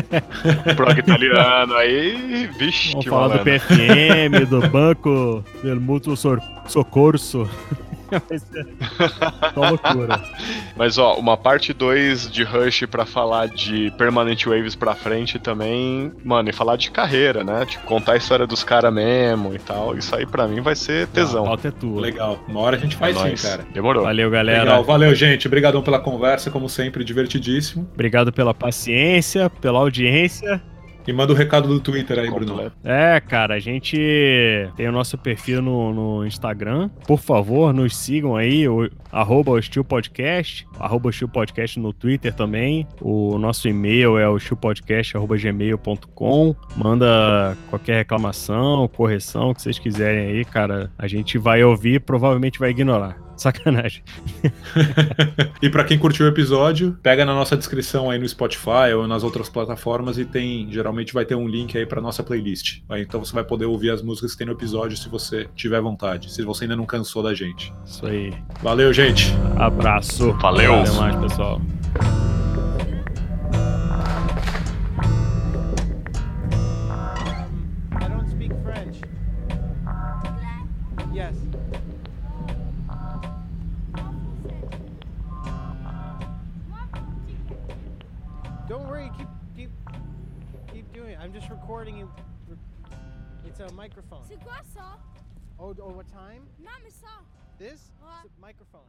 Prog 0.75 0.97
italiano 0.97 1.73
aí, 1.75 2.47
vixe, 2.57 2.91
Vamos 2.91 3.05
falar 3.05 3.37
do. 3.37 3.43
PFM, 3.43 4.45
do 4.49 4.67
Banco 4.69 5.43
del 5.63 5.79
Mutuo 5.79 6.15
Socorso. 6.67 7.49
Vai 8.29 8.39
ser 8.39 8.67
só 9.53 9.69
loucura. 9.69 10.21
Mas 10.75 10.97
ó, 10.97 11.15
uma 11.15 11.37
parte 11.37 11.73
2 11.73 12.31
de 12.31 12.43
Rush 12.43 12.85
pra 12.89 13.05
falar 13.05 13.47
de 13.47 13.91
Permanent 13.97 14.45
Waves 14.45 14.75
pra 14.75 14.95
frente 14.95 15.39
também, 15.39 16.11
mano, 16.23 16.49
e 16.49 16.53
falar 16.53 16.75
de 16.75 16.91
carreira, 16.91 17.43
né? 17.43 17.65
Tipo, 17.65 17.85
contar 17.85 18.13
a 18.13 18.17
história 18.17 18.45
dos 18.47 18.63
caras 18.63 18.93
mesmo 18.93 19.53
e 19.53 19.59
tal. 19.59 19.97
Isso 19.97 20.15
aí 20.15 20.25
pra 20.25 20.47
mim 20.47 20.61
vai 20.61 20.75
ser 20.75 21.07
tesão. 21.07 21.45
pauta 21.45 21.67
é 21.67 21.71
tua. 21.71 22.01
Legal. 22.01 22.39
Uma 22.47 22.59
hora 22.61 22.77
a 22.77 22.79
gente 22.79 22.95
faz 22.95 23.15
É 23.17 23.35
sim, 23.35 23.47
cara. 23.47 23.65
Demorou. 23.73 24.03
Valeu, 24.03 24.29
galera. 24.29 24.63
Legal. 24.63 24.83
Valeu, 24.83 25.15
gente. 25.15 25.47
Obrigadão 25.47 25.81
pela 25.81 25.99
conversa, 25.99 26.51
como 26.51 26.69
sempre, 26.69 27.03
divertidíssimo. 27.03 27.87
Obrigado 27.93 28.31
pela 28.31 28.53
paciência, 28.53 29.49
pela 29.49 29.79
audiência. 29.79 30.61
E 31.07 31.13
manda 31.13 31.33
o 31.33 31.35
recado 31.35 31.67
do 31.67 31.79
Twitter 31.79 32.17
aí, 32.19 32.29
Bruno. 32.29 32.71
É, 32.83 33.19
cara, 33.19 33.55
a 33.55 33.59
gente 33.59 33.97
tem 34.75 34.87
o 34.87 34.91
nosso 34.91 35.17
perfil 35.17 35.59
no, 35.61 35.93
no 35.93 36.23
Instagram. 36.25 36.89
Por 37.07 37.19
favor, 37.19 37.73
nos 37.73 37.95
sigam 37.95 38.35
aí, 38.35 38.67
o, 38.67 38.89
arroba 39.11 39.51
Hostil 39.51 39.83
Podcast, 39.83 40.67
arroba 40.79 41.09
Hostil 41.09 41.27
Podcast 41.27 41.79
no 41.79 41.93
Twitter 41.93 42.33
também. 42.33 42.87
O 43.01 43.37
nosso 43.37 43.67
e-mail 43.67 44.17
é 44.17 44.27
hostilpodcast.gmail.com. 44.27 46.55
Manda 46.75 47.55
qualquer 47.69 47.97
reclamação, 47.97 48.87
correção 48.87 49.53
que 49.53 49.61
vocês 49.61 49.77
quiserem 49.77 50.25
aí, 50.27 50.43
cara. 50.43 50.89
A 50.97 51.07
gente 51.07 51.37
vai 51.37 51.63
ouvir 51.63 52.01
provavelmente 52.01 52.57
vai 52.59 52.71
ignorar. 52.71 53.24
Sacanagem. 53.37 54.03
E 55.61 55.69
pra 55.69 55.83
quem 55.83 55.97
curtiu 55.97 56.25
o 56.25 56.29
episódio, 56.29 56.97
pega 57.01 57.25
na 57.25 57.33
nossa 57.33 57.55
descrição 57.57 58.09
aí 58.09 58.19
no 58.19 58.27
Spotify 58.27 58.93
ou 58.95 59.07
nas 59.07 59.23
outras 59.23 59.49
plataformas 59.49 60.17
e 60.17 60.25
tem, 60.25 60.71
geralmente 60.71 61.13
vai 61.13 61.25
ter 61.25 61.33
um 61.33 61.47
link 61.47 61.75
aí 61.77 61.85
pra 61.85 62.01
nossa 62.01 62.21
playlist. 62.21 62.81
Aí, 62.89 63.01
então 63.01 63.23
você 63.23 63.33
vai 63.33 63.43
poder 63.43 63.65
ouvir 63.65 63.89
as 63.89 64.01
músicas 64.01 64.33
que 64.33 64.39
tem 64.39 64.47
no 64.47 64.53
episódio 64.53 64.97
se 64.97 65.09
você 65.09 65.47
tiver 65.55 65.81
vontade, 65.81 66.31
se 66.31 66.43
você 66.43 66.65
ainda 66.65 66.75
não 66.75 66.85
cansou 66.85 67.23
da 67.23 67.33
gente. 67.33 67.73
Isso 67.85 68.05
aí. 68.05 68.33
Valeu, 68.61 68.93
gente. 68.93 69.33
Abraço. 69.57 70.33
Valeu. 70.33 70.81
Até 70.81 70.91
mais, 70.91 71.15
pessoal. 71.15 71.61
Recording 91.65 91.97
it. 91.97 92.07
It's 93.43 93.59
a 93.59 93.71
microphone. 93.73 94.21
C'est 94.27 94.39
quoi 94.43 94.61
ça 94.71 94.99
Oh, 95.57 95.73
oh, 95.81 95.89
what 95.89 96.07
time? 96.07 96.43
Non 96.59 96.71
mais 96.83 96.91
ça 96.91 97.23
This? 97.57 97.91
Ouais. 98.03 98.25
It's 98.25 98.37
a 98.37 98.41
microphone. 98.41 98.85